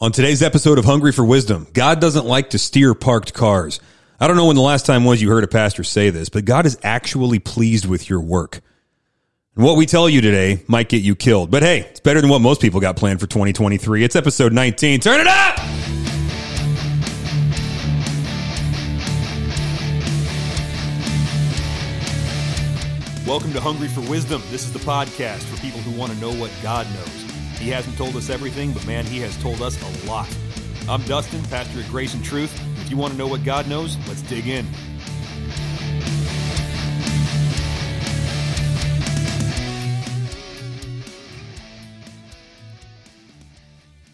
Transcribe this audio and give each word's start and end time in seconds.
On 0.00 0.12
today's 0.12 0.44
episode 0.44 0.78
of 0.78 0.84
Hungry 0.84 1.10
for 1.10 1.24
Wisdom, 1.24 1.66
God 1.72 2.00
doesn't 2.00 2.24
like 2.24 2.50
to 2.50 2.58
steer 2.58 2.94
parked 2.94 3.34
cars. 3.34 3.80
I 4.20 4.28
don't 4.28 4.36
know 4.36 4.46
when 4.46 4.54
the 4.54 4.62
last 4.62 4.86
time 4.86 5.04
was 5.04 5.20
you 5.20 5.28
heard 5.28 5.42
a 5.42 5.48
pastor 5.48 5.82
say 5.82 6.10
this, 6.10 6.28
but 6.28 6.44
God 6.44 6.66
is 6.66 6.78
actually 6.84 7.40
pleased 7.40 7.84
with 7.84 8.08
your 8.08 8.20
work. 8.20 8.60
And 9.56 9.64
what 9.64 9.76
we 9.76 9.86
tell 9.86 10.08
you 10.08 10.20
today 10.20 10.62
might 10.68 10.88
get 10.88 11.02
you 11.02 11.16
killed. 11.16 11.50
But 11.50 11.64
hey, 11.64 11.80
it's 11.80 11.98
better 11.98 12.20
than 12.20 12.30
what 12.30 12.40
most 12.40 12.60
people 12.60 12.78
got 12.78 12.94
planned 12.94 13.18
for 13.18 13.26
2023. 13.26 14.04
It's 14.04 14.14
episode 14.14 14.52
19. 14.52 15.00
Turn 15.00 15.20
it 15.20 15.26
up! 15.26 15.58
Welcome 23.26 23.52
to 23.52 23.60
Hungry 23.60 23.88
for 23.88 24.02
Wisdom. 24.02 24.42
This 24.52 24.62
is 24.62 24.72
the 24.72 24.78
podcast 24.78 25.42
for 25.42 25.60
people 25.60 25.80
who 25.80 25.90
want 25.98 26.12
to 26.12 26.18
know 26.20 26.32
what 26.34 26.52
God 26.62 26.86
knows. 26.94 27.27
He 27.58 27.70
hasn't 27.70 27.96
told 27.96 28.14
us 28.14 28.30
everything, 28.30 28.72
but 28.72 28.86
man, 28.86 29.04
he 29.04 29.18
has 29.20 29.36
told 29.42 29.62
us 29.62 29.76
a 29.82 30.08
lot. 30.08 30.28
I'm 30.88 31.02
Dustin, 31.02 31.42
pastor 31.44 31.80
at 31.80 31.88
Grace 31.88 32.14
and 32.14 32.24
Truth. 32.24 32.54
If 32.82 32.90
you 32.90 32.96
want 32.96 33.12
to 33.12 33.18
know 33.18 33.26
what 33.26 33.44
God 33.44 33.68
knows, 33.68 33.96
let's 34.06 34.22
dig 34.22 34.46
in. 34.46 34.64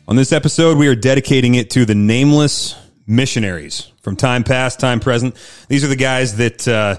On 0.08 0.16
this 0.16 0.32
episode, 0.32 0.78
we 0.78 0.88
are 0.88 0.94
dedicating 0.94 1.54
it 1.54 1.70
to 1.70 1.84
the 1.84 1.94
nameless 1.94 2.74
missionaries 3.06 3.90
from 4.00 4.16
time 4.16 4.42
past, 4.42 4.80
time 4.80 5.00
present. 5.00 5.34
These 5.68 5.84
are 5.84 5.88
the 5.88 5.96
guys 5.96 6.36
that 6.36 6.66
uh, 6.66 6.96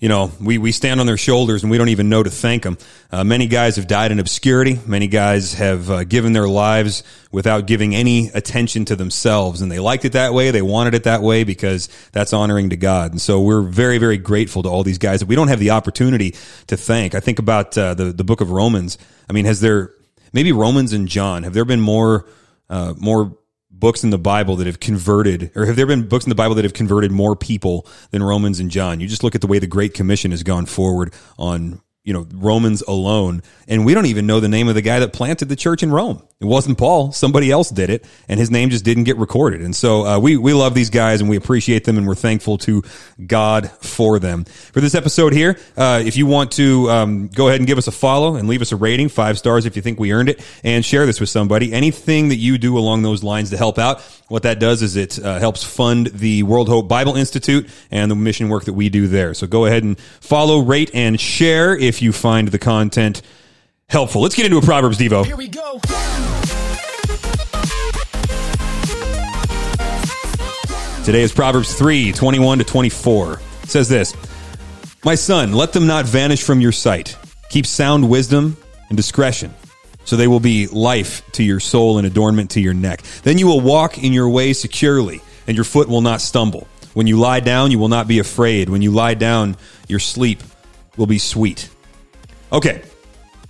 you 0.00 0.08
know, 0.08 0.30
we, 0.40 0.58
we 0.58 0.70
stand 0.70 1.00
on 1.00 1.06
their 1.06 1.16
shoulders 1.16 1.64
and 1.64 1.72
we 1.72 1.78
don't 1.78 1.88
even 1.88 2.08
know 2.08 2.22
to 2.22 2.30
thank 2.30 2.62
them. 2.62 2.78
Uh, 3.10 3.24
many 3.24 3.48
guys 3.48 3.76
have 3.76 3.88
died 3.88 4.12
in 4.12 4.20
obscurity. 4.20 4.78
Many 4.86 5.08
guys 5.08 5.54
have 5.54 5.90
uh, 5.90 6.04
given 6.04 6.32
their 6.32 6.46
lives 6.46 7.02
without 7.32 7.66
giving 7.66 7.96
any 7.96 8.28
attention 8.28 8.84
to 8.84 8.96
themselves. 8.96 9.60
And 9.60 9.72
they 9.72 9.80
liked 9.80 10.04
it 10.04 10.12
that 10.12 10.32
way. 10.32 10.52
They 10.52 10.62
wanted 10.62 10.94
it 10.94 11.04
that 11.04 11.20
way 11.20 11.42
because 11.42 11.88
that's 12.12 12.32
honoring 12.32 12.70
to 12.70 12.76
God. 12.76 13.10
And 13.10 13.20
so 13.20 13.40
we're 13.40 13.62
very, 13.62 13.98
very 13.98 14.18
grateful 14.18 14.62
to 14.62 14.68
all 14.68 14.84
these 14.84 14.98
guys 14.98 15.18
that 15.18 15.26
we 15.26 15.34
don't 15.34 15.48
have 15.48 15.58
the 15.58 15.70
opportunity 15.70 16.36
to 16.68 16.76
thank. 16.76 17.16
I 17.16 17.20
think 17.20 17.40
about 17.40 17.76
uh, 17.76 17.94
the, 17.94 18.12
the 18.12 18.24
book 18.24 18.40
of 18.40 18.52
Romans. 18.52 18.98
I 19.28 19.32
mean, 19.32 19.46
has 19.46 19.60
there, 19.60 19.94
maybe 20.32 20.52
Romans 20.52 20.92
and 20.92 21.08
John, 21.08 21.42
have 21.42 21.54
there 21.54 21.64
been 21.64 21.80
more, 21.80 22.28
uh, 22.70 22.94
more 22.96 23.36
books 23.78 24.04
in 24.04 24.10
the 24.10 24.18
Bible 24.18 24.56
that 24.56 24.66
have 24.66 24.80
converted, 24.80 25.50
or 25.54 25.66
have 25.66 25.76
there 25.76 25.86
been 25.86 26.08
books 26.08 26.24
in 26.24 26.30
the 26.30 26.34
Bible 26.34 26.54
that 26.56 26.64
have 26.64 26.74
converted 26.74 27.12
more 27.12 27.36
people 27.36 27.86
than 28.10 28.22
Romans 28.22 28.60
and 28.60 28.70
John? 28.70 29.00
You 29.00 29.08
just 29.08 29.22
look 29.22 29.34
at 29.34 29.40
the 29.40 29.46
way 29.46 29.58
the 29.58 29.66
Great 29.66 29.94
Commission 29.94 30.30
has 30.30 30.42
gone 30.42 30.66
forward 30.66 31.14
on 31.38 31.80
you 32.08 32.14
know, 32.14 32.26
Romans 32.32 32.80
alone. 32.80 33.42
And 33.68 33.84
we 33.84 33.92
don't 33.92 34.06
even 34.06 34.26
know 34.26 34.40
the 34.40 34.48
name 34.48 34.66
of 34.68 34.74
the 34.74 34.80
guy 34.80 35.00
that 35.00 35.12
planted 35.12 35.50
the 35.50 35.56
church 35.56 35.82
in 35.82 35.92
Rome. 35.92 36.22
It 36.40 36.46
wasn't 36.46 36.78
Paul. 36.78 37.12
Somebody 37.12 37.50
else 37.50 37.68
did 37.68 37.90
it 37.90 38.06
and 38.30 38.40
his 38.40 38.50
name 38.50 38.70
just 38.70 38.82
didn't 38.82 39.04
get 39.04 39.18
recorded. 39.18 39.60
And 39.60 39.76
so, 39.76 40.06
uh, 40.06 40.18
we, 40.18 40.38
we 40.38 40.54
love 40.54 40.72
these 40.72 40.88
guys 40.88 41.20
and 41.20 41.28
we 41.28 41.36
appreciate 41.36 41.84
them 41.84 41.98
and 41.98 42.06
we're 42.06 42.14
thankful 42.14 42.56
to 42.58 42.82
God 43.26 43.70
for 43.82 44.18
them. 44.18 44.44
For 44.44 44.80
this 44.80 44.94
episode 44.94 45.34
here, 45.34 45.58
uh, 45.76 46.02
if 46.02 46.16
you 46.16 46.26
want 46.26 46.52
to, 46.52 46.90
um, 46.90 47.28
go 47.28 47.48
ahead 47.48 47.60
and 47.60 47.66
give 47.66 47.76
us 47.76 47.88
a 47.88 47.92
follow 47.92 48.36
and 48.36 48.48
leave 48.48 48.62
us 48.62 48.72
a 48.72 48.76
rating, 48.76 49.10
five 49.10 49.36
stars 49.36 49.66
if 49.66 49.76
you 49.76 49.82
think 49.82 50.00
we 50.00 50.12
earned 50.12 50.30
it 50.30 50.42
and 50.64 50.82
share 50.82 51.04
this 51.04 51.20
with 51.20 51.28
somebody. 51.28 51.70
Anything 51.74 52.30
that 52.30 52.36
you 52.36 52.56
do 52.56 52.78
along 52.78 53.02
those 53.02 53.22
lines 53.22 53.50
to 53.50 53.58
help 53.58 53.78
out, 53.78 54.00
what 54.28 54.44
that 54.44 54.60
does 54.60 54.80
is 54.80 54.96
it 54.96 55.22
uh, 55.22 55.38
helps 55.38 55.62
fund 55.62 56.06
the 56.06 56.42
World 56.44 56.68
Hope 56.68 56.88
Bible 56.88 57.16
Institute 57.16 57.68
and 57.90 58.10
the 58.10 58.14
mission 58.14 58.48
work 58.48 58.64
that 58.64 58.74
we 58.74 58.88
do 58.88 59.08
there. 59.08 59.34
So 59.34 59.46
go 59.46 59.66
ahead 59.66 59.82
and 59.82 59.98
follow, 59.98 60.60
rate, 60.60 60.90
and 60.94 61.20
share 61.20 61.76
if 61.76 61.97
you 62.02 62.12
find 62.12 62.48
the 62.48 62.58
content 62.58 63.22
helpful. 63.88 64.22
Let's 64.22 64.34
get 64.34 64.46
into 64.46 64.58
a 64.58 64.62
Proverbs 64.62 64.98
Devo. 64.98 65.24
Here 65.24 65.36
we 65.36 65.48
go. 65.48 65.80
Today 71.04 71.22
is 71.22 71.32
Proverbs 71.32 71.74
3 71.74 72.12
21 72.12 72.58
to 72.58 72.64
24. 72.64 73.40
It 73.62 73.70
says 73.70 73.88
this 73.88 74.14
My 75.04 75.14
son, 75.14 75.54
let 75.54 75.72
them 75.72 75.86
not 75.86 76.04
vanish 76.04 76.42
from 76.42 76.60
your 76.60 76.70
sight. 76.70 77.16
Keep 77.48 77.64
sound 77.64 78.10
wisdom 78.10 78.58
and 78.90 78.96
discretion, 78.96 79.54
so 80.04 80.16
they 80.16 80.28
will 80.28 80.38
be 80.38 80.66
life 80.66 81.22
to 81.32 81.42
your 81.42 81.60
soul 81.60 81.96
and 81.96 82.06
adornment 82.06 82.50
to 82.50 82.60
your 82.60 82.74
neck. 82.74 83.00
Then 83.22 83.38
you 83.38 83.46
will 83.46 83.62
walk 83.62 83.96
in 83.96 84.12
your 84.12 84.28
way 84.28 84.52
securely, 84.52 85.22
and 85.46 85.56
your 85.56 85.64
foot 85.64 85.88
will 85.88 86.02
not 86.02 86.20
stumble. 86.20 86.68
When 86.92 87.06
you 87.06 87.18
lie 87.18 87.40
down, 87.40 87.70
you 87.70 87.78
will 87.78 87.88
not 87.88 88.06
be 88.06 88.18
afraid. 88.18 88.68
When 88.68 88.82
you 88.82 88.90
lie 88.90 89.14
down, 89.14 89.56
your 89.88 90.00
sleep 90.00 90.42
will 90.98 91.06
be 91.06 91.18
sweet. 91.18 91.70
Okay. 92.52 92.82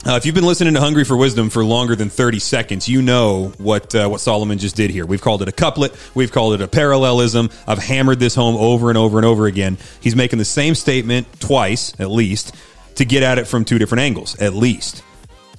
Uh, 0.07 0.13
if 0.13 0.25
you've 0.25 0.35
been 0.35 0.47
listening 0.47 0.75
to 0.75 0.81
Hungry 0.81 1.05
for 1.05 1.17
Wisdom 1.17 1.51
for 1.51 1.65
longer 1.65 1.97
than 1.97 2.09
30 2.09 2.39
seconds, 2.39 2.89
you 2.89 3.03
know 3.03 3.53
what 3.59 3.95
uh, 3.95 4.09
what 4.09 4.21
Solomon 4.21 4.59
just 4.59 4.77
did 4.77 4.91
here. 4.91 5.05
We've 5.05 5.21
called 5.21 5.43
it 5.43 5.49
a 5.49 5.53
couplet. 5.53 5.95
We've 6.15 6.31
called 6.31 6.55
it 6.55 6.61
a 6.61 6.69
parallelism. 6.69 7.51
I've 7.67 7.79
hammered 7.79 8.21
this 8.21 8.35
home 8.35 8.57
over 8.57 8.91
and 8.91 8.99
over 8.99 9.19
and 9.19 9.27
over 9.27 9.47
again. 9.47 9.77
He's 10.01 10.15
making 10.15 10.39
the 10.39 10.45
same 10.45 10.75
statement 10.75 11.27
twice, 11.41 11.99
at 12.01 12.11
least, 12.11 12.55
to 12.95 13.05
get 13.05 13.23
at 13.23 13.39
it 13.39 13.47
from 13.47 13.65
two 13.65 13.79
different 13.79 14.03
angles, 14.03 14.41
at 14.41 14.55
least. 14.55 15.03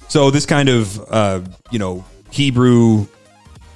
So 0.08 0.30
this 0.30 0.46
kind 0.46 0.68
of, 0.68 0.98
uh, 1.12 1.42
you 1.70 1.78
know, 1.78 2.04
Hebrew 2.30 3.06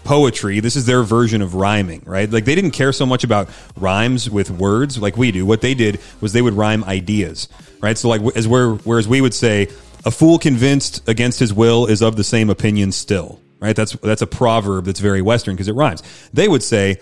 poetry, 0.05 0.61
this 0.61 0.77
is 0.77 0.87
their 0.87 1.03
version 1.03 1.43
of 1.43 1.55
rhyming, 1.55 2.03
right? 2.05 2.31
Like 2.31 2.45
they 2.45 2.55
didn't 2.55 2.73
care 2.73 2.93
so 2.93 3.07
much 3.07 3.25
about 3.25 3.49
rhymes 3.77 4.31
with 4.31 4.51
words 4.51 4.99
like 4.99 5.17
we 5.17 5.33
do. 5.33 5.45
What 5.47 5.61
they 5.61 5.75
did 5.75 6.01
was 6.21 6.33
they 6.33 6.43
would 6.43 6.55
rhyme 6.55 6.85
ideas, 6.85 7.49
right? 7.84 7.99
So 7.99 8.09
like 8.09 8.22
as 8.34 8.49
where 8.49 8.71
whereas 8.71 9.06
we 9.06 9.21
would 9.21 9.34
say 9.34 9.69
a 10.06 10.11
fool 10.11 10.39
convinced 10.39 11.06
against 11.06 11.39
his 11.39 11.53
will 11.53 11.87
is 11.87 12.03
of 12.03 12.17
the 12.17 12.25
same 12.25 12.49
opinion 12.49 12.93
still, 12.93 13.41
right? 13.61 13.77
That's 13.77 13.93
that's 13.93 14.22
a 14.22 14.27
proverb 14.27 14.87
that's 14.87 15.00
very 15.00 15.21
western 15.21 15.55
because 15.55 15.69
it 15.69 15.75
rhymes. 15.75 16.03
They 16.33 16.49
would 16.49 16.62
say 16.62 16.99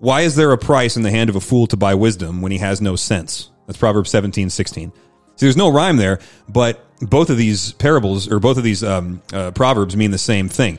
why 0.00 0.22
is 0.22 0.34
there 0.34 0.50
a 0.50 0.58
price 0.58 0.96
in 0.96 1.02
the 1.02 1.10
hand 1.10 1.30
of 1.30 1.36
a 1.36 1.40
fool 1.40 1.66
to 1.68 1.76
buy 1.76 1.94
wisdom 1.94 2.40
when 2.40 2.50
he 2.50 2.58
has 2.58 2.80
no 2.80 2.96
sense? 2.96 3.50
That's 3.66 3.78
Proverbs 3.78 4.10
17, 4.10 4.50
16. 4.50 4.90
So 4.90 4.96
there's 5.36 5.56
no 5.56 5.70
rhyme 5.70 5.96
there, 5.96 6.18
but 6.48 6.84
both 7.00 7.30
of 7.30 7.36
these 7.36 7.72
parables 7.74 8.30
or 8.30 8.40
both 8.40 8.56
of 8.56 8.64
these 8.64 8.82
um, 8.82 9.22
uh, 9.32 9.52
proverbs 9.52 9.96
mean 9.96 10.10
the 10.10 10.18
same 10.18 10.48
thing. 10.48 10.78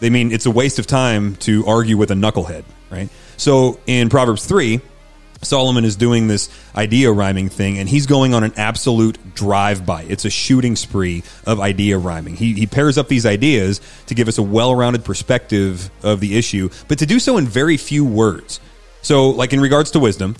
They 0.00 0.10
mean 0.10 0.30
it's 0.32 0.46
a 0.46 0.50
waste 0.50 0.78
of 0.78 0.86
time 0.86 1.34
to 1.36 1.66
argue 1.66 1.96
with 1.96 2.10
a 2.10 2.14
knucklehead, 2.14 2.64
right? 2.90 3.08
So 3.38 3.80
in 3.86 4.08
Proverbs 4.08 4.46
3, 4.46 4.80
Solomon 5.42 5.84
is 5.84 5.96
doing 5.96 6.28
this 6.28 6.50
idea 6.76 7.10
rhyming 7.10 7.48
thing, 7.48 7.78
and 7.78 7.88
he's 7.88 8.06
going 8.06 8.34
on 8.34 8.44
an 8.44 8.52
absolute 8.56 9.34
drive 9.34 9.86
by. 9.86 10.02
It's 10.02 10.24
a 10.24 10.30
shooting 10.30 10.76
spree 10.76 11.22
of 11.46 11.60
idea 11.60 11.98
rhyming. 11.98 12.36
He, 12.36 12.52
he 12.52 12.66
pairs 12.66 12.98
up 12.98 13.08
these 13.08 13.24
ideas 13.24 13.80
to 14.06 14.14
give 14.14 14.28
us 14.28 14.38
a 14.38 14.42
well 14.42 14.74
rounded 14.74 15.04
perspective 15.04 15.90
of 16.02 16.20
the 16.20 16.36
issue, 16.36 16.68
but 16.88 16.98
to 16.98 17.06
do 17.06 17.18
so 17.18 17.38
in 17.38 17.46
very 17.46 17.76
few 17.76 18.04
words. 18.04 18.60
So, 19.02 19.30
like 19.30 19.52
in 19.52 19.60
regards 19.60 19.92
to 19.92 19.98
wisdom, 19.98 20.36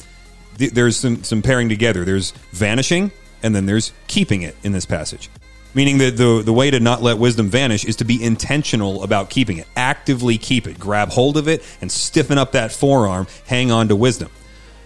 th- 0.58 0.72
there's 0.72 0.96
some, 0.96 1.24
some 1.24 1.40
pairing 1.40 1.70
together. 1.70 2.04
There's 2.04 2.32
vanishing, 2.52 3.10
and 3.42 3.54
then 3.54 3.64
there's 3.66 3.92
keeping 4.06 4.42
it 4.42 4.54
in 4.62 4.72
this 4.72 4.84
passage. 4.84 5.30
Meaning 5.72 5.98
that 5.98 6.16
the, 6.16 6.42
the 6.44 6.52
way 6.52 6.70
to 6.70 6.80
not 6.80 7.00
let 7.00 7.16
wisdom 7.16 7.48
vanish 7.48 7.84
is 7.84 7.96
to 7.96 8.04
be 8.04 8.22
intentional 8.22 9.04
about 9.04 9.30
keeping 9.30 9.58
it. 9.58 9.68
Actively 9.76 10.36
keep 10.36 10.66
it. 10.66 10.78
Grab 10.78 11.10
hold 11.10 11.36
of 11.36 11.46
it 11.46 11.62
and 11.80 11.90
stiffen 11.90 12.38
up 12.38 12.52
that 12.52 12.72
forearm. 12.72 13.28
Hang 13.46 13.70
on 13.70 13.88
to 13.88 13.96
wisdom. 13.96 14.30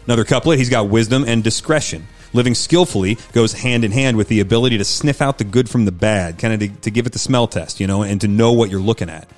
Another 0.06 0.24
couplet, 0.24 0.58
he's 0.58 0.70
got 0.70 0.88
wisdom 0.88 1.24
and 1.26 1.42
discretion. 1.42 2.06
Living 2.32 2.54
skillfully 2.54 3.16
goes 3.32 3.52
hand 3.52 3.84
in 3.84 3.92
hand 3.92 4.16
with 4.16 4.28
the 4.28 4.40
ability 4.40 4.78
to 4.78 4.84
sniff 4.84 5.22
out 5.22 5.38
the 5.38 5.44
good 5.44 5.70
from 5.70 5.84
the 5.84 5.92
bad, 5.92 6.38
kind 6.38 6.52
of 6.52 6.60
to, 6.60 6.80
to 6.82 6.90
give 6.90 7.06
it 7.06 7.12
the 7.12 7.18
smell 7.18 7.46
test, 7.46 7.80
you 7.80 7.86
know, 7.86 8.02
and 8.02 8.20
to 8.20 8.28
know 8.28 8.52
what 8.52 8.70
you're 8.70 8.80
looking 8.80 9.08
at. 9.08 9.28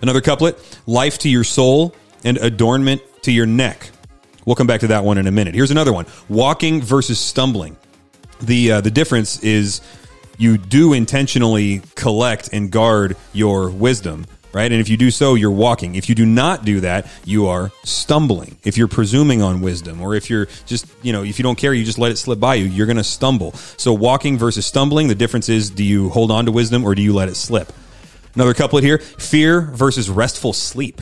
Another 0.00 0.20
couplet, 0.20 0.58
life 0.86 1.18
to 1.18 1.28
your 1.28 1.44
soul 1.44 1.94
and 2.24 2.38
adornment 2.38 3.02
to 3.22 3.32
your 3.32 3.46
neck. 3.46 3.90
We'll 4.44 4.56
come 4.56 4.66
back 4.66 4.80
to 4.80 4.86
that 4.88 5.04
one 5.04 5.18
in 5.18 5.26
a 5.26 5.30
minute. 5.30 5.54
Here's 5.54 5.70
another 5.70 5.92
one 5.92 6.06
walking 6.28 6.80
versus 6.80 7.20
stumbling. 7.20 7.76
The, 8.40 8.72
uh, 8.72 8.80
the 8.80 8.90
difference 8.90 9.42
is 9.42 9.82
you 10.38 10.56
do 10.56 10.94
intentionally 10.94 11.82
collect 11.96 12.50
and 12.52 12.70
guard 12.70 13.16
your 13.32 13.70
wisdom, 13.70 14.24
right? 14.52 14.70
And 14.70 14.80
if 14.80 14.88
you 14.88 14.96
do 14.96 15.10
so, 15.10 15.34
you're 15.34 15.50
walking. 15.50 15.94
If 15.94 16.08
you 16.08 16.14
do 16.14 16.26
not 16.26 16.64
do 16.64 16.80
that, 16.80 17.06
you 17.24 17.46
are 17.46 17.70
stumbling. 17.84 18.56
If 18.64 18.76
you're 18.76 18.88
presuming 18.88 19.42
on 19.42 19.60
wisdom, 19.60 20.00
or 20.00 20.14
if 20.14 20.30
you're 20.30 20.46
just, 20.66 20.86
you 21.02 21.12
know, 21.12 21.22
if 21.22 21.38
you 21.38 21.42
don't 21.42 21.58
care, 21.58 21.72
you 21.74 21.84
just 21.84 21.98
let 21.98 22.12
it 22.12 22.16
slip 22.16 22.40
by 22.40 22.54
you, 22.54 22.66
you're 22.66 22.86
going 22.86 22.96
to 22.96 23.04
stumble. 23.04 23.52
So 23.52 23.92
walking 23.92 24.38
versus 24.38 24.66
stumbling, 24.66 25.08
the 25.08 25.14
difference 25.14 25.48
is 25.48 25.70
do 25.70 25.84
you 25.84 26.08
hold 26.10 26.30
on 26.30 26.46
to 26.46 26.52
wisdom 26.52 26.84
or 26.84 26.94
do 26.94 27.02
you 27.02 27.12
let 27.14 27.28
it 27.28 27.36
slip? 27.36 27.72
Another 28.34 28.54
couplet 28.54 28.84
here 28.84 28.98
fear 28.98 29.60
versus 29.60 30.08
restful 30.08 30.52
sleep. 30.52 31.00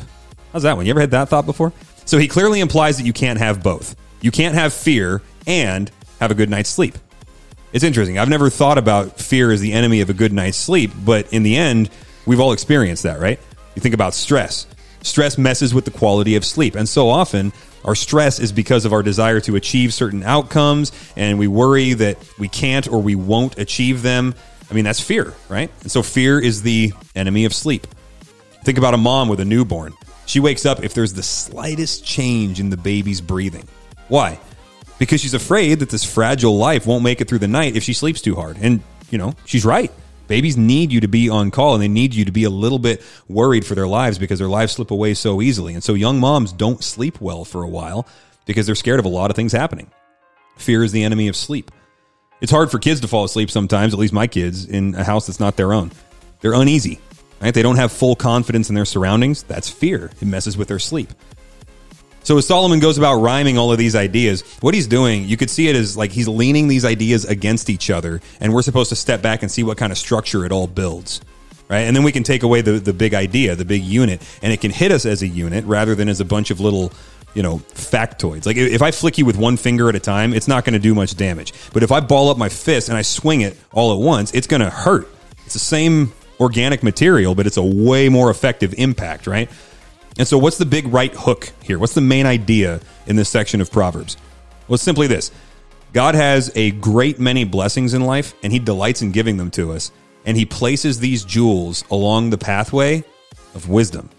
How's 0.53 0.63
that 0.63 0.77
one? 0.77 0.87
You 0.87 0.91
ever 0.91 1.01
had 1.01 1.11
that 1.11 1.29
thought 1.29 1.47
before? 1.47 1.73
So 2.05 2.19
he 2.19 2.29
clearly 2.29 2.61
implies 2.61 2.97
that 2.99 3.05
you 3.05 3.13
can't 3.13 3.39
have 3.39 3.63
both. 3.63 3.97
You 4.21 4.31
can't 4.31 4.55
have 4.55 4.73
fear 4.73 5.23
and 5.47 5.91
have 6.21 6.31
a 6.31 6.35
good 6.35 6.49
night's 6.49 6.71
sleep. 6.71 6.97
It's 7.73 7.85
interesting. 7.85 8.19
I've 8.19 8.29
never 8.29 8.49
thought 8.49 8.79
about 8.79 9.19
fear 9.19 9.51
as 9.51 9.61
the 9.61 9.73
enemy 9.73 10.01
of 10.01 10.09
a 10.09 10.15
good 10.15 10.33
night's 10.33 10.57
sleep, 10.57 10.93
but 11.05 11.31
in 11.33 11.43
the 11.43 11.57
end, 11.57 11.91
we've 12.27 12.41
all 12.41 12.53
experienced 12.53 13.05
that, 13.05 13.21
right? 13.21 13.41
You 13.75 13.81
think 13.81 13.95
about 13.95 14.15
stress. 14.15 14.67
Stress 15.03 15.39
messes 15.39 15.73
with 15.73 15.85
the 15.85 15.91
quality 15.91 16.37
of 16.37 16.45
sleep. 16.45 16.75
And 16.75 16.89
so 16.89 17.09
often, 17.09 17.53
our 17.85 17.95
stress 17.95 18.41
is 18.41 18.51
because 18.51 18.85
of 18.85 18.93
our 18.93 19.03
desire 19.03 19.41
to 19.43 19.55
achieve 19.55 19.95
certain 19.95 20.25
outcomes, 20.25 20.91
and 21.17 21.39
we 21.39 21.47
worry 21.47 21.93
that 21.93 22.19
we 22.39 22.49
can't 22.49 22.89
or 22.89 23.01
we 23.01 23.15
won't 23.15 23.59
achieve 23.59 24.03
them. 24.03 24.35
I 24.69 24.75
mean, 24.75 24.85
that's 24.85 25.01
fear, 25.01 25.33
right? 25.49 25.71
And 25.83 25.91
so 25.91 26.03
fear 26.03 26.41
is 26.41 26.63
the 26.63 26.93
enemy 27.15 27.45
of 27.45 27.55
sleep. 27.55 27.87
Think 28.65 28.79
about 28.79 28.95
a 28.95 28.99
mom 28.99 29.29
with 29.29 29.39
a 29.39 29.45
newborn. 29.45 29.93
She 30.27 30.41
wakes 30.41 30.67
up 30.67 30.83
if 30.83 30.93
there's 30.93 31.15
the 31.15 31.23
slightest 31.23 32.05
change 32.05 32.59
in 32.59 32.71
the 32.71 32.77
baby's 32.77 33.21
breathing. 33.21 33.69
Why? 34.09 34.41
Because 34.99 35.21
she's 35.21 35.35
afraid 35.35 35.79
that 35.79 35.91
this 35.91 36.03
fragile 36.03 36.57
life 36.57 36.85
won't 36.87 37.05
make 37.05 37.21
it 37.21 37.29
through 37.29 37.39
the 37.39 37.49
night 37.49 37.77
if 37.77 37.85
she 37.85 37.93
sleeps 37.93 38.21
too 38.21 38.35
hard. 38.35 38.57
And, 38.61 38.83
you 39.11 39.19
know, 39.19 39.35
she's 39.45 39.65
right. 39.65 39.93
Babies 40.29 40.57
need 40.57 40.93
you 40.93 41.01
to 41.01 41.09
be 41.09 41.29
on 41.29 41.51
call 41.51 41.75
and 41.75 41.83
they 41.83 41.89
need 41.89 42.15
you 42.15 42.25
to 42.25 42.33
be 42.33 42.45
a 42.45 42.51
little 42.51 42.79
bit 42.79 43.03
worried 43.29 43.65
for 43.65 43.75
their 43.75 43.87
lives 43.87 44.19
because 44.19 44.39
their 44.39 44.49
lives 44.49 44.73
slip 44.73 44.91
away 44.91 45.15
so 45.15 45.41
easily. 45.41 45.75
And 45.75 45.85
so 45.85 45.95
young 45.95 46.19
moms 46.19 46.53
don't 46.53 46.83
sleep 46.83 47.21
well 47.21 47.45
for 47.45 47.63
a 47.63 47.69
while 47.69 48.07
because 48.45 48.67
they're 48.67 48.75
scared 48.75 48.99
of 48.99 49.05
a 49.05 49.11
lot 49.11 49.31
of 49.31 49.37
things 49.37 49.53
happening. 49.53 49.91
Fear 50.57 50.85
is 50.85 50.93
the 50.93 51.05
enemy 51.05 51.29
of 51.29 51.37
sleep. 51.37 51.71
It's 52.41 52.53
hard 52.53 52.71
for 52.71 52.79
kids 52.79 53.01
to 53.01 53.09
fall 53.09 53.25
asleep 53.25 53.51
sometimes, 53.51 53.95
at 53.95 53.99
least 53.99 54.13
my 54.13 54.27
kids, 54.27 54.67
in 54.67 54.95
a 54.95 55.05
house 55.05 55.27
that's 55.27 55.41
not 55.41 55.57
their 55.57 55.73
own. 55.73 55.91
They're 56.41 56.55
uneasy, 56.55 57.01
right? 57.41 57.55
They 57.55 57.63
don't 57.63 57.77
have 57.77 57.93
full 57.93 58.15
confidence 58.15 58.69
in 58.69 58.75
their 58.75 58.85
surroundings. 58.85 59.43
That's 59.45 59.71
fear. 59.71 60.11
It 60.21 60.27
messes 60.27 60.57
with 60.57 60.69
their 60.69 60.79
sleep. 60.79 61.11
So 62.27 62.37
as 62.39 62.45
Solomon 62.45 62.81
goes 62.81 62.99
about 62.99 63.21
rhyming 63.21 63.57
all 63.57 63.71
of 63.71 63.79
these 63.79 63.95
ideas, 63.95 64.43
what 64.59 64.75
he's 64.75 64.89
doing, 64.89 65.27
you 65.27 65.37
could 65.37 65.49
see 65.49 65.69
it 65.69 65.77
as 65.77 65.97
like 65.97 66.11
he's 66.11 66.27
leaning 66.27 66.67
these 66.67 66.85
ideas 66.85 67.25
against 67.25 67.71
each 67.71 67.89
other, 67.89 68.21
and 68.41 68.53
we're 68.53 68.63
supposed 68.63 68.89
to 68.89 68.97
step 68.97 69.23
back 69.23 69.43
and 69.43 69.51
see 69.51 69.63
what 69.63 69.79
kind 69.79 69.93
of 69.93 69.97
structure 69.97 70.45
it 70.45 70.51
all 70.51 70.67
builds. 70.67 71.21
Right. 71.69 71.83
And 71.83 71.95
then 71.95 72.03
we 72.03 72.11
can 72.11 72.25
take 72.25 72.43
away 72.43 72.63
the, 72.63 72.81
the 72.81 72.93
big 72.93 73.15
idea, 73.15 73.55
the 73.55 73.65
big 73.65 73.85
unit, 73.85 74.27
and 74.43 74.53
it 74.53 74.61
can 74.61 74.73
hit 74.73 74.91
us 74.91 75.07
as 75.07 75.23
a 75.23 75.29
unit 75.29 75.65
rather 75.67 75.95
than 75.95 76.09
as 76.09 76.19
a 76.19 76.25
bunch 76.25 76.51
of 76.51 76.59
little, 76.59 76.93
you 77.35 77.45
know, 77.45 77.59
factoids. 77.75 78.45
Like 78.45 78.57
if 78.57 78.83
I 78.83 78.91
flick 78.91 79.19
you 79.19 79.25
with 79.25 79.37
one 79.37 79.57
finger 79.57 79.89
at 79.89 79.95
a 79.95 80.01
time, 80.01 80.35
it's 80.35 80.49
not 80.49 80.65
going 80.65 80.75
to 80.75 80.81
do 80.81 80.97
much 80.97 81.17
damage. 81.17 81.53
But 81.73 81.85
if 81.85 81.93
I 81.93 82.01
ball 82.01 82.31
up 82.31 82.39
my 82.39 82.49
fist 82.49 82.89
and 82.89 82.99
I 82.99 83.03
swing 83.03 83.43
it 83.43 83.57
all 83.71 83.93
at 83.93 84.01
once, 84.01 84.33
it's 84.35 84.49
going 84.49 84.63
to 84.63 84.71
hurt. 84.71 85.09
It's 85.45 85.55
the 85.55 85.61
same 85.61 86.13
organic 86.41 86.83
material, 86.83 87.37
but 87.37 87.47
it's 87.47 87.57
a 87.57 87.63
way 87.63 88.09
more 88.09 88.31
effective 88.31 88.75
impact, 88.79 89.29
right? 89.29 89.49
And 90.19 90.27
so, 90.27 90.39
what's 90.39 90.59
the 90.59 90.67
big 90.67 90.87
right 90.89 91.13
hook 91.13 91.53
here? 91.63 91.79
What's 91.79 91.95
the 91.95 92.01
main 92.01 92.27
idea 92.27 92.81
in 93.07 93.17
this 93.17 93.29
section 93.29 93.61
of 93.61 93.71
Proverbs? 93.71 94.17
Well, 94.67 94.75
it's 94.75 94.83
simply 94.83 95.07
this 95.07 95.31
God 95.93 96.15
has 96.15 96.51
a 96.55 96.71
great 96.73 97.19
many 97.19 97.45
blessings 97.45 97.95
in 97.95 98.03
life, 98.03 98.35
and 98.43 98.53
He 98.53 98.59
delights 98.59 99.03
in 99.03 99.13
giving 99.13 99.37
them 99.37 99.51
to 99.53 99.73
us. 99.73 99.93
And 100.25 100.37
He 100.37 100.45
places 100.45 100.99
these 100.99 101.25
jewels 101.25 101.85
along 101.91 102.31
the 102.31 102.39
pathway 102.39 103.05
of 103.55 103.69
wisdom. 103.69 104.11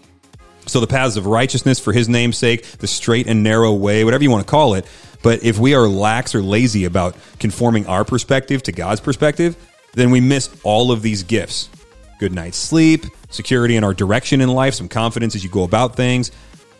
So, 0.66 0.80
the 0.80 0.86
paths 0.86 1.16
of 1.16 1.26
righteousness 1.26 1.80
for 1.80 1.92
His 1.92 2.08
name's 2.08 2.38
sake, 2.38 2.64
the 2.64 2.86
straight 2.86 3.26
and 3.26 3.42
narrow 3.42 3.72
way, 3.72 4.04
whatever 4.04 4.22
you 4.22 4.30
want 4.30 4.46
to 4.46 4.50
call 4.50 4.74
it. 4.74 4.86
But 5.22 5.42
if 5.42 5.58
we 5.58 5.74
are 5.74 5.88
lax 5.88 6.34
or 6.34 6.42
lazy 6.42 6.84
about 6.84 7.16
conforming 7.40 7.86
our 7.86 8.04
perspective 8.04 8.62
to 8.64 8.72
God's 8.72 9.00
perspective, 9.00 9.56
then 9.94 10.12
we 10.12 10.20
miss 10.20 10.48
all 10.62 10.92
of 10.92 11.02
these 11.02 11.24
gifts 11.24 11.70
good 12.18 12.32
night's 12.32 12.56
sleep, 12.56 13.04
security 13.30 13.76
in 13.76 13.84
our 13.84 13.94
direction 13.94 14.40
in 14.40 14.48
life, 14.48 14.74
some 14.74 14.88
confidence 14.88 15.34
as 15.34 15.44
you 15.44 15.50
go 15.50 15.64
about 15.64 15.96
things, 15.96 16.30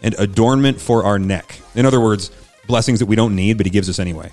and 0.02 0.14
adornment 0.18 0.80
for 0.80 1.04
our 1.04 1.18
neck. 1.18 1.60
In 1.74 1.86
other 1.86 2.00
words, 2.00 2.30
blessings 2.66 3.00
that 3.00 3.06
we 3.06 3.16
don't 3.16 3.34
need, 3.34 3.56
but 3.56 3.66
He 3.66 3.70
gives 3.70 3.88
us 3.88 3.98
anyway. 3.98 4.32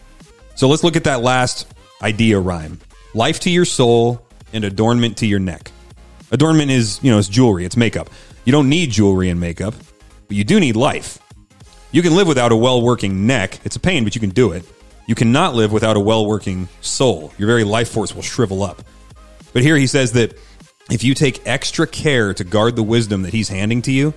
So 0.55 0.67
let's 0.67 0.83
look 0.83 0.95
at 0.95 1.03
that 1.05 1.21
last 1.21 1.67
idea 2.01 2.39
rhyme 2.39 2.79
life 3.13 3.39
to 3.39 3.49
your 3.49 3.65
soul 3.65 4.21
and 4.53 4.63
adornment 4.63 5.17
to 5.17 5.25
your 5.25 5.39
neck. 5.39 5.71
Adornment 6.31 6.69
is, 6.69 6.99
you 7.01 7.11
know, 7.11 7.17
it's 7.17 7.29
jewelry, 7.29 7.65
it's 7.65 7.77
makeup. 7.77 8.09
You 8.43 8.51
don't 8.51 8.69
need 8.69 8.91
jewelry 8.91 9.29
and 9.29 9.39
makeup, 9.39 9.73
but 10.27 10.35
you 10.35 10.43
do 10.43 10.59
need 10.59 10.75
life. 10.75 11.19
You 11.91 12.01
can 12.01 12.15
live 12.15 12.27
without 12.27 12.51
a 12.51 12.55
well 12.55 12.81
working 12.81 13.25
neck. 13.25 13.59
It's 13.63 13.75
a 13.75 13.79
pain, 13.79 14.03
but 14.03 14.15
you 14.15 14.21
can 14.21 14.31
do 14.31 14.51
it. 14.51 14.65
You 15.07 15.15
cannot 15.15 15.55
live 15.55 15.71
without 15.71 15.95
a 15.95 15.99
well 15.99 16.25
working 16.25 16.67
soul. 16.81 17.31
Your 17.37 17.47
very 17.47 17.63
life 17.63 17.89
force 17.89 18.13
will 18.13 18.21
shrivel 18.21 18.63
up. 18.63 18.81
But 19.53 19.61
here 19.61 19.77
he 19.77 19.87
says 19.87 20.11
that 20.13 20.37
if 20.89 21.03
you 21.03 21.15
take 21.15 21.45
extra 21.47 21.87
care 21.87 22.33
to 22.33 22.43
guard 22.43 22.75
the 22.75 22.83
wisdom 22.83 23.23
that 23.23 23.33
he's 23.33 23.49
handing 23.49 23.81
to 23.83 23.91
you, 23.91 24.13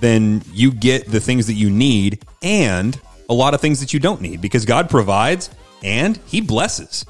then 0.00 0.42
you 0.52 0.72
get 0.72 1.06
the 1.06 1.20
things 1.20 1.46
that 1.46 1.54
you 1.54 1.70
need 1.70 2.24
and 2.42 3.00
a 3.28 3.34
lot 3.34 3.54
of 3.54 3.60
things 3.60 3.80
that 3.80 3.94
you 3.94 4.00
don't 4.00 4.20
need 4.20 4.40
because 4.40 4.64
God 4.64 4.90
provides 4.90 5.50
and 5.82 6.18
he 6.26 6.40
blesses. 6.40 7.04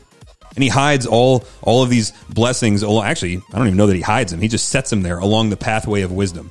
And 0.54 0.62
he 0.62 0.70
hides 0.70 1.06
all 1.06 1.44
all 1.60 1.82
of 1.82 1.90
these 1.90 2.12
blessings. 2.30 2.82
Actually, 2.82 3.42
I 3.52 3.58
don't 3.58 3.66
even 3.66 3.76
know 3.76 3.88
that 3.88 3.96
he 3.96 4.00
hides 4.00 4.32
them. 4.32 4.40
He 4.40 4.48
just 4.48 4.70
sets 4.70 4.88
them 4.88 5.02
there 5.02 5.18
along 5.18 5.50
the 5.50 5.56
pathway 5.56 6.00
of 6.00 6.12
wisdom. 6.12 6.50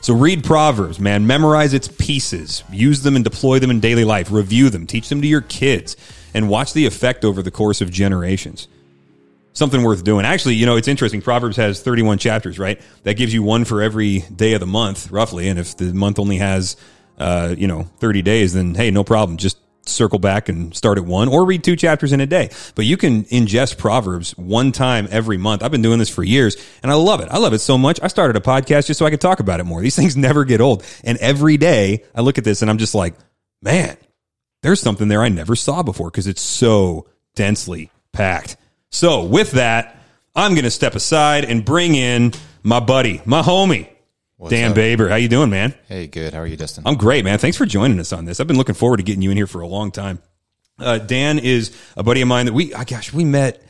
So 0.00 0.12
read 0.12 0.42
Proverbs, 0.42 0.98
man. 0.98 1.26
Memorize 1.26 1.72
its 1.72 1.86
pieces. 1.86 2.64
Use 2.72 3.02
them 3.02 3.14
and 3.14 3.24
deploy 3.24 3.60
them 3.60 3.70
in 3.70 3.78
daily 3.78 4.04
life. 4.04 4.32
Review 4.32 4.70
them. 4.70 4.86
Teach 4.88 5.08
them 5.08 5.22
to 5.22 5.28
your 5.28 5.40
kids 5.40 5.96
and 6.34 6.48
watch 6.48 6.72
the 6.72 6.84
effect 6.84 7.24
over 7.24 7.42
the 7.42 7.52
course 7.52 7.80
of 7.80 7.92
generations 7.92 8.66
something 9.54 9.82
worth 9.82 10.04
doing. 10.04 10.26
Actually, 10.26 10.56
you 10.56 10.66
know, 10.66 10.76
it's 10.76 10.88
interesting. 10.88 11.22
Proverbs 11.22 11.56
has 11.56 11.80
31 11.80 12.18
chapters, 12.18 12.58
right? 12.58 12.80
That 13.04 13.14
gives 13.14 13.32
you 13.32 13.42
one 13.42 13.64
for 13.64 13.80
every 13.80 14.20
day 14.20 14.52
of 14.52 14.60
the 14.60 14.66
month, 14.66 15.10
roughly. 15.10 15.48
And 15.48 15.58
if 15.58 15.76
the 15.76 15.94
month 15.94 16.18
only 16.18 16.36
has, 16.38 16.76
uh, 17.18 17.54
you 17.56 17.66
know, 17.66 17.84
30 18.00 18.22
days, 18.22 18.52
then 18.52 18.74
hey, 18.74 18.90
no 18.90 19.04
problem. 19.04 19.38
Just 19.38 19.58
circle 19.86 20.18
back 20.18 20.48
and 20.48 20.74
start 20.74 20.98
at 20.98 21.04
one 21.04 21.28
or 21.28 21.44
read 21.44 21.62
two 21.62 21.76
chapters 21.76 22.12
in 22.12 22.20
a 22.20 22.26
day. 22.26 22.50
But 22.74 22.86
you 22.86 22.96
can 22.96 23.24
ingest 23.24 23.78
Proverbs 23.78 24.36
one 24.36 24.72
time 24.72 25.08
every 25.10 25.36
month. 25.36 25.62
I've 25.62 25.70
been 25.70 25.82
doing 25.82 25.98
this 25.98 26.08
for 26.08 26.22
years 26.22 26.56
and 26.82 26.90
I 26.90 26.94
love 26.94 27.20
it. 27.20 27.28
I 27.30 27.38
love 27.38 27.52
it 27.52 27.58
so 27.58 27.78
much. 27.78 28.00
I 28.02 28.08
started 28.08 28.36
a 28.36 28.40
podcast 28.40 28.86
just 28.86 28.98
so 28.98 29.06
I 29.06 29.10
could 29.10 29.20
talk 29.20 29.40
about 29.40 29.60
it 29.60 29.64
more. 29.64 29.80
These 29.82 29.96
things 30.00 30.16
never 30.16 30.44
get 30.44 30.60
old. 30.60 30.84
And 31.02 31.18
every 31.18 31.56
day 31.56 32.04
I 32.14 32.22
look 32.22 32.38
at 32.38 32.44
this 32.44 32.62
and 32.62 32.70
I'm 32.70 32.78
just 32.78 32.94
like, 32.94 33.14
man, 33.62 33.96
there's 34.62 34.80
something 34.80 35.08
there 35.08 35.22
I 35.22 35.28
never 35.28 35.56
saw 35.56 35.82
before 35.82 36.10
because 36.10 36.26
it's 36.26 36.42
so 36.42 37.06
densely 37.34 37.90
packed. 38.12 38.56
So 38.94 39.24
with 39.24 39.50
that, 39.52 39.96
I'm 40.36 40.52
going 40.52 40.62
to 40.62 40.70
step 40.70 40.94
aside 40.94 41.44
and 41.44 41.64
bring 41.64 41.96
in 41.96 42.32
my 42.62 42.78
buddy, 42.78 43.20
my 43.24 43.42
homie, 43.42 43.88
What's 44.36 44.52
Dan 44.52 44.70
up? 44.70 44.76
Baber. 44.76 45.08
How 45.08 45.16
you 45.16 45.28
doing, 45.28 45.50
man? 45.50 45.74
Hey, 45.88 46.06
good. 46.06 46.32
How 46.32 46.38
are 46.38 46.46
you, 46.46 46.56
Dustin? 46.56 46.84
I'm 46.86 46.94
great, 46.94 47.24
man. 47.24 47.38
Thanks 47.38 47.56
for 47.56 47.66
joining 47.66 47.98
us 47.98 48.12
on 48.12 48.24
this. 48.24 48.38
I've 48.38 48.46
been 48.46 48.56
looking 48.56 48.76
forward 48.76 48.98
to 48.98 49.02
getting 49.02 49.20
you 49.20 49.32
in 49.32 49.36
here 49.36 49.48
for 49.48 49.62
a 49.62 49.66
long 49.66 49.90
time. 49.90 50.22
Uh, 50.78 50.98
Dan 50.98 51.40
is 51.40 51.76
a 51.96 52.04
buddy 52.04 52.20
of 52.20 52.28
mine 52.28 52.46
that 52.46 52.52
we, 52.52 52.72
oh 52.72 52.84
gosh, 52.84 53.12
we 53.12 53.24
met. 53.24 53.66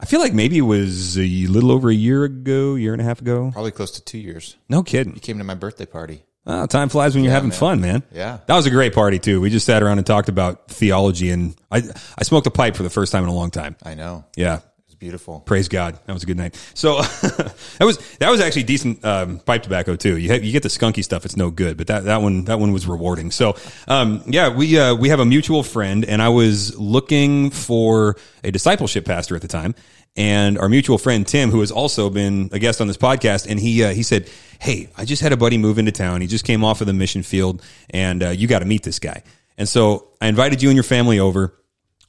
I 0.00 0.06
feel 0.06 0.18
like 0.18 0.34
maybe 0.34 0.58
it 0.58 0.62
was 0.62 1.16
a 1.16 1.46
little 1.46 1.70
over 1.70 1.88
a 1.88 1.94
year 1.94 2.24
ago, 2.24 2.74
year 2.74 2.92
and 2.92 3.00
a 3.00 3.04
half 3.04 3.20
ago. 3.20 3.50
Probably 3.52 3.70
close 3.70 3.92
to 3.92 4.04
two 4.04 4.18
years. 4.18 4.56
No 4.68 4.82
kidding. 4.82 5.14
You 5.14 5.20
came 5.20 5.38
to 5.38 5.44
my 5.44 5.54
birthday 5.54 5.86
party. 5.86 6.24
Oh, 6.50 6.64
time 6.66 6.88
flies 6.88 7.14
when 7.14 7.24
you're 7.24 7.32
having 7.32 7.50
man. 7.50 7.58
fun, 7.58 7.80
man. 7.82 8.02
Yeah. 8.10 8.38
That 8.46 8.56
was 8.56 8.64
a 8.64 8.70
great 8.70 8.94
party 8.94 9.18
too. 9.18 9.40
We 9.42 9.50
just 9.50 9.66
sat 9.66 9.82
around 9.82 9.98
and 9.98 10.06
talked 10.06 10.30
about 10.30 10.68
theology 10.68 11.30
and 11.30 11.54
I 11.70 11.82
I 12.16 12.24
smoked 12.24 12.46
a 12.46 12.50
pipe 12.50 12.74
for 12.74 12.82
the 12.82 12.90
first 12.90 13.12
time 13.12 13.22
in 13.22 13.28
a 13.28 13.34
long 13.34 13.50
time. 13.50 13.76
I 13.82 13.92
know. 13.94 14.24
Yeah 14.34 14.56
It 14.56 14.62
was 14.86 14.94
beautiful. 14.94 15.40
Praise 15.40 15.68
God. 15.68 15.98
That 16.06 16.14
was 16.14 16.22
a 16.22 16.26
good 16.26 16.38
night. 16.38 16.56
So 16.72 17.02
that 17.02 17.84
was 17.84 17.98
that 18.16 18.30
was 18.30 18.40
actually 18.40 18.62
decent 18.62 19.04
um, 19.04 19.40
pipe 19.40 19.62
tobacco 19.62 19.94
too. 19.94 20.16
You 20.16 20.30
have, 20.30 20.42
you 20.42 20.50
get 20.52 20.62
the 20.62 20.70
skunky 20.70 21.04
stuff; 21.04 21.26
it's 21.26 21.36
no 21.36 21.50
good. 21.50 21.76
But 21.76 21.88
that, 21.88 22.04
that 22.04 22.22
one 22.22 22.44
that 22.46 22.58
one 22.58 22.72
was 22.72 22.86
rewarding. 22.86 23.30
So 23.30 23.54
um, 23.86 24.22
yeah, 24.26 24.48
we 24.48 24.78
uh, 24.78 24.94
we 24.94 25.10
have 25.10 25.20
a 25.20 25.26
mutual 25.26 25.62
friend, 25.62 26.02
and 26.06 26.22
I 26.22 26.30
was 26.30 26.78
looking 26.78 27.50
for 27.50 28.16
a 28.42 28.50
discipleship 28.50 29.04
pastor 29.04 29.36
at 29.36 29.42
the 29.42 29.48
time. 29.48 29.74
And 30.18 30.58
our 30.58 30.68
mutual 30.68 30.98
friend 30.98 31.24
Tim, 31.24 31.52
who 31.52 31.60
has 31.60 31.70
also 31.70 32.10
been 32.10 32.50
a 32.52 32.58
guest 32.58 32.80
on 32.80 32.88
this 32.88 32.96
podcast, 32.96 33.46
and 33.48 33.58
he 33.58 33.84
uh, 33.84 33.92
he 33.92 34.02
said, 34.02 34.28
"Hey, 34.58 34.90
I 34.96 35.04
just 35.04 35.22
had 35.22 35.32
a 35.32 35.36
buddy 35.36 35.58
move 35.58 35.78
into 35.78 35.92
town. 35.92 36.20
He 36.20 36.26
just 36.26 36.44
came 36.44 36.64
off 36.64 36.80
of 36.80 36.88
the 36.88 36.92
mission 36.92 37.22
field, 37.22 37.62
and 37.90 38.24
uh, 38.24 38.30
you 38.30 38.48
got 38.48 38.58
to 38.58 38.64
meet 38.64 38.82
this 38.82 38.98
guy." 38.98 39.22
And 39.56 39.68
so 39.68 40.08
I 40.20 40.26
invited 40.26 40.60
you 40.60 40.70
and 40.70 40.76
your 40.76 40.82
family 40.82 41.20
over 41.20 41.54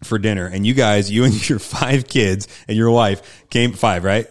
for 0.04 0.18
dinner, 0.18 0.48
and 0.48 0.66
you 0.66 0.74
guys, 0.74 1.12
you 1.12 1.24
and 1.24 1.50
your 1.50 1.60
five 1.60 2.08
kids 2.08 2.48
and 2.68 2.76
your 2.76 2.90
wife 2.90 3.46
came 3.52 3.74
five, 3.74 4.04
right? 4.04 4.28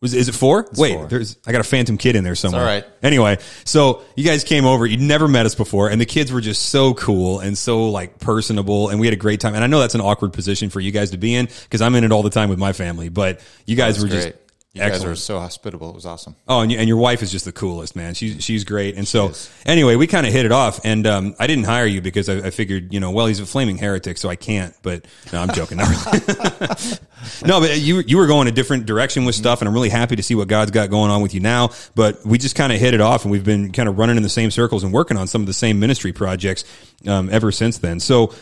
Is 0.00 0.14
it, 0.14 0.16
was 0.16 0.28
is 0.28 0.28
it 0.28 0.38
four? 0.38 0.60
It's 0.60 0.78
Wait, 0.78 0.94
four. 0.94 1.06
there's 1.06 1.36
I 1.46 1.52
got 1.52 1.60
a 1.60 1.64
phantom 1.64 1.98
kid 1.98 2.14
in 2.14 2.22
there 2.24 2.34
somewhere. 2.34 2.60
all 2.60 2.66
right. 2.66 2.84
Anyway, 3.02 3.38
so 3.64 4.02
you 4.14 4.24
guys 4.24 4.44
came 4.44 4.64
over. 4.64 4.86
You'd 4.86 5.00
never 5.00 5.26
met 5.26 5.44
us 5.44 5.54
before, 5.54 5.90
and 5.90 6.00
the 6.00 6.06
kids 6.06 6.30
were 6.32 6.40
just 6.40 6.66
so 6.66 6.94
cool 6.94 7.40
and 7.40 7.58
so 7.58 7.90
like 7.90 8.18
personable, 8.20 8.90
and 8.90 9.00
we 9.00 9.06
had 9.06 9.14
a 9.14 9.18
great 9.18 9.40
time. 9.40 9.54
And 9.54 9.64
I 9.64 9.66
know 9.66 9.80
that's 9.80 9.96
an 9.96 10.00
awkward 10.00 10.32
position 10.32 10.70
for 10.70 10.80
you 10.80 10.92
guys 10.92 11.10
to 11.10 11.18
be 11.18 11.34
in 11.34 11.46
because 11.64 11.82
I'm 11.82 11.94
in 11.96 12.04
it 12.04 12.12
all 12.12 12.22
the 12.22 12.30
time 12.30 12.48
with 12.48 12.58
my 12.58 12.72
family. 12.72 13.08
But 13.08 13.40
you 13.66 13.74
guys 13.76 14.00
were 14.00 14.08
great. 14.08 14.36
You 14.78 14.84
Excellent. 14.84 15.02
guys 15.02 15.08
were 15.08 15.16
so 15.16 15.40
hospitable. 15.40 15.90
It 15.90 15.94
was 15.94 16.06
awesome. 16.06 16.36
Oh, 16.46 16.60
and, 16.60 16.70
you, 16.70 16.78
and 16.78 16.86
your 16.86 16.98
wife 16.98 17.22
is 17.22 17.32
just 17.32 17.44
the 17.44 17.52
coolest, 17.52 17.96
man. 17.96 18.14
She's 18.14 18.42
she's 18.44 18.62
great. 18.64 18.96
And 18.96 19.08
so, 19.08 19.32
anyway, 19.66 19.96
we 19.96 20.06
kind 20.06 20.26
of 20.26 20.32
hit 20.32 20.46
it 20.46 20.52
off. 20.52 20.80
And 20.84 21.06
um, 21.06 21.34
I 21.38 21.46
didn't 21.46 21.64
hire 21.64 21.86
you 21.86 22.00
because 22.00 22.28
I, 22.28 22.46
I, 22.46 22.50
figured, 22.50 22.94
you 22.94 23.00
know, 23.00 23.10
well, 23.10 23.26
he's 23.26 23.40
a 23.40 23.46
flaming 23.46 23.76
heretic, 23.76 24.18
so 24.18 24.28
I 24.28 24.36
can't. 24.36 24.74
But 24.82 25.06
no, 25.32 25.40
I'm 25.40 25.50
joking. 25.52 25.78
no, 27.44 27.60
but 27.60 27.78
you 27.80 28.00
you 28.00 28.16
were 28.16 28.26
going 28.26 28.46
a 28.46 28.52
different 28.52 28.86
direction 28.86 29.24
with 29.24 29.34
stuff, 29.34 29.60
and 29.60 29.68
I'm 29.68 29.74
really 29.74 29.88
happy 29.88 30.16
to 30.16 30.22
see 30.22 30.36
what 30.36 30.46
God's 30.46 30.70
got 30.70 30.90
going 30.90 31.10
on 31.10 31.22
with 31.22 31.34
you 31.34 31.40
now. 31.40 31.70
But 31.96 32.24
we 32.24 32.38
just 32.38 32.54
kind 32.54 32.72
of 32.72 32.78
hit 32.78 32.94
it 32.94 33.00
off, 33.00 33.24
and 33.24 33.32
we've 33.32 33.44
been 33.44 33.72
kind 33.72 33.88
of 33.88 33.98
running 33.98 34.16
in 34.16 34.22
the 34.22 34.28
same 34.28 34.50
circles 34.52 34.84
and 34.84 34.92
working 34.92 35.16
on 35.16 35.26
some 35.26 35.42
of 35.42 35.46
the 35.46 35.52
same 35.52 35.80
ministry 35.80 36.12
projects 36.12 36.64
um, 37.06 37.28
ever 37.30 37.50
since 37.50 37.78
then. 37.78 37.98
So 37.98 38.32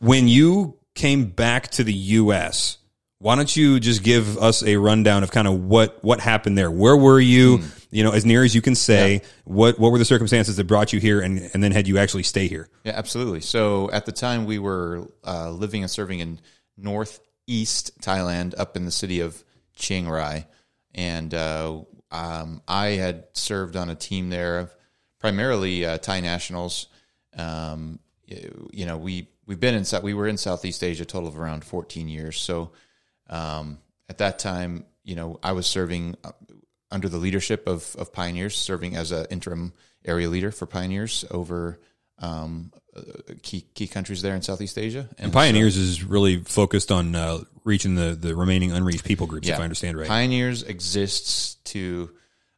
when 0.00 0.28
you 0.28 0.78
came 0.94 1.26
back 1.26 1.68
to 1.68 1.84
the 1.84 1.94
U.S 1.94 2.76
why 3.22 3.36
don't 3.36 3.54
you 3.54 3.78
just 3.78 4.02
give 4.02 4.36
us 4.38 4.64
a 4.64 4.76
rundown 4.76 5.22
of 5.22 5.30
kind 5.30 5.46
of 5.46 5.62
what 5.64 6.02
what 6.02 6.18
happened 6.18 6.58
there? 6.58 6.70
Where 6.70 6.96
were 6.96 7.20
you? 7.20 7.58
Mm. 7.58 7.86
You 7.92 8.04
know, 8.04 8.10
as 8.10 8.24
near 8.24 8.42
as 8.42 8.52
you 8.54 8.60
can 8.60 8.74
say, 8.74 9.12
yeah. 9.12 9.20
what 9.44 9.78
what 9.78 9.92
were 9.92 9.98
the 9.98 10.04
circumstances 10.04 10.56
that 10.56 10.64
brought 10.64 10.92
you 10.92 10.98
here, 10.98 11.20
and 11.20 11.38
and 11.54 11.62
then 11.62 11.70
had 11.70 11.86
you 11.86 11.98
actually 11.98 12.24
stay 12.24 12.48
here? 12.48 12.68
Yeah, 12.82 12.94
absolutely. 12.96 13.40
So 13.40 13.90
at 13.92 14.06
the 14.06 14.12
time, 14.12 14.44
we 14.44 14.58
were 14.58 15.06
uh, 15.24 15.50
living 15.50 15.82
and 15.82 15.90
serving 15.90 16.18
in 16.18 16.40
northeast 16.76 18.00
Thailand, 18.00 18.58
up 18.58 18.76
in 18.76 18.86
the 18.86 18.90
city 18.90 19.20
of 19.20 19.44
Chiang 19.76 20.08
Rai, 20.08 20.46
and 20.92 21.32
uh, 21.32 21.82
um, 22.10 22.60
I 22.66 22.86
had 22.88 23.26
served 23.34 23.76
on 23.76 23.88
a 23.88 23.94
team 23.94 24.30
there, 24.30 24.58
of 24.58 24.74
primarily 25.20 25.86
uh, 25.86 25.98
Thai 25.98 26.20
nationals. 26.20 26.88
Um, 27.36 28.00
you 28.26 28.86
know, 28.86 28.96
we 28.96 29.28
we've 29.46 29.60
been 29.60 29.74
in 29.76 29.84
we 30.02 30.14
were 30.14 30.26
in 30.26 30.38
Southeast 30.38 30.82
Asia 30.82 31.04
a 31.04 31.06
total 31.06 31.28
of 31.28 31.38
around 31.38 31.64
14 31.64 32.08
years. 32.08 32.40
So 32.40 32.72
um, 33.32 33.78
at 34.08 34.18
that 34.18 34.38
time, 34.38 34.84
you 35.02 35.16
know, 35.16 35.40
I 35.42 35.52
was 35.52 35.66
serving 35.66 36.16
uh, 36.22 36.32
under 36.90 37.08
the 37.08 37.18
leadership 37.18 37.66
of 37.66 37.96
of 37.96 38.12
pioneers, 38.12 38.54
serving 38.54 38.94
as 38.94 39.10
an 39.10 39.26
interim 39.30 39.72
area 40.04 40.28
leader 40.28 40.52
for 40.52 40.66
pioneers 40.66 41.24
over 41.30 41.80
um, 42.18 42.72
uh, 42.94 43.02
key 43.42 43.62
key 43.74 43.86
countries 43.86 44.22
there 44.22 44.34
in 44.34 44.42
Southeast 44.42 44.78
Asia. 44.78 45.08
And, 45.18 45.32
Pioneers 45.32 45.76
is 45.76 46.04
really 46.04 46.38
focused 46.38 46.92
on 46.92 47.16
uh, 47.16 47.38
reaching 47.64 47.94
the, 47.94 48.14
the 48.14 48.36
remaining 48.36 48.70
unreached 48.72 49.04
people 49.04 49.26
groups, 49.26 49.48
if 49.48 49.58
I 49.58 49.62
understand 49.62 49.98
right. 49.98 50.06
Pioneers 50.06 50.62
exists 50.62 51.54
to 51.64 52.10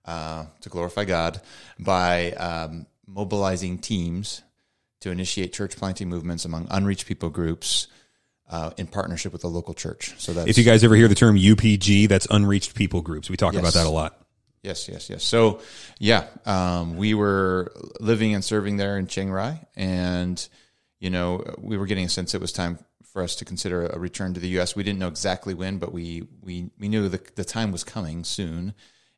uh, 0.04 0.46
to 0.60 0.68
glorify 0.68 1.04
God 1.04 1.40
by 1.78 2.32
um, 2.32 2.86
mobilizing 3.06 3.78
teams 3.78 4.42
to 5.00 5.10
initiate 5.10 5.52
church 5.52 5.76
planting 5.76 6.08
movements 6.08 6.44
among 6.44 6.66
unreached 6.70 7.06
people 7.06 7.30
groups 7.30 7.86
uh, 8.50 8.70
in 8.76 8.86
partnership 8.86 9.32
with 9.32 9.42
the 9.42 9.48
local 9.48 9.74
church. 9.74 10.14
So 10.18 10.32
that's 10.32 10.48
if 10.48 10.58
you 10.58 10.64
guys 10.64 10.84
ever 10.84 10.94
hear 10.94 11.08
the 11.08 11.14
term 11.14 11.36
UPG, 11.36 12.08
that's 12.08 12.26
unreached 12.30 12.74
people 12.74 13.00
groups. 13.02 13.30
We 13.30 13.36
talk 13.36 13.54
about 13.54 13.74
that 13.74 13.86
a 13.86 13.90
lot. 13.90 14.20
Yes, 14.62 14.88
yes, 14.88 15.10
yes. 15.10 15.22
So, 15.22 15.60
yeah, 15.98 16.26
um, 16.46 16.96
we 16.96 17.12
were 17.12 17.70
living 18.00 18.34
and 18.34 18.42
serving 18.42 18.78
there 18.78 18.96
in 18.96 19.06
Chiang 19.06 19.30
Rai, 19.30 19.60
and 19.76 20.46
you 21.00 21.10
know, 21.10 21.44
we 21.58 21.76
were 21.76 21.84
getting 21.84 22.06
a 22.06 22.08
sense 22.08 22.34
it 22.34 22.40
was 22.40 22.50
time 22.50 22.78
for 23.12 23.22
us 23.22 23.36
to 23.36 23.44
consider 23.44 23.86
a 23.86 23.98
return 23.98 24.32
to 24.34 24.40
the 24.40 24.48
U.S. 24.48 24.74
We 24.74 24.82
didn't 24.82 24.98
know 24.98 25.08
exactly 25.08 25.52
when, 25.52 25.78
but 25.78 25.92
we 25.92 26.26
we 26.42 26.70
we 26.78 26.88
knew 26.88 27.08
the 27.08 27.20
the 27.34 27.44
time 27.44 27.72
was 27.72 27.84
coming 27.84 28.24
soon. 28.24 28.74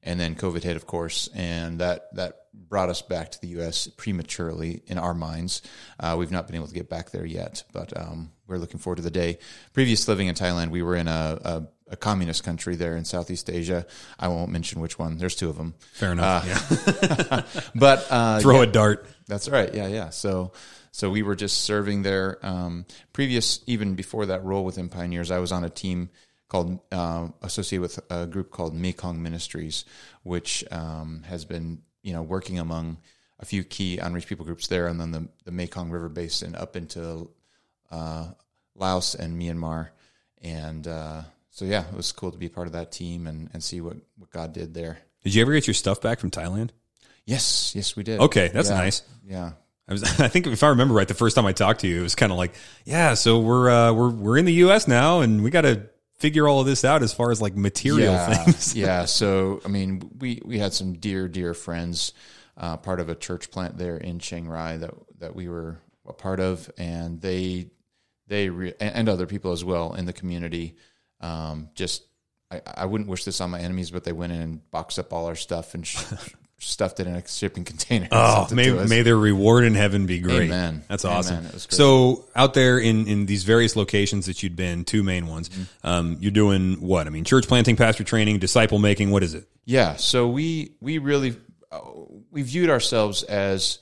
And 0.07 0.19
then 0.19 0.37
COVID 0.37 0.63
hit, 0.63 0.77
of 0.77 0.87
course, 0.87 1.29
and 1.35 1.81
that 1.81 2.15
that 2.15 2.43
brought 2.55 2.89
us 2.89 3.03
back 3.03 3.31
to 3.33 3.41
the 3.41 3.49
U.S. 3.49 3.87
prematurely 3.97 4.83
in 4.87 4.99
our 4.99 5.13
minds. 5.15 5.63
Uh, 6.01 6.17
we've 6.19 6.31
not 6.31 6.47
been 6.47 6.57
able 6.57 6.69
to 6.69 6.75
get 6.75 6.89
back 6.89 7.11
there 7.11 7.27
yet, 7.27 7.65
but 7.73 7.95
um, 8.01 8.31
we're 8.47 8.59
looking 8.59 8.79
forward 8.79 8.97
to 8.97 9.03
the 9.03 9.11
day. 9.11 9.39
Previous 9.73 10.09
living 10.09 10.29
in 10.29 10.35
Thailand, 10.35 10.71
we 10.71 10.83
were 10.83 10.97
in 10.97 11.09
a, 11.09 11.39
a, 11.45 11.67
a 11.93 11.97
communist 11.97 12.45
country 12.45 12.77
there 12.77 12.97
in 12.97 13.05
Southeast 13.05 13.51
Asia. 13.51 13.87
I 14.19 14.29
won't 14.29 14.51
mention 14.51 14.81
which 14.81 14.99
one. 14.99 15.19
There's 15.19 15.37
two 15.37 15.51
of 15.51 15.57
them. 15.57 15.75
Fair 15.93 16.13
enough. 16.13 16.47
yeah. 16.47 17.43
But 17.75 18.07
uh, 18.11 18.39
Throw 18.41 18.57
yeah, 18.57 18.63
a 18.63 18.67
dart. 18.67 19.07
that's 19.27 19.49
right. 19.49 19.73
Yeah, 19.75 19.89
yeah. 19.89 20.11
So, 20.11 20.53
so 20.93 21.11
we 21.11 21.23
were 21.23 21.37
just 21.37 21.59
serving 21.63 22.03
there. 22.03 22.39
Um, 22.43 22.87
previous, 23.13 23.61
even 23.67 23.95
before 23.97 24.27
that 24.27 24.45
role 24.45 24.65
within 24.65 24.89
Pioneers, 24.89 25.31
I 25.31 25.41
was 25.41 25.53
on 25.53 25.65
a 25.65 25.71
team 25.71 26.11
called 26.49 26.81
uh, 26.93 27.29
associated 27.43 27.83
with 27.83 28.01
a 28.11 28.27
group 28.27 28.51
called 28.51 28.75
Mekong 28.75 29.23
Ministries, 29.23 29.85
which 30.23 30.65
um, 30.71 31.23
has 31.27 31.45
been 31.45 31.83
you 32.03 32.13
know 32.13 32.23
working 32.23 32.59
among 32.59 32.99
a 33.39 33.45
few 33.45 33.65
key 33.65 33.99
unreached 33.99 34.29
people 34.29 34.45
groups 34.45 34.67
there, 34.69 34.87
and 34.87 35.01
then 35.01 35.11
the 35.11 35.29
the 35.45 35.53
Mekong 35.53 35.91
River 35.91 36.09
Basin 36.09 36.55
up 36.55 36.77
into 36.77 37.31
uh, 37.91 38.29
Laos 38.75 39.15
and 39.15 39.41
Myanmar, 39.41 39.89
and 40.43 40.87
uh, 40.87 41.23
so 41.51 41.65
yeah, 41.65 41.87
it 41.89 41.97
was 41.97 42.13
cool 42.13 42.33
to 42.33 42.39
be 42.39 42.49
part 42.49 42.67
of 42.67 42.73
that 42.75 42.93
team 42.93 43.27
and 43.27 43.51
and 43.53 43.63
see 43.63 43.81
what 43.81 43.97
what 44.17 44.31
God 44.31 44.53
did 44.53 44.75
there. 44.75 44.99
Did 45.23 45.35
you 45.35 45.43
ever 45.43 45.53
get 45.53 45.67
your 45.67 45.75
stuff 45.75 46.01
back 46.01 46.21
from 46.21 46.31
Thailand? 46.31 46.71
Yes, 47.25 47.75
yes, 47.75 47.97
we 47.97 48.05
did. 48.05 48.21
Okay, 48.21 48.49
that's 48.49 48.71
Yeah, 48.71 48.77
nice. 48.77 49.03
Yeah. 49.27 49.53
I 49.89 49.93
was, 49.93 50.03
I 50.21 50.29
think 50.29 50.47
if 50.47 50.63
I 50.63 50.69
remember 50.69 50.95
right, 50.95 51.09
the 51.09 51.15
first 51.15 51.35
time 51.35 51.47
I 51.47 51.53
talked 51.53 51.81
to 51.81 51.89
you, 51.89 51.99
it 51.99 52.03
was 52.03 52.15
kind 52.15 52.31
of 52.31 52.39
like, 52.39 52.55
yeah, 52.85 53.15
so 53.15 53.41
we're, 53.41 53.69
uh, 53.69 53.93
we're, 53.93 54.11
we're 54.11 54.39
in 54.39 54.45
the 54.45 54.53
U.S. 54.55 54.87
now 54.87 55.21
and 55.21 55.43
we 55.43 55.51
got 55.51 55.63
to 55.63 55.89
figure 56.19 56.49
all 56.49 56.61
of 56.61 56.67
this 56.67 56.85
out 56.85 57.03
as 57.03 57.13
far 57.13 57.31
as 57.31 57.41
like 57.41 57.57
material 57.57 58.13
yeah, 58.13 58.35
things. 58.35 58.75
yeah. 58.77 59.05
So, 59.05 59.61
I 59.65 59.69
mean, 59.69 60.11
we, 60.19 60.41
we 60.45 60.59
had 60.59 60.73
some 60.73 60.95
dear, 60.95 61.29
dear 61.29 61.55
friends, 61.55 62.13
uh, 62.57 62.77
part 62.79 63.01
of 63.01 63.09
a 63.09 63.15
church 63.15 63.51
plant 63.51 63.77
there 63.77 63.97
in 63.97 64.19
Chiang 64.19 64.49
Rai 64.49 64.79
that, 64.79 64.95
that 65.19 65.35
we 65.35 65.49
were 65.49 65.79
a 66.07 66.13
part 66.13 66.41
of. 66.41 66.71
And 66.79 67.21
they, 67.21 67.71
they, 68.29 68.49
re- 68.49 68.75
and 68.81 69.09
other 69.09 69.27
people 69.27 69.53
as 69.53 69.65
well 69.65 69.95
in 69.95 70.07
the 70.07 70.13
community, 70.13 70.77
um, 71.21 71.69
just, 71.75 72.05
I, 72.51 72.63
I 72.65 72.87
wouldn't 72.87 73.11
wish 73.11 73.25
this 73.25 73.41
on 73.41 73.51
my 73.51 73.61
enemies, 73.61 73.91
but 73.91 74.05
they 74.05 74.13
went 74.13 74.33
in 74.33 74.41
and 74.41 74.71
boxed 74.71 74.99
up 74.99 75.13
all 75.13 75.27
our 75.27 75.37
stuff 75.37 75.75
and 75.75 75.87
sh- 75.87 76.03
stuffed 76.59 77.01
it 77.01 77.07
in 77.07 77.15
a 77.15 77.27
shipping 77.29 77.65
container. 77.73 78.09
Oh, 78.11 78.47
may, 78.53 78.71
may 78.71 79.03
their 79.03 79.17
reward 79.17 79.65
in 79.65 79.75
heaven 79.75 80.07
be 80.07 80.19
great. 80.21 80.45
Amen. 80.45 80.83
That's 80.89 81.05
awesome. 81.05 81.45
Was. 81.53 81.67
So 81.71 82.25
out 82.35 82.55
there 82.55 82.79
in, 82.79 83.07
in 83.07 83.27
these 83.27 83.45
various 83.45 83.77
locations 83.77 84.27
that 84.27 84.43
you'd 84.43 84.57
been, 84.57 84.85
two 84.85 85.03
main 85.03 85.27
ones, 85.27 85.49
Mm-hmm. 85.49 85.87
um, 85.87 86.17
you're 86.21 86.31
doing 86.33 86.81
what? 86.81 87.07
I 87.07 87.11
mean, 87.11 87.25
church 87.25 87.47
planting, 87.47 87.77
pastor 87.77 88.05
training, 88.05 88.39
disciple 88.39 88.79
making. 88.79 89.11
What 89.11 89.23
is 89.23 89.35
it? 89.35 89.47
Yeah, 89.65 89.97
so 89.97 90.29
we 90.29 90.73
we 90.81 90.99
really 90.99 91.37
uh, 91.71 91.81
we 92.31 92.43
viewed 92.43 92.71
ourselves 92.71 93.23
as 93.25 93.79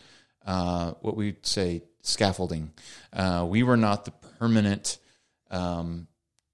uh, 0.46 0.92
what 1.00 1.16
we'd 1.16 1.44
say 1.46 1.82
scaffolding. 2.02 2.72
Uh, 3.12 3.46
we 3.48 3.62
were 3.62 3.76
not 3.76 4.04
the 4.04 4.10
permanent 4.38 4.98
um, 5.50 6.06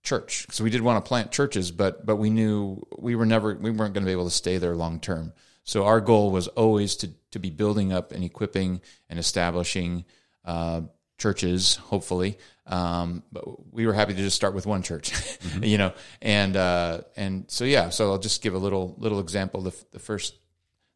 church, 0.03 0.47
so 0.51 0.65
we 0.65 0.71
did 0.71 0.83
want 0.83 1.03
to 1.05 1.09
plant 1.09 1.31
churches, 1.33 1.71
but 1.71 2.05
but 2.05 2.17
we 2.17 2.29
knew 2.31 2.87
we 2.99 3.15
were 3.17 3.27
never 3.27 3.55
we 3.55 3.71
weren't 3.71 3.95
going 3.95 4.03
to 4.05 4.09
be 4.09 4.13
able 4.13 4.25
to 4.25 4.31
stay 4.35 4.59
there 4.59 4.75
long 4.77 5.01
term. 5.01 5.33
So 5.71 5.85
our 5.85 6.01
goal 6.01 6.33
was 6.33 6.49
always 6.49 6.97
to 6.97 7.11
to 7.31 7.39
be 7.39 7.49
building 7.49 7.93
up 7.93 8.11
and 8.11 8.25
equipping 8.25 8.81
and 9.09 9.21
establishing 9.21 10.05
uh, 10.45 10.81
churches, 11.17 11.77
hopefully. 11.77 12.39
Um, 12.67 13.23
but 13.31 13.45
we 13.73 13.87
were 13.87 13.93
happy 13.93 14.13
to 14.15 14.19
just 14.21 14.35
start 14.35 14.53
with 14.53 14.67
one 14.67 14.83
church, 14.83 15.13
you 15.63 15.79
know, 15.79 15.93
and 16.21 16.57
uh, 16.57 17.03
and 17.17 17.49
so 17.49 17.65
yeah. 17.65 17.91
So 17.91 18.11
I'll 18.11 18.19
just 18.19 18.43
give 18.43 18.55
a 18.55 18.59
little 18.59 18.97
little 18.99 19.21
example. 19.21 19.61
The, 19.61 19.85
the 19.93 20.01
first, 20.01 20.35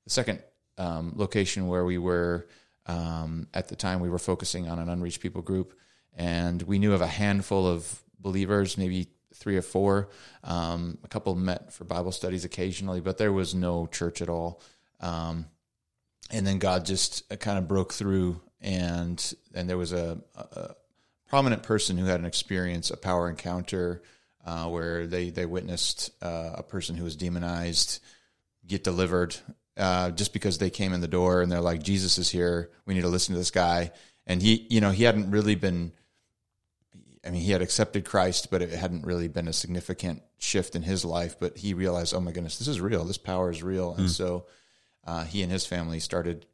the 0.02 0.11
second 0.11 0.43
um, 0.76 1.12
location 1.14 1.69
where 1.69 1.85
we 1.85 1.99
were 1.99 2.49
um, 2.87 3.47
at 3.54 3.69
the 3.69 3.76
time, 3.76 4.00
we 4.00 4.11
were 4.11 4.19
focusing 4.19 4.69
on 4.69 4.81
an 4.81 4.88
unreached 4.88 5.21
people 5.21 5.43
group, 5.43 5.78
and 6.14 6.61
we 6.62 6.81
knew 6.81 6.95
of 6.95 7.00
a 7.00 7.07
handful 7.07 7.64
of 7.69 8.02
believers, 8.19 8.76
maybe 8.76 9.07
three 9.35 9.57
or 9.57 9.62
four. 9.62 10.09
Um, 10.43 10.99
a 11.05 11.09
couple 11.09 11.35
met 11.35 11.73
for 11.73 11.85
Bible 11.85 12.12
studies 12.12 12.45
occasionally, 12.45 13.00
but 13.00 13.19
there 13.19 13.33
was 13.33 13.55
no 13.55 13.87
church 13.87 14.23
at 14.23 14.29
all. 14.29 14.61
Um, 15.00 15.47
and 16.31 16.47
then 16.47 16.59
God 16.59 16.87
just 16.87 17.29
kind 17.41 17.59
of 17.59 17.69
broke 17.69 17.93
through, 17.93 18.41
and 18.61 19.35
and 19.55 19.69
there 19.69 19.76
was 19.79 19.93
a, 19.93 20.19
a 20.35 20.71
prominent 21.29 21.62
person 21.62 21.99
who 21.99 22.07
had 22.07 22.21
an 22.21 22.26
experience, 22.26 22.91
a 22.91 22.97
power 22.97 23.29
encounter, 23.29 24.03
uh, 24.47 24.69
where 24.69 25.07
they 25.07 25.31
they 25.31 25.47
witnessed 25.47 26.11
uh, 26.23 26.53
a 26.55 26.62
person 26.62 26.97
who 26.97 27.05
was 27.05 27.17
demonized 27.17 28.00
get 28.67 28.85
delivered 28.85 29.37
uh, 29.76 30.11
just 30.11 30.33
because 30.33 30.59
they 30.59 30.71
came 30.71 30.93
in 30.93 31.00
the 31.00 31.09
door 31.09 31.43
and 31.43 31.50
they're 31.50 31.61
like, 31.61 31.83
Jesus 31.83 32.19
is 32.19 32.31
here. 32.31 32.71
We 32.87 32.95
need 32.95 33.03
to 33.03 33.09
listen 33.09 33.35
to 33.35 33.38
this 33.38 33.50
guy. 33.50 33.93
And 34.26 34.41
he, 34.41 34.67
you 34.71 34.81
know, 34.81 34.91
he 34.91 35.05
hadn't 35.05 35.31
really 35.31 35.55
been. 35.55 35.93
I 37.26 37.31
mean, 37.31 37.40
he 37.40 37.52
had 37.52 37.62
accepted 37.62 38.04
Christ, 38.04 38.50
but 38.50 38.61
it 38.61 38.71
hadn't 38.71 39.07
really 39.07 39.28
been 39.28 39.49
a 39.49 39.52
significant 39.52 40.23
shift 40.38 40.76
in 40.76 40.83
his 40.83 41.04
life. 41.04 41.37
But 41.38 41.57
he 41.57 41.75
realized, 41.75 42.14
oh 42.14 42.21
my 42.21 42.33
goodness, 42.33 42.59
this 42.59 42.69
is 42.69 42.81
real. 42.81 43.04
This 43.04 43.19
power 43.19 43.50
is 43.50 43.62
real. 43.62 43.95
And 43.95 44.11
so 44.11 44.47
uh, 45.07 45.25
he 45.25 45.43
and 45.43 45.50
his 45.50 45.64
family 45.66 46.00
started 46.00 46.47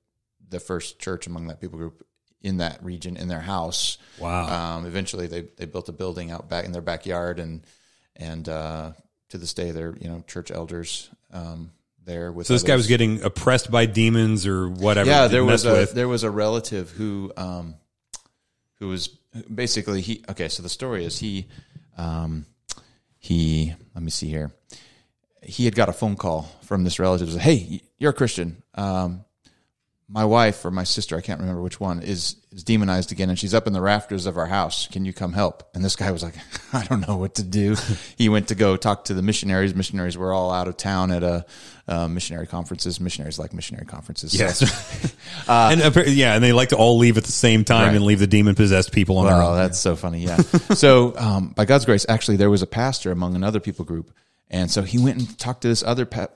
the 0.49 0.61
first 0.61 0.99
church 0.99 1.27
among 1.27 1.49
that 1.49 1.61
people 1.61 1.79
group 1.79 2.07
in 2.43 2.59
that 2.59 2.83
region 2.83 3.17
in 3.17 3.29
their 3.29 3.41
house. 3.41 3.99
Wow. 4.19 4.77
Um, 4.77 4.87
eventually, 4.87 5.27
they 5.27 5.43
they 5.57 5.67
built 5.67 5.89
a 5.89 5.93
building 5.93 6.31
out 6.31 6.49
back 6.49 6.65
in 6.65 6.73
their 6.73 6.83
backyard, 6.83 7.39
and 7.39 7.63
and 8.17 8.49
uh, 8.49 8.93
to 9.31 9.39
this 9.39 9.55
day, 9.55 9.71
they're 9.71 9.97
you 10.01 10.09
know 10.09 10.25
church 10.27 10.51
elders 10.51 11.11
um, 11.33 11.73
there 12.05 12.33
with. 12.33 12.47
so 12.47 12.55
this 12.55 12.63
guy 12.63 12.77
was 12.77 12.87
getting 12.87 13.23
oppressed 13.23 13.71
by 13.71 13.87
demons 13.87 14.47
or 14.47 14.69
whatever. 14.69 15.11
yeah. 15.11 15.29
There 15.29 15.45
was 15.45 15.65
a 15.65 15.73
with. 15.73 15.93
there 15.93 16.09
was 16.09 16.25
a 16.25 16.31
relative 16.31 16.91
who 16.91 17.33
um, 17.37 17.75
who 18.79 18.89
was 18.89 19.09
basically 19.53 20.01
he. 20.01 20.25
Okay, 20.29 20.49
so 20.49 20.63
the 20.63 20.69
story 20.69 21.05
is 21.05 21.19
he 21.19 21.47
um, 21.97 22.47
he. 23.19 23.75
Let 23.95 24.03
me 24.03 24.11
see 24.11 24.29
here. 24.29 24.53
He 25.43 25.65
had 25.65 25.75
got 25.75 25.89
a 25.89 25.93
phone 25.93 26.17
call 26.17 26.43
from 26.63 26.85
this 26.85 26.99
relative. 26.99 27.31
Said, 27.31 27.41
"Hey, 27.41 27.83
you're 27.99 28.11
a 28.11 28.15
Christian. 28.15 28.63
Um, 28.75 29.25
my 30.13 30.25
wife 30.25 30.65
or 30.65 30.73
my 30.73 30.83
sister, 30.83 31.17
I 31.17 31.21
can't 31.21 31.39
remember 31.41 31.63
which 31.63 31.79
one, 31.79 32.03
is 32.03 32.37
is 32.53 32.65
demonized 32.65 33.13
again, 33.13 33.29
and 33.31 33.39
she's 33.39 33.55
up 33.55 33.69
in 33.69 33.73
the 33.73 33.81
rafters 33.81 34.27
of 34.27 34.37
our 34.37 34.47
house. 34.47 34.89
Can 34.89 35.05
you 35.05 35.13
come 35.13 35.33
help?" 35.33 35.63
And 35.73 35.85
this 35.85 35.95
guy 35.95 36.11
was 36.11 36.23
like, 36.23 36.35
"I 36.73 36.85
don't 36.85 37.07
know 37.07 37.17
what 37.17 37.37
to 37.37 37.45
do." 37.45 37.77
he 38.19 38.29
went 38.29 38.49
to 38.49 38.55
go 38.57 38.77
talk 38.77 39.05
to 39.05 39.15
the 39.15 39.23
missionaries. 39.23 39.75
Missionaries 39.75 40.19
were 40.19 40.33
all 40.33 40.51
out 40.51 40.67
of 40.67 40.77
town 40.77 41.13
at 41.13 41.23
a 41.23 41.47
uh, 41.87 42.09
missionary 42.09 42.47
conferences. 42.49 43.01
Missionaries 43.01 43.39
like 43.39 43.53
missionary 43.53 43.87
conferences. 43.87 44.35
Yes. 44.35 44.63
and 45.49 45.81
appa- 45.81 46.11
yeah, 46.11 46.35
and 46.35 46.43
they 46.43 46.53
like 46.53 46.71
to 46.71 46.77
all 46.77 46.99
leave 46.99 47.17
at 47.17 47.25
the 47.25 47.33
same 47.33 47.65
time 47.65 47.89
Right. 47.89 47.97
and 47.97 48.05
leave 48.05 48.19
the 48.19 48.27
demon 48.27 48.55
possessed 48.57 48.91
people 48.93 49.19
on 49.19 49.27
their 49.27 49.35
Wow, 49.37 49.51
own. 49.53 49.57
that's 49.59 49.79
so 49.79 49.95
funny. 49.95 50.25
Yeah. 50.25 50.37
so, 50.75 51.17
um, 51.17 51.49
by 51.51 51.65
God's 51.67 51.85
grace, 51.85 52.05
actually, 52.09 52.37
there 52.37 52.51
was 52.51 52.63
a 52.63 52.67
pastor 52.67 53.13
among 53.13 53.37
another 53.37 53.61
people 53.61 53.85
group, 53.85 54.11
and 54.51 54.69
so 54.71 54.83
he 54.83 54.99
went 54.99 55.19
and 55.19 55.39
talked 55.39 55.63
to 55.63 55.69
this 55.69 55.83
other 55.85 56.05
pa- 56.07 56.29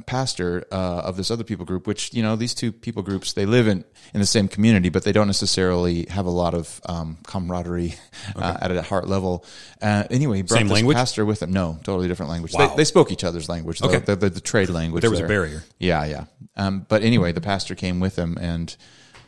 pastor 0.00 0.64
uh, 0.72 1.02
of 1.04 1.16
this 1.16 1.30
other 1.30 1.44
people 1.44 1.64
group, 1.64 1.86
which 1.86 2.12
you 2.14 2.22
know 2.22 2.36
these 2.36 2.54
two 2.54 2.72
people 2.72 3.02
groups 3.02 3.32
they 3.32 3.46
live 3.46 3.66
in 3.68 3.84
in 4.14 4.20
the 4.20 4.26
same 4.26 4.48
community, 4.48 4.88
but 4.88 5.04
they 5.04 5.12
don't 5.12 5.26
necessarily 5.26 6.06
have 6.10 6.26
a 6.26 6.30
lot 6.30 6.54
of 6.54 6.80
um, 6.86 7.18
camaraderie 7.26 7.94
uh, 8.36 8.56
at 8.60 8.70
a 8.70 8.82
heart 8.82 9.08
level. 9.08 9.44
Uh, 9.80 10.04
anyway, 10.10 10.36
he 10.38 10.42
brought 10.42 10.58
Same 10.58 10.68
this 10.68 10.74
language? 10.74 10.96
pastor 10.96 11.24
with 11.24 11.42
him. 11.42 11.52
No, 11.52 11.78
totally 11.84 12.08
different 12.08 12.30
language. 12.30 12.52
Wow. 12.54 12.68
They, 12.68 12.76
they 12.76 12.84
spoke 12.84 13.12
each 13.12 13.24
other's 13.24 13.48
language. 13.48 13.80
though, 13.80 13.88
Okay. 13.88 13.98
the, 13.98 14.16
the, 14.16 14.30
the 14.30 14.40
trade 14.40 14.68
language. 14.68 15.02
There 15.02 15.10
was 15.10 15.20
a 15.20 15.26
barrier. 15.26 15.62
Yeah, 15.78 16.04
yeah. 16.04 16.24
Um, 16.56 16.86
but 16.88 17.02
anyway, 17.02 17.32
the 17.32 17.40
pastor 17.40 17.74
came 17.74 18.00
with 18.00 18.16
him, 18.16 18.36
and 18.40 18.74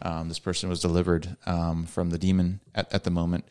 um, 0.03 0.29
this 0.29 0.39
person 0.39 0.69
was 0.69 0.81
delivered 0.81 1.37
um, 1.47 1.87
from 1.87 2.11
the 2.11 2.19
demon 2.19 2.61
at, 2.75 2.93
at 2.93 3.05
the 3.05 3.11
moment. 3.11 3.45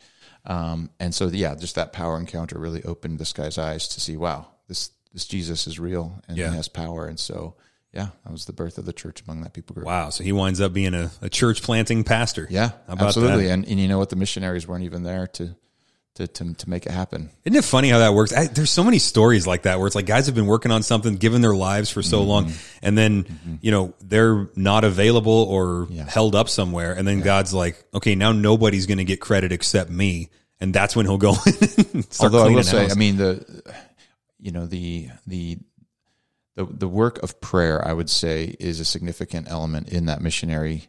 Um, 0.46 0.90
and 1.00 1.14
so, 1.14 1.28
yeah, 1.28 1.54
just 1.54 1.74
that 1.76 1.92
power 1.92 2.18
encounter 2.18 2.58
really 2.58 2.82
opened 2.84 3.18
this 3.18 3.32
guy's 3.32 3.56
eyes 3.58 3.88
to 3.88 4.00
see, 4.00 4.16
wow, 4.16 4.46
this 4.68 4.90
this 5.14 5.26
Jesus 5.26 5.66
is 5.66 5.78
real 5.78 6.20
and 6.28 6.36
Yeah. 6.36 6.50
he 6.50 6.56
has 6.56 6.68
power. 6.68 7.06
And 7.06 7.18
so, 7.18 7.54
yeah, 7.92 8.08
that 8.24 8.32
was 8.32 8.44
the 8.44 8.52
birth 8.52 8.76
of 8.76 8.84
the 8.84 8.92
church 8.92 9.22
among 9.22 9.42
that 9.42 9.54
people 9.54 9.74
group. 9.74 9.86
Wow. 9.86 10.10
So 10.10 10.22
he 10.24 10.32
winds 10.32 10.60
up 10.60 10.72
being 10.74 10.92
a, 10.92 11.10
a 11.22 11.30
church 11.30 11.62
planting 11.62 12.04
pastor. 12.04 12.46
Yeah, 12.50 12.72
absolutely. 12.88 13.46
that? 13.46 13.52
And, 13.52 13.66
and 13.66 13.80
you 13.80 13.88
know 13.88 13.98
what? 13.98 14.10
The 14.10 14.16
missionaries 14.16 14.66
weren't 14.68 14.84
even 14.84 15.04
there 15.04 15.28
to 15.28 15.54
to 16.14 16.26
to, 16.28 16.54
to 16.54 16.70
make 16.70 16.86
it 16.86 16.92
happen. 16.92 17.30
Isn't 17.44 17.56
it 17.56 17.64
funny 17.64 17.88
how 17.88 17.98
that 17.98 18.14
works? 18.14 18.32
I, 18.32 18.46
there's 18.46 18.70
so 18.70 18.84
many 18.84 18.98
stories 18.98 19.46
like 19.46 19.62
that 19.62 19.78
where 19.78 19.86
it's 19.86 19.96
like 19.96 20.06
guys 20.06 20.26
have 20.26 20.34
been 20.34 20.46
working 20.46 20.70
on 20.70 20.82
something, 20.82 21.16
given 21.16 21.40
their 21.40 21.54
lives 21.54 21.90
for 21.90 22.02
so 22.02 22.22
long, 22.22 22.46
mm-hmm. 22.46 22.78
and 22.86 22.96
then 22.96 23.24
mm-hmm. 23.24 23.54
you 23.60 23.70
know 23.70 23.94
they're 24.00 24.48
not 24.56 24.84
available 24.84 25.32
or 25.32 25.88
Yeah. 25.90 26.08
held 26.08 26.34
up 26.34 26.48
somewhere, 26.48 26.92
and 26.92 27.06
then 27.06 27.20
God's 27.20 27.52
like, 27.52 27.82
okay, 27.94 28.14
now 28.14 28.32
nobody's 28.32 28.86
going 28.86 28.98
to 28.98 29.04
get 29.04 29.20
credit 29.20 29.50
except 29.50 29.90
me, 29.90 30.30
and 30.60 30.72
that's 30.72 30.94
when 30.94 31.06
He'll 31.06 31.18
go. 31.18 31.30
Although 32.20 32.46
I 32.46 32.48
will 32.48 32.62
say, 32.62 32.82
house. 32.82 32.92
I 32.92 32.94
mean 32.94 33.16
the, 33.16 33.74
you 34.44 34.52
know 34.52 34.66
the 34.66 35.08
the 35.26 35.56
the 36.54 36.66
the 36.66 36.86
work 36.86 37.20
of 37.22 37.40
prayer, 37.40 37.84
I 37.84 37.94
would 37.94 38.10
say, 38.10 38.54
is 38.60 38.78
a 38.78 38.84
significant 38.84 39.50
element 39.50 39.88
in 39.88 40.04
that 40.06 40.20
missionary 40.20 40.88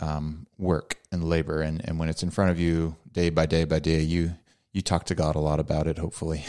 um, 0.00 0.46
work 0.56 0.96
and 1.12 1.22
labor. 1.22 1.60
And 1.60 1.86
and 1.86 1.98
when 1.98 2.08
it's 2.08 2.22
in 2.22 2.30
front 2.30 2.50
of 2.50 2.58
you, 2.58 2.96
day 3.12 3.28
by 3.28 3.44
day 3.44 3.64
by 3.64 3.78
day, 3.78 4.00
you 4.00 4.32
you 4.72 4.80
talk 4.80 5.04
to 5.06 5.14
God 5.14 5.36
a 5.36 5.38
lot 5.40 5.60
about 5.60 5.86
it. 5.86 5.98
Hopefully, 5.98 6.46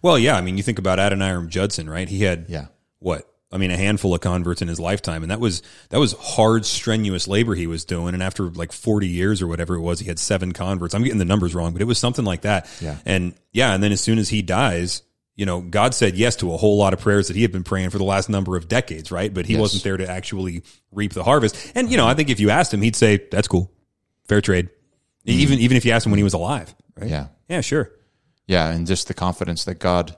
well, 0.00 0.16
yeah, 0.16 0.36
I 0.36 0.42
mean, 0.42 0.56
you 0.56 0.62
think 0.62 0.78
about 0.78 1.00
Adoniram 1.00 1.48
Judson, 1.48 1.90
right? 1.90 2.08
He 2.08 2.22
had 2.22 2.46
yeah, 2.48 2.66
what 3.00 3.28
I 3.50 3.56
mean, 3.56 3.72
a 3.72 3.76
handful 3.76 4.14
of 4.14 4.20
converts 4.20 4.62
in 4.62 4.68
his 4.68 4.78
lifetime, 4.78 5.24
and 5.24 5.32
that 5.32 5.40
was 5.40 5.62
that 5.88 5.98
was 5.98 6.12
hard, 6.12 6.66
strenuous 6.66 7.26
labor 7.26 7.56
he 7.56 7.66
was 7.66 7.84
doing. 7.84 8.14
And 8.14 8.22
after 8.22 8.44
like 8.44 8.70
forty 8.70 9.08
years 9.08 9.42
or 9.42 9.48
whatever 9.48 9.74
it 9.74 9.80
was, 9.80 9.98
he 9.98 10.06
had 10.06 10.20
seven 10.20 10.52
converts. 10.52 10.94
I'm 10.94 11.02
getting 11.02 11.18
the 11.18 11.24
numbers 11.24 11.52
wrong, 11.52 11.72
but 11.72 11.82
it 11.82 11.86
was 11.86 11.98
something 11.98 12.24
like 12.24 12.42
that. 12.42 12.70
Yeah. 12.80 12.96
And 13.04 13.34
yeah, 13.50 13.74
and 13.74 13.82
then 13.82 13.90
as 13.90 14.00
soon 14.00 14.18
as 14.18 14.28
he 14.28 14.40
dies, 14.40 15.02
you 15.38 15.46
know, 15.46 15.60
God 15.62 15.94
said 15.94 16.16
yes 16.16 16.34
to 16.36 16.52
a 16.52 16.56
whole 16.58 16.76
lot 16.76 16.92
of 16.92 17.00
prayers 17.00 17.28
that 17.28 17.36
he 17.36 17.42
had 17.42 17.52
been 17.52 17.62
praying 17.64 17.90
for 17.90 17.96
the 17.98 18.04
last 18.04 18.28
number 18.28 18.56
of 18.56 18.68
decades, 18.68 19.10
right? 19.12 19.32
But 19.32 19.46
he 19.46 19.52
Yes. 19.54 19.60
wasn't 19.60 19.84
there 19.84 19.96
to 19.96 20.06
actually 20.10 20.62
reap 20.92 21.12
the 21.14 21.22
harvest. 21.24 21.56
And 21.76 21.90
you 21.90 21.96
know, 21.96 22.06
I 22.08 22.14
think 22.14 22.28
if 22.28 22.40
you 22.40 22.50
asked 22.50 22.74
him, 22.74 22.82
he'd 22.82 22.96
say, 22.96 23.22
"That's 23.30 23.48
cool, 23.48 23.70
fair 24.26 24.40
trade." 24.42 24.66
Mm. 25.26 25.32
Even 25.32 25.58
even 25.60 25.76
if 25.76 25.84
you 25.86 25.92
asked 25.92 26.04
him 26.06 26.10
when 26.12 26.18
he 26.18 26.24
was 26.24 26.34
alive, 26.34 26.74
right? 26.96 27.08
yeah, 27.08 27.28
Yeah, 27.48 27.60
sure. 27.60 27.90
yeah, 28.48 28.68
and 28.70 28.86
just 28.86 29.06
the 29.08 29.14
confidence 29.14 29.64
that 29.64 29.76
God 29.78 30.16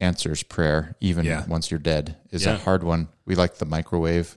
answers 0.00 0.42
prayer 0.42 0.96
even 1.00 1.24
Yeah. 1.24 1.44
once 1.46 1.70
you're 1.70 1.78
dead 1.80 2.16
is 2.32 2.44
Yeah. 2.44 2.54
a 2.54 2.58
hard 2.58 2.82
one. 2.82 3.08
We 3.26 3.34
like 3.36 3.58
the 3.58 3.64
microwave 3.66 4.36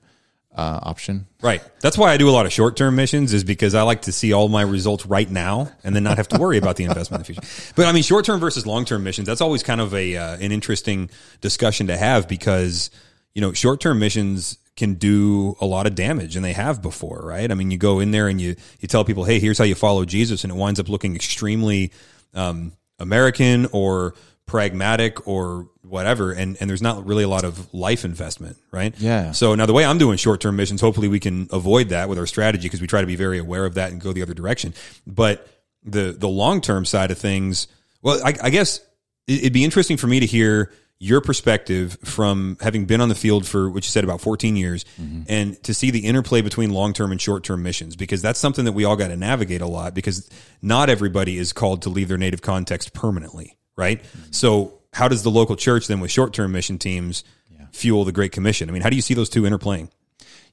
uh, 0.55 0.79
option. 0.83 1.27
Right. 1.41 1.61
That's 1.79 1.97
why 1.97 2.11
I 2.11 2.17
do 2.17 2.29
a 2.29 2.31
lot 2.31 2.45
of 2.45 2.53
short 2.53 2.75
term 2.75 2.95
missions 2.95 3.33
is 3.33 3.43
because 3.43 3.73
I 3.73 3.83
like 3.83 4.03
to 4.03 4.11
see 4.11 4.33
all 4.33 4.49
my 4.49 4.61
results 4.63 5.05
right 5.05 5.29
now 5.29 5.71
and 5.83 5.95
then 5.95 6.03
not 6.03 6.17
have 6.17 6.27
to 6.29 6.39
worry 6.39 6.57
about 6.57 6.75
the 6.75 6.83
investment 6.83 7.27
in 7.27 7.35
the 7.35 7.41
future. 7.41 7.73
But 7.75 7.85
I 7.85 7.91
mean, 7.91 8.03
short 8.03 8.25
term 8.25 8.39
versus 8.39 8.65
long 8.65 8.85
term 8.85 9.03
missions, 9.03 9.27
that's 9.27 9.41
always 9.41 9.63
kind 9.63 9.79
of 9.79 9.93
a, 9.93 10.17
uh, 10.17 10.37
an 10.37 10.51
interesting 10.51 11.09
discussion 11.39 11.87
to 11.87 11.97
have 11.97 12.27
because, 12.27 12.91
you 13.33 13.41
know, 13.41 13.53
short 13.53 13.79
term 13.79 13.99
missions 13.99 14.57
can 14.75 14.95
do 14.95 15.55
a 15.61 15.65
lot 15.65 15.87
of 15.87 15.95
damage 15.95 16.35
and 16.35 16.43
they 16.43 16.53
have 16.53 16.81
before, 16.81 17.21
right? 17.23 17.49
I 17.49 17.53
mean, 17.55 17.71
you 17.71 17.77
go 17.77 17.99
in 17.99 18.11
there 18.11 18.27
and 18.27 18.39
you, 18.39 18.55
you 18.79 18.87
tell 18.87 19.05
people, 19.05 19.23
Hey, 19.23 19.39
here's 19.39 19.57
how 19.57 19.63
you 19.65 19.75
follow 19.75 20.05
Jesus. 20.05 20.43
And 20.43 20.51
it 20.51 20.55
winds 20.55 20.79
up 20.79 20.89
looking 20.89 21.15
extremely, 21.15 21.91
um, 22.33 22.73
American 22.99 23.67
or 23.71 24.13
pragmatic 24.45 25.27
or 25.27 25.69
whatever. 25.81 26.31
And, 26.31 26.57
and 26.59 26.69
there's 26.69 26.81
not 26.81 27.05
really 27.05 27.23
a 27.23 27.27
lot 27.27 27.43
of 27.43 27.73
life 27.73 28.03
investment, 28.05 28.57
right? 28.71 28.93
Yeah. 28.99 29.31
So 29.31 29.55
now 29.55 29.65
the 29.65 29.73
way 29.73 29.85
I'm 29.85 29.97
doing 29.97 30.17
short 30.17 30.41
term 30.41 30.55
missions, 30.55 30.81
hopefully 30.81 31.07
we 31.07 31.19
can 31.19 31.47
avoid 31.51 31.89
that 31.89 32.09
with 32.09 32.17
our 32.19 32.25
strategy 32.27 32.63
because 32.63 32.81
we 32.81 32.87
try 32.87 33.01
to 33.01 33.07
be 33.07 33.15
very 33.15 33.39
aware 33.39 33.65
of 33.65 33.75
that 33.75 33.91
and 33.91 34.01
go 34.01 34.13
the 34.13 34.21
other 34.21 34.33
direction. 34.33 34.73
But 35.07 35.47
the 35.83 36.15
the 36.17 36.29
long 36.29 36.61
term 36.61 36.85
side 36.85 37.11
of 37.11 37.17
things, 37.17 37.67
well, 38.01 38.21
I, 38.23 38.33
I 38.43 38.49
guess 38.49 38.79
it- 39.27 39.39
it'd 39.39 39.53
be 39.53 39.63
interesting 39.63 39.97
for 39.97 40.07
me 40.07 40.19
to 40.19 40.25
hear 40.25 40.71
your 41.03 41.19
perspective 41.19 41.97
from 42.03 42.57
having 42.61 42.85
been 42.85 43.01
on 43.01 43.09
the 43.09 43.15
field 43.15 43.47
for 43.47 43.71
what 43.71 43.83
you 43.83 43.89
said 43.89 44.03
about 44.03 44.21
14 44.21 44.55
years 44.55 44.85
mm-hmm. 45.01 45.23
and 45.27 45.61
to 45.63 45.73
see 45.73 45.89
the 45.89 46.05
interplay 46.05 46.41
between 46.41 46.69
long 46.69 46.93
term 46.93 47.11
and 47.11 47.19
short 47.19 47.43
term 47.43 47.63
missions 47.63 47.95
because 47.95 48.21
that's 48.21 48.37
something 48.39 48.65
that 48.65 48.73
we 48.73 48.85
all 48.85 48.95
got 48.95 49.07
to 49.07 49.17
navigate 49.17 49.61
a 49.61 49.65
lot 49.65 49.95
because 49.95 50.29
not 50.61 50.91
everybody 50.91 51.39
is 51.39 51.53
called 51.53 51.81
to 51.81 51.89
leave 51.89 52.07
their 52.07 52.19
native 52.19 52.43
context 52.43 52.93
permanently, 52.93 53.57
right? 53.81 54.01
So 54.29 54.79
how 54.93 55.07
does 55.07 55.23
the 55.23 55.31
local 55.31 55.55
church 55.55 55.87
then 55.87 55.99
with 55.99 56.11
short 56.11 56.33
term 56.33 56.51
mission 56.51 56.77
teams 56.77 57.23
fuel 57.71 58.05
the 58.05 58.11
Great 58.11 58.31
Commission? 58.31 58.69
I 58.69 58.71
mean, 58.71 58.83
how 58.83 58.89
do 58.89 58.95
you 58.95 59.01
see 59.01 59.15
those 59.15 59.29
two 59.29 59.41
interplaying? 59.41 59.89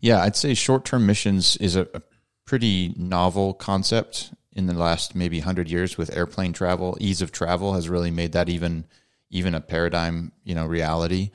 Yeah, 0.01 0.23
I'd 0.23 0.35
say 0.35 0.55
short 0.55 0.85
term 0.85 1.07
missions 1.07 1.57
is 1.59 1.77
a, 1.77 1.83
a 1.95 2.03
pretty 2.47 2.95
novel 2.97 3.53
concept 3.53 4.33
in 4.53 4.67
the 4.67 4.73
last 4.73 5.15
maybe 5.15 5.39
100 5.39 5.71
years 5.71 5.99
with 5.99 6.17
airplane 6.17 6.53
travel. 6.53 6.97
Ease 7.01 7.21
of 7.21 7.31
travel 7.31 7.75
has 7.75 7.89
really 7.89 8.11
made 8.11 8.33
that 8.33 8.49
even 8.49 8.87
even 9.31 9.55
a 9.55 9.61
paradigm, 9.61 10.33
you 10.43 10.55
know, 10.55 10.65
reality. 10.65 11.31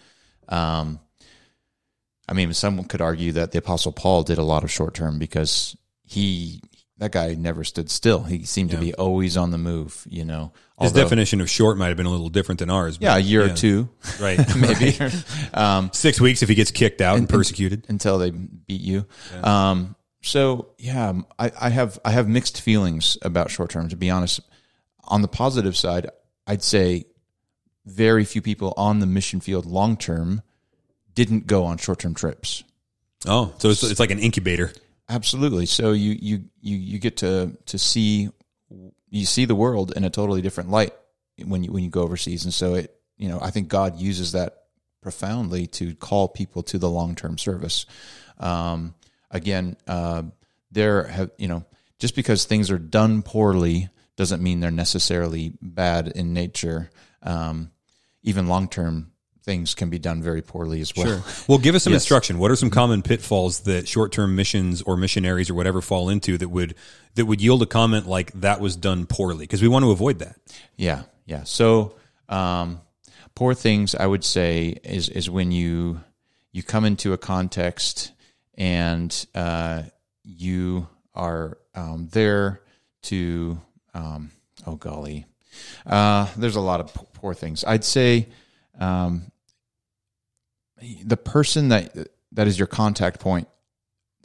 Um, 0.49 0.99
I 2.27 2.34
mean, 2.34 2.51
someone 2.53 2.88
could 2.88 3.01
argue 3.01 3.34
that 3.34 3.51
the 3.51 3.60
Apostle 3.60 3.91
Paul 3.91 4.23
did 4.23 4.39
a 4.39 4.43
lot 4.43 4.63
of 4.63 4.71
short 4.71 4.95
term 4.95 5.19
because 5.19 5.77
he 6.03 6.62
that 6.99 7.12
guy 7.12 7.34
never 7.34 7.63
stood 7.63 7.89
still. 7.89 8.23
He 8.23 8.43
seemed 8.43 8.71
to 8.71 8.77
be 8.77 8.93
always 8.93 9.36
on 9.36 9.51
the 9.51 9.58
move. 9.58 10.06
You 10.10 10.25
know, 10.25 10.53
His 10.79 10.89
Although- 10.89 11.03
definition 11.03 11.41
of 11.41 11.49
short 11.49 11.77
might 11.77 11.88
have 11.88 11.97
been 11.97 12.06
a 12.06 12.12
little 12.12 12.29
different 12.29 12.60
than 12.60 12.69
ours. 12.69 12.97
but 12.97 13.06
yeah, 13.06 13.15
a 13.15 13.19
year 13.19 13.45
yeah, 13.45 13.51
or 13.51 13.56
two, 13.56 13.89
right? 14.21 14.39
maybe. 14.56 14.97
um, 15.53 15.89
Six 15.93 16.21
weeks 16.21 16.43
if 16.43 16.49
he 16.49 16.56
gets 16.56 16.71
kicked 16.71 17.01
out 17.01 17.17
and, 17.17 17.27
persecuted. 17.27 17.86
until 17.89 18.17
they 18.17 18.29
beat 18.32 18.82
you. 18.82 19.06
Um, 19.43 19.95
so 20.21 20.69
yeah, 20.77 21.13
I, 21.38 21.51
I 21.60 21.69
have 21.69 21.99
I 22.06 22.12
have 22.12 22.27
mixed 22.29 22.62
feelings 22.62 23.17
about 23.21 23.51
short 23.51 23.71
term. 23.71 23.89
To 23.89 23.95
be 23.97 24.10
honest, 24.10 24.39
on 25.03 25.21
the 25.21 25.27
positive 25.27 25.75
side, 25.75 26.10
I'd 26.47 26.63
say 26.63 27.06
very 27.86 28.23
few 28.23 28.41
people 28.41 28.73
on 28.77 28.99
the 28.99 29.06
mission 29.06 29.39
field 29.41 29.65
long 29.65 29.97
term 29.97 30.41
didn't 31.15 31.47
go 31.47 31.65
on 31.65 31.77
short 31.77 31.99
term 31.99 32.13
trips. 32.13 32.63
Oh, 33.25 33.53
so 33.58 33.69
it's, 33.69 33.84
it's 33.84 33.99
like 33.99 34.12
an 34.12 34.19
incubator. 34.19 34.71
Absolutely. 35.09 35.65
So 35.65 35.91
you 35.91 36.17
you 36.19 36.45
you 36.61 36.77
you 36.77 36.99
get 36.99 37.17
to 37.17 37.57
to 37.65 37.77
see 37.77 38.29
you 39.09 39.25
see 39.25 39.45
the 39.45 39.55
world 39.55 39.93
in 39.95 40.03
a 40.03 40.09
totally 40.09 40.41
different 40.41 40.69
light 40.69 40.93
when 41.43 41.63
you 41.63 41.71
when 41.71 41.83
you 41.83 41.89
go 41.89 42.03
overseas, 42.03 42.45
and 42.45 42.53
so 42.53 42.75
it 42.75 42.95
you 43.17 43.29
know 43.29 43.39
I 43.41 43.51
think 43.51 43.67
God 43.67 43.97
uses 43.99 44.31
that 44.31 44.63
profoundly 45.01 45.67
to 45.67 45.93
call 45.95 46.27
people 46.29 46.63
to 46.63 46.77
the 46.77 46.89
long 46.89 47.15
term 47.15 47.37
service. 47.37 47.85
Um, 48.39 48.95
again, 49.29 49.77
uh, 49.87 50.23
there 50.71 51.03
have 51.03 51.31
you 51.37 51.47
know 51.47 51.65
just 51.99 52.15
because 52.15 52.45
things 52.45 52.71
are 52.71 52.79
done 52.79 53.21
poorly 53.21 53.89
doesn't 54.15 54.43
mean 54.43 54.59
they're 54.59 54.71
necessarily 54.71 55.53
bad 55.61 56.07
in 56.07 56.33
nature. 56.33 56.89
Um, 57.21 57.71
even 58.23 58.47
long 58.47 58.67
term 58.67 59.12
things 59.43 59.75
can 59.75 59.89
be 59.89 59.99
done 59.99 60.21
very 60.23 60.41
poorly 60.41 60.79
as 60.79 60.95
well. 60.95 61.23
Well, 61.47 61.58
give 61.58 61.75
us 61.75 61.84
some 61.84 61.93
Yes. 61.93 62.03
instruction. 62.03 62.39
What 62.39 62.49
are 62.49 62.56
some 62.56 62.69
common 62.69 63.01
pitfalls 63.01 63.62
that 63.62 63.88
short-term 63.88 64.36
missions 64.36 64.82
or 64.82 64.95
missionaries 64.95 65.49
or 65.49 65.53
whatever 65.53 65.82
fall 65.82 66.10
into 66.10 66.38
that 66.38 66.49
would 66.49 66.75
that 67.15 67.25
would 67.25 67.41
yield 67.41 67.62
a 67.62 67.65
comment 67.65 68.08
like 68.08 68.32
that 68.34 68.60
was 68.62 68.75
done 68.75 69.06
poorly? 69.06 69.43
Because 69.43 69.62
we 69.62 69.67
want 69.67 69.84
to 69.84 69.91
avoid 69.91 70.19
that. 70.19 70.38
Yeah, 70.77 71.03
yeah. 71.25 71.43
So, 71.43 71.95
um, 72.29 72.79
poor 73.36 73.53
things 73.53 73.95
I 73.95 74.06
would 74.08 74.23
say 74.23 74.79
is 74.84 75.10
is 75.10 75.29
when 75.29 75.51
you 75.51 76.01
you 76.53 76.63
come 76.63 76.86
into 76.86 77.12
a 77.13 77.17
context 77.17 78.12
and 78.56 79.25
uh, 79.36 79.84
you 80.23 80.88
are 81.13 81.58
um, 81.75 82.08
there 82.12 82.62
to 83.03 83.60
um, 83.93 84.32
oh 84.65 84.75
golly, 84.75 85.25
uh, 85.86 86.27
there's 86.38 86.56
a 86.56 86.62
lot 86.62 86.79
of 86.79 86.93
poor 87.13 87.34
things. 87.34 87.63
I'd 87.65 87.84
say 87.84 88.29
um, 88.79 89.32
the 91.03 91.17
person 91.17 91.69
that 91.69 91.95
that 92.31 92.47
is 92.47 92.57
your 92.57 92.67
contact 92.67 93.19
point 93.19 93.47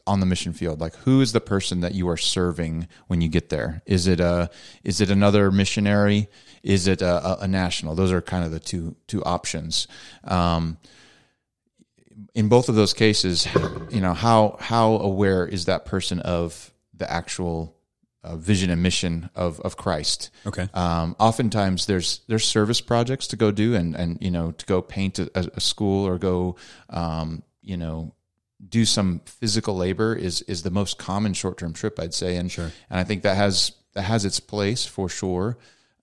on 0.06 0.20
the 0.20 0.26
mission 0.26 0.54
field 0.54 0.80
like 0.80 0.96
who 0.96 1.20
is 1.20 1.32
the 1.32 1.40
person 1.40 1.80
that 1.80 1.94
you 1.94 2.08
are 2.08 2.16
serving 2.16 2.88
when 3.08 3.20
you 3.20 3.28
get 3.28 3.50
there? 3.50 3.82
Is 3.86 4.06
it 4.06 4.20
a 4.20 4.50
is 4.82 5.00
it 5.00 5.10
another 5.10 5.50
missionary? 5.50 6.28
Is 6.62 6.86
it 6.86 7.02
a, 7.02 7.42
a, 7.42 7.46
national? 7.46 7.94
Those 7.94 8.10
are 8.10 8.20
kind 8.20 8.44
of 8.44 8.50
the 8.50 8.58
two 8.58 8.96
two 9.06 9.22
options. 9.24 9.86
Um, 10.24 10.78
in 12.34 12.48
both 12.48 12.68
of 12.68 12.74
those 12.74 12.94
cases 12.94 13.46
you 13.90 14.00
know 14.00 14.12
how 14.12 14.56
how 14.60 14.96
aware 14.96 15.46
is 15.46 15.66
that 15.66 15.84
person 15.84 16.18
of 16.20 16.72
the 16.94 17.10
actual 17.10 17.77
uh, 18.24 18.36
vision 18.36 18.70
and 18.70 18.82
mission 18.82 19.30
of 19.34 19.60
of 19.60 19.76
Christ. 19.76 20.30
Okay. 20.46 20.68
Um, 20.74 21.14
oftentimes 21.18 21.86
there's 21.86 22.20
there's 22.28 22.44
service 22.44 22.80
projects 22.80 23.26
to 23.28 23.36
go 23.36 23.50
do 23.50 23.74
and 23.74 23.94
and 23.94 24.18
you 24.20 24.30
know 24.30 24.52
to 24.52 24.66
go 24.66 24.82
paint 24.82 25.18
a, 25.18 25.30
a 25.54 25.60
school 25.60 26.06
or 26.06 26.18
go 26.18 26.56
um, 26.90 27.42
you 27.62 27.76
know 27.76 28.14
do 28.68 28.84
some 28.84 29.20
physical 29.24 29.76
labor 29.76 30.14
is 30.16 30.42
is 30.42 30.62
the 30.62 30.70
most 30.70 30.98
common 30.98 31.32
short 31.32 31.58
term 31.58 31.72
trip 31.72 31.98
I'd 32.00 32.12
say 32.14 32.36
and 32.36 32.50
Sure. 32.50 32.72
and 32.90 32.98
I 32.98 33.04
think 33.04 33.22
that 33.22 33.36
has 33.36 33.72
that 33.94 34.02
has 34.02 34.24
its 34.24 34.40
place 34.40 34.84
for 34.84 35.08
sure. 35.08 35.56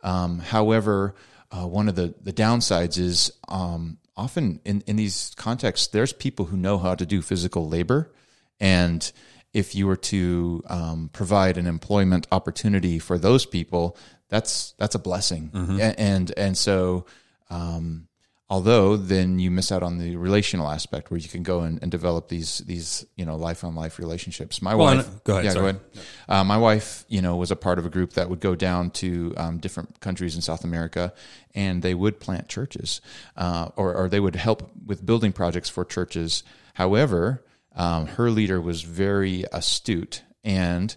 Um, 0.04 0.40
however, 0.40 1.16
uh, 1.52 1.68
one 1.68 1.90
of 1.90 1.96
the 1.96 2.14
the 2.22 2.32
downsides 2.34 2.98
is 2.98 3.32
um, 3.50 3.98
often 4.16 4.62
in 4.64 4.84
in 4.88 4.96
these 4.96 5.34
contexts 5.36 5.88
there's 5.88 6.14
people 6.14 6.46
who 6.46 6.56
know 6.58 6.78
how 6.78 6.96
to 6.96 7.06
do 7.06 7.22
physical 7.22 7.68
labor 7.68 8.12
and 8.60 9.12
if 9.62 9.74
you 9.76 9.88
were 9.88 9.96
to 10.14 10.62
um, 10.68 11.10
provide 11.14 11.58
an 11.58 11.66
employment 11.68 12.28
opportunity 12.32 13.00
for 13.00 13.18
those 13.18 13.46
people, 13.46 13.96
that's 14.30 14.74
that's 14.80 14.96
a 14.96 15.00
blessing. 15.00 15.44
A- 15.80 16.00
And 16.00 16.32
and 16.38 16.58
so, 16.58 17.06
um, 17.50 18.08
although 18.50 18.98
then 18.98 19.40
you 19.40 19.50
miss 19.52 19.72
out 19.72 19.82
on 19.84 19.98
the 19.98 20.16
relational 20.18 20.68
aspect 20.70 21.10
where 21.10 21.20
you 21.20 21.30
can 21.30 21.44
go 21.44 21.62
and, 21.62 21.82
and 21.82 21.90
develop 21.92 22.28
these 22.28 22.60
these 22.68 23.06
you 23.16 23.26
know 23.26 23.36
life 23.48 23.64
on 23.68 23.74
life 23.84 23.98
relationships. 24.06 24.62
My 24.62 24.76
Well, 24.76 24.96
wife, 24.98 25.24
go 25.24 25.34
ahead, 25.34 25.46
yeah, 25.46 25.52
sorry. 25.52 25.74
go 25.74 25.80
ahead. 25.80 25.82
Uh, 26.28 26.44
my 26.44 26.58
wife, 26.58 27.06
you 27.08 27.22
know, 27.22 27.36
was 27.38 27.52
a 27.52 27.56
part 27.56 27.80
of 27.80 27.86
a 27.86 27.90
group 27.90 28.14
that 28.14 28.30
would 28.30 28.42
go 28.42 28.56
down 28.56 28.90
to 29.02 29.34
um, 29.38 29.58
different 29.60 30.00
countries 30.00 30.36
in 30.36 30.42
South 30.42 30.64
America, 30.64 31.14
and 31.56 31.82
they 31.82 31.94
would 31.94 32.20
plant 32.20 32.48
churches, 32.50 33.02
uh, 33.38 33.70
or 33.76 33.94
or 33.96 34.10
they 34.10 34.20
would 34.20 34.36
help 34.36 34.70
with 34.86 35.06
building 35.06 35.34
projects 35.34 35.70
for 35.70 35.86
churches. 35.86 36.44
However, 36.74 37.45
um, 37.76 38.08
her 38.08 38.32
leader 38.32 38.60
was 38.60 38.82
very 38.82 39.44
astute, 39.52 40.24
and 40.44 40.96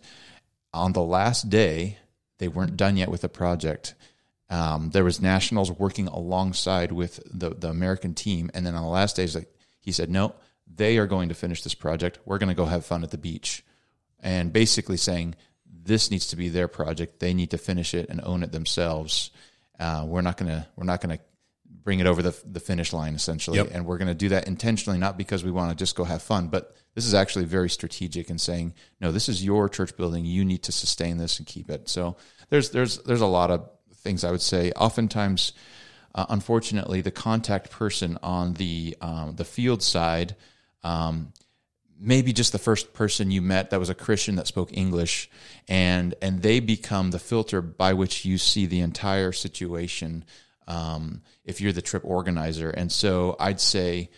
on 0.73 0.93
the 0.93 1.03
last 1.03 1.51
day, 1.51 1.99
they 2.39 2.49
weren't 2.49 2.77
done 2.77 2.97
yet 2.97 3.11
with 3.11 3.23
the 3.23 3.29
project. 3.29 3.95
Um, 4.51 4.91
there 4.91 5.05
was 5.05 5.21
nationals 5.21 5.71
working 5.71 6.07
alongside 6.07 6.93
with 6.93 7.21
the 7.27 7.51
the 7.51 7.69
American 7.69 8.15
team, 8.15 8.51
and 8.55 8.65
then 8.65 8.75
on 8.75 8.83
the 8.83 8.89
last 8.89 9.17
days, 9.17 9.35
like 9.35 9.53
he 9.81 9.93
said, 9.93 10.11
no, 10.11 10.35
they 10.73 10.99
are 10.99 11.07
going 11.07 11.29
to 11.29 11.35
finish 11.35 11.63
this 11.63 11.75
project. 11.75 12.19
We're 12.25 12.39
going 12.39 12.49
to 12.49 12.55
go 12.55 12.65
have 12.65 12.87
fun 12.87 13.03
at 13.03 13.11
the 13.11 13.19
beach, 13.19 13.65
and 14.21 14.53
basically 14.53 14.97
saying 14.97 15.35
this 15.67 16.11
needs 16.11 16.29
to 16.29 16.37
be 16.37 16.49
their 16.49 16.69
project. 16.69 17.19
They 17.19 17.35
need 17.35 17.51
to 17.51 17.59
finish 17.59 17.95
it 17.95 18.09
and 18.09 18.21
own 18.23 18.43
it 18.43 18.53
themselves. 18.53 19.31
Uh, 19.79 20.05
we're 20.07 20.23
not 20.23 20.37
gonna 20.37 20.69
we're 20.77 20.85
not 20.85 21.01
gonna 21.01 21.19
bring 21.89 22.01
it 22.01 22.07
over 22.07 22.21
the 22.21 22.35
the 22.45 22.61
finish 22.61 22.93
line 22.93 23.15
essentially, 23.15 23.57
Yep. 23.57 23.71
and 23.73 23.87
we're 23.87 23.97
going 23.97 24.09
to 24.09 24.15
do 24.27 24.29
that 24.29 24.47
intentionally, 24.47 24.99
not 24.99 25.17
because 25.17 25.43
we 25.43 25.51
want 25.51 25.71
to 25.71 25.75
just 25.85 25.97
go 25.97 26.05
have 26.05 26.21
fun, 26.21 26.49
but 26.49 26.75
this 26.95 27.07
is 27.07 27.15
actually 27.15 27.47
very 27.47 27.71
strategic 27.71 28.29
in 28.29 28.37
saying, 28.37 28.75
no, 29.01 29.11
this 29.11 29.27
is 29.27 29.43
your 29.43 29.71
church 29.71 29.97
building. 29.97 30.27
You 30.27 30.45
need 30.45 30.63
to 30.65 30.73
sustain 30.73 31.17
this 31.17 31.39
and 31.39 31.47
keep 31.47 31.71
it. 31.71 31.89
So 31.89 32.19
there's 32.51 32.69
there's 32.73 32.99
there's 33.05 33.23
a 33.23 33.27
lot 33.27 33.51
of 33.51 33.71
things 34.05 34.23
I 34.23 34.31
would 34.31 34.43
say. 34.43 34.71
Oftentimes, 34.73 35.55
uh, 36.15 36.27
unfortunately, 36.29 37.01
the 37.01 37.11
contact 37.11 37.71
person 37.71 38.19
on 38.23 38.53
the 38.55 38.95
um, 39.01 39.37
the 39.37 39.47
field 39.47 39.83
side. 39.83 40.37
Um, 40.85 41.33
maybe 41.99 42.35
just 42.35 42.53
the 42.53 42.59
first 42.59 42.93
person 42.93 43.31
you 43.31 43.41
met 43.41 43.71
that 43.71 43.81
was 43.81 43.89
a 43.91 43.95
Christian 43.95 44.37
that 44.37 44.47
spoke 44.47 44.77
English, 44.77 45.31
and 45.67 46.15
and 46.21 46.43
they 46.43 46.61
become 46.61 47.13
the 47.13 47.19
filter 47.19 47.63
by 47.63 47.95
which 47.95 48.27
you 48.27 48.37
see 48.37 48.67
the 48.67 48.81
entire 48.81 49.33
situation. 49.33 50.25
Um, 50.69 51.23
if 51.45 51.61
you're 51.61 51.73
the 51.73 51.83
trip 51.83 52.05
organizer, 52.05 52.71
and 52.71 52.93
so 52.93 53.35
I'd 53.41 53.61
say 53.61 54.11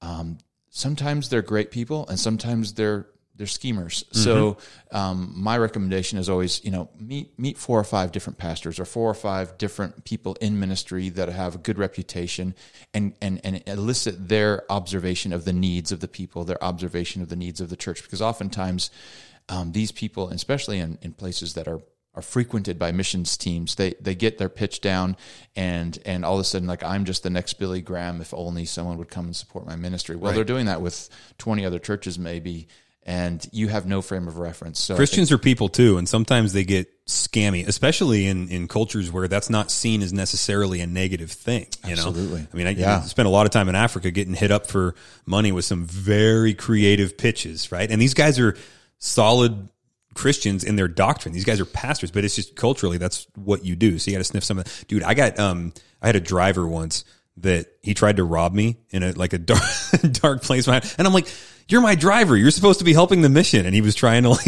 um, 0.00 0.38
sometimes 0.70 1.28
they're 1.28 1.42
great 1.42 1.70
people, 1.70 2.08
and 2.08 2.18
sometimes 2.18 2.72
they're 2.72 3.06
they're 3.36 3.46
schemers. 3.46 4.04
So 4.10 4.56
um, 4.90 5.32
my 5.36 5.56
recommendation 5.58 6.18
is 6.18 6.28
always, 6.28 6.64
you 6.64 6.72
know, 6.72 6.88
meet 6.98 7.38
meet 7.38 7.56
four 7.56 7.78
or 7.78 7.84
five 7.84 8.10
different 8.10 8.38
pastors 8.38 8.80
or 8.80 8.84
four 8.84 9.08
or 9.08 9.14
five 9.14 9.56
different 9.58 10.04
people 10.04 10.34
in 10.40 10.58
ministry 10.58 11.10
that 11.10 11.28
have 11.28 11.54
a 11.54 11.58
good 11.58 11.78
reputation, 11.78 12.54
and 12.92 13.14
and 13.20 13.40
and 13.44 13.62
elicit 13.66 14.28
their 14.28 14.64
observation 14.72 15.32
of 15.32 15.44
the 15.44 15.52
needs 15.52 15.92
of 15.92 16.00
the 16.00 16.08
people, 16.08 16.44
their 16.44 16.62
observation 16.64 17.22
of 17.22 17.28
the 17.28 17.36
needs 17.36 17.60
of 17.60 17.68
the 17.68 17.76
church, 17.76 18.02
because 18.02 18.22
oftentimes 18.22 18.90
um, 19.48 19.72
these 19.72 19.92
people, 19.92 20.30
especially 20.30 20.78
in, 20.78 20.98
in 21.02 21.12
places 21.12 21.54
that 21.54 21.68
are 21.68 21.80
are 22.18 22.22
frequented 22.22 22.80
by 22.80 22.90
missions 22.90 23.36
teams. 23.36 23.76
They 23.76 23.94
they 24.00 24.16
get 24.16 24.38
their 24.38 24.48
pitch 24.48 24.80
down, 24.80 25.16
and 25.54 25.96
and 26.04 26.24
all 26.24 26.34
of 26.34 26.40
a 26.40 26.44
sudden, 26.44 26.66
like 26.66 26.82
I'm 26.82 27.04
just 27.04 27.22
the 27.22 27.30
next 27.30 27.54
Billy 27.54 27.80
Graham. 27.80 28.20
If 28.20 28.34
only 28.34 28.64
someone 28.64 28.98
would 28.98 29.08
come 29.08 29.26
and 29.26 29.36
support 29.36 29.66
my 29.66 29.76
ministry. 29.76 30.16
Well, 30.16 30.32
they're 30.32 30.42
doing 30.44 30.66
that 30.66 30.82
with 30.82 31.08
20 31.38 31.64
other 31.64 31.78
churches, 31.78 32.18
maybe, 32.18 32.66
and 33.04 33.46
you 33.52 33.68
have 33.68 33.86
no 33.86 34.02
frame 34.02 34.26
of 34.26 34.38
reference. 34.38 34.80
So 34.80 34.94
I 34.94 34.96
think- 34.96 34.98
Christians 34.98 35.30
are 35.30 35.38
people 35.38 35.68
too, 35.68 35.96
and 35.96 36.08
sometimes 36.08 36.52
they 36.52 36.64
get 36.64 36.88
scammy, 37.06 37.64
especially 37.68 38.26
in, 38.26 38.48
in 38.48 38.66
cultures 38.66 39.12
where 39.12 39.28
that's 39.28 39.48
not 39.48 39.70
seen 39.70 40.02
as 40.02 40.12
necessarily 40.12 40.80
a 40.80 40.88
negative 40.88 41.30
thing. 41.30 41.68
You 41.86 41.92
Absolutely. 41.92 42.40
know, 42.40 42.46
I 42.52 42.56
mean, 42.56 42.66
I, 42.66 42.70
Yeah. 42.70 42.98
I 42.98 43.06
spent 43.06 43.28
a 43.28 43.30
lot 43.30 43.46
of 43.46 43.52
time 43.52 43.68
in 43.68 43.76
Africa 43.76 44.10
getting 44.10 44.34
hit 44.34 44.50
up 44.50 44.66
for 44.66 44.94
money 45.24 45.52
with 45.52 45.64
some 45.64 45.84
very 45.84 46.52
creative 46.52 47.16
pitches, 47.16 47.70
right? 47.70 47.88
And 47.90 48.02
these 48.02 48.12
guys 48.14 48.38
are 48.40 48.56
solid 48.98 49.68
Christians 50.18 50.64
in 50.64 50.74
their 50.74 50.88
doctrine. 50.88 51.32
These 51.32 51.44
guys 51.44 51.60
are 51.60 51.64
pastors, 51.64 52.10
but 52.10 52.24
it's 52.24 52.34
just 52.34 52.56
culturally 52.56 52.98
that's 52.98 53.28
what 53.36 53.64
you 53.64 53.76
do. 53.76 54.00
So 54.00 54.10
you 54.10 54.16
got 54.16 54.18
to 54.18 54.24
sniff 54.24 54.42
some 54.42 54.58
of 54.58 54.64
that. 54.64 54.84
Dude, 54.88 55.04
I 55.04 55.14
got 55.14 55.38
um, 55.38 55.72
I 56.02 56.08
had 56.08 56.16
a 56.16 56.20
driver 56.20 56.66
once 56.66 57.04
that 57.36 57.66
he 57.82 57.94
tried 57.94 58.16
to 58.16 58.24
rob 58.24 58.52
me 58.52 58.78
in 58.90 59.04
a 59.04 59.12
like 59.12 59.32
a 59.32 59.38
dark 59.52 59.62
dark 60.10 60.42
place, 60.42 60.66
and 60.66 60.82
I'm 60.98 61.12
like, 61.12 61.28
"You're 61.68 61.80
my 61.80 61.94
driver. 61.94 62.36
You're 62.36 62.50
supposed 62.50 62.80
to 62.80 62.84
be 62.84 62.92
helping 62.92 63.22
the 63.22 63.28
mission." 63.28 63.64
And 63.64 63.76
he 63.76 63.80
was 63.80 63.94
trying 63.94 64.24
to 64.24 64.28
like 64.38 64.42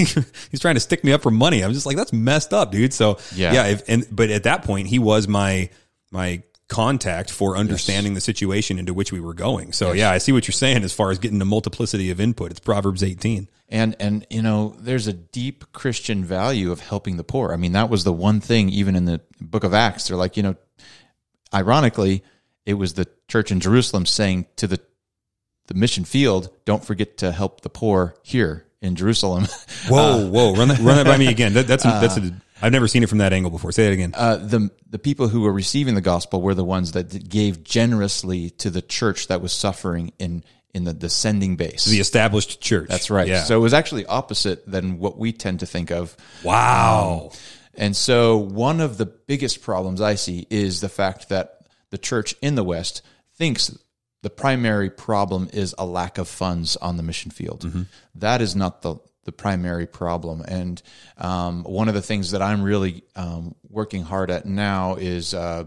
he's 0.50 0.58
trying 0.60 0.74
to 0.74 0.80
stick 0.80 1.04
me 1.04 1.12
up 1.12 1.22
for 1.22 1.30
money. 1.30 1.62
I'm 1.62 1.72
just 1.72 1.86
like, 1.86 1.96
"That's 1.96 2.12
messed 2.12 2.52
up, 2.52 2.72
dude." 2.72 2.92
So 2.92 3.18
Yeah. 3.36 3.52
yeah. 3.52 3.66
If, 3.66 3.88
and 3.88 4.04
but 4.10 4.30
at 4.30 4.42
that 4.42 4.64
point, 4.64 4.88
he 4.88 4.98
was 4.98 5.28
my 5.28 5.70
my 6.10 6.42
contact 6.66 7.30
for 7.30 7.56
understanding 7.56 8.14
the 8.14 8.20
situation 8.20 8.78
into 8.78 8.94
which 8.94 9.12
we 9.12 9.20
were 9.20 9.34
going. 9.34 9.72
So 9.72 9.92
yeah, 9.92 10.10
I 10.10 10.18
see 10.18 10.32
what 10.32 10.46
you're 10.48 10.52
saying 10.52 10.82
as 10.84 10.92
far 10.92 11.10
as 11.10 11.18
getting 11.18 11.38
the 11.38 11.44
multiplicity 11.44 12.10
of 12.10 12.20
input. 12.20 12.50
It's 12.50 12.60
Proverbs 12.60 13.02
18. 13.02 13.48
And 13.70 13.96
and 14.00 14.26
you 14.28 14.42
know 14.42 14.74
there's 14.78 15.06
a 15.06 15.12
deep 15.12 15.72
christian 15.72 16.24
value 16.24 16.70
of 16.70 16.80
helping 16.80 17.16
the 17.16 17.24
poor 17.24 17.52
i 17.52 17.56
mean 17.56 17.72
that 17.72 17.88
was 17.88 18.04
the 18.04 18.12
one 18.12 18.40
thing 18.40 18.68
even 18.68 18.96
in 18.96 19.04
the 19.06 19.20
book 19.40 19.64
of 19.64 19.72
acts 19.72 20.08
they're 20.08 20.16
like 20.16 20.36
you 20.36 20.42
know 20.42 20.56
ironically 21.54 22.22
it 22.66 22.74
was 22.74 22.94
the 22.94 23.06
church 23.28 23.50
in 23.50 23.60
jerusalem 23.60 24.04
saying 24.04 24.46
to 24.56 24.66
the 24.66 24.80
the 25.68 25.74
mission 25.74 26.04
field 26.04 26.50
don't 26.64 26.84
forget 26.84 27.16
to 27.16 27.30
help 27.32 27.60
the 27.60 27.70
poor 27.70 28.14
here 28.22 28.66
in 28.82 28.96
jerusalem 28.96 29.46
Whoa, 29.88 30.28
whoa, 30.28 30.54
run 30.54 30.68
that 30.68 30.78
run 30.80 30.96
that 30.96 31.06
by 31.06 31.16
me 31.16 31.26
again. 31.28 31.54
That, 31.54 31.66
that's 31.66 31.84
a, 31.84 31.88
that's 31.88 32.16
a 32.16 32.32
I've 32.62 32.72
never 32.72 32.86
seen 32.86 33.02
it 33.02 33.08
from 33.08 33.18
that 33.18 33.32
angle 33.32 33.50
before. 33.50 33.72
Say 33.72 33.86
it 33.86 33.92
again. 33.92 34.12
uh, 34.16 34.36
the 34.36 34.70
the 34.88 34.98
people 34.98 35.28
who 35.28 35.40
were 35.40 35.52
receiving 35.52 35.94
the 35.94 36.00
gospel 36.00 36.42
were 36.42 36.54
the 36.54 36.64
ones 36.64 36.92
that 36.92 37.28
gave 37.28 37.64
generously 37.64 38.50
to 38.50 38.70
the 38.70 38.82
church 38.82 39.28
that 39.28 39.40
was 39.40 39.52
suffering 39.52 40.12
in 40.18 40.44
in 40.74 40.84
the, 40.84 40.92
descending 40.94 41.56
base 41.56 41.84
the 41.84 42.00
established 42.00 42.60
church. 42.60 42.88
that's 42.88 43.10
right 43.10 43.28
Yeah. 43.28 43.44
so 43.44 43.56
it 43.56 43.60
was 43.62 43.74
actually 43.74 44.06
opposite 44.06 44.64
than 44.70 44.98
what 44.98 45.18
we 45.18 45.32
tend 45.32 45.60
to 45.60 45.66
think 45.66 45.90
of 45.90 46.16
wow. 46.44 47.30
And 47.74 47.96
so, 47.96 48.36
one 48.36 48.80
of 48.80 48.98
the 48.98 49.06
biggest 49.06 49.62
problems 49.62 50.00
I 50.00 50.16
see 50.16 50.46
is 50.50 50.80
the 50.80 50.88
fact 50.88 51.28
that 51.28 51.66
the 51.90 51.98
church 51.98 52.34
in 52.42 52.54
the 52.56 52.64
West 52.64 53.00
thinks 53.36 53.74
the 54.22 54.28
primary 54.28 54.90
problem 54.90 55.48
is 55.52 55.74
a 55.78 55.86
lack 55.86 56.18
of 56.18 56.28
funds 56.28 56.76
on 56.76 56.96
the 56.96 57.02
mission 57.02 57.30
field. 57.30 57.64
That 58.16 58.42
is 58.42 58.54
not 58.56 58.82
the 58.82 58.96
the 59.24 59.32
primary 59.32 59.86
problem. 59.86 60.42
And 60.42 60.82
um, 61.16 61.62
one 61.64 61.88
of 61.88 61.94
the 61.94 62.02
things 62.02 62.32
that 62.32 62.42
I'm 62.42 62.62
really 62.62 63.02
um, 63.14 63.54
working 63.68 64.02
hard 64.02 64.30
at 64.30 64.46
now 64.46 64.96
is 64.96 65.32
uh, 65.32 65.64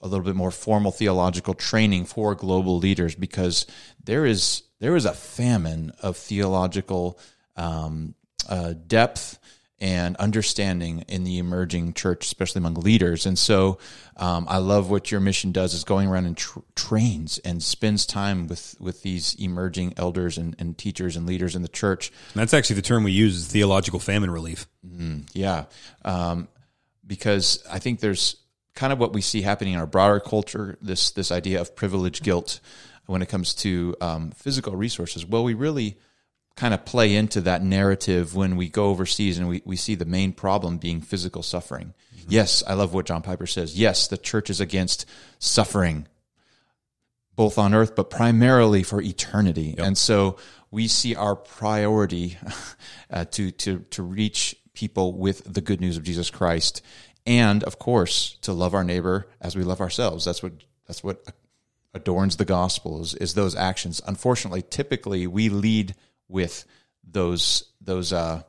a 0.00 0.08
little 0.08 0.24
bit 0.24 0.34
more 0.34 0.50
formal 0.50 0.92
theological 0.92 1.54
training 1.54 2.06
for 2.06 2.34
global 2.34 2.78
leaders 2.78 3.14
because 3.14 3.66
there 4.02 4.24
is 4.24 4.62
there 4.80 4.96
is 4.96 5.04
a 5.04 5.12
famine 5.12 5.92
of 6.00 6.16
theological 6.16 7.18
um, 7.56 8.14
uh, 8.48 8.74
depth 8.86 9.38
and 9.80 10.14
understanding 10.16 11.04
in 11.08 11.24
the 11.24 11.38
emerging 11.38 11.94
church, 11.94 12.26
especially 12.26 12.58
among 12.58 12.74
leaders. 12.74 13.24
And 13.24 13.38
so, 13.38 13.78
um, 14.16 14.46
I 14.48 14.58
love 14.58 14.90
what 14.90 15.10
your 15.10 15.20
mission 15.20 15.52
does 15.52 15.72
is 15.72 15.84
going 15.84 16.08
around 16.08 16.26
and 16.26 16.36
tr- 16.36 16.58
trains 16.74 17.38
and 17.38 17.62
spends 17.62 18.04
time 18.04 18.46
with 18.46 18.76
with 18.78 19.02
these 19.02 19.34
emerging 19.34 19.94
elders 19.96 20.36
and, 20.36 20.54
and 20.58 20.76
teachers 20.76 21.16
and 21.16 21.26
leaders 21.26 21.56
in 21.56 21.62
the 21.62 21.68
church. 21.68 22.12
That's 22.34 22.52
actually 22.52 22.76
the 22.76 22.82
term 22.82 23.04
we 23.04 23.12
use 23.12 23.36
is 23.36 23.48
theological 23.48 24.00
famine 24.00 24.30
relief. 24.30 24.66
Yeah, 25.32 25.64
um, 26.04 26.48
because 27.06 27.64
I 27.70 27.78
think 27.78 28.00
there's 28.00 28.36
kind 28.74 28.92
of 28.92 28.98
what 28.98 29.12
we 29.12 29.20
see 29.20 29.42
happening 29.42 29.74
in 29.74 29.80
our 29.80 29.86
broader 29.86 30.20
culture 30.20 30.78
this 30.80 31.10
this 31.10 31.32
idea 31.32 31.60
of 31.60 31.74
privilege 31.74 32.22
guilt 32.22 32.60
when 33.06 33.22
it 33.22 33.28
comes 33.28 33.54
to 33.54 33.96
um, 34.00 34.30
physical 34.30 34.76
resources. 34.76 35.26
Well, 35.26 35.42
we 35.42 35.54
really 35.54 35.98
kind 36.56 36.74
of 36.74 36.84
play 36.84 37.16
into 37.16 37.40
that 37.40 37.62
narrative 37.62 38.34
when 38.36 38.56
we 38.56 38.68
go 38.68 38.86
overseas 38.86 39.38
and 39.38 39.48
we, 39.48 39.62
we 39.64 39.76
see 39.76 39.94
the 39.94 40.04
main 40.04 40.32
problem 40.32 40.78
being 40.78 41.00
physical 41.00 41.42
suffering. 41.42 41.94
Yes, 42.28 42.62
I 42.66 42.74
love 42.74 42.94
what 42.94 43.06
John 43.06 43.22
Piper 43.22 43.46
says. 43.46 43.78
Yes, 43.78 44.06
the 44.06 44.18
church 44.18 44.50
is 44.50 44.60
against 44.60 45.06
suffering, 45.38 46.06
both 47.34 47.58
on 47.58 47.74
earth, 47.74 47.96
but 47.96 48.10
primarily 48.10 48.82
for 48.82 49.00
eternity. 49.00 49.74
And 49.78 49.98
so 49.98 50.36
we 50.70 50.86
see 50.86 51.16
our 51.16 51.34
priority 51.34 52.38
uh, 53.10 53.24
to, 53.32 53.50
to, 53.50 53.80
to 53.90 54.02
reach 54.02 54.54
people 54.74 55.14
with 55.14 55.42
the 55.52 55.60
good 55.60 55.80
news 55.80 55.96
of 55.96 56.04
Jesus 56.04 56.30
Christ, 56.30 56.82
and 57.30 57.62
of 57.62 57.78
course 57.78 58.36
to 58.42 58.52
love 58.52 58.74
our 58.74 58.82
neighbor 58.82 59.28
as 59.40 59.54
we 59.54 59.62
love 59.62 59.80
ourselves. 59.80 60.24
That's 60.24 60.42
what 60.42 60.52
that's 60.86 61.04
what 61.04 61.24
adorns 61.94 62.36
the 62.36 62.44
gospel 62.44 63.00
is, 63.00 63.14
is 63.14 63.34
those 63.34 63.54
actions. 63.54 64.02
Unfortunately, 64.04 64.62
typically 64.62 65.28
we 65.28 65.48
lead 65.48 65.94
with 66.28 66.64
those 67.04 67.72
those 67.80 68.12
uh, 68.12 68.42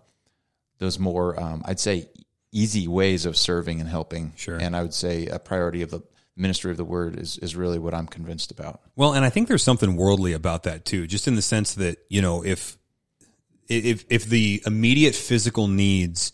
those 0.79 0.97
more 0.97 1.39
um, 1.39 1.61
I'd 1.65 1.79
say 1.79 2.09
easy 2.51 2.87
ways 2.87 3.27
of 3.27 3.37
serving 3.37 3.79
and 3.79 3.87
helping. 3.87 4.33
Sure. 4.35 4.57
And 4.57 4.75
I 4.75 4.81
would 4.81 4.95
say 4.95 5.27
a 5.27 5.37
priority 5.37 5.83
of 5.83 5.91
the 5.91 6.01
ministry 6.35 6.71
of 6.71 6.77
the 6.77 6.83
word 6.83 7.19
is 7.19 7.37
is 7.37 7.55
really 7.55 7.77
what 7.77 7.93
I'm 7.93 8.07
convinced 8.07 8.49
about. 8.49 8.81
Well, 8.95 9.13
and 9.13 9.23
I 9.23 9.29
think 9.29 9.47
there's 9.47 9.63
something 9.63 9.95
worldly 9.95 10.33
about 10.33 10.63
that 10.63 10.85
too, 10.85 11.05
just 11.05 11.27
in 11.27 11.35
the 11.35 11.43
sense 11.43 11.75
that 11.75 11.99
you 12.09 12.23
know 12.23 12.43
if 12.43 12.79
if 13.67 14.05
if 14.09 14.25
the 14.25 14.63
immediate 14.65 15.13
physical 15.13 15.67
needs 15.67 16.33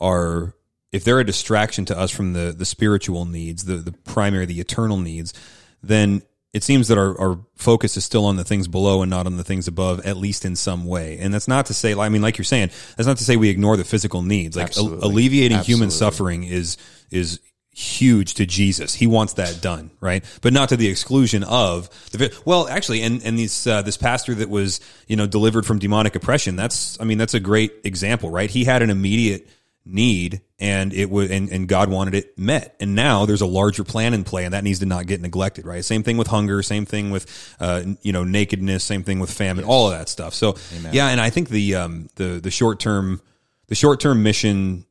are 0.00 0.54
if 0.92 1.04
they're 1.04 1.20
a 1.20 1.24
distraction 1.24 1.84
to 1.86 1.98
us 1.98 2.10
from 2.10 2.34
the 2.34 2.52
the 2.52 2.64
spiritual 2.64 3.24
needs, 3.24 3.64
the 3.64 3.76
the 3.76 3.92
primary, 3.92 4.46
the 4.46 4.60
eternal 4.60 4.98
needs, 4.98 5.34
then 5.82 6.22
it 6.52 6.62
seems 6.62 6.88
that 6.88 6.98
our, 6.98 7.18
our 7.18 7.38
focus 7.56 7.96
is 7.96 8.04
still 8.04 8.26
on 8.26 8.36
the 8.36 8.44
things 8.44 8.68
below 8.68 9.00
and 9.00 9.08
not 9.08 9.24
on 9.24 9.38
the 9.38 9.44
things 9.44 9.68
above, 9.68 10.04
at 10.04 10.18
least 10.18 10.44
in 10.44 10.54
some 10.54 10.84
way. 10.84 11.18
And 11.18 11.32
that's 11.32 11.48
not 11.48 11.66
to 11.66 11.74
say, 11.74 11.94
I 11.94 12.10
mean, 12.10 12.20
like 12.20 12.36
you're 12.36 12.44
saying, 12.44 12.70
that's 12.96 13.06
not 13.06 13.16
to 13.18 13.24
say 13.24 13.36
we 13.36 13.48
ignore 13.48 13.78
the 13.78 13.84
physical 13.84 14.20
needs. 14.20 14.54
Like 14.54 14.66
Absolutely. 14.66 15.08
alleviating 15.08 15.58
human 15.60 15.86
Absolutely. 15.86 16.16
suffering 16.16 16.44
is 16.44 16.76
is 17.10 17.40
huge 17.74 18.34
to 18.34 18.44
Jesus. 18.44 18.94
He 18.94 19.06
wants 19.06 19.32
that 19.34 19.62
done, 19.62 19.90
right? 20.00 20.22
But 20.42 20.52
not 20.52 20.68
to 20.68 20.76
the 20.76 20.88
exclusion 20.88 21.42
of 21.42 21.88
the. 22.10 22.38
Well, 22.44 22.68
actually, 22.68 23.00
and 23.00 23.22
and 23.24 23.38
this 23.38 23.66
uh, 23.66 23.80
this 23.80 23.96
pastor 23.96 24.34
that 24.34 24.50
was 24.50 24.80
you 25.06 25.16
know 25.16 25.26
delivered 25.26 25.64
from 25.64 25.78
demonic 25.78 26.14
oppression. 26.16 26.56
That's 26.56 27.00
I 27.00 27.04
mean 27.04 27.16
that's 27.16 27.34
a 27.34 27.40
great 27.40 27.72
example, 27.84 28.30
right? 28.30 28.50
He 28.50 28.64
had 28.64 28.82
an 28.82 28.90
immediate 28.90 29.48
need 29.84 30.40
and 30.58 30.92
it 30.92 31.10
would 31.10 31.30
and, 31.30 31.50
and 31.50 31.66
God 31.66 31.90
wanted 31.90 32.14
it 32.14 32.38
met. 32.38 32.76
And 32.78 32.94
now 32.94 33.26
there's 33.26 33.40
a 33.40 33.46
larger 33.46 33.84
plan 33.84 34.14
in 34.14 34.22
play 34.24 34.44
and 34.44 34.54
that 34.54 34.62
needs 34.62 34.78
to 34.78 34.86
not 34.86 35.06
get 35.06 35.20
neglected 35.20 35.66
right? 35.66 35.84
Same 35.84 36.02
thing 36.02 36.16
with 36.16 36.28
hunger 36.28 36.62
same 36.62 36.86
thing 36.86 37.10
with 37.10 37.56
uh, 37.60 37.82
you 38.02 38.12
know 38.12 38.24
nakedness 38.24 38.84
same 38.84 39.02
thing 39.02 39.18
with 39.18 39.30
famine 39.30 39.64
all 39.64 39.86
of 39.90 39.98
that 39.98 40.08
stuff. 40.08 40.34
So 40.34 40.56
yeah 40.92 41.08
and 41.08 41.20
I 41.20 41.30
think 41.30 41.48
the 41.48 41.74
um 41.74 42.08
the 42.16 42.40
the 42.40 42.50
short 42.50 42.80
term 42.80 43.20
the 43.68 43.74
short 43.74 44.00
term 44.00 44.22
mission 44.22 44.86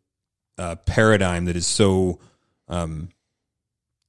uh, 0.57 0.75
paradigm 0.75 1.45
that 1.45 1.55
is 1.55 1.67
so 1.67 2.19
um, 2.67 3.09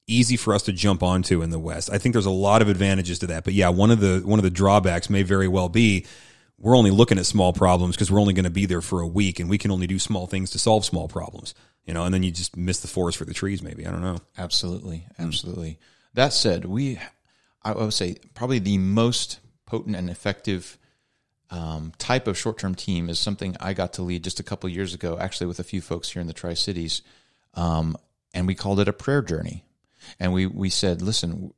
easy 0.06 0.36
for 0.36 0.54
us 0.54 0.62
to 0.64 0.72
jump 0.72 1.02
onto 1.02 1.42
in 1.42 1.50
the 1.50 1.58
West. 1.58 1.90
I 1.90 1.98
think 1.98 2.12
there's 2.12 2.26
a 2.26 2.30
lot 2.30 2.62
of 2.62 2.68
advantages 2.68 3.18
to 3.20 3.26
that, 3.28 3.44
but 3.44 3.54
yeah, 3.54 3.68
one 3.70 3.90
of 3.90 4.00
the 4.00 4.20
one 4.24 4.38
of 4.38 4.42
the 4.42 4.50
drawbacks 4.50 5.10
may 5.10 5.22
very 5.22 5.48
well 5.48 5.68
be 5.68 6.06
we're 6.62 6.76
only 6.76 6.92
looking 6.92 7.18
at 7.18 7.26
small 7.26 7.52
problems 7.52 7.96
because 7.96 8.10
we're 8.10 8.20
only 8.20 8.32
going 8.32 8.44
to 8.44 8.50
be 8.50 8.66
there 8.66 8.80
for 8.80 9.00
a 9.00 9.06
week, 9.06 9.40
and 9.40 9.50
we 9.50 9.58
can 9.58 9.72
only 9.72 9.88
do 9.88 9.98
small 9.98 10.28
things 10.28 10.50
to 10.50 10.58
solve 10.58 10.84
small 10.84 11.08
problems. 11.08 11.54
You 11.84 11.92
know, 11.92 12.04
and 12.04 12.14
then 12.14 12.22
you 12.22 12.30
just 12.30 12.56
miss 12.56 12.78
the 12.78 12.88
forest 12.88 13.18
for 13.18 13.24
the 13.24 13.34
trees. 13.34 13.62
Maybe 13.62 13.84
I 13.84 13.90
don't 13.90 14.00
know. 14.00 14.18
Absolutely, 14.38 15.08
absolutely. 15.18 15.80
That 16.14 16.32
said, 16.32 16.64
we, 16.64 17.00
I 17.62 17.72
would 17.72 17.92
say, 17.92 18.16
probably 18.34 18.60
the 18.60 18.78
most 18.78 19.40
potent 19.66 19.96
and 19.96 20.08
effective 20.08 20.78
um, 21.50 21.92
type 21.98 22.28
of 22.28 22.38
short-term 22.38 22.76
team 22.76 23.10
is 23.10 23.18
something 23.18 23.56
I 23.58 23.72
got 23.72 23.94
to 23.94 24.02
lead 24.02 24.22
just 24.22 24.38
a 24.38 24.44
couple 24.44 24.70
years 24.70 24.94
ago, 24.94 25.18
actually 25.18 25.48
with 25.48 25.58
a 25.58 25.64
few 25.64 25.80
folks 25.80 26.10
here 26.10 26.22
in 26.22 26.28
the 26.28 26.32
Tri 26.32 26.54
Cities, 26.54 27.02
um, 27.54 27.96
and 28.32 28.46
we 28.46 28.54
called 28.54 28.78
it 28.78 28.88
a 28.88 28.92
prayer 28.92 29.20
journey. 29.20 29.64
And 30.20 30.32
we 30.32 30.46
we 30.46 30.70
said, 30.70 31.02
listen, 31.02 31.52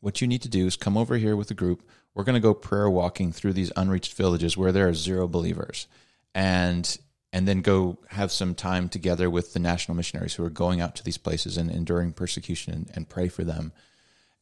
what 0.00 0.20
you 0.20 0.26
need 0.26 0.42
to 0.42 0.48
do 0.48 0.66
is 0.66 0.76
come 0.76 0.98
over 0.98 1.16
here 1.16 1.34
with 1.34 1.50
a 1.50 1.54
group. 1.54 1.82
We're 2.20 2.24
going 2.24 2.34
to 2.34 2.40
go 2.40 2.52
prayer 2.52 2.90
walking 2.90 3.32
through 3.32 3.54
these 3.54 3.72
unreached 3.76 4.12
villages 4.12 4.54
where 4.54 4.72
there 4.72 4.86
are 4.86 4.92
zero 4.92 5.26
believers, 5.26 5.86
and 6.34 6.98
and 7.32 7.48
then 7.48 7.62
go 7.62 7.96
have 8.08 8.30
some 8.30 8.54
time 8.54 8.90
together 8.90 9.30
with 9.30 9.54
the 9.54 9.58
national 9.58 9.96
missionaries 9.96 10.34
who 10.34 10.44
are 10.44 10.50
going 10.50 10.82
out 10.82 10.96
to 10.96 11.02
these 11.02 11.16
places 11.16 11.56
and 11.56 11.70
enduring 11.70 12.12
persecution 12.12 12.74
and, 12.74 12.90
and 12.94 13.08
pray 13.08 13.28
for 13.28 13.42
them. 13.42 13.72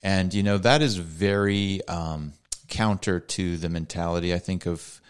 And 0.02 0.34
you 0.34 0.42
know 0.42 0.58
that 0.58 0.82
is 0.82 0.96
very 0.96 1.86
um, 1.86 2.32
counter 2.66 3.20
to 3.20 3.56
the 3.56 3.68
mentality 3.68 4.34
I 4.34 4.38
think 4.40 4.66
of 4.66 5.00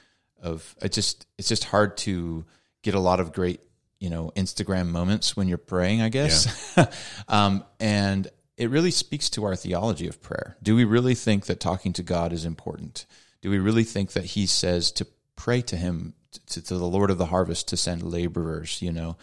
of 0.43 0.77
it's 0.83 0.95
just 0.95 1.27
it's 1.39 1.49
just 1.49 1.65
hard 1.65 1.97
to 1.99 2.45
get 2.83 2.93
a 2.93 3.01
lot 3.01 3.19
of 3.19 3.33
great 3.33 3.63
you 3.99 4.11
know 4.11 4.31
Instagram 4.37 4.89
moments 4.89 5.35
when 5.35 5.49
you're 5.49 5.57
praying 5.57 6.03
I 6.03 6.11
guess 6.11 6.79
um, 7.29 7.65
and 7.81 8.29
it 8.59 8.71
really 8.71 8.91
speaks 8.91 9.31
to 9.31 9.45
our 9.45 9.57
theology 9.57 10.09
of 10.09 10.21
prayer. 10.21 10.57
Do 10.63 10.75
we 10.75 10.85
really 10.85 11.15
think 11.15 11.47
that 11.47 11.61
talking 11.61 11.93
to 11.95 12.03
God 12.03 12.33
is 12.33 12.45
important? 12.45 13.07
Do 13.41 13.51
we 13.51 13.59
really 13.59 13.85
think 13.85 14.13
that 14.13 14.25
He 14.25 14.47
says 14.47 14.91
to 14.93 15.07
pray 15.37 15.63
to 15.63 15.77
Him 15.77 16.15
to, 16.49 16.61
to 16.63 16.77
the 16.77 16.89
Lord 16.89 17.11
of 17.11 17.19
the 17.19 17.27
harvest 17.27 17.69
to 17.69 17.77
send 17.77 18.03
laborers? 18.03 18.83
You 18.83 18.93
know, 18.93 19.17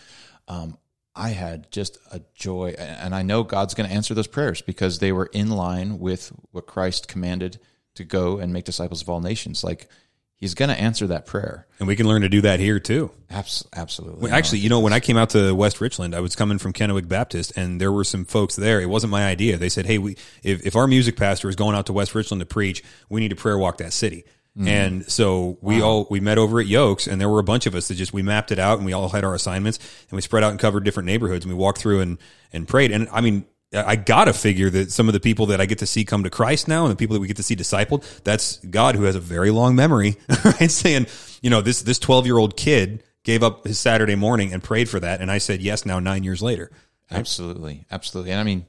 um, 0.48 0.78
I 1.13 1.30
had 1.30 1.69
just 1.69 1.98
a 2.12 2.21
joy, 2.34 2.76
and 2.78 3.13
I 3.13 3.24
know 3.24 3.43
God's 3.43 3.74
going 3.74 3.89
to 3.89 3.95
answer 3.95 4.13
those 4.13 4.28
prayers 4.28 4.62
because 4.62 5.00
they 5.00 5.12
were 5.12 5.30
in 5.34 5.50
line 5.50 6.00
with 6.00 6.32
what 6.52 6.65
Christ 6.65 7.10
commanded 7.10 7.60
to 7.95 8.06
go 8.06 8.38
and 8.39 8.54
make 8.54 8.65
disciples 8.65 9.02
of 9.02 9.10
all 9.10 9.19
nations. 9.19 9.63
Like 9.63 9.89
He's 10.38 10.54
going 10.54 10.69
to 10.69 10.80
answer 10.80 11.08
that 11.08 11.26
prayer. 11.26 11.65
And 11.80 11.88
we 11.88 11.95
can 11.95 12.08
learn 12.08 12.21
to 12.24 12.30
do 12.30 12.41
that 12.41 12.60
here 12.60 12.80
too. 12.80 13.12
Abs- 13.30 13.65
absolutely. 13.74 14.24
Well, 14.24 14.34
Actually, 14.34 14.60
you 14.60 14.69
know, 14.69 14.82
when 14.82 14.91
I 14.91 15.00
came 15.00 15.15
out 15.15 15.30
to 15.32 15.56
West 15.56 15.80
Richland, 15.80 16.13
I 16.13 16.19
was 16.19 16.36
coming 16.36 16.58
from 16.58 16.74
Kennewick 16.74 17.08
Baptist, 17.08 17.54
and 17.56 17.80
there 17.80 17.91
were 17.91 18.04
some 18.04 18.26
folks 18.26 18.56
there. 18.56 18.82
It 18.82 18.89
wasn't 18.89 19.12
my 19.12 19.26
idea. 19.26 19.58
They 19.58 19.69
said, 19.69 19.86
"Hey, 19.86 19.98
we 19.98 20.17
if, 20.43 20.65
if 20.65 20.76
our 20.76 20.88
music 20.88 21.15
pastor 21.15 21.48
is 21.48 21.56
going 21.56 21.76
out 21.76 21.86
to 21.86 21.93
West 21.93 22.13
Richland 22.13 22.41
to 22.41 22.45
preach, 22.45 22.84
we 23.10 23.21
need 23.21 23.30
to 23.30 23.36
prayer 23.36 23.58
walk 23.58 23.78
that 23.78 23.93
city." 23.93 24.26
Mm. 24.58 24.67
And 24.67 25.12
so 25.12 25.58
we 25.62 25.82
all 25.82 26.08
we 26.10 26.19
met 26.19 26.38
over 26.38 26.60
at 26.60 26.67
Yokes, 26.67 27.08
and 27.08 27.19
there 27.19 27.28
were 27.28 27.39
a 27.39 27.43
bunch 27.43 27.65
of 27.65 27.76
us 27.76 27.88
that 27.89 27.95
just 27.95 28.13
we 28.13 28.21
mapped 28.21 28.52
it 28.52 28.60
out, 28.60 28.78
and 28.78 28.86
we 28.86 28.93
all 28.93 29.10
had 29.10 29.24
our 29.24 29.36
assignments, 29.36 29.80
and 30.10 30.15
we 30.15 30.21
spread 30.21 30.43
out 30.43 30.52
and 30.52 30.60
covered 30.60 30.84
different 30.84 31.08
neighborhoods, 31.08 31.43
and 31.43 31.54
we 31.54 31.58
walked 31.58 31.80
through 31.80 32.02
and 32.02 32.17
and 32.54 32.67
prayed. 32.67 32.91
And 32.91 33.10
I 33.12 33.21
mean, 33.21 33.45
I 33.75 33.95
gotta 33.95 34.33
figure 34.33 34.69
that 34.69 34.91
some 34.91 35.07
of 35.07 35.13
the 35.13 35.19
people 35.19 35.47
that 35.47 35.59
I 35.59 35.65
get 35.65 35.79
to 35.79 35.88
see 35.88 36.05
come 36.05 36.23
to 36.23 36.29
Christ 36.29 36.67
now, 36.67 36.83
and 36.83 36.91
the 36.91 36.95
people 36.95 37.15
that 37.15 37.19
we 37.19 37.27
get 37.27 37.38
to 37.38 37.43
see 37.43 37.55
discipled, 37.55 38.23
that's 38.23 38.57
God 38.57 38.95
who 38.95 39.03
has 39.03 39.15
a 39.15 39.19
very 39.19 39.51
long 39.51 39.75
memory, 39.75 40.17
right? 40.45 40.71
Saying, 40.71 41.07
you 41.41 41.49
know, 41.49 41.61
this 41.61 41.81
this 41.81 41.99
twelve 41.99 42.25
year 42.25 42.38
old 42.38 42.55
kid 42.55 43.03
gave 43.23 43.43
up 43.43 43.65
his 43.65 43.79
Saturday 43.79 44.15
morning 44.15 44.53
and 44.53 44.63
prayed 44.63 44.88
for 44.88 44.99
that, 44.99 45.21
and 45.21 45.31
I 45.31 45.39
said 45.39 45.61
yes. 45.61 45.85
Now 45.85 45.99
nine 45.99 46.23
years 46.23 46.41
later, 46.41 46.71
Absolutely, 47.11 47.85
absolutely. 47.91 48.31
And 48.31 48.39
I 48.39 48.43
mean, 48.43 48.65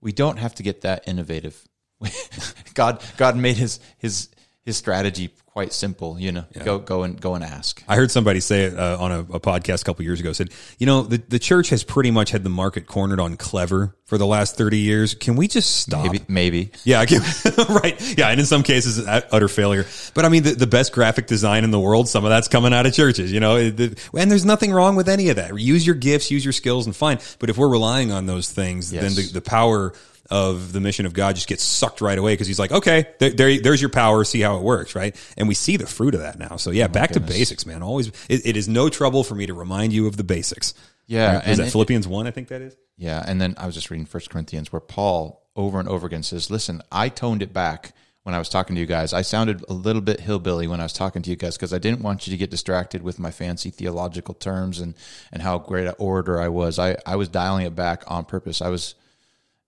we 0.00 0.12
don't 0.12 0.38
have 0.38 0.54
to 0.56 0.62
get 0.62 0.82
that 0.82 1.06
innovative. 1.06 1.66
God, 2.74 3.02
God 3.16 3.36
made 3.36 3.56
his 3.56 3.80
his 3.96 4.28
his 4.68 4.76
strategy 4.76 5.30
quite 5.58 5.72
simple. 5.72 6.20
You 6.20 6.30
know, 6.30 6.44
go 6.64 6.78
go 6.78 7.02
and 7.02 7.20
go 7.20 7.34
and 7.34 7.42
ask. 7.42 7.82
I 7.88 7.96
heard 7.96 8.12
somebody 8.12 8.38
say 8.38 8.64
it 8.66 8.78
uh, 8.78 8.96
on 9.00 9.10
a, 9.10 9.18
a 9.20 9.40
podcast 9.40 9.80
a 9.82 9.84
couple 9.84 10.04
years 10.04 10.20
ago. 10.20 10.32
Said, 10.32 10.50
you 10.78 10.86
know, 10.86 11.02
the 11.02 11.16
the 11.16 11.40
church 11.40 11.70
has 11.70 11.82
pretty 11.82 12.12
much 12.12 12.30
had 12.30 12.44
the 12.44 12.50
market 12.50 12.86
cornered 12.86 13.18
on 13.18 13.36
clever 13.36 13.96
for 14.04 14.18
the 14.18 14.26
last 14.26 14.56
thirty 14.56 14.78
years. 14.78 15.14
Can 15.14 15.34
we 15.34 15.48
just 15.48 15.74
stop? 15.76 16.04
Maybe, 16.04 16.24
maybe. 16.28 16.70
Yeah, 16.84 17.04
can- 17.06 17.22
right. 17.70 18.00
Yeah, 18.16 18.28
and 18.28 18.38
in 18.38 18.46
some 18.46 18.62
cases, 18.62 19.04
utter 19.04 19.48
failure. 19.48 19.84
But 20.14 20.24
I 20.24 20.28
mean, 20.28 20.44
the, 20.44 20.54
the 20.54 20.68
best 20.68 20.92
graphic 20.92 21.26
design 21.26 21.64
in 21.64 21.72
the 21.72 21.80
world, 21.80 22.08
some 22.08 22.24
of 22.24 22.28
that's 22.30 22.46
coming 22.46 22.72
out 22.72 22.86
of 22.86 22.92
churches, 22.92 23.32
you 23.32 23.40
know. 23.40 23.56
And 23.56 24.30
there's 24.30 24.44
nothing 24.44 24.70
wrong 24.70 24.94
with 24.94 25.08
any 25.08 25.30
of 25.30 25.36
that. 25.36 25.58
Use 25.58 25.84
your 25.84 25.96
gifts, 25.96 26.30
use 26.30 26.44
your 26.44 26.52
skills, 26.52 26.86
and 26.86 26.94
fine. 26.94 27.18
But 27.40 27.50
if 27.50 27.58
we're 27.58 27.68
relying 27.68 28.12
on 28.12 28.26
those 28.26 28.48
things, 28.48 28.92
then 28.92 29.12
the, 29.14 29.28
the 29.32 29.40
power 29.42 29.92
of 30.30 30.72
the 30.72 30.80
mission 30.80 31.06
of 31.06 31.12
God 31.14 31.34
just 31.36 31.48
gets 31.48 31.62
sucked 31.62 32.00
right 32.00 32.18
away 32.18 32.32
because 32.34 32.46
He's 32.46 32.58
like, 32.58 32.72
okay, 32.72 33.06
there, 33.18 33.30
there, 33.30 33.60
there's 33.60 33.80
your 33.80 33.90
power. 33.90 34.24
See 34.24 34.40
how 34.40 34.56
it 34.56 34.62
works, 34.62 34.94
right? 34.94 35.14
And 35.36 35.48
we 35.48 35.54
see 35.54 35.76
the 35.76 35.86
fruit 35.86 36.14
of 36.14 36.20
that 36.20 36.38
now. 36.38 36.56
So 36.56 36.70
yeah, 36.70 36.84
oh 36.84 36.88
back 36.88 37.12
to 37.12 37.20
basics, 37.20 37.64
man. 37.66 37.82
Always, 37.82 38.08
it, 38.28 38.44
it 38.46 38.56
is 38.56 38.68
no 38.68 38.88
trouble 38.88 39.24
for 39.24 39.34
me 39.34 39.46
to 39.46 39.54
remind 39.54 39.92
you 39.92 40.06
of 40.06 40.16
the 40.16 40.24
basics. 40.24 40.74
Yeah, 41.06 41.48
Is 41.48 41.56
that 41.58 41.68
it- 41.68 41.70
Philippians 41.70 42.06
one? 42.06 42.26
I 42.26 42.30
think 42.30 42.48
that 42.48 42.60
is. 42.60 42.76
Yeah, 42.98 43.24
and 43.26 43.40
then 43.40 43.54
I 43.56 43.64
was 43.66 43.74
just 43.74 43.90
reading 43.90 44.06
First 44.06 44.28
Corinthians 44.28 44.70
where 44.72 44.80
Paul 44.80 45.42
over 45.56 45.80
and 45.80 45.88
over 45.88 46.06
again 46.06 46.22
says, 46.22 46.50
"Listen, 46.50 46.82
I 46.92 47.08
toned 47.08 47.42
it 47.42 47.52
back 47.52 47.94
when 48.24 48.34
I 48.34 48.38
was 48.38 48.50
talking 48.50 48.74
to 48.76 48.80
you 48.80 48.86
guys. 48.86 49.14
I 49.14 49.22
sounded 49.22 49.64
a 49.68 49.72
little 49.72 50.02
bit 50.02 50.20
hillbilly 50.20 50.66
when 50.66 50.80
I 50.80 50.82
was 50.82 50.92
talking 50.92 51.22
to 51.22 51.30
you 51.30 51.36
guys 51.36 51.56
because 51.56 51.72
I 51.72 51.78
didn't 51.78 52.02
want 52.02 52.26
you 52.26 52.32
to 52.32 52.36
get 52.36 52.50
distracted 52.50 53.00
with 53.02 53.18
my 53.18 53.30
fancy 53.30 53.70
theological 53.70 54.34
terms 54.34 54.80
and 54.80 54.94
and 55.32 55.40
how 55.40 55.58
great 55.58 55.86
an 55.86 55.94
orator 55.98 56.38
I 56.38 56.48
was. 56.48 56.78
I 56.78 56.96
I 57.06 57.16
was 57.16 57.28
dialing 57.28 57.64
it 57.64 57.74
back 57.74 58.02
on 58.08 58.24
purpose. 58.26 58.60
I 58.60 58.68
was, 58.68 58.94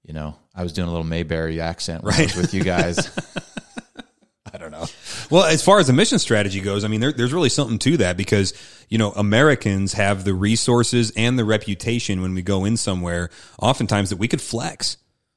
you 0.05 0.15
know, 0.15 0.37
I 0.55 0.63
was 0.63 0.73
doing 0.73 0.89
a 0.89 0.91
little 0.91 1.07
Mayberry 1.07 1.61
accent 1.61 2.03
was 2.05 2.35
with 2.37 2.55
you 2.55 2.63
guys. 2.65 3.11
I 4.53 4.59
don't 4.59 4.73
know. 4.73 4.87
Well, 5.31 5.45
as 5.45 5.63
far 5.63 5.79
as 5.79 5.87
the 5.87 5.93
mission 5.93 6.19
strategy 6.19 6.61
goes, 6.61 6.85
I 6.85 6.89
mean, 6.89 7.01
there, 7.01 7.13
there's 7.13 7.33
really 7.33 7.51
something 7.51 7.79
to 7.81 7.99
that 7.99 8.17
because, 8.17 8.53
you 8.89 8.99
know, 8.99 9.13
Americans 9.13 9.93
have 9.93 10.25
the 10.25 10.35
resources 10.35 11.13
and 11.17 11.39
the 11.39 11.45
reputation 11.45 12.21
when 12.21 12.35
we 12.35 12.43
go 12.43 12.65
in 12.65 12.77
somewhere, 12.77 13.31
oftentimes 13.61 14.11
that 14.11 14.17
we 14.17 14.27
could 14.27 14.41
flex. 14.41 14.97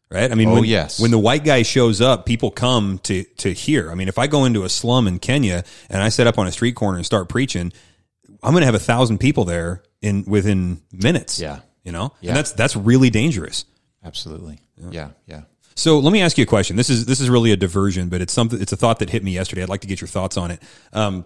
Right. 0.10 0.32
I 0.32 0.36
mean, 0.36 0.50
Oh, 0.50 0.54
when, 0.56 0.66
yes. 0.66 1.00
when 1.00 1.12
the 1.12 1.20
white 1.20 1.44
guy 1.44 1.64
shows 1.64 2.00
up, 2.02 2.26
people 2.26 2.50
come 2.52 3.00
to, 3.00 3.24
to 3.24 3.52
hear. 3.52 3.92
I 3.92 3.96
mean, 3.96 4.08
if 4.08 4.18
I 4.20 4.28
go 4.28 4.46
into 4.46 4.64
a 4.64 4.70
slum 4.70 5.08
in 5.08 5.20
Kenya 5.20 5.64
and 5.90 6.02
I 6.04 6.10
set 6.10 6.28
up 6.28 6.38
on 6.38 6.46
a 6.48 6.52
street 6.52 6.76
corner 6.76 6.98
and 6.98 7.06
start 7.06 7.30
preaching, 7.30 7.74
I'm 8.44 8.52
going 8.54 8.62
to 8.62 8.66
have 8.68 8.76
a 8.76 8.80
thousand 8.80 9.20
people 9.20 9.44
there 9.46 9.84
in 10.02 10.24
within 10.26 10.82
minutes. 10.92 11.40
Yeah. 11.40 11.60
You 11.84 11.92
know, 11.92 12.14
Yeah. 12.22 12.30
and 12.32 12.38
that's, 12.38 12.52
that's 12.54 12.76
really 12.76 13.10
dangerous. 13.10 13.66
Absolutely. 14.04 14.60
Yeah, 14.92 15.10
yeah. 15.26 15.42
So 15.76 16.00
let 16.00 16.14
me 16.14 16.22
ask 16.22 16.38
you 16.38 16.44
a 16.44 16.48
question. 16.48 16.76
This 16.76 16.90
is 16.90 17.06
this 17.06 17.20
is 17.20 17.30
really 17.30 17.52
a 17.52 17.58
diversion, 17.58 18.10
but 18.10 18.22
it's 18.22 18.34
something. 18.34 18.62
It's 18.62 18.72
a 18.72 18.78
thought 18.78 19.00
that 19.00 19.10
hit 19.10 19.24
me 19.24 19.32
yesterday. 19.32 19.64
I'd 19.64 19.70
like 19.70 19.82
to 19.82 19.88
get 19.88 20.02
your 20.02 20.08
thoughts 20.08 20.38
on 20.38 20.52
it. 20.52 20.62
Um, 20.92 21.26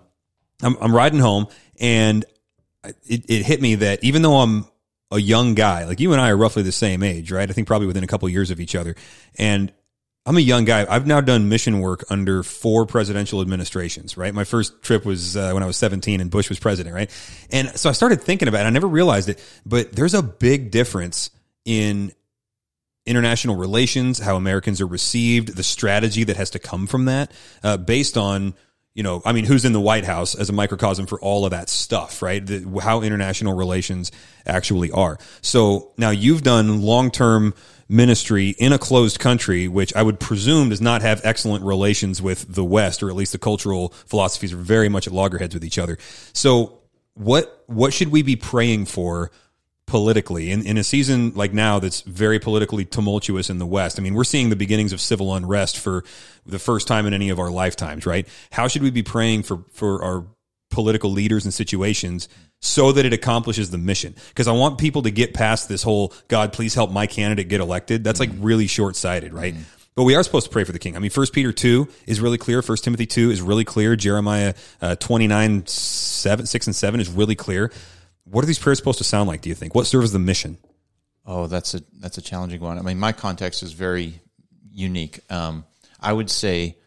I'm, 0.62 0.78
I'm 0.80 0.96
riding 0.96 1.20
home, 1.20 1.48
and 1.80 2.24
it, 2.84 3.26
it 3.30 3.46
hit 3.46 3.62
me 3.62 3.76
that 3.76 4.04
even 4.04 4.22
though 4.22 4.38
I'm 4.38 4.66
a 5.12 5.20
young 5.20 5.54
guy, 5.54 5.86
like 5.86 6.00
you 6.00 6.12
and 6.14 6.22
I 6.22 6.30
are 6.30 6.38
roughly 6.38 6.64
the 6.64 6.72
same 6.72 7.04
age, 7.04 7.32
right? 7.32 7.50
I 7.50 7.54
think 7.54 7.68
probably 7.68 7.88
within 7.88 8.04
a 8.04 8.08
couple 8.08 8.28
of 8.28 8.34
years 8.34 8.52
of 8.52 8.60
each 8.60 8.76
other. 8.76 8.96
And 9.38 9.72
I'm 10.26 10.36
a 10.36 10.42
young 10.42 10.66
guy. 10.66 10.86
I've 10.90 11.08
now 11.08 11.22
done 11.22 11.48
mission 11.48 11.80
work 11.80 12.04
under 12.10 12.44
four 12.44 12.86
presidential 12.86 13.40
administrations, 13.40 14.18
right? 14.18 14.34
My 14.34 14.44
first 14.44 14.82
trip 14.82 15.06
was 15.06 15.38
uh, 15.38 15.52
when 15.52 15.64
I 15.64 15.66
was 15.66 15.78
17 15.78 16.20
and 16.20 16.30
Bush 16.30 16.50
was 16.50 16.60
president, 16.60 16.94
right? 16.94 17.10
And 17.50 17.70
so 17.80 17.90
I 17.90 17.94
started 17.94 18.22
thinking 18.22 18.50
about 18.50 18.66
it. 18.66 18.68
I 18.68 18.70
never 18.70 18.88
realized 18.88 19.30
it, 19.30 19.42
but 19.66 19.94
there's 19.94 20.14
a 20.14 20.22
big 20.22 20.72
difference 20.72 21.30
in 21.64 22.12
international 23.08 23.56
relations, 23.56 24.20
how 24.20 24.36
Americans 24.36 24.82
are 24.82 24.88
received, 24.88 25.56
the 25.56 25.64
strategy 25.64 26.24
that 26.26 26.38
has 26.38 26.52
to 26.52 26.60
come 26.60 26.88
from 26.88 27.06
that, 27.06 27.32
uh, 27.64 27.78
based 27.78 28.18
on 28.18 28.54
you 28.98 29.04
know, 29.04 29.22
I 29.24 29.32
mean, 29.32 29.46
who's 29.46 29.64
in 29.64 29.74
the 29.74 29.80
White 29.80 30.06
House 30.06 30.34
as 30.34 30.50
a 30.50 30.54
microcosm 30.54 31.06
for 31.06 31.20
all 31.20 31.46
of 31.46 31.52
that 31.52 31.70
stuff, 31.70 32.24
right? 32.24 32.44
The, 32.44 32.82
how 32.82 33.04
international 33.04 33.56
relations 33.56 34.12
actually 34.44 34.90
are. 34.90 35.20
So 35.42 35.92
now 36.00 36.10
you've 36.10 36.42
done 36.42 36.82
long 36.82 37.12
term 37.12 37.54
ministry 37.88 38.56
in 38.58 38.74
a 38.74 38.80
closed 38.80 39.20
country, 39.20 39.68
which 39.68 39.96
I 39.96 40.02
would 40.02 40.20
presume 40.20 40.70
does 40.70 40.82
not 40.82 41.04
have 41.04 41.22
excellent 41.24 41.64
relations 41.64 42.24
with 42.24 42.54
the 42.56 42.64
West, 42.64 43.04
or 43.04 43.10
at 43.10 43.16
least 43.16 43.34
the 43.34 43.38
cultural 43.38 43.90
philosophies 44.08 44.52
are 44.52 44.58
very 44.58 44.90
much 44.90 45.06
at 45.06 45.14
loggerheads 45.14 45.54
with 45.54 45.64
each 45.64 45.78
other. 45.78 46.00
So 46.34 46.80
what 47.14 47.64
what 47.68 47.94
should 47.94 48.10
we 48.10 48.24
be 48.24 48.36
praying 48.36 48.86
for 48.86 49.32
politically 49.88 50.52
in, 50.52 50.68
in 50.68 50.78
a 50.78 50.84
season 50.84 51.32
like 51.34 51.54
now 51.54 51.80
that's 51.80 52.02
very 52.02 52.40
politically 52.40 52.86
tumultuous 52.86 53.50
in 53.50 53.58
the 53.58 53.66
West. 53.66 53.98
I 53.98 54.04
mean, 54.04 54.14
we're 54.14 54.26
seeing 54.26 54.50
the 54.50 54.56
beginnings 54.56 54.94
of 54.94 55.02
civil 55.02 55.34
unrest 55.34 55.80
for 55.80 56.04
the 56.46 56.60
first 56.60 56.88
time 56.88 57.08
in 57.08 57.14
any 57.14 57.30
of 57.30 57.40
our 57.40 57.50
lifetimes, 57.50 58.06
right? 58.06 58.28
How 58.52 58.68
should 58.68 58.84
we 58.84 58.92
be 58.92 59.02
praying 59.02 59.44
for, 59.44 59.64
for 59.72 60.04
our 60.04 60.26
political 60.70 61.10
leaders 61.10 61.46
and 61.46 61.54
situations 61.54 62.28
so 62.62 62.92
that 62.92 63.06
it 63.06 63.14
accomplishes 63.14 63.72
the 63.72 63.78
mission? 63.78 64.14
Because 64.28 64.50
I 64.50 64.52
want 64.52 64.78
people 64.78 65.04
to 65.04 65.10
get 65.10 65.34
past 65.34 65.70
this 65.70 65.84
whole, 65.84 66.14
God, 66.28 66.52
please 66.52 66.76
help 66.76 66.92
my 66.92 67.08
candidate 67.08 67.48
get 67.48 67.62
elected. 67.62 68.04
That's 68.04 68.20
like 68.20 68.32
really 68.40 68.68
short 68.68 68.98
sighted, 68.98 69.34
right? 69.34 69.54
Mm-hmm. 69.54 69.64
But 69.96 70.04
we 70.04 70.16
are 70.16 70.22
supposed 70.22 70.46
to 70.48 70.52
pray 70.52 70.66
for 70.66 70.74
the 70.74 70.80
king. 70.80 70.96
I 70.96 71.00
mean, 71.00 71.10
First 71.10 71.34
Peter 71.34 71.54
two 71.54 71.88
is 72.06 72.20
really 72.20 72.38
clear. 72.38 72.62
First 72.62 72.84
Timothy 72.84 73.06
two 73.08 73.32
is 73.32 73.42
really 73.42 73.64
clear. 73.64 73.96
Jeremiah 73.96 74.54
uh, 74.80 74.96
twenty 74.96 75.26
nine 75.26 75.66
seven 75.66 76.46
six 76.46 76.68
and 76.68 76.76
seven 76.76 77.00
is 77.00 77.10
really 77.10 77.34
clear. 77.34 77.72
What 78.30 78.44
are 78.44 78.48
these 78.48 78.60
prayers 78.60 78.78
supposed 78.78 78.98
to 78.98 79.04
sound 79.04 79.28
like? 79.28 79.42
Do 79.42 79.50
you 79.50 79.56
think? 79.56 79.74
What 79.74 79.88
serves 79.88 80.12
the 80.12 80.20
mission? 80.20 80.58
Oh, 81.26 81.48
that's 81.48 81.74
a 81.74 81.82
that's 82.00 82.18
a 82.18 82.22
challenging 82.22 82.62
one. 82.62 82.78
I 82.78 82.82
mean, 82.82 83.00
my 83.00 83.12
context 83.12 83.64
is 83.64 83.74
very 83.74 84.22
unique. 84.72 85.20
Um, 85.30 85.66
I 86.00 86.14
would 86.14 86.30
say 86.30 86.78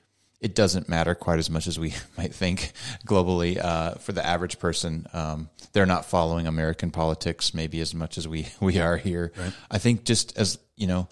it 0.40 0.54
doesn't 0.54 0.88
matter 0.88 1.14
quite 1.14 1.38
as 1.38 1.50
much 1.50 1.66
as 1.66 1.78
we 1.78 1.94
might 2.18 2.34
think 2.34 2.72
globally. 3.06 3.62
Uh, 3.62 3.96
for 3.96 4.12
the 4.12 4.24
average 4.24 4.58
person, 4.58 5.06
um, 5.12 5.50
they're 5.72 5.86
not 5.86 6.06
following 6.06 6.46
American 6.46 6.90
politics 6.90 7.52
maybe 7.52 7.80
as 7.80 7.94
much 7.94 8.18
as 8.18 8.26
we 8.26 8.46
we 8.60 8.78
are 8.78 8.96
here. 8.96 9.32
Right. 9.36 9.52
I 9.70 9.78
think 9.78 10.04
just 10.04 10.36
as 10.38 10.58
you 10.76 10.86
know, 10.86 11.08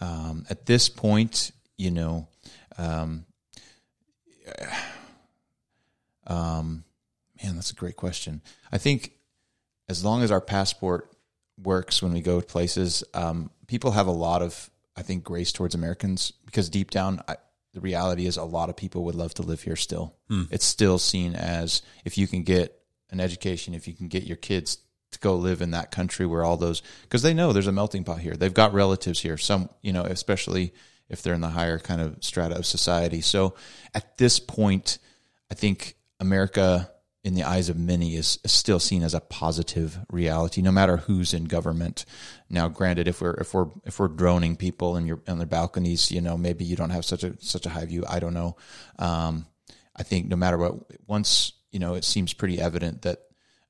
um, 0.00 0.46
at 0.50 0.66
this 0.66 0.88
point, 0.88 1.52
you 1.76 1.90
know, 1.90 2.28
um, 2.76 3.24
um, 6.26 6.84
man, 7.42 7.54
that's 7.54 7.70
a 7.70 7.74
great 7.74 7.96
question. 7.96 8.42
I 8.72 8.78
think 8.78 9.12
as 9.88 10.04
long 10.04 10.22
as 10.22 10.30
our 10.30 10.40
passport 10.40 11.10
works 11.62 12.02
when 12.02 12.12
we 12.12 12.20
go 12.20 12.40
places, 12.40 13.04
um, 13.14 13.50
people 13.66 13.92
have 13.92 14.06
a 14.06 14.12
lot 14.12 14.42
of, 14.42 14.70
I 14.96 15.02
think, 15.02 15.24
grace 15.24 15.52
towards 15.52 15.74
Americans 15.74 16.32
because 16.46 16.68
deep 16.68 16.90
down, 16.90 17.22
I, 17.26 17.36
the 17.74 17.80
reality 17.80 18.26
is 18.26 18.36
a 18.36 18.44
lot 18.44 18.68
of 18.68 18.76
people 18.76 19.04
would 19.04 19.14
love 19.14 19.34
to 19.34 19.42
live 19.42 19.62
here 19.62 19.76
still. 19.76 20.16
Hmm. 20.28 20.44
It's 20.50 20.64
still 20.64 20.98
seen 20.98 21.34
as 21.34 21.82
if 22.04 22.18
you 22.18 22.26
can 22.26 22.42
get 22.42 22.80
an 23.10 23.20
education, 23.20 23.74
if 23.74 23.88
you 23.88 23.94
can 23.94 24.08
get 24.08 24.24
your 24.24 24.36
kids 24.36 24.78
to 25.12 25.18
go 25.20 25.36
live 25.36 25.62
in 25.62 25.70
that 25.70 25.90
country 25.90 26.26
where 26.26 26.44
all 26.44 26.56
those, 26.56 26.82
because 27.02 27.22
they 27.22 27.34
know 27.34 27.52
there's 27.52 27.66
a 27.66 27.72
melting 27.72 28.04
pot 28.04 28.18
here. 28.18 28.34
They've 28.34 28.52
got 28.52 28.74
relatives 28.74 29.20
here, 29.20 29.38
some, 29.38 29.70
you 29.80 29.92
know, 29.92 30.04
especially 30.04 30.74
if 31.08 31.22
they're 31.22 31.34
in 31.34 31.40
the 31.40 31.48
higher 31.48 31.78
kind 31.78 32.00
of 32.00 32.22
strata 32.22 32.56
of 32.56 32.66
society. 32.66 33.22
So 33.22 33.54
at 33.94 34.18
this 34.18 34.38
point, 34.38 34.98
I 35.50 35.54
think 35.54 35.96
America 36.20 36.90
in 37.24 37.34
the 37.34 37.42
eyes 37.42 37.68
of 37.68 37.76
many 37.76 38.14
is, 38.14 38.38
still 38.46 38.78
seen 38.78 39.02
as 39.02 39.12
a 39.12 39.20
positive 39.20 39.98
reality, 40.10 40.62
no 40.62 40.70
matter 40.70 40.98
who's 40.98 41.34
in 41.34 41.44
government. 41.44 42.04
Now, 42.48 42.68
granted, 42.68 43.08
if 43.08 43.20
we're 43.20 43.34
if 43.34 43.52
we're 43.52 43.68
if 43.84 43.98
we're 43.98 44.08
droning 44.08 44.56
people 44.56 44.96
in 44.96 45.06
your 45.06 45.20
on 45.26 45.38
their 45.38 45.46
balconies, 45.46 46.10
you 46.10 46.20
know, 46.20 46.36
maybe 46.36 46.64
you 46.64 46.76
don't 46.76 46.90
have 46.90 47.04
such 47.04 47.24
a 47.24 47.34
such 47.40 47.66
a 47.66 47.70
high 47.70 47.86
view. 47.86 48.04
I 48.08 48.20
don't 48.20 48.34
know. 48.34 48.56
Um, 48.98 49.46
I 49.96 50.04
think 50.04 50.28
no 50.28 50.36
matter 50.36 50.56
what, 50.56 50.74
once 51.06 51.52
you 51.72 51.80
know, 51.80 51.94
it 51.94 52.04
seems 52.04 52.32
pretty 52.32 52.60
evident 52.60 53.02
that 53.02 53.18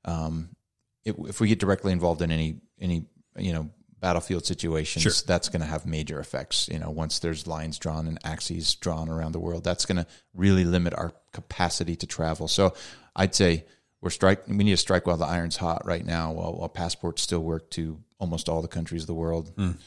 um, 0.05 0.55
it, 1.03 1.15
if 1.27 1.39
we 1.39 1.47
get 1.47 1.59
directly 1.59 1.91
involved 1.91 2.21
in 2.21 2.31
any 2.31 2.61
any 2.79 3.05
you 3.37 3.53
know 3.53 3.69
battlefield 3.99 4.45
situations, 4.45 5.03
sure. 5.03 5.11
that's 5.27 5.49
going 5.49 5.61
to 5.61 5.67
have 5.67 5.85
major 5.85 6.19
effects. 6.19 6.69
You 6.71 6.79
know, 6.79 6.89
once 6.89 7.19
there's 7.19 7.47
lines 7.47 7.77
drawn 7.77 8.07
and 8.07 8.19
axes 8.23 8.75
drawn 8.75 9.09
around 9.09 9.33
the 9.33 9.39
world, 9.39 9.63
that's 9.63 9.85
going 9.85 9.97
to 9.97 10.07
really 10.33 10.63
limit 10.63 10.93
our 10.93 11.13
capacity 11.33 11.95
to 11.97 12.07
travel. 12.07 12.47
So 12.47 12.73
I'd 13.15 13.35
say 13.35 13.65
we're 14.01 14.09
strike. 14.09 14.47
We 14.47 14.55
need 14.55 14.71
to 14.71 14.77
strike 14.77 15.05
while 15.07 15.17
the 15.17 15.25
iron's 15.25 15.57
hot 15.57 15.85
right 15.85 16.05
now, 16.05 16.31
while, 16.31 16.53
while 16.53 16.69
passports 16.69 17.21
still 17.21 17.41
work 17.41 17.69
to 17.71 17.99
almost 18.19 18.49
all 18.49 18.61
the 18.61 18.67
countries 18.67 19.03
of 19.03 19.07
the 19.07 19.13
world. 19.13 19.55
Mm. 19.55 19.77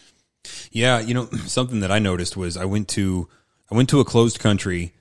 Yeah, 0.70 1.00
you 1.00 1.14
know 1.14 1.26
something 1.46 1.80
that 1.80 1.90
I 1.90 1.98
noticed 1.98 2.37
was 2.37 2.56
I 2.56 2.64
went 2.64 2.88
to 2.88 3.28
I 3.70 3.74
went 3.74 3.88
to 3.90 4.00
a 4.00 4.04
closed 4.04 4.38
country 4.38 4.94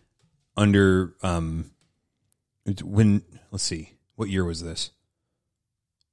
under 0.56 1.16
um 1.24 1.72
when 2.84 3.24
let's 3.52 3.64
see 3.64 3.94
what 4.16 4.30
year 4.30 4.46
was 4.46 4.62
this. 4.62 4.92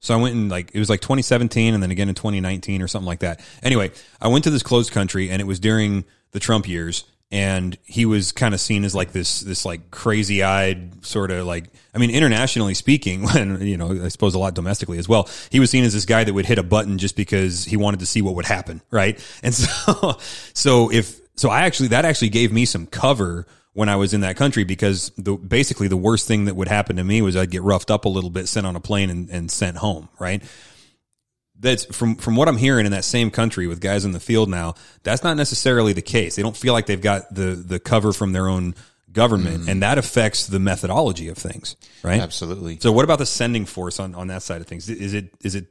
So 0.00 0.14
I 0.14 0.20
went 0.20 0.34
in 0.34 0.48
like 0.48 0.70
it 0.74 0.78
was 0.78 0.88
like 0.88 1.00
2017 1.00 1.74
and 1.74 1.82
then 1.82 1.90
again 1.90 2.08
in 2.08 2.14
2019 2.14 2.82
or 2.82 2.88
something 2.88 3.06
like 3.06 3.20
that. 3.20 3.40
Anyway, 3.62 3.90
I 4.20 4.28
went 4.28 4.44
to 4.44 4.50
this 4.50 4.62
closed 4.62 4.92
country 4.92 5.30
and 5.30 5.40
it 5.40 5.46
was 5.46 5.60
during 5.60 6.04
the 6.30 6.40
Trump 6.40 6.68
years 6.68 7.04
and 7.30 7.76
he 7.84 8.06
was 8.06 8.32
kind 8.32 8.54
of 8.54 8.60
seen 8.60 8.84
as 8.84 8.94
like 8.94 9.12
this 9.12 9.40
this 9.40 9.64
like 9.64 9.90
crazy 9.90 10.42
eyed 10.42 11.04
sort 11.04 11.30
of 11.30 11.46
like 11.46 11.66
I 11.94 11.98
mean 11.98 12.10
internationally 12.10 12.74
speaking 12.74 13.22
when 13.24 13.60
you 13.60 13.76
know 13.76 14.04
I 14.04 14.08
suppose 14.08 14.34
a 14.34 14.38
lot 14.38 14.54
domestically 14.54 14.98
as 14.98 15.08
well 15.08 15.28
he 15.50 15.60
was 15.60 15.70
seen 15.70 15.84
as 15.84 15.92
this 15.92 16.06
guy 16.06 16.24
that 16.24 16.32
would 16.32 16.46
hit 16.46 16.58
a 16.58 16.62
button 16.62 16.98
just 16.98 17.16
because 17.16 17.64
he 17.64 17.76
wanted 17.76 18.00
to 18.00 18.06
see 18.06 18.22
what 18.22 18.34
would 18.34 18.46
happen 18.46 18.80
right? 18.90 19.18
And 19.42 19.54
so 19.54 20.18
so 20.54 20.90
if 20.90 21.20
so 21.36 21.48
I 21.48 21.62
actually 21.62 21.88
that 21.88 22.04
actually 22.04 22.30
gave 22.30 22.52
me 22.52 22.64
some 22.64 22.86
cover 22.86 23.46
when 23.72 23.88
I 23.88 23.96
was 23.96 24.14
in 24.14 24.22
that 24.22 24.36
country 24.36 24.64
because 24.64 25.12
the 25.16 25.36
basically 25.36 25.88
the 25.88 25.96
worst 25.96 26.26
thing 26.26 26.46
that 26.46 26.56
would 26.56 26.68
happen 26.68 26.96
to 26.96 27.04
me 27.04 27.22
was 27.22 27.36
I'd 27.36 27.50
get 27.50 27.62
roughed 27.62 27.90
up 27.90 28.04
a 28.04 28.08
little 28.08 28.30
bit 28.30 28.48
sent 28.48 28.66
on 28.66 28.74
a 28.74 28.80
plane 28.80 29.10
and, 29.10 29.30
and 29.30 29.50
sent 29.50 29.76
home 29.76 30.08
right 30.18 30.42
that's 31.58 31.84
from 31.86 32.16
from 32.16 32.36
what 32.36 32.48
I'm 32.48 32.56
hearing 32.56 32.86
in 32.86 32.92
that 32.92 33.04
same 33.04 33.30
country 33.30 33.66
with 33.66 33.80
guys 33.80 34.04
in 34.04 34.12
the 34.12 34.20
field 34.20 34.48
now. 34.48 34.74
That's 35.02 35.24
not 35.24 35.36
necessarily 35.36 35.92
the 35.92 36.02
case. 36.02 36.36
They 36.36 36.42
don't 36.42 36.56
feel 36.56 36.72
like 36.72 36.86
they've 36.86 37.00
got 37.00 37.34
the 37.34 37.54
the 37.54 37.78
cover 37.78 38.12
from 38.12 38.32
their 38.32 38.48
own 38.48 38.74
government, 39.12 39.64
mm. 39.64 39.68
and 39.68 39.82
that 39.82 39.98
affects 39.98 40.46
the 40.46 40.58
methodology 40.58 41.28
of 41.28 41.36
things, 41.36 41.76
right? 42.02 42.20
Absolutely. 42.20 42.78
So, 42.80 42.92
what 42.92 43.04
about 43.04 43.18
the 43.18 43.26
sending 43.26 43.66
force 43.66 43.98
on 43.98 44.14
on 44.14 44.28
that 44.28 44.42
side 44.42 44.60
of 44.60 44.66
things? 44.66 44.88
Is 44.88 45.14
it 45.14 45.32
is 45.42 45.54
it 45.54 45.66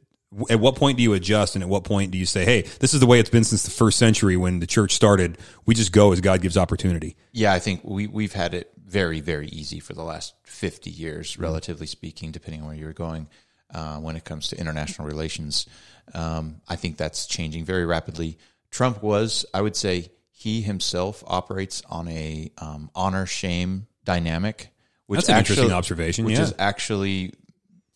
at 0.50 0.60
what 0.60 0.76
point 0.76 0.97
do 0.97 1.04
you 1.04 1.13
adjust, 1.13 1.56
and 1.56 1.63
at 1.63 1.69
what 1.69 1.84
point 1.86 2.12
do 2.12 2.17
you 2.17 2.26
say, 2.26 2.43
"Hey, 2.43 2.63
this 2.80 2.93
is 2.93 3.00
the 3.00 3.06
way 3.06 3.19
it's 3.19 3.30
been 3.30 3.45
since 3.45 3.63
the 3.63 3.71
first 3.71 3.97
century 3.97 4.36
when 4.36 4.60
the 4.60 4.67
church 4.67 4.93
started. 4.93 5.38
We 5.65 5.73
just 5.73 5.91
go 5.91 6.12
as 6.12 6.19
God 6.19 6.41
gives 6.41 6.58
opportunity." 6.58 7.15
Yeah, 7.32 7.54
I 7.54 7.60
think 7.60 7.82
we 7.84 8.08
we've 8.08 8.34
had 8.34 8.54
it 8.54 8.71
very 8.86 9.21
very 9.21 9.47
easy 9.47 9.80
for 9.80 9.93
the 9.93 10.04
last 10.04 10.34
fifty 10.43 10.89
years, 10.89 11.39
relatively 11.39 11.88
speaking, 11.88 12.32
depending 12.32 12.62
on 12.62 12.67
where 12.67 12.76
you're 12.76 12.93
going 12.93 13.28
uh, 13.73 13.97
when 13.97 14.15
it 14.15 14.23
comes 14.23 14.49
to 14.49 14.60
international 14.60 15.08
relations. 15.08 15.65
Um, 16.13 16.62
I 16.67 16.75
think 16.75 16.97
that's 16.97 17.25
changing 17.25 17.65
very 17.65 17.86
rapidly. 17.86 18.38
Trump 18.71 19.01
was, 19.01 19.45
I 19.53 19.62
would 19.62 19.75
say, 19.75 20.10
he 20.32 20.62
himself 20.62 21.23
operates 21.25 21.82
on 21.89 22.08
a 22.08 22.51
um, 22.60 22.91
honor 22.93 23.25
shame 23.25 23.88
dynamic, 24.03 24.69
which 25.08 25.19
that's 25.19 25.30
an 25.30 25.36
actually, 25.36 25.53
interesting 25.56 25.75
observation. 25.75 26.25
Which 26.25 26.36
yeah. 26.36 26.43
is 26.43 26.53
actually 26.60 27.34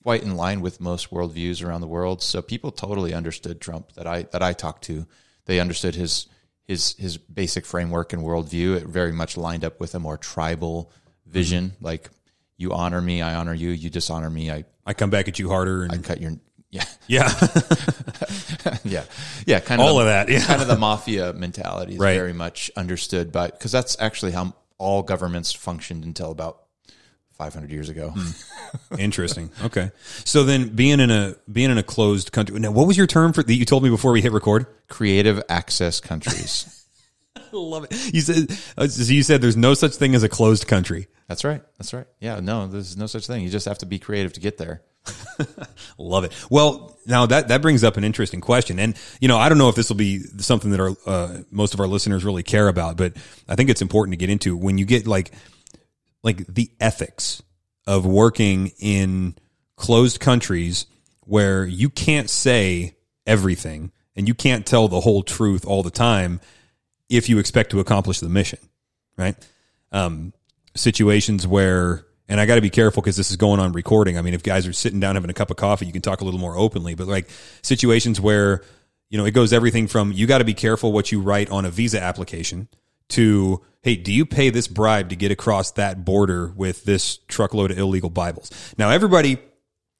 quite 0.03 0.23
in 0.23 0.35
line 0.35 0.61
with 0.61 0.81
most 0.81 1.11
worldviews 1.11 1.63
around 1.63 1.81
the 1.81 1.87
world. 1.87 2.21
So 2.21 2.41
people 2.41 2.71
totally 2.71 3.13
understood 3.13 3.61
Trump 3.61 3.93
that 3.93 4.07
I 4.07 4.23
that 4.23 4.41
I 4.41 4.53
talked 4.53 4.83
to. 4.85 5.05
They 5.45 5.59
understood 5.59 5.95
his 5.95 6.27
his 6.67 6.95
his 6.97 7.17
basic 7.17 7.65
framework 7.65 8.13
and 8.13 8.23
worldview. 8.23 8.77
It 8.77 8.87
very 8.87 9.11
much 9.11 9.37
lined 9.37 9.63
up 9.63 9.79
with 9.79 9.93
a 9.95 9.99
more 9.99 10.17
tribal 10.17 10.91
vision, 11.25 11.71
mm-hmm. 11.71 11.85
like 11.85 12.09
you 12.61 12.73
honor 12.73 13.01
me, 13.01 13.21
I 13.21 13.35
honor 13.35 13.53
you. 13.53 13.69
You 13.69 13.89
dishonor 13.89 14.29
me, 14.29 14.51
I 14.51 14.65
I 14.85 14.93
come 14.93 15.09
back 15.09 15.27
at 15.27 15.39
you 15.39 15.49
harder. 15.49 15.83
And, 15.83 15.91
I 15.91 15.97
cut 15.97 16.21
your 16.21 16.33
yeah 16.69 16.85
yeah 17.07 17.29
yeah 18.85 19.03
yeah 19.45 19.59
kind 19.59 19.81
of 19.81 19.87
all 19.87 19.95
the, 19.95 20.01
of 20.01 20.05
that 20.05 20.29
yeah 20.29 20.39
kind 20.39 20.61
of 20.61 20.69
the 20.69 20.77
mafia 20.77 21.33
mentality 21.33 21.95
is 21.95 21.99
right. 21.99 22.13
very 22.13 22.31
much 22.31 22.71
understood 22.77 23.29
by 23.29 23.47
because 23.47 23.73
that's 23.73 23.97
actually 23.99 24.31
how 24.31 24.55
all 24.77 25.03
governments 25.03 25.51
functioned 25.51 26.05
until 26.05 26.31
about 26.31 26.61
500 27.41 27.71
years 27.71 27.89
ago. 27.89 28.13
Hmm. 28.15 28.95
Interesting. 28.99 29.49
Okay. 29.63 29.89
So 30.25 30.43
then 30.43 30.69
being 30.69 30.99
in 30.99 31.09
a 31.09 31.35
being 31.51 31.71
in 31.71 31.79
a 31.79 31.83
closed 31.83 32.31
country. 32.31 32.59
Now, 32.59 32.69
what 32.69 32.85
was 32.85 32.97
your 32.97 33.07
term 33.07 33.33
for 33.33 33.41
that 33.41 33.53
you 33.53 33.65
told 33.65 33.83
me 33.83 33.89
before 33.89 34.11
we 34.11 34.21
hit 34.21 34.31
record? 34.31 34.67
Creative 34.89 35.41
access 35.49 35.99
countries. 35.99 36.85
I 37.35 37.41
love 37.51 37.85
it. 37.89 38.13
You 38.13 38.21
said 38.21 38.51
uh, 38.77 38.87
so 38.87 39.11
you 39.11 39.23
said 39.23 39.41
there's 39.41 39.57
no 39.57 39.73
such 39.73 39.95
thing 39.95 40.13
as 40.13 40.21
a 40.21 40.29
closed 40.29 40.67
country. 40.67 41.07
That's 41.31 41.45
right. 41.45 41.61
That's 41.77 41.93
right. 41.93 42.07
Yeah, 42.19 42.41
no, 42.41 42.67
there's 42.67 42.97
no 42.97 43.05
such 43.05 43.25
thing. 43.25 43.41
You 43.41 43.49
just 43.49 43.65
have 43.65 43.77
to 43.77 43.85
be 43.85 43.99
creative 43.99 44.33
to 44.33 44.41
get 44.41 44.57
there. 44.57 44.81
Love 45.97 46.25
it. 46.25 46.33
Well, 46.49 46.99
now 47.07 47.25
that 47.25 47.47
that 47.47 47.61
brings 47.61 47.85
up 47.85 47.95
an 47.95 48.03
interesting 48.03 48.41
question, 48.41 48.79
and 48.79 48.97
you 49.21 49.29
know, 49.29 49.37
I 49.37 49.47
don't 49.47 49.57
know 49.57 49.69
if 49.69 49.75
this 49.75 49.87
will 49.87 49.95
be 49.95 50.19
something 50.39 50.71
that 50.71 50.81
our 50.81 50.91
uh, 51.05 51.37
most 51.49 51.73
of 51.73 51.79
our 51.79 51.87
listeners 51.87 52.25
really 52.25 52.43
care 52.43 52.67
about, 52.67 52.97
but 52.97 53.13
I 53.47 53.55
think 53.55 53.69
it's 53.69 53.81
important 53.81 54.11
to 54.11 54.17
get 54.17 54.29
into 54.29 54.57
when 54.57 54.77
you 54.77 54.83
get 54.83 55.07
like 55.07 55.31
like 56.21 56.45
the 56.47 56.69
ethics 56.81 57.41
of 57.87 58.05
working 58.05 58.73
in 58.77 59.35
closed 59.77 60.19
countries 60.19 60.85
where 61.21 61.63
you 61.63 61.89
can't 61.89 62.29
say 62.29 62.97
everything 63.25 63.93
and 64.17 64.27
you 64.27 64.33
can't 64.33 64.65
tell 64.65 64.89
the 64.89 64.99
whole 64.99 65.23
truth 65.23 65.65
all 65.65 65.81
the 65.81 65.91
time 65.91 66.41
if 67.07 67.29
you 67.29 67.39
expect 67.39 67.71
to 67.71 67.79
accomplish 67.79 68.19
the 68.19 68.27
mission, 68.27 68.59
right? 69.15 69.37
Um, 69.93 70.33
situations 70.75 71.47
where 71.47 72.05
and 72.27 72.39
I 72.39 72.45
got 72.45 72.55
to 72.55 72.61
be 72.61 72.69
careful 72.69 73.01
because 73.01 73.17
this 73.17 73.29
is 73.29 73.35
going 73.35 73.59
on 73.59 73.73
recording. 73.73 74.17
I 74.17 74.21
mean, 74.21 74.33
if 74.33 74.41
guys 74.41 74.65
are 74.65 74.71
sitting 74.71 75.01
down 75.01 75.15
having 75.15 75.29
a 75.29 75.33
cup 75.33 75.51
of 75.51 75.57
coffee, 75.57 75.85
you 75.85 75.91
can 75.91 76.01
talk 76.01 76.21
a 76.21 76.23
little 76.23 76.39
more 76.39 76.55
openly. 76.55 76.95
But 76.95 77.07
like 77.07 77.29
situations 77.61 78.21
where 78.21 78.63
you 79.09 79.17
know 79.17 79.25
it 79.25 79.31
goes 79.31 79.51
everything 79.51 79.87
from 79.87 80.11
you 80.13 80.27
got 80.27 80.37
to 80.37 80.45
be 80.45 80.53
careful 80.53 80.93
what 80.93 81.11
you 81.11 81.19
write 81.21 81.49
on 81.49 81.65
a 81.65 81.69
visa 81.69 82.01
application 82.01 82.69
to 83.09 83.61
hey, 83.83 83.95
do 83.95 84.13
you 84.13 84.25
pay 84.25 84.49
this 84.49 84.67
bribe 84.67 85.09
to 85.09 85.15
get 85.15 85.31
across 85.31 85.71
that 85.71 86.05
border 86.05 86.53
with 86.55 86.85
this 86.85 87.17
truckload 87.27 87.71
of 87.71 87.79
illegal 87.79 88.09
Bibles? 88.09 88.51
Now, 88.77 88.91
everybody 88.91 89.39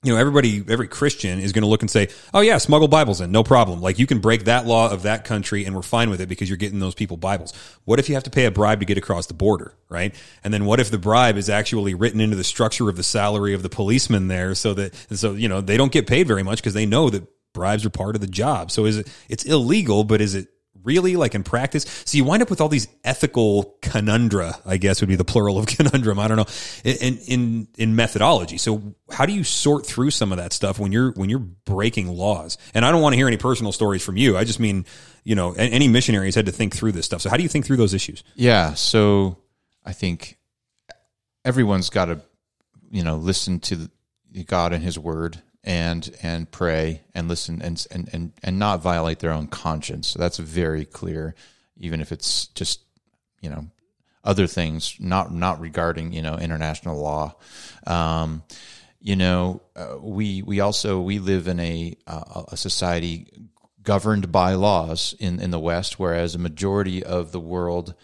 you 0.04 0.12
know, 0.12 0.20
everybody, 0.20 0.64
every 0.68 0.88
Christian 0.88 1.40
is 1.40 1.52
going 1.52 1.62
to 1.62 1.68
look 1.68 1.84
and 1.84 1.92
say, 1.92 2.10
"Oh 2.34 2.42
yeah, 2.42 2.58
smuggle 2.58 2.88
Bibles 2.88 3.22
in, 3.22 3.32
no 3.32 3.44
problem." 3.44 3.82
Like 3.82 4.00
you 4.00 4.08
can 4.08 4.18
break 4.18 4.46
that 4.46 4.66
law 4.66 4.90
of 4.90 5.04
that 5.04 5.26
country, 5.26 5.64
and 5.66 5.76
we're 5.76 5.84
fine 5.84 6.10
with 6.10 6.22
it 6.22 6.28
because 6.28 6.50
you're 6.50 6.58
getting 6.58 6.80
those 6.80 6.96
people 6.96 7.18
Bibles. 7.18 7.54
What 7.86 8.00
if 8.00 8.10
you 8.10 8.16
have 8.16 8.24
to 8.24 8.32
pay 8.32 8.46
a 8.46 8.52
bribe 8.52 8.80
to 8.80 8.86
get 8.86 8.98
across 8.98 9.28
the 9.28 9.36
border, 9.36 9.76
right? 9.90 10.16
And 10.44 10.52
then 10.52 10.66
what 10.66 10.80
if 10.80 10.90
the 10.90 10.98
bribe 10.98 11.38
is 11.38 11.50
actually 11.50 11.94
written 11.94 12.20
into 12.20 12.36
the 12.36 12.44
structure 12.44 12.90
of 12.90 12.98
the 12.98 13.04
salary 13.04 13.54
of 13.54 13.62
the 13.62 13.70
policeman 13.70 14.28
there, 14.28 14.56
so 14.56 14.74
that 14.74 14.96
so 15.12 15.34
you 15.34 15.48
know 15.48 15.62
they 15.62 15.78
don't 15.78 15.92
get 15.92 16.08
paid 16.08 16.28
very 16.28 16.44
much 16.44 16.58
because 16.58 16.74
they 16.74 16.88
know 16.88 17.12
that 17.12 17.28
bribes 17.54 17.86
are 17.86 17.92
part 17.92 18.16
of 18.16 18.22
the 18.22 18.28
job. 18.28 18.72
So 18.72 18.86
is 18.86 18.98
it? 18.98 19.08
It's 19.30 19.44
illegal, 19.44 20.04
but 20.04 20.20
is 20.20 20.34
it 20.34 20.48
really 20.84 21.16
like 21.16 21.36
in 21.36 21.44
practice? 21.44 21.86
So 22.06 22.18
you 22.18 22.24
wind 22.24 22.42
up 22.42 22.50
with 22.50 22.62
all 22.62 22.70
these 22.70 22.88
ethical 23.04 23.78
conundra 23.82 24.60
i 24.66 24.78
guess 24.78 25.02
would 25.02 25.08
be 25.08 25.16
the 25.16 25.26
plural 25.26 25.58
of 25.58 25.66
conundrum 25.78 26.20
i 26.20 26.28
don't 26.28 26.38
know 26.38 26.46
in 26.84 27.18
in 27.28 27.68
in 27.78 27.96
methodology. 27.96 28.58
So 28.58 28.96
how 29.12 29.26
do 29.26 29.34
you 29.34 29.44
sort 29.44 29.86
through 29.86 30.12
some 30.12 30.32
of 30.32 30.38
that 30.38 30.54
stuff 30.54 30.80
when 30.80 30.92
you're 30.92 31.12
when 31.12 31.30
you're 31.30 31.40
breaking 31.40 32.08
laws? 32.08 32.58
And 32.74 32.86
i 32.86 32.92
don't 32.92 33.02
want 33.02 33.14
to 33.14 33.18
hear 33.18 33.28
any 33.28 33.38
personal 33.38 33.72
stories 33.72 34.04
from 34.04 34.18
you 34.18 34.38
i 34.38 34.44
just 34.44 34.60
mean 34.60 34.86
you 35.24 35.36
know 35.36 35.54
any 35.54 35.88
missionaries 35.88 36.36
had 36.36 36.46
to 36.46 36.52
think 36.52 36.76
through 36.76 36.92
this 36.94 37.06
stuff. 37.06 37.22
So 37.22 37.30
how 37.30 37.38
do 37.38 37.44
you 37.44 37.50
think 37.50 37.66
through 37.66 37.78
those 37.78 37.94
issues? 37.94 38.24
Yeah 38.36 38.74
so 38.74 39.38
i 39.86 39.94
think 39.94 40.38
everyone's 41.44 41.90
got 41.90 42.06
to 42.06 42.22
you 42.92 43.04
know 43.04 43.18
listen 43.18 43.60
to 43.60 43.90
god 44.46 44.74
and 44.74 44.84
his 44.84 44.98
word 44.98 45.42
and 45.64 46.16
and 46.24 46.50
pray 46.52 47.02
and 47.14 47.28
listen 47.28 47.62
and 47.62 47.86
and 47.92 48.10
and, 48.14 48.34
and 48.44 48.60
not 48.60 48.82
violate 48.82 49.20
their 49.20 49.32
own 49.32 49.48
conscience. 49.48 50.10
So 50.10 50.20
that's 50.20 50.38
very 50.38 50.86
clear, 50.86 51.36
even 51.78 52.02
if 52.02 52.12
it's 52.12 52.48
just 52.48 52.82
you 53.42 53.50
know 53.50 53.68
other 54.24 54.48
things 54.48 54.96
not 55.00 55.34
not 55.34 55.60
regarding 55.60 56.14
you 56.14 56.22
know 56.22 56.36
international 56.36 57.00
law. 57.00 57.36
Um, 57.86 58.44
you 59.00 59.16
know, 59.16 59.62
uh, 59.76 59.98
we 60.00 60.42
we 60.44 60.60
also 60.60 61.02
we 61.02 61.20
live 61.20 61.48
in 61.48 61.60
a 61.60 61.96
uh, 62.06 62.44
a 62.50 62.58
society 62.58 63.28
governed 63.82 64.32
by 64.32 64.54
laws 64.54 65.16
in 65.20 65.40
in 65.40 65.52
the 65.52 65.60
West, 65.60 66.00
whereas 66.00 66.36
a 66.36 66.40
majority 66.40 67.04
of 67.04 67.32
the 67.32 67.40
world 67.40 67.96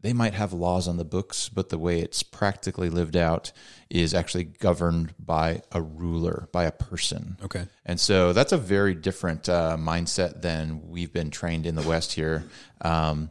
they 0.00 0.12
might 0.12 0.34
have 0.34 0.52
laws 0.52 0.86
on 0.86 0.98
the 0.98 1.04
books, 1.04 1.48
but 1.48 1.68
the 1.68 1.78
way 1.78 2.00
it's 2.00 2.22
practically 2.22 2.88
lived 2.88 3.16
out 3.16 3.50
is 3.88 4.14
actually 4.14 4.44
governed 4.44 5.14
by 5.18 5.62
a 5.72 5.80
ruler, 5.80 6.48
by 6.52 6.64
a 6.64 6.72
person. 6.72 7.36
Okay. 7.42 7.66
And 7.84 8.00
so 8.00 8.32
that's 8.32 8.52
a 8.52 8.58
very 8.58 8.94
different 8.94 9.48
uh, 9.48 9.76
mindset 9.78 10.42
than 10.42 10.88
we've 10.88 11.12
been 11.12 11.30
trained 11.30 11.66
in 11.66 11.76
the 11.76 11.82
West 11.82 12.12
here. 12.12 12.44
Um, 12.80 13.30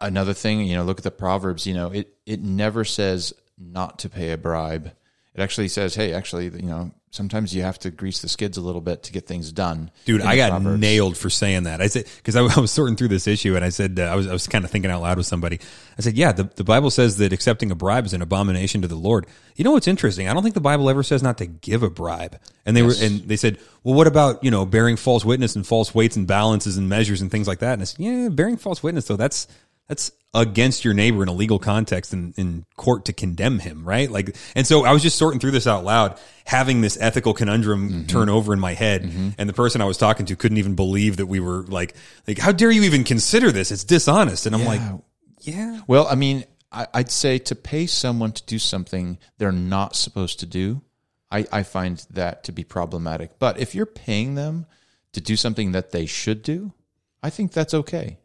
another 0.00 0.34
thing, 0.34 0.60
you 0.60 0.74
know, 0.74 0.84
look 0.84 0.98
at 0.98 1.04
the 1.04 1.10
Proverbs, 1.10 1.66
you 1.66 1.74
know, 1.74 1.90
it, 1.90 2.14
it 2.26 2.40
never 2.42 2.84
says 2.84 3.32
not 3.58 4.00
to 4.00 4.08
pay 4.08 4.32
a 4.32 4.38
bribe. 4.38 4.92
It 5.34 5.40
actually 5.40 5.68
says, 5.68 5.94
hey, 5.94 6.12
actually, 6.12 6.44
you 6.44 6.68
know, 6.68 6.92
sometimes 7.14 7.54
you 7.54 7.62
have 7.62 7.78
to 7.78 7.90
grease 7.92 8.20
the 8.20 8.28
skids 8.28 8.56
a 8.56 8.60
little 8.60 8.80
bit 8.80 9.04
to 9.04 9.12
get 9.12 9.24
things 9.24 9.52
done. 9.52 9.90
Dude, 10.04 10.20
I 10.20 10.36
got 10.36 10.50
Proverbs. 10.50 10.80
nailed 10.80 11.16
for 11.16 11.30
saying 11.30 11.62
that. 11.62 11.80
I 11.80 11.86
said 11.86 12.06
because 12.16 12.34
I, 12.34 12.40
I, 12.56 12.60
was 12.60 12.72
sorting 12.72 12.96
through 12.96 13.08
this 13.08 13.28
issue 13.28 13.54
and 13.54 13.64
I 13.64 13.68
said 13.68 14.00
uh, 14.00 14.02
I 14.02 14.16
was 14.16 14.26
I 14.26 14.32
was 14.32 14.48
kind 14.48 14.64
of 14.64 14.70
thinking 14.70 14.90
out 14.90 15.00
loud 15.00 15.16
with 15.16 15.26
somebody. 15.26 15.60
I 15.96 16.02
said, 16.02 16.16
yeah, 16.16 16.32
the, 16.32 16.44
the 16.44 16.64
Bible 16.64 16.90
says 16.90 17.18
that 17.18 17.32
accepting 17.32 17.70
a 17.70 17.76
bribe 17.76 18.04
is 18.04 18.14
an 18.14 18.22
abomination 18.22 18.82
to 18.82 18.88
the 18.88 18.96
Lord. 18.96 19.26
You 19.54 19.64
know 19.64 19.70
what's 19.70 19.86
interesting? 19.86 20.28
I 20.28 20.34
don't 20.34 20.42
think 20.42 20.56
the 20.56 20.60
Bible 20.60 20.90
ever 20.90 21.04
says 21.04 21.22
not 21.22 21.38
to 21.38 21.46
give 21.46 21.84
a 21.84 21.90
bribe. 21.90 22.38
And 22.66 22.76
they 22.76 22.82
yes. 22.82 23.00
were 23.00 23.06
and 23.06 23.20
they 23.20 23.36
said, 23.36 23.58
well, 23.84 23.94
what 23.94 24.08
about 24.08 24.42
you 24.42 24.50
know 24.50 24.66
bearing 24.66 24.96
false 24.96 25.24
witness 25.24 25.54
and 25.54 25.64
false 25.64 25.94
weights 25.94 26.16
and 26.16 26.26
balances 26.26 26.76
and 26.76 26.88
measures 26.88 27.22
and 27.22 27.30
things 27.30 27.46
like 27.46 27.60
that? 27.60 27.74
And 27.74 27.82
I 27.82 27.84
said, 27.84 28.00
yeah, 28.00 28.28
bearing 28.28 28.56
false 28.56 28.82
witness 28.82 29.06
though 29.06 29.16
that's 29.16 29.46
that's 29.88 30.12
against 30.34 30.84
your 30.84 30.94
neighbor 30.94 31.22
in 31.22 31.28
a 31.28 31.32
legal 31.32 31.60
context 31.60 32.12
in, 32.12 32.34
in 32.36 32.66
court 32.76 33.04
to 33.04 33.12
condemn 33.12 33.60
him, 33.60 33.84
right? 33.84 34.10
Like, 34.10 34.36
and 34.56 34.66
so 34.66 34.84
I 34.84 34.92
was 34.92 35.00
just 35.00 35.16
sorting 35.16 35.38
through 35.38 35.52
this 35.52 35.66
out 35.66 35.84
loud, 35.84 36.18
having 36.44 36.80
this 36.80 36.98
ethical 37.00 37.34
conundrum 37.34 37.88
mm-hmm. 37.88 38.06
turn 38.06 38.28
over 38.28 38.52
in 38.52 38.58
my 38.58 38.74
head. 38.74 39.04
Mm-hmm. 39.04 39.28
And 39.38 39.48
the 39.48 39.52
person 39.52 39.80
I 39.80 39.84
was 39.84 39.96
talking 39.96 40.26
to 40.26 40.36
couldn't 40.36 40.58
even 40.58 40.74
believe 40.74 41.18
that 41.18 41.26
we 41.26 41.38
were 41.38 41.62
like, 41.62 41.94
like, 42.26 42.38
how 42.38 42.50
dare 42.50 42.72
you 42.72 42.82
even 42.82 43.04
consider 43.04 43.52
this? 43.52 43.70
It's 43.70 43.84
dishonest. 43.84 44.46
And 44.46 44.56
I'm 44.56 44.62
yeah. 44.62 44.68
like, 44.68 44.80
yeah. 45.40 45.80
Well, 45.86 46.08
I 46.08 46.16
mean, 46.16 46.44
I, 46.72 46.88
I'd 46.92 47.10
say 47.12 47.38
to 47.38 47.54
pay 47.54 47.86
someone 47.86 48.32
to 48.32 48.44
do 48.44 48.58
something 48.58 49.18
they're 49.38 49.52
not 49.52 49.94
supposed 49.94 50.40
to 50.40 50.46
do, 50.46 50.82
I, 51.30 51.46
I 51.52 51.62
find 51.62 52.04
that 52.10 52.42
to 52.44 52.52
be 52.52 52.64
problematic. 52.64 53.38
But 53.38 53.60
if 53.60 53.74
you're 53.74 53.86
paying 53.86 54.34
them 54.34 54.66
to 55.12 55.20
do 55.20 55.36
something 55.36 55.72
that 55.72 55.92
they 55.92 56.06
should 56.06 56.42
do, 56.42 56.72
I 57.22 57.30
think 57.30 57.52
that's 57.52 57.72
okay 57.72 58.18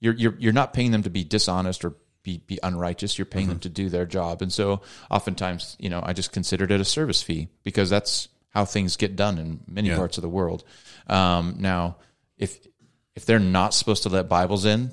you're 0.00 0.14
you're 0.14 0.34
you're 0.38 0.52
not 0.52 0.72
paying 0.72 0.90
them 0.90 1.02
to 1.02 1.10
be 1.10 1.24
dishonest 1.24 1.84
or 1.84 1.94
be, 2.24 2.38
be 2.38 2.58
unrighteous. 2.62 3.16
You're 3.18 3.26
paying 3.26 3.44
mm-hmm. 3.44 3.52
them 3.52 3.60
to 3.60 3.68
do 3.68 3.88
their 3.88 4.06
job. 4.06 4.42
And 4.42 4.52
so 4.52 4.80
oftentimes, 5.10 5.76
you 5.78 5.90
know, 5.90 6.00
I 6.02 6.12
just 6.12 6.32
considered 6.32 6.72
it 6.72 6.80
a 6.80 6.84
service 6.84 7.22
fee 7.22 7.48
because 7.62 7.90
that's 7.90 8.28
how 8.48 8.64
things 8.64 8.96
get 8.96 9.14
done 9.14 9.38
in 9.38 9.60
many 9.68 9.88
yeah. 9.88 9.96
parts 9.96 10.18
of 10.18 10.22
the 10.22 10.28
world. 10.28 10.64
Um, 11.06 11.56
now, 11.58 11.96
if 12.38 12.66
if 13.14 13.26
they're 13.26 13.38
not 13.38 13.74
supposed 13.74 14.02
to 14.04 14.08
let 14.08 14.28
Bibles 14.28 14.64
in 14.64 14.90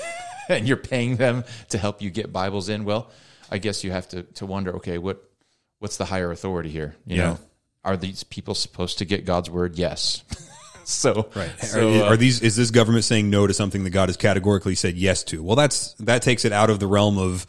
and 0.48 0.68
you're 0.68 0.76
paying 0.76 1.16
them 1.16 1.44
to 1.70 1.78
help 1.78 2.02
you 2.02 2.10
get 2.10 2.32
Bibles 2.32 2.68
in, 2.68 2.84
well, 2.84 3.10
I 3.50 3.58
guess 3.58 3.82
you 3.82 3.90
have 3.90 4.08
to 4.10 4.22
to 4.22 4.46
wonder, 4.46 4.76
okay, 4.76 4.98
what 4.98 5.22
what's 5.78 5.96
the 5.96 6.04
higher 6.04 6.30
authority 6.30 6.70
here? 6.70 6.94
You 7.06 7.16
yeah. 7.16 7.24
know, 7.24 7.38
are 7.82 7.96
these 7.96 8.24
people 8.24 8.54
supposed 8.54 8.98
to 8.98 9.04
get 9.04 9.24
God's 9.24 9.50
word? 9.50 9.76
Yes. 9.76 10.22
so 10.88 11.28
right. 11.34 11.50
So, 11.60 12.00
are, 12.00 12.02
uh, 12.02 12.08
are, 12.10 12.16
these 12.16 12.40
is 12.40 12.56
this 12.56 12.70
government 12.70 13.04
saying 13.04 13.30
no 13.30 13.46
to 13.46 13.54
something 13.54 13.84
that 13.84 13.90
God 13.90 14.08
has 14.08 14.16
categorically 14.16 14.74
said 14.74 14.96
yes 14.96 15.24
to? 15.24 15.42
Well, 15.42 15.56
that's 15.56 15.94
that 15.94 16.22
takes 16.22 16.44
it 16.44 16.52
out 16.52 16.70
of 16.70 16.80
the 16.80 16.86
realm 16.86 17.18
of 17.18 17.46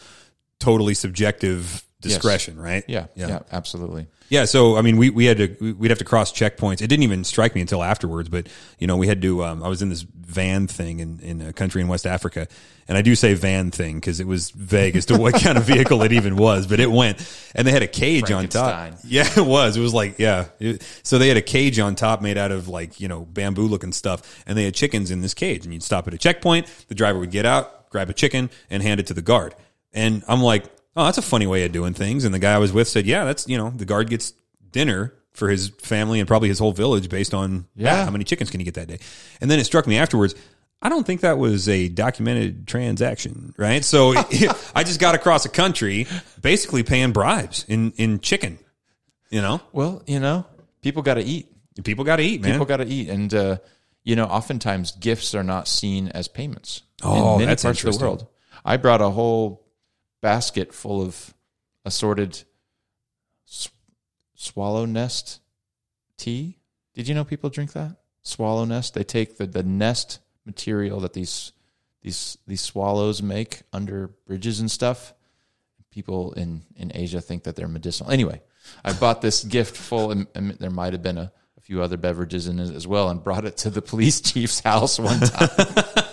totally 0.60 0.94
subjective 0.94 1.86
discretion, 2.10 2.56
yes. 2.56 2.64
right? 2.64 2.84
Yeah, 2.88 3.08
yeah, 3.16 3.28
yeah, 3.28 3.40
absolutely. 3.52 4.08
Yeah, 4.30 4.46
so 4.46 4.76
I 4.76 4.82
mean, 4.82 4.98
we, 4.98 5.12
we 5.12 5.26
had 5.26 5.38
to 5.38 5.74
we'd 5.74 5.92
have 5.92 6.00
to 6.00 6.06
cross 6.06 6.34
checkpoints. 6.34 6.82
It 6.82 6.88
didn't 6.88 7.04
even 7.04 7.24
strike 7.24 7.54
me 7.54 7.62
until 7.62 7.84
afterwards, 7.84 8.28
but 8.28 8.48
you 8.80 8.88
know, 8.88 8.98
we 8.98 9.08
had 9.08 9.22
to. 9.22 9.44
Um, 9.44 9.62
I 9.62 9.68
was 9.68 9.82
in 9.82 9.90
this 9.90 10.02
van 10.02 10.68
thing 10.68 11.00
in 11.00 11.20
in 11.20 11.42
a 11.42 11.54
country 11.54 11.82
in 11.82 11.88
West 11.88 12.08
Africa, 12.08 12.48
and 12.88 12.98
I 12.98 13.04
do 13.04 13.14
say 13.14 13.36
van 13.36 13.70
thing 13.70 13.96
because 13.98 14.20
it 14.20 14.26
was 14.26 14.50
vague 14.50 14.96
as 14.96 15.06
to 15.08 15.18
what 15.18 15.36
kind 15.36 15.60
of 15.60 15.64
vehicle 15.66 16.02
it 16.02 16.12
even 16.12 16.38
was, 16.38 16.66
but 16.66 16.80
it 16.80 16.90
went, 16.90 17.24
and 17.54 17.68
they 17.68 17.72
had 17.72 17.84
a 17.84 17.88
cage 17.88 18.32
on 18.32 18.48
top. 18.48 18.94
Yeah, 19.04 19.30
it 19.38 19.46
was. 19.46 19.78
It 19.78 19.82
was 19.82 19.94
like 19.94 20.18
yeah. 20.18 20.46
It, 20.60 20.82
so 21.04 21.20
they 21.20 21.28
had 21.28 21.38
a 21.38 21.44
cage 21.44 21.78
on 21.78 21.94
top 21.94 22.24
made 22.24 22.38
out 22.38 22.52
of 22.52 22.68
like 22.68 23.00
you 23.00 23.08
know 23.08 23.26
bamboo 23.26 23.68
looking 23.68 23.92
stuff, 23.92 24.44
and 24.48 24.58
they 24.58 24.64
had 24.64 24.74
chickens 24.74 25.12
in 25.12 25.22
this 25.22 25.36
cage, 25.36 25.66
and 25.66 25.74
you'd 25.74 25.84
stop 25.84 26.08
at 26.08 26.16
a 26.16 26.18
checkpoint. 26.18 26.66
The 26.88 26.96
driver 26.96 27.20
would 27.20 27.32
get 27.32 27.46
out, 27.46 27.92
grab 27.92 28.10
a 28.10 28.14
chicken, 28.14 28.50
and 28.72 28.82
hand 28.82 29.00
it 29.00 29.08
to 29.08 29.14
the 29.14 29.22
guard. 29.22 29.54
And 29.94 30.24
I'm 30.28 30.42
like, 30.42 30.66
oh, 30.96 31.06
that's 31.06 31.18
a 31.18 31.24
funny 31.24 31.48
way 31.48 31.66
of 31.66 31.72
doing 31.72 31.94
things. 31.94 32.26
And 32.26 32.34
the 32.34 32.40
guy 32.40 32.54
I 32.54 32.58
was 32.58 32.72
with 32.72 32.88
said, 32.88 33.06
yeah, 33.06 33.26
that's, 33.26 33.48
you 33.48 33.58
know, 33.58 33.70
the 33.70 33.86
guard 33.86 34.10
gets 34.10 34.34
dinner 34.72 35.14
for 35.34 35.50
his 35.50 35.70
family 35.80 36.20
and 36.20 36.28
probably 36.28 36.48
his 36.48 36.60
whole 36.60 36.72
village 36.72 37.10
based 37.10 37.34
on 37.34 37.68
yeah. 37.76 38.06
how 38.06 38.12
many 38.12 38.24
chickens 38.24 38.50
can 38.50 38.60
he 38.60 38.64
get 38.64 38.76
that 38.76 38.88
day. 38.88 39.00
And 39.42 39.52
then 39.52 39.60
it 39.60 39.66
struck 39.66 39.86
me 39.86 39.98
afterwards, 39.98 40.34
I 40.82 40.90
don't 40.90 41.06
think 41.06 41.22
that 41.22 41.38
was 41.38 41.68
a 41.68 41.90
documented 41.90 42.68
transaction, 42.68 43.54
right? 43.58 43.84
So 43.84 44.14
I 44.76 44.84
just 44.84 45.00
got 45.00 45.16
across 45.16 45.46
a 45.46 45.50
country 45.50 46.08
basically 46.42 46.84
paying 46.84 47.12
bribes 47.12 47.66
in, 47.68 47.92
in 47.94 48.20
chicken, 48.20 48.60
you 49.30 49.42
know? 49.42 49.62
Well, 49.74 50.04
you 50.08 50.20
know, 50.20 50.46
people 50.82 51.02
got 51.02 51.16
to 51.16 51.24
eat. 51.24 51.52
People 51.84 52.06
got 52.06 52.18
to 52.18 52.24
eat, 52.24 52.42
man. 52.42 52.54
People 52.54 52.66
got 52.66 52.78
to 52.78 52.86
eat. 52.86 53.10
And, 53.10 53.34
uh, 53.34 53.58
you 54.04 54.16
know, 54.16 54.26
oftentimes 54.26 54.94
gifts 54.94 55.36
are 55.36 55.44
not 55.44 55.68
seen 55.68 56.08
as 56.10 56.30
payments. 56.30 56.84
Oh, 57.04 57.34
in 57.34 57.40
many 57.40 57.48
that's 57.48 57.64
parts 57.64 57.84
of 57.84 57.98
the 57.98 58.06
world. 58.06 58.28
I 58.64 58.78
brought 58.78 59.02
a 59.02 59.10
whole 59.10 59.65
basket 60.26 60.74
full 60.74 61.04
of 61.04 61.36
assorted 61.86 62.46
sw- 63.46 63.70
swallow 64.34 64.84
nest 64.84 65.40
tea. 66.18 66.58
Did 66.96 67.08
you 67.08 67.14
know 67.14 67.24
people 67.24 67.52
drink 67.52 67.74
that? 67.74 67.98
Swallow 68.24 68.66
nest. 68.66 68.96
They 68.96 69.04
take 69.04 69.38
the, 69.38 69.46
the 69.46 69.62
nest 69.62 70.18
material 70.44 71.00
that 71.02 71.14
these 71.14 71.52
these 72.02 72.40
these 72.48 72.62
swallows 72.62 73.22
make 73.22 73.62
under 73.72 74.08
bridges 74.26 74.60
and 74.60 74.72
stuff. 74.72 75.14
People 75.92 76.34
in 76.34 76.64
in 76.76 76.92
Asia 76.96 77.22
think 77.22 77.44
that 77.44 77.56
they're 77.56 77.68
medicinal. 77.68 78.12
Anyway, 78.12 78.42
I 78.84 78.94
bought 78.94 79.22
this 79.22 79.44
gift 79.44 79.78
full, 79.78 80.10
and, 80.10 80.26
and 80.34 80.50
there 80.54 80.72
might 80.72 80.94
have 80.94 81.04
been 81.04 81.20
a, 81.20 81.32
a 81.56 81.62
few 81.62 81.84
other 81.84 81.98
beverages 81.98 82.48
in 82.48 82.58
it 82.58 82.74
as 82.74 82.88
well, 82.88 83.10
and 83.10 83.24
brought 83.24 83.46
it 83.46 83.58
to 83.58 83.70
the 83.70 83.84
police 83.84 84.22
chief's 84.32 84.62
house 84.62 84.98
one 84.98 85.20
time 85.20 85.50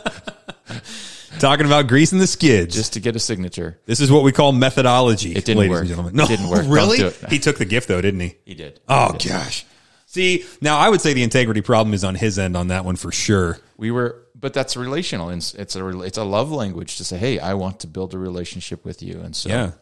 Talking 1.43 1.67
about 1.67 1.89
greasing 1.89 2.19
the 2.21 2.27
skids. 2.27 2.75
just 2.75 2.93
to 2.93 3.01
get 3.01 3.17
a 3.17 3.19
signature. 3.19 3.79
this 3.85 4.01
is 4.01 4.11
what 4.13 4.23
we 4.23 4.31
call 4.33 4.53
methodology. 4.53 5.33
It 5.33 5.45
didn't 5.45 5.59
ladies 5.59 5.71
work. 5.71 5.81
And 5.81 5.89
gentlemen. 5.89 6.21
It 6.21 6.29
didn't 6.29 6.49
work. 6.49 6.67
Really? 6.69 6.99
do. 6.99 7.13
He 7.29 7.39
took 7.41 7.59
the 7.59 7.65
gift 7.65 7.89
though, 7.89 8.01
didn't 8.01 8.21
he? 8.21 8.37
He 8.45 8.55
did. 8.55 8.81
Oh 8.89 9.17
gosh. 9.29 9.67
See, 10.07 10.45
now 10.61 10.79
I 10.79 10.89
would 10.89 11.01
say 11.01 11.15
the 11.15 11.23
integrity 11.23 11.61
problem 11.61 11.95
is 11.95 12.05
on 12.05 12.15
his 12.15 12.39
end 12.39 12.57
on 12.57 12.69
that 12.69 12.85
one 12.85 12.97
for 12.97 13.11
sure. 13.11 13.59
We 13.77 13.91
were, 13.91 14.25
but 14.35 14.55
that's 14.55 14.77
relational. 14.77 15.31
It's 15.31 15.53
it's 15.55 15.75
a 15.75 16.01
it's 16.01 16.19
a 16.19 16.25
love 16.25 16.53
language 16.53 16.97
to 16.99 17.05
say, 17.05 17.17
hey, 17.19 17.39
I 17.39 17.55
want 17.55 17.81
to 17.81 17.87
build 17.87 18.15
a 18.15 18.19
relationship 18.19 18.85
with 18.85 19.03
you, 19.03 19.21
and 19.21 19.35
so 19.35 19.49
Yeah. 19.49 19.73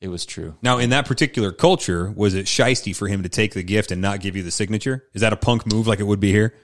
it 0.00 0.08
was 0.08 0.24
true. 0.24 0.54
Now, 0.62 0.78
in 0.78 0.90
that 0.90 1.04
particular 1.04 1.52
culture, 1.52 2.10
was 2.10 2.32
it 2.34 2.46
shisty 2.46 2.96
for 2.96 3.06
him 3.08 3.22
to 3.24 3.28
take 3.28 3.52
the 3.54 3.62
gift 3.62 3.90
and 3.92 4.00
not 4.00 4.20
give 4.20 4.34
you 4.36 4.42
the 4.42 4.50
signature? 4.50 5.04
Is 5.12 5.20
that 5.20 5.32
a 5.34 5.36
punk 5.36 5.66
move 5.66 5.86
like 5.86 6.00
it 6.00 6.06
would 6.06 6.20
be 6.20 6.30
here? 6.32 6.54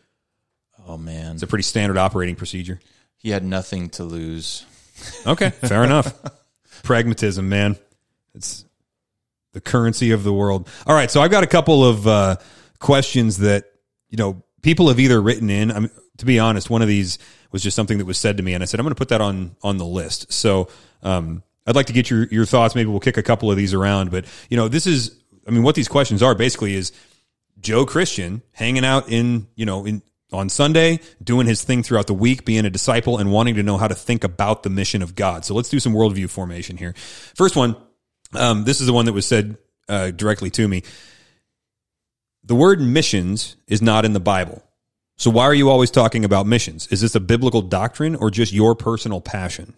Oh 0.89 0.97
man, 0.97 1.35
It's 1.35 1.43
a 1.43 1.47
pretty 1.49 1.65
standard 1.65 1.99
operating 1.99 2.37
procedure. 2.37 2.81
He 3.27 3.33
had 3.33 3.45
nothing 3.45 3.91
to 3.91 4.05
lose. 4.05 4.65
Okay, 5.27 5.51
fair 5.51 5.85
enough. 5.85 6.15
Pragmatism, 6.83 7.51
man. 7.51 7.77
It's 8.35 8.65
the 9.53 9.61
currency 9.61 10.13
of 10.13 10.25
the 10.25 10.33
world. 10.33 10.71
All 10.87 10.95
right, 10.95 11.11
so 11.11 11.21
I've 11.21 11.31
got 11.31 11.45
a 11.45 11.47
couple 11.47 11.85
of 11.85 12.07
uh, 12.07 12.37
questions 12.79 13.39
that 13.39 13.73
you 14.09 14.17
know 14.17 14.43
people 14.63 14.89
have 14.89 14.99
either 14.99 15.21
written 15.21 15.51
in. 15.51 15.71
I'm 15.71 15.91
to 16.17 16.25
be 16.25 16.39
honest, 16.39 16.71
one 16.71 16.81
of 16.81 16.89
these 16.89 17.19
was 17.53 17.63
just 17.63 17.77
something 17.77 17.99
that 17.99 18.07
was 18.07 18.17
said 18.17 18.39
to 18.39 18.43
me, 18.43 18.55
and 18.55 18.63
I 18.63 18.67
said 18.67 18.81
I'm 18.81 18.85
going 18.85 18.95
to 18.95 18.99
put 18.99 19.11
that 19.11 19.21
on 19.21 19.55
on 19.63 19.77
the 19.77 19.85
list. 19.85 20.33
So 20.33 20.69
um, 21.03 21.43
I'd 21.67 21.77
like 21.77 21.87
to 21.87 21.93
get 21.93 22.09
your 22.09 22.25
your 22.29 22.47
thoughts. 22.47 22.75
Maybe 22.75 22.89
we'll 22.89 23.01
kick 23.01 23.19
a 23.19 23.23
couple 23.23 23.51
of 23.51 23.59
these 23.59 23.75
around, 23.75 24.11
but 24.11 24.25
you 24.49 24.57
know, 24.57 24.69
this 24.69 24.87
is 24.87 25.15
I 25.47 25.51
mean, 25.51 25.63
what 25.63 25.75
these 25.75 25.89
questions 25.89 26.23
are 26.23 26.35
basically 26.35 26.75
is 26.75 26.91
Joe 27.61 27.85
Christian 27.85 28.41
hanging 28.53 28.85
out 28.85 29.11
in, 29.11 29.49
you 29.57 29.67
know, 29.67 29.85
in 29.85 30.01
on 30.37 30.49
Sunday, 30.49 31.01
doing 31.23 31.47
his 31.47 31.63
thing 31.63 31.83
throughout 31.83 32.07
the 32.07 32.15
week, 32.15 32.45
being 32.45 32.65
a 32.65 32.71
disciple 32.71 33.19
and 33.19 33.33
wanting 33.33 33.57
to 33.57 33.63
know 33.63 33.77
how 33.77 33.89
to 33.89 33.95
think 33.95 34.25
about 34.25 34.63
the 34.63 34.71
mission 34.71 35.03
of 35.03 35.15
God. 35.15 35.45
So 35.45 35.55
let's 35.55 35.69
do 35.69 35.81
some 35.81 35.93
worldview 35.93 36.31
formation 36.31 36.77
here. 36.77 36.95
First 37.35 37.57
one, 37.57 37.77
um, 38.35 38.65
this 38.65 38.81
is 38.81 38.87
the 38.87 38.93
one 38.93 39.07
that 39.07 39.13
was 39.13 39.27
said 39.27 39.57
uh, 39.89 40.11
directly 40.11 40.51
to 40.51 40.67
me. 40.67 40.83
The 42.45 42.55
word 42.55 42.81
missions 42.81 43.57
is 43.67 43.83
not 43.83 44.05
in 44.05 44.13
the 44.13 44.21
Bible. 44.21 44.63
So 45.17 45.31
why 45.31 45.45
are 45.45 45.55
you 45.55 45.71
always 45.71 45.91
talking 45.91 46.25
about 46.25 46.47
missions? 46.47 46.87
Is 46.89 47.01
this 47.01 47.15
a 47.15 47.21
biblical 47.21 47.63
doctrine 47.63 48.15
or 48.17 48.31
just 48.31 48.53
your 48.53 48.75
personal 48.75 49.21
passion? 49.21 49.75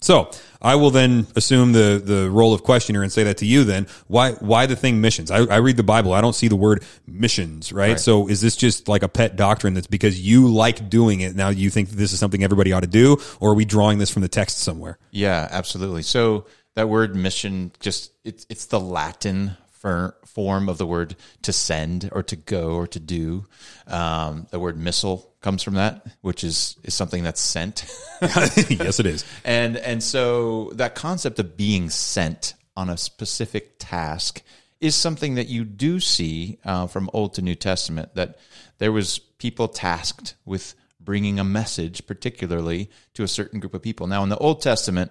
So 0.00 0.30
I 0.62 0.76
will 0.76 0.90
then 0.90 1.26
assume 1.36 1.72
the 1.72 2.00
the 2.02 2.30
role 2.30 2.54
of 2.54 2.62
questioner 2.62 3.02
and 3.02 3.12
say 3.12 3.24
that 3.24 3.38
to 3.38 3.46
you. 3.46 3.64
Then 3.64 3.86
why 4.06 4.32
why 4.32 4.66
the 4.66 4.76
thing 4.76 5.00
missions? 5.00 5.30
I, 5.30 5.44
I 5.44 5.56
read 5.56 5.76
the 5.76 5.82
Bible. 5.82 6.12
I 6.12 6.20
don't 6.20 6.34
see 6.34 6.48
the 6.48 6.56
word 6.56 6.84
missions. 7.06 7.72
Right? 7.72 7.90
Right. 7.90 8.00
So 8.00 8.28
is 8.28 8.40
this 8.40 8.56
just 8.56 8.88
like 8.88 9.02
a 9.02 9.08
pet 9.08 9.36
doctrine 9.36 9.74
that's 9.74 9.86
because 9.86 10.20
you 10.20 10.48
like 10.48 10.88
doing 10.88 11.20
it? 11.20 11.36
Now 11.36 11.50
you 11.50 11.70
think 11.70 11.90
this 11.90 12.12
is 12.12 12.18
something 12.18 12.42
everybody 12.42 12.72
ought 12.72 12.80
to 12.80 12.86
do, 12.86 13.18
or 13.40 13.50
are 13.50 13.54
we 13.54 13.64
drawing 13.64 13.98
this 13.98 14.10
from 14.10 14.22
the 14.22 14.28
text 14.28 14.58
somewhere? 14.58 14.98
Yeah, 15.10 15.46
absolutely. 15.50 16.02
So 16.02 16.46
that 16.76 16.88
word 16.88 17.14
mission 17.14 17.72
just 17.80 18.12
it's 18.24 18.46
it's 18.48 18.66
the 18.66 18.80
Latin 18.80 19.56
for, 19.72 20.16
form 20.26 20.68
of 20.68 20.78
the 20.78 20.86
word 20.86 21.16
to 21.42 21.52
send 21.52 22.08
or 22.12 22.22
to 22.22 22.36
go 22.36 22.74
or 22.74 22.86
to 22.86 23.00
do. 23.00 23.46
Um, 23.86 24.46
the 24.50 24.60
word 24.60 24.78
missile 24.78 25.29
comes 25.40 25.62
from 25.62 25.74
that, 25.74 26.06
which 26.20 26.44
is 26.44 26.76
is 26.82 26.94
something 26.94 27.22
that's 27.22 27.40
sent. 27.40 27.84
yes, 28.22 29.00
it 29.00 29.06
is. 29.06 29.24
and 29.44 29.76
and 29.76 30.02
so 30.02 30.70
that 30.74 30.94
concept 30.94 31.38
of 31.38 31.56
being 31.56 31.90
sent 31.90 32.54
on 32.76 32.90
a 32.90 32.96
specific 32.96 33.76
task 33.78 34.42
is 34.80 34.94
something 34.94 35.34
that 35.34 35.48
you 35.48 35.64
do 35.64 36.00
see 36.00 36.58
uh, 36.64 36.86
from 36.86 37.10
Old 37.12 37.34
to 37.34 37.42
New 37.42 37.54
Testament. 37.54 38.14
That 38.14 38.38
there 38.78 38.92
was 38.92 39.18
people 39.18 39.68
tasked 39.68 40.34
with 40.44 40.74
bringing 41.00 41.38
a 41.38 41.44
message, 41.44 42.06
particularly 42.06 42.90
to 43.14 43.22
a 43.22 43.28
certain 43.28 43.60
group 43.60 43.74
of 43.74 43.82
people. 43.82 44.06
Now, 44.06 44.22
in 44.22 44.28
the 44.28 44.38
Old 44.38 44.62
Testament, 44.62 45.10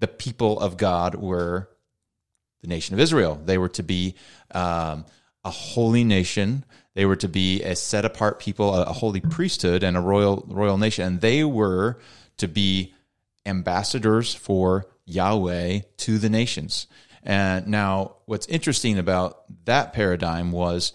the 0.00 0.08
people 0.08 0.58
of 0.58 0.76
God 0.76 1.14
were 1.14 1.68
the 2.62 2.68
nation 2.68 2.94
of 2.94 3.00
Israel. 3.00 3.40
They 3.44 3.58
were 3.58 3.68
to 3.70 3.82
be 3.82 4.14
um, 4.52 5.04
a 5.44 5.50
holy 5.50 6.04
nation. 6.04 6.64
They 6.98 7.06
were 7.06 7.14
to 7.14 7.28
be 7.28 7.62
a 7.62 7.76
set 7.76 8.04
apart 8.04 8.40
people, 8.40 8.74
a, 8.74 8.82
a 8.82 8.92
holy 8.92 9.20
priesthood, 9.20 9.84
and 9.84 9.96
a 9.96 10.00
royal 10.00 10.44
royal 10.48 10.78
nation. 10.78 11.06
And 11.06 11.20
they 11.20 11.44
were 11.44 12.00
to 12.38 12.48
be 12.48 12.92
ambassadors 13.46 14.34
for 14.34 14.84
Yahweh 15.04 15.82
to 15.98 16.18
the 16.18 16.28
nations. 16.28 16.88
And 17.22 17.68
now, 17.68 18.16
what's 18.26 18.48
interesting 18.48 18.98
about 18.98 19.44
that 19.64 19.92
paradigm 19.92 20.50
was 20.50 20.92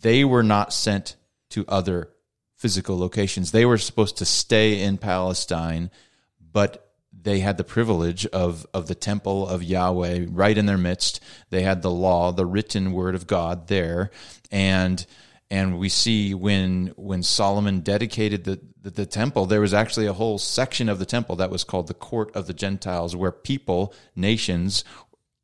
they 0.00 0.24
were 0.24 0.42
not 0.42 0.72
sent 0.72 1.14
to 1.50 1.64
other 1.68 2.10
physical 2.56 2.98
locations. 2.98 3.52
They 3.52 3.64
were 3.64 3.78
supposed 3.78 4.16
to 4.16 4.24
stay 4.24 4.82
in 4.82 4.98
Palestine, 4.98 5.92
but 6.40 6.90
they 7.12 7.38
had 7.38 7.56
the 7.56 7.62
privilege 7.62 8.26
of 8.26 8.66
of 8.74 8.88
the 8.88 8.96
temple 8.96 9.46
of 9.46 9.62
Yahweh 9.62 10.26
right 10.28 10.58
in 10.58 10.66
their 10.66 10.76
midst. 10.76 11.20
They 11.50 11.62
had 11.62 11.82
the 11.82 11.90
law, 11.92 12.32
the 12.32 12.44
written 12.44 12.92
word 12.92 13.14
of 13.14 13.28
God 13.28 13.68
there, 13.68 14.10
and 14.50 15.06
and 15.50 15.78
we 15.78 15.88
see 15.88 16.34
when 16.34 16.92
when 16.96 17.22
Solomon 17.22 17.80
dedicated 17.80 18.44
the, 18.44 18.60
the 18.82 18.90
the 18.90 19.06
temple, 19.06 19.46
there 19.46 19.60
was 19.60 19.74
actually 19.74 20.06
a 20.06 20.12
whole 20.12 20.38
section 20.38 20.88
of 20.88 20.98
the 20.98 21.06
temple 21.06 21.36
that 21.36 21.50
was 21.50 21.64
called 21.64 21.86
the 21.86 21.94
court 21.94 22.34
of 22.34 22.46
the 22.46 22.54
Gentiles, 22.54 23.14
where 23.14 23.32
people, 23.32 23.94
nations 24.14 24.84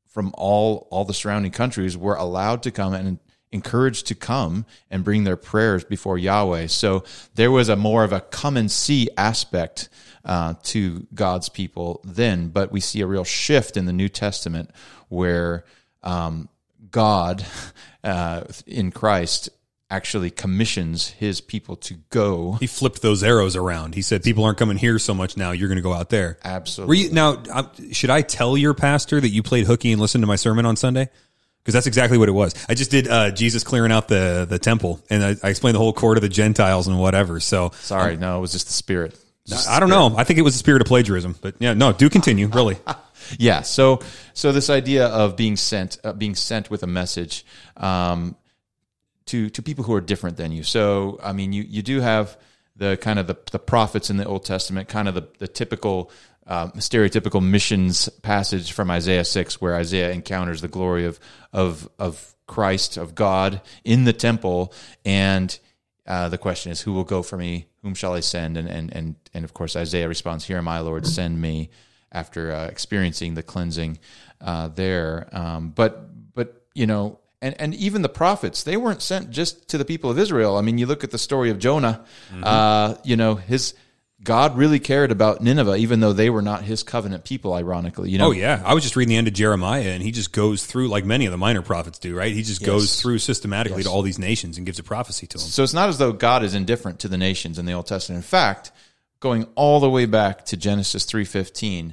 from 0.08 0.32
all 0.36 0.88
all 0.90 1.04
the 1.04 1.14
surrounding 1.14 1.52
countries 1.52 1.96
were 1.96 2.16
allowed 2.16 2.62
to 2.64 2.70
come 2.70 2.92
and 2.94 3.18
encouraged 3.52 4.06
to 4.06 4.14
come 4.14 4.64
and 4.90 5.04
bring 5.04 5.24
their 5.24 5.36
prayers 5.36 5.84
before 5.84 6.18
Yahweh. 6.18 6.66
So 6.66 7.04
there 7.34 7.50
was 7.50 7.68
a 7.68 7.76
more 7.76 8.02
of 8.02 8.12
a 8.12 8.20
come 8.20 8.56
and 8.56 8.70
see 8.70 9.08
aspect 9.16 9.88
uh, 10.24 10.54
to 10.64 11.06
God's 11.14 11.48
people 11.48 12.00
then, 12.04 12.48
but 12.48 12.72
we 12.72 12.80
see 12.80 13.02
a 13.02 13.06
real 13.06 13.24
shift 13.24 13.76
in 13.76 13.84
the 13.84 13.92
New 13.92 14.08
Testament 14.08 14.70
where 15.08 15.64
um, 16.02 16.48
God 16.90 17.44
uh, 18.04 18.44
in 18.66 18.90
Christ 18.90 19.50
actually 19.92 20.30
commissions 20.30 21.10
his 21.10 21.40
people 21.42 21.76
to 21.76 21.94
go. 22.08 22.52
He 22.58 22.66
flipped 22.66 23.02
those 23.02 23.22
arrows 23.22 23.54
around. 23.54 23.94
He 23.94 24.00
said, 24.02 24.22
"People 24.22 24.44
aren't 24.44 24.56
coming 24.58 24.78
here 24.78 24.98
so 24.98 25.12
much 25.12 25.36
now. 25.36 25.52
You're 25.52 25.68
going 25.68 25.76
to 25.76 25.82
go 25.82 25.92
out 25.92 26.08
there." 26.08 26.38
Were 26.42 26.50
Absolutely. 26.50 26.98
you 26.98 27.12
now? 27.12 27.42
uh, 27.52 27.64
Should 27.92 28.10
I 28.10 28.22
tell 28.22 28.56
your 28.56 28.72
pastor 28.72 29.20
that 29.20 29.28
you 29.28 29.42
played 29.42 29.66
hooky 29.66 29.92
and 29.92 30.00
listened 30.00 30.22
to 30.22 30.26
my 30.26 30.36
sermon 30.36 30.64
on 30.64 30.76
Sunday? 30.76 31.10
Because 31.62 31.74
that's 31.74 31.86
exactly 31.86 32.18
what 32.18 32.28
it 32.28 32.32
was. 32.32 32.54
I 32.68 32.74
just 32.74 32.90
did 32.90 33.06
uh, 33.06 33.30
Jesus 33.30 33.62
clearing 33.62 33.92
out 33.92 34.08
the 34.08 34.46
the 34.48 34.58
temple, 34.58 35.00
and 35.10 35.22
I, 35.22 35.36
I 35.44 35.50
explained 35.50 35.74
the 35.74 35.80
whole 35.80 35.92
court 35.92 36.16
of 36.16 36.22
the 36.22 36.28
Gentiles 36.28 36.88
and 36.88 36.98
whatever. 36.98 37.38
So 37.38 37.70
Sorry, 37.82 38.16
no, 38.16 38.38
it 38.38 38.40
was 38.40 38.52
just 38.52 38.66
the 38.66 38.72
spirit. 38.72 39.16
Just 39.46 39.68
I 39.68 39.78
don't 39.78 39.90
know. 39.90 40.14
I 40.16 40.24
think 40.24 40.38
it 40.38 40.42
was 40.42 40.54
the 40.54 40.58
spirit 40.58 40.80
of 40.80 40.88
plagiarism, 40.88 41.36
but 41.40 41.56
yeah, 41.58 41.74
no. 41.74 41.92
Do 41.92 42.08
continue, 42.08 42.48
really. 42.48 42.78
yeah 43.38 43.62
so 43.62 44.00
so 44.34 44.50
this 44.50 44.68
idea 44.68 45.06
of 45.06 45.36
being 45.36 45.56
sent 45.56 45.96
uh, 46.02 46.12
being 46.12 46.34
sent 46.34 46.68
with 46.70 46.82
a 46.82 46.88
message 46.88 47.46
um, 47.76 48.34
to 49.26 49.50
to 49.50 49.62
people 49.62 49.84
who 49.84 49.94
are 49.94 50.00
different 50.00 50.36
than 50.36 50.52
you. 50.52 50.62
So 50.62 51.18
i 51.22 51.32
mean 51.32 51.52
you 51.52 51.62
you 51.62 51.82
do 51.82 52.00
have 52.00 52.36
the 52.74 52.96
kind 52.96 53.18
of 53.18 53.26
the, 53.26 53.36
the 53.50 53.58
prophets 53.58 54.08
in 54.10 54.16
the 54.16 54.24
old 54.24 54.44
testament 54.46 54.88
kind 54.88 55.06
of 55.06 55.14
the, 55.14 55.28
the 55.38 55.48
typical 55.48 56.10
um, 56.46 56.72
stereotypical 56.72 57.42
missions 57.46 58.08
passage 58.22 58.72
from 58.72 58.90
isaiah 58.90 59.24
6 59.24 59.60
where 59.60 59.76
isaiah 59.76 60.10
encounters 60.10 60.60
the 60.60 60.68
glory 60.68 61.04
of 61.04 61.20
of 61.52 61.88
of 61.98 62.34
christ 62.46 62.96
of 62.96 63.14
god 63.14 63.60
in 63.84 64.04
the 64.04 64.12
temple. 64.12 64.72
And 65.04 65.58
uh, 66.06 66.28
the 66.28 66.38
question 66.38 66.72
is 66.72 66.80
who 66.80 66.92
will 66.92 67.04
go 67.04 67.22
for 67.22 67.36
me? 67.36 67.66
Whom 67.82 67.94
shall 67.94 68.14
i 68.14 68.20
send? 68.20 68.56
And 68.56 68.68
and 68.68 68.94
and, 68.94 69.14
and 69.32 69.44
of 69.44 69.54
course 69.54 69.76
isaiah 69.76 70.08
responds 70.08 70.44
here 70.44 70.60
my 70.62 70.80
lord 70.80 71.06
send 71.06 71.40
me 71.40 71.70
after 72.10 72.52
uh, 72.52 72.66
experiencing 72.66 73.34
the 73.34 73.42
cleansing 73.42 73.98
uh, 74.40 74.68
there. 74.68 75.28
Um, 75.32 75.70
but 75.70 76.34
but 76.34 76.66
you 76.74 76.86
know, 76.86 77.20
and 77.42 77.54
and 77.60 77.74
even 77.74 78.02
the 78.02 78.08
prophets, 78.08 78.62
they 78.62 78.76
weren't 78.76 79.02
sent 79.02 79.30
just 79.30 79.68
to 79.68 79.78
the 79.78 79.84
people 79.84 80.10
of 80.10 80.18
Israel. 80.18 80.56
I 80.56 80.62
mean, 80.62 80.78
you 80.78 80.86
look 80.86 81.04
at 81.04 81.10
the 81.10 81.18
story 81.18 81.50
of 81.50 81.58
Jonah. 81.58 82.04
Uh, 82.42 82.94
you 83.04 83.16
know, 83.16 83.34
his 83.34 83.74
God 84.24 84.56
really 84.56 84.78
cared 84.78 85.10
about 85.10 85.40
Nineveh, 85.40 85.76
even 85.76 85.98
though 85.98 86.12
they 86.12 86.30
were 86.30 86.42
not 86.42 86.62
His 86.62 86.84
covenant 86.84 87.24
people. 87.24 87.54
Ironically, 87.54 88.10
you 88.10 88.18
know. 88.18 88.28
Oh 88.28 88.30
yeah, 88.30 88.62
I 88.64 88.74
was 88.74 88.84
just 88.84 88.94
reading 88.94 89.10
the 89.10 89.16
end 89.16 89.26
of 89.26 89.34
Jeremiah, 89.34 89.88
and 89.88 90.02
he 90.02 90.12
just 90.12 90.32
goes 90.32 90.64
through 90.64 90.88
like 90.88 91.04
many 91.04 91.26
of 91.26 91.32
the 91.32 91.38
minor 91.38 91.62
prophets 91.62 91.98
do, 91.98 92.16
right? 92.16 92.32
He 92.32 92.42
just 92.42 92.64
goes 92.64 93.00
through 93.00 93.18
systematically 93.18 93.82
to 93.82 93.90
all 93.90 94.02
these 94.02 94.20
nations 94.20 94.58
and 94.58 94.66
gives 94.66 94.78
a 94.78 94.84
prophecy 94.84 95.26
to 95.26 95.38
them. 95.38 95.46
So 95.46 95.64
it's 95.64 95.74
not 95.74 95.88
as 95.88 95.98
though 95.98 96.12
God 96.12 96.44
is 96.44 96.54
indifferent 96.54 97.00
to 97.00 97.08
the 97.08 97.18
nations 97.18 97.58
in 97.58 97.66
the 97.66 97.72
Old 97.72 97.86
Testament. 97.86 98.18
In 98.18 98.22
fact, 98.22 98.70
going 99.18 99.46
all 99.56 99.80
the 99.80 99.90
way 99.90 100.06
back 100.06 100.44
to 100.46 100.56
Genesis 100.56 101.04
3:15, 101.04 101.92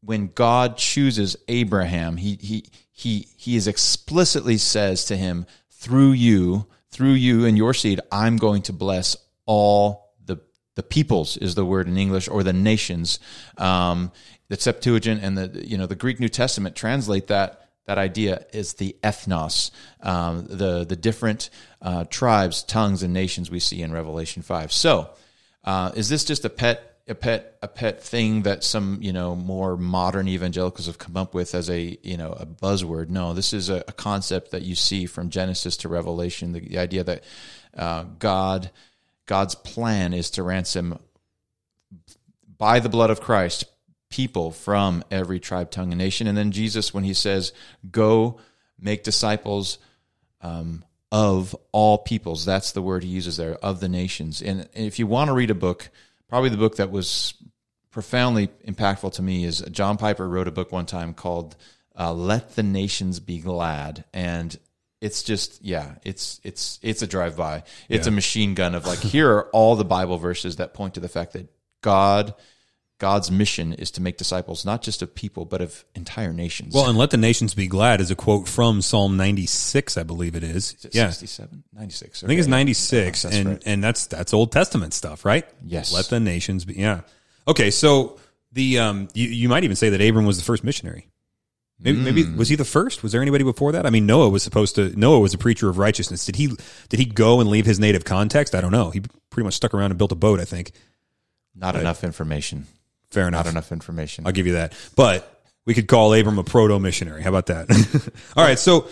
when 0.00 0.30
God 0.34 0.78
chooses 0.78 1.36
Abraham, 1.48 2.16
he 2.16 2.38
he 2.40 2.64
he 2.98 3.28
he 3.36 3.54
is 3.54 3.68
explicitly 3.68 4.58
says 4.58 5.04
to 5.04 5.16
him, 5.16 5.46
through 5.70 6.10
you, 6.10 6.66
through 6.90 7.12
you 7.12 7.44
and 7.44 7.56
your 7.56 7.72
seed, 7.72 8.00
I'm 8.10 8.38
going 8.38 8.62
to 8.62 8.72
bless 8.72 9.16
all 9.46 10.10
the 10.26 10.40
the 10.74 10.82
peoples 10.82 11.36
is 11.36 11.54
the 11.54 11.64
word 11.64 11.86
in 11.86 11.96
English 11.96 12.26
or 12.26 12.42
the 12.42 12.52
nations. 12.52 13.20
Um, 13.56 14.10
the 14.48 14.56
Septuagint 14.56 15.22
and 15.22 15.38
the 15.38 15.64
you 15.64 15.78
know 15.78 15.86
the 15.86 15.94
Greek 15.94 16.18
New 16.18 16.28
Testament 16.28 16.74
translate 16.74 17.28
that 17.28 17.68
that 17.86 17.98
idea 17.98 18.44
is 18.52 18.74
the 18.74 18.96
ethnos, 19.04 19.70
um, 20.02 20.46
the 20.48 20.84
the 20.84 20.96
different 20.96 21.50
uh, 21.80 22.02
tribes, 22.10 22.64
tongues, 22.64 23.04
and 23.04 23.14
nations 23.14 23.48
we 23.48 23.60
see 23.60 23.80
in 23.80 23.92
Revelation 23.92 24.42
five. 24.42 24.72
So, 24.72 25.10
uh, 25.62 25.92
is 25.94 26.08
this 26.08 26.24
just 26.24 26.44
a 26.44 26.50
pet 26.50 26.97
a 27.08 27.14
pet 27.14 27.58
a 27.62 27.68
pet 27.68 28.02
thing 28.02 28.42
that 28.42 28.62
some 28.62 28.98
you 29.00 29.12
know 29.12 29.34
more 29.34 29.76
modern 29.76 30.28
evangelicals 30.28 30.86
have 30.86 30.98
come 30.98 31.16
up 31.16 31.34
with 31.34 31.54
as 31.54 31.70
a 31.70 31.98
you 32.02 32.16
know 32.16 32.32
a 32.32 32.46
buzzword. 32.46 33.08
No, 33.08 33.32
this 33.32 33.52
is 33.52 33.68
a, 33.68 33.84
a 33.88 33.92
concept 33.92 34.50
that 34.50 34.62
you 34.62 34.74
see 34.74 35.06
from 35.06 35.30
Genesis 35.30 35.76
to 35.78 35.88
Revelation. 35.88 36.52
The, 36.52 36.60
the 36.60 36.78
idea 36.78 37.04
that 37.04 37.24
uh, 37.76 38.04
God 38.18 38.70
God's 39.26 39.54
plan 39.54 40.12
is 40.12 40.30
to 40.30 40.42
ransom 40.42 40.98
by 42.56 42.80
the 42.80 42.88
blood 42.88 43.10
of 43.10 43.20
Christ 43.20 43.64
people 44.10 44.50
from 44.50 45.04
every 45.10 45.38
tribe, 45.38 45.70
tongue, 45.70 45.92
and 45.92 45.98
nation. 45.98 46.26
And 46.26 46.36
then 46.36 46.50
Jesus, 46.50 46.92
when 46.92 47.04
he 47.04 47.14
says, 47.14 47.52
"Go 47.90 48.40
make 48.78 49.02
disciples." 49.02 49.78
Um, 50.40 50.84
of 51.10 51.56
all 51.72 51.96
peoples. 51.96 52.44
That's 52.44 52.72
the 52.72 52.82
word 52.82 53.02
he 53.02 53.08
uses 53.08 53.38
there, 53.38 53.54
of 53.54 53.80
the 53.80 53.88
nations. 53.88 54.42
And 54.42 54.68
if 54.74 54.98
you 54.98 55.06
want 55.06 55.28
to 55.28 55.34
read 55.34 55.50
a 55.50 55.54
book, 55.54 55.88
probably 56.28 56.50
the 56.50 56.56
book 56.56 56.76
that 56.76 56.90
was 56.90 57.34
profoundly 57.90 58.48
impactful 58.66 59.12
to 59.14 59.22
me 59.22 59.44
is 59.44 59.60
John 59.70 59.96
Piper 59.96 60.28
wrote 60.28 60.48
a 60.48 60.52
book 60.52 60.72
one 60.72 60.86
time 60.86 61.14
called 61.14 61.56
uh, 61.98 62.12
"Let 62.12 62.54
the 62.54 62.62
Nations 62.62 63.20
Be 63.20 63.38
Glad," 63.40 64.04
and 64.12 64.56
it's 65.00 65.22
just 65.22 65.62
yeah, 65.64 65.96
it's 66.04 66.40
it's 66.44 66.78
it's 66.82 67.02
a 67.02 67.06
drive 67.06 67.36
by. 67.36 67.64
It's 67.88 68.06
yeah. 68.06 68.12
a 68.12 68.14
machine 68.14 68.54
gun 68.54 68.74
of 68.74 68.86
like 68.86 69.00
here 69.00 69.30
are 69.32 69.48
all 69.50 69.76
the 69.76 69.84
Bible 69.84 70.18
verses 70.18 70.56
that 70.56 70.74
point 70.74 70.94
to 70.94 71.00
the 71.00 71.08
fact 71.08 71.32
that 71.32 71.48
God. 71.82 72.34
God's 72.98 73.30
mission 73.30 73.72
is 73.72 73.92
to 73.92 74.02
make 74.02 74.16
disciples 74.16 74.64
not 74.64 74.82
just 74.82 75.02
of 75.02 75.14
people 75.14 75.44
but 75.44 75.60
of 75.60 75.84
entire 75.94 76.32
nations. 76.32 76.74
Well, 76.74 76.88
and 76.88 76.98
let 76.98 77.10
the 77.10 77.16
nations 77.16 77.54
be 77.54 77.68
glad 77.68 78.00
is 78.00 78.10
a 78.10 78.16
quote 78.16 78.48
from 78.48 78.82
Psalm 78.82 79.16
96, 79.16 79.96
I 79.96 80.02
believe 80.02 80.34
it 80.34 80.42
is. 80.42 80.74
is 80.74 80.84
it 80.86 80.94
yeah. 80.94 81.08
67, 81.08 81.64
96. 81.72 82.22
Okay. 82.22 82.26
I 82.26 82.28
think 82.28 82.38
it's 82.38 82.48
96 82.48 83.24
and 83.24 83.48
right. 83.48 83.62
and 83.64 83.82
that's 83.82 84.06
that's 84.06 84.34
Old 84.34 84.50
Testament 84.52 84.94
stuff, 84.94 85.24
right? 85.24 85.46
Yes. 85.64 85.92
Let 85.92 86.06
the 86.06 86.20
nations 86.20 86.64
be 86.64 86.74
yeah. 86.74 87.02
Okay, 87.46 87.70
so 87.70 88.18
the 88.52 88.78
um, 88.78 89.08
you, 89.14 89.28
you 89.28 89.48
might 89.48 89.64
even 89.64 89.76
say 89.76 89.90
that 89.90 90.00
Abram 90.00 90.26
was 90.26 90.36
the 90.36 90.44
first 90.44 90.64
missionary. 90.64 91.08
Maybe, 91.80 91.98
mm. 91.98 92.04
maybe 92.04 92.24
was 92.24 92.48
he 92.48 92.56
the 92.56 92.64
first? 92.64 93.04
Was 93.04 93.12
there 93.12 93.22
anybody 93.22 93.44
before 93.44 93.72
that? 93.72 93.86
I 93.86 93.90
mean, 93.90 94.04
Noah 94.04 94.28
was 94.30 94.42
supposed 94.42 94.74
to. 94.74 94.98
Noah 94.98 95.20
was 95.20 95.32
a 95.32 95.38
preacher 95.38 95.68
of 95.68 95.78
righteousness. 95.78 96.26
Did 96.26 96.36
he? 96.36 96.50
Did 96.88 96.98
he 96.98 97.06
go 97.06 97.40
and 97.40 97.48
leave 97.48 97.66
his 97.66 97.78
native 97.78 98.04
context? 98.04 98.54
I 98.54 98.60
don't 98.60 98.72
know. 98.72 98.90
He 98.90 99.00
pretty 99.30 99.44
much 99.44 99.54
stuck 99.54 99.74
around 99.74 99.92
and 99.92 99.98
built 99.98 100.10
a 100.10 100.16
boat. 100.16 100.40
I 100.40 100.44
think. 100.44 100.72
Not 101.54 101.74
but, 101.74 101.80
enough 101.80 102.02
information. 102.04 102.66
Fair 103.10 103.28
enough. 103.28 103.46
Not 103.46 103.50
enough 103.50 103.72
information. 103.72 104.26
I'll 104.26 104.32
give 104.32 104.46
you 104.46 104.54
that. 104.54 104.74
But 104.96 105.42
we 105.64 105.74
could 105.74 105.88
call 105.88 106.12
Abram 106.14 106.38
a 106.38 106.44
proto 106.44 106.78
missionary. 106.78 107.22
How 107.22 107.30
about 107.30 107.46
that? 107.46 108.12
All 108.36 108.44
right. 108.44 108.58
So 108.58 108.88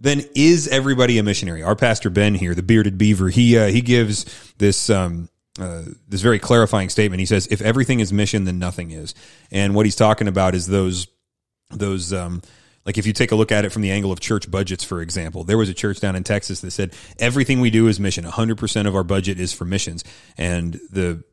then, 0.00 0.22
is 0.34 0.68
everybody 0.68 1.18
a 1.18 1.22
missionary? 1.22 1.62
Our 1.62 1.76
pastor 1.76 2.10
Ben 2.10 2.34
here, 2.34 2.54
the 2.54 2.62
bearded 2.62 2.98
beaver, 2.98 3.28
he 3.28 3.56
uh, 3.56 3.68
he 3.68 3.80
gives 3.80 4.24
this 4.58 4.90
um, 4.90 5.28
uh, 5.58 5.82
this 6.08 6.20
very 6.20 6.38
clarifying 6.38 6.88
statement. 6.88 7.20
He 7.20 7.26
says, 7.26 7.46
"If 7.50 7.62
everything 7.62 8.00
is 8.00 8.12
mission, 8.12 8.44
then 8.44 8.58
nothing 8.58 8.90
is." 8.90 9.14
And 9.50 9.74
what 9.74 9.86
he's 9.86 9.96
talking 9.96 10.28
about 10.28 10.54
is 10.54 10.66
those 10.66 11.06
those 11.70 12.12
um, 12.12 12.42
like 12.84 12.98
if 12.98 13.06
you 13.06 13.12
take 13.12 13.32
a 13.32 13.36
look 13.36 13.50
at 13.50 13.64
it 13.64 13.70
from 13.70 13.82
the 13.82 13.90
angle 13.90 14.12
of 14.12 14.20
church 14.20 14.50
budgets, 14.50 14.84
for 14.84 15.00
example, 15.00 15.44
there 15.44 15.56
was 15.56 15.68
a 15.68 15.74
church 15.74 16.00
down 16.00 16.16
in 16.16 16.24
Texas 16.24 16.60
that 16.60 16.70
said 16.70 16.92
everything 17.18 17.60
we 17.60 17.70
do 17.70 17.86
is 17.88 17.98
mission. 17.98 18.24
100% 18.24 18.86
of 18.86 18.94
our 18.94 19.04
budget 19.04 19.40
is 19.40 19.52
for 19.52 19.64
missions. 19.64 20.04
And 20.36 20.74
the 20.90 21.24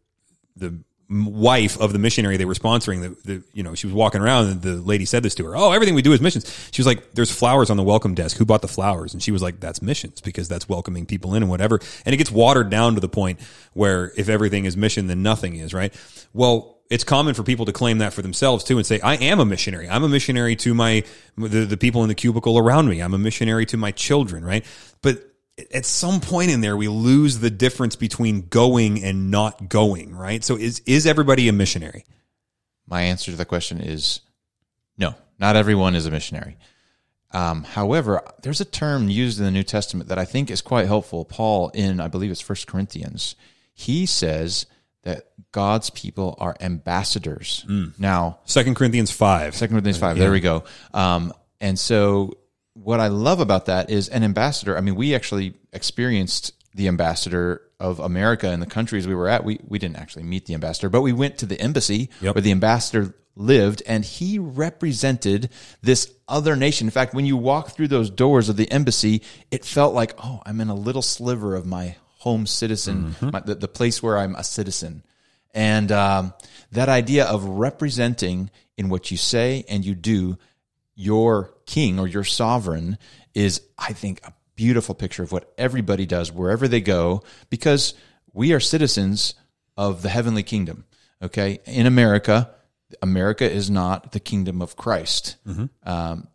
the 0.56 0.80
wife 1.12 1.80
of 1.82 1.92
the 1.92 2.00
missionary 2.00 2.38
they 2.38 2.46
were 2.46 2.54
sponsoring 2.54 3.02
the, 3.02 3.10
the 3.26 3.44
you 3.54 3.64
know 3.64 3.76
she 3.76 3.86
was 3.86 3.94
walking 3.94 4.22
around 4.22 4.48
and 4.48 4.62
the 4.62 4.76
lady 4.76 5.04
said 5.04 5.22
this 5.24 5.36
to 5.36 5.46
her 5.46 5.58
oh 5.58 5.72
everything 5.74 5.94
we 5.94 6.02
do 6.02 6.14
is 6.14 6.22
missions. 6.22 6.70
She 6.72 6.82
was 6.82 6.88
like 6.88 7.14
there's 7.14 7.32
flowers 7.32 7.70
on 7.70 7.78
the 7.78 7.84
welcome 7.84 8.16
desk. 8.16 8.38
Who 8.38 8.46
bought 8.46 8.62
the 8.62 8.70
flowers? 8.70 9.14
And 9.14 9.22
she 9.22 9.32
was 9.32 9.42
like 9.42 9.60
that's 9.60 9.82
missions 9.82 10.22
because 10.22 10.48
that's 10.48 10.70
welcoming 10.70 11.06
people 11.06 11.34
in 11.36 11.44
and 11.44 11.50
whatever. 11.50 11.80
And 12.06 12.14
it 12.14 12.18
gets 12.18 12.32
watered 12.32 12.70
down 12.70 12.94
to 12.96 13.02
the 13.02 13.10
point 13.10 13.40
where 13.74 14.14
if 14.16 14.30
everything 14.30 14.66
is 14.66 14.78
mission 14.78 15.08
then 15.08 15.22
nothing 15.22 15.56
is 15.56 15.74
right? 15.74 15.94
Well 16.34 16.78
it's 16.90 17.04
common 17.04 17.34
for 17.34 17.44
people 17.44 17.66
to 17.66 17.74
claim 17.74 18.00
that 18.00 18.12
for 18.14 18.22
themselves 18.22 18.66
too 18.66 18.78
and 18.78 18.86
say 18.86 19.00
i 19.02 19.16
am 19.16 19.40
a 19.40 19.46
missionary. 19.46 19.90
I'm 19.90 20.04
a 20.04 20.10
missionary 20.10 20.56
to 20.58 20.74
my 20.74 21.04
the, 21.38 21.66
the 21.66 21.78
people 21.78 22.04
in 22.04 22.08
the 22.08 22.16
cubicle 22.16 22.58
around 22.58 22.88
me. 22.88 23.02
I'm 23.02 23.14
a 23.14 23.20
missionary 23.20 23.66
to 23.68 23.78
my 23.78 23.92
children 23.92 24.46
right? 24.46 24.66
But 25.02 25.31
at 25.74 25.86
some 25.86 26.20
point 26.22 26.52
in 26.52 26.62
there 26.62 26.78
we 26.78 26.88
lose 26.88 27.40
the 27.40 27.50
difference 27.50 27.96
between 27.96 28.48
going 28.48 29.04
and 29.04 29.32
not 29.32 29.70
going, 29.70 30.16
right? 30.16 30.44
So 30.44 30.56
is 30.56 30.82
is 30.86 31.06
everybody 31.06 31.48
a 31.48 31.54
missionary? 31.54 32.06
My 32.88 33.04
answer 33.04 33.32
to 33.32 33.38
the 33.38 33.46
question 33.46 33.80
is 33.80 34.22
no. 34.98 35.16
Not 35.40 35.56
everyone 35.56 35.96
is 35.96 36.06
a 36.06 36.12
missionary. 36.12 36.58
Um, 37.32 37.64
however, 37.64 38.22
there's 38.44 38.62
a 38.62 38.66
term 38.66 39.10
used 39.10 39.40
in 39.40 39.46
the 39.46 39.52
New 39.52 39.64
Testament 39.64 40.10
that 40.10 40.20
I 40.20 40.26
think 40.26 40.52
is 40.52 40.62
quite 40.62 40.88
helpful. 40.88 41.26
Paul, 41.26 41.70
in 41.70 42.00
I 42.00 42.08
believe 42.08 42.30
it's 42.30 42.42
First 42.42 42.68
Corinthians, 42.68 43.36
he 43.74 44.06
says 44.06 44.66
that 45.04 45.30
God's 45.52 45.90
people 45.90 46.36
are 46.40 46.56
ambassadors. 46.60 47.66
Mm. 47.68 47.98
Now, 47.98 48.40
Second 48.46 48.76
Corinthians 48.76 49.12
five. 49.12 49.56
Second 49.56 49.76
Corinthians 49.76 49.98
five. 49.98 50.18
Yeah. 50.18 50.24
There 50.24 50.32
we 50.32 50.42
go. 50.42 50.64
Um, 50.94 51.34
and 51.60 51.80
so 51.80 52.38
what 52.74 53.00
I 53.00 53.08
love 53.08 53.40
about 53.40 53.66
that 53.66 53.90
is 53.90 54.08
an 54.10 54.24
ambassador. 54.24 54.78
I 54.78 54.82
mean, 54.82 54.96
we 54.96 55.14
actually 55.16 55.56
experienced 55.74 56.54
the 56.74 56.88
ambassador 56.88 57.62
of 57.80 58.00
America 58.00 58.52
in 58.52 58.60
the 58.60 58.66
countries 58.66 59.08
we 59.08 59.16
were 59.16 59.28
at. 59.28 59.44
We 59.44 59.60
we 59.68 59.80
didn't 59.80 59.98
actually 59.98 60.24
meet 60.24 60.46
the 60.46 60.54
ambassador, 60.54 60.90
but 60.90 61.02
we 61.02 61.14
went 61.14 61.38
to 61.40 61.46
the 61.46 61.60
embassy 61.60 62.10
yep. 62.22 62.36
where 62.36 62.42
the 62.42 62.52
ambassador 62.52 63.16
lived 63.36 63.82
and 63.88 64.04
he 64.04 64.40
represented 64.40 65.50
this 65.82 66.14
other 66.28 66.56
nation. 66.56 66.88
In 66.88 66.92
fact, 66.92 67.14
when 67.14 67.26
you 67.26 67.38
walk 67.38 67.70
through 67.70 67.88
those 67.88 68.10
doors 68.10 68.50
of 68.50 68.58
the 68.58 68.70
embassy, 68.72 69.22
it 69.50 69.66
felt 69.66 69.94
like, 69.94 70.14
oh, 70.24 70.42
I'm 70.46 70.62
in 70.62 70.70
a 70.70 70.76
little 70.76 71.02
sliver 71.02 71.56
of 71.56 71.66
my 71.66 71.96
home 72.20 72.46
citizen, 72.46 73.16
mm-hmm. 73.16 73.30
my, 73.32 73.40
the, 73.40 73.56
the, 73.56 73.68
place 73.68 74.04
where 74.04 74.18
I'm 74.18 74.36
a 74.36 74.44
citizen. 74.44 75.04
And 75.54 75.92
um, 75.92 76.34
that 76.72 76.88
idea 76.88 77.26
of 77.26 77.44
representing 77.44 78.52
in 78.78 78.90
what 78.90 79.12
you 79.12 79.18
say 79.18 79.66
and 79.68 79.84
you 79.84 79.96
do 79.96 80.38
your 80.96 81.54
king 81.72 82.00
or 82.00 82.08
your 82.08 82.26
sovereign 82.26 82.98
is, 83.34 83.62
I 83.78 83.94
think, 83.94 84.20
a 84.26 84.34
beautiful 84.56 84.94
picture 84.94 85.24
of 85.24 85.32
what 85.32 85.54
everybody 85.58 86.06
does 86.06 86.32
wherever 86.32 86.68
they 86.68 86.82
go 86.82 87.24
because 87.50 87.94
we 88.34 88.52
are 88.52 88.60
citizens 88.60 89.36
of 89.78 90.02
the 90.02 90.10
heavenly 90.10 90.44
kingdom. 90.44 90.84
Okay. 91.24 91.60
In 91.66 91.86
America, 91.86 92.54
America 93.02 93.50
is 93.50 93.70
not 93.70 94.12
the 94.12 94.20
kingdom 94.20 94.62
of 94.62 94.76
Christ. 94.76 95.38
Mm-hmm. 95.48 95.66
Um, 95.90 96.28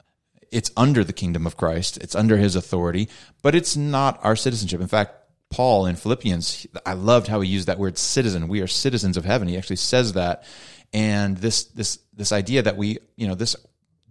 it's 0.51 0.71
under 0.75 1.05
the 1.05 1.13
kingdom 1.13 1.47
of 1.47 1.59
Christ, 1.59 1.99
it's 1.99 2.15
under 2.15 2.39
his 2.39 2.57
authority, 2.57 3.11
but 3.43 3.55
it's 3.55 3.77
not 3.77 4.19
our 4.23 4.37
citizenship. 4.37 4.81
In 4.81 4.87
fact, 4.87 5.13
Paul 5.51 5.85
in 5.85 5.97
Philippians, 5.97 6.67
I 6.87 6.95
loved 6.95 7.27
how 7.27 7.41
he 7.43 7.51
used 7.51 7.69
that 7.69 7.79
word 7.79 7.99
citizen. 7.99 8.49
We 8.49 8.63
are 8.63 8.67
citizens 8.67 9.17
of 9.19 9.25
heaven. 9.27 9.49
He 9.49 9.59
actually 9.59 9.77
says 9.77 10.15
that. 10.15 10.45
And 10.93 11.37
this 11.37 11.65
this 11.65 11.99
this 12.15 12.33
idea 12.33 12.63
that 12.63 12.77
we, 12.77 12.99
you 13.17 13.29
know, 13.29 13.35
this 13.35 13.55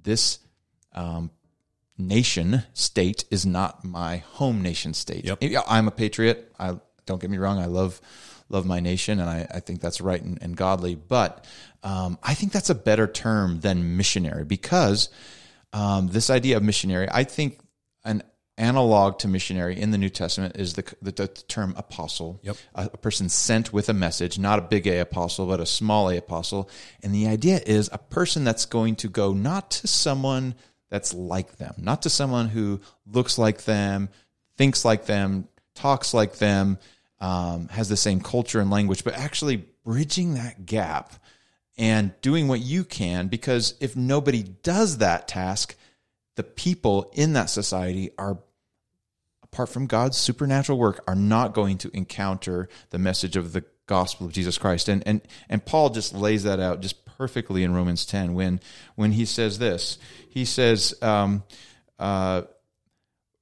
this 0.03 0.39
um, 0.95 1.29
nation 1.97 2.63
state 2.73 3.25
is 3.29 3.45
not 3.45 3.83
my 3.83 4.17
home 4.17 4.61
nation 4.61 4.93
state. 4.93 5.25
Yep. 5.25 5.43
I'm 5.67 5.87
a 5.87 5.91
patriot. 5.91 6.51
I 6.59 6.79
don't 7.05 7.21
get 7.21 7.29
me 7.29 7.37
wrong. 7.37 7.59
I 7.59 7.65
love 7.65 8.01
love 8.49 8.65
my 8.65 8.79
nation, 8.79 9.19
and 9.19 9.29
I, 9.29 9.47
I 9.55 9.59
think 9.59 9.81
that's 9.81 10.01
right 10.01 10.21
and, 10.21 10.41
and 10.41 10.55
godly. 10.55 10.95
But 10.95 11.45
um, 11.83 12.17
I 12.21 12.33
think 12.33 12.51
that's 12.51 12.69
a 12.69 12.75
better 12.75 13.07
term 13.07 13.59
than 13.59 13.97
missionary 13.97 14.45
because 14.45 15.09
um, 15.73 16.07
this 16.07 16.29
idea 16.29 16.57
of 16.57 16.63
missionary, 16.63 17.07
I 17.11 17.23
think 17.23 17.59
an 18.03 18.23
analog 18.57 19.19
to 19.19 19.27
missionary 19.27 19.79
in 19.79 19.91
the 19.91 19.97
New 19.97 20.09
Testament 20.09 20.55
is 20.57 20.73
the, 20.73 20.83
the, 21.01 21.11
the 21.11 21.27
term 21.27 21.73
apostle. 21.77 22.39
Yep. 22.43 22.57
A, 22.75 22.89
a, 22.93 22.97
person 22.97 23.27
sent 23.27 23.73
with 23.73 23.89
a 23.89 23.93
message, 23.93 24.39
not 24.39 24.59
a 24.59 24.61
big 24.61 24.87
A 24.87 24.99
apostle, 24.99 25.47
but 25.47 25.59
a 25.59 25.65
small 25.65 26.09
A 26.09 26.17
apostle. 26.17 26.69
And 27.03 27.13
the 27.13 27.27
idea 27.27 27.59
is 27.65 27.89
a 27.91 27.97
person 27.97 28.43
that's 28.43 28.65
going 28.65 28.95
to 28.97 29.09
go 29.09 29.33
not 29.33 29.71
to 29.71 29.87
someone 29.87 30.55
that's 30.89 31.13
like 31.13 31.57
them, 31.57 31.73
not 31.77 32.03
to 32.03 32.09
someone 32.09 32.47
who 32.47 32.79
looks 33.05 33.37
like 33.37 33.63
them, 33.63 34.09
thinks 34.57 34.85
like 34.85 35.05
them, 35.05 35.47
talks 35.73 36.13
like 36.13 36.37
them, 36.37 36.77
um, 37.19 37.67
has 37.69 37.89
the 37.89 37.97
same 37.97 38.19
culture 38.19 38.59
and 38.59 38.69
language, 38.69 39.03
but 39.03 39.15
actually 39.15 39.65
bridging 39.83 40.35
that 40.35 40.65
gap 40.65 41.13
and 41.77 42.13
doing 42.21 42.47
what 42.47 42.59
you 42.59 42.83
can 42.83 43.27
because 43.27 43.75
if 43.79 43.95
nobody 43.95 44.43
does 44.43 44.99
that 44.99 45.27
task, 45.27 45.75
the 46.35 46.43
people 46.43 47.11
in 47.13 47.33
that 47.33 47.49
society 47.49 48.11
are 48.17 48.39
apart 49.43 49.69
from 49.69 49.87
God's 49.87 50.17
supernatural 50.17 50.77
work 50.77 51.03
are 51.07 51.15
not 51.15 51.53
going 51.53 51.77
to 51.79 51.95
encounter 51.95 52.67
the 52.89 52.99
message 52.99 53.37
of 53.37 53.53
the 53.53 53.63
gospel 53.87 54.25
of 54.25 54.33
Jesus 54.33 54.57
Christ. 54.57 54.89
And 54.89 55.01
and 55.07 55.21
and 55.49 55.65
Paul 55.65 55.89
just 55.89 56.13
lays 56.13 56.43
that 56.43 56.59
out 56.59 56.81
just 56.81 57.04
perfectly 57.17 57.63
in 57.63 57.73
Romans 57.73 58.05
10 58.05 58.33
when 58.33 58.59
when 58.95 59.13
he 59.13 59.25
says 59.25 59.59
this. 59.59 59.97
He 60.29 60.45
says 60.45 60.93
um, 61.01 61.43
uh, 61.99 62.43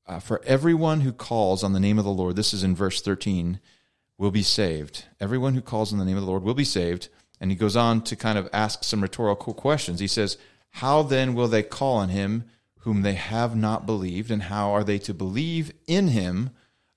uh, 0.06 0.20
for 0.20 0.42
everyone 0.46 1.02
who 1.02 1.12
calls 1.12 1.64
on 1.64 1.74
the 1.74 1.80
name 1.80 1.98
of 1.98 2.06
the 2.06 2.12
Lord, 2.12 2.36
this 2.36 2.54
is 2.54 2.64
in 2.64 2.76
verse 2.76 3.02
13, 3.02 3.60
will 4.18 4.32
be 4.32 4.44
saved. 4.44 5.06
Everyone 5.20 5.54
who 5.54 5.62
calls 5.62 5.94
on 5.94 6.00
the 6.00 6.06
name 6.06 6.18
of 6.18 6.24
the 6.24 6.30
Lord 6.30 6.44
will 6.44 6.54
be 6.54 6.64
saved. 6.64 7.10
And 7.40 7.52
he 7.52 7.58
goes 7.58 7.76
on 7.76 8.02
to 8.04 8.16
kind 8.16 8.38
of 8.38 8.50
ask 8.54 8.84
some 8.84 9.02
rhetorical 9.02 9.54
questions. 9.54 10.00
He 10.00 10.08
says, 10.08 10.38
How 10.70 11.04
then 11.04 11.34
will 11.34 11.48
they 11.48 11.64
call 11.64 11.98
on 11.98 12.10
him 12.10 12.46
whom 12.80 13.02
they 13.02 13.16
have 13.16 13.56
not 13.56 13.86
believed? 13.86 14.32
And 14.32 14.44
how 14.44 14.72
are 14.72 14.84
they 14.84 15.00
to 15.00 15.14
believe 15.14 15.74
in 15.88 16.10
him 16.10 16.52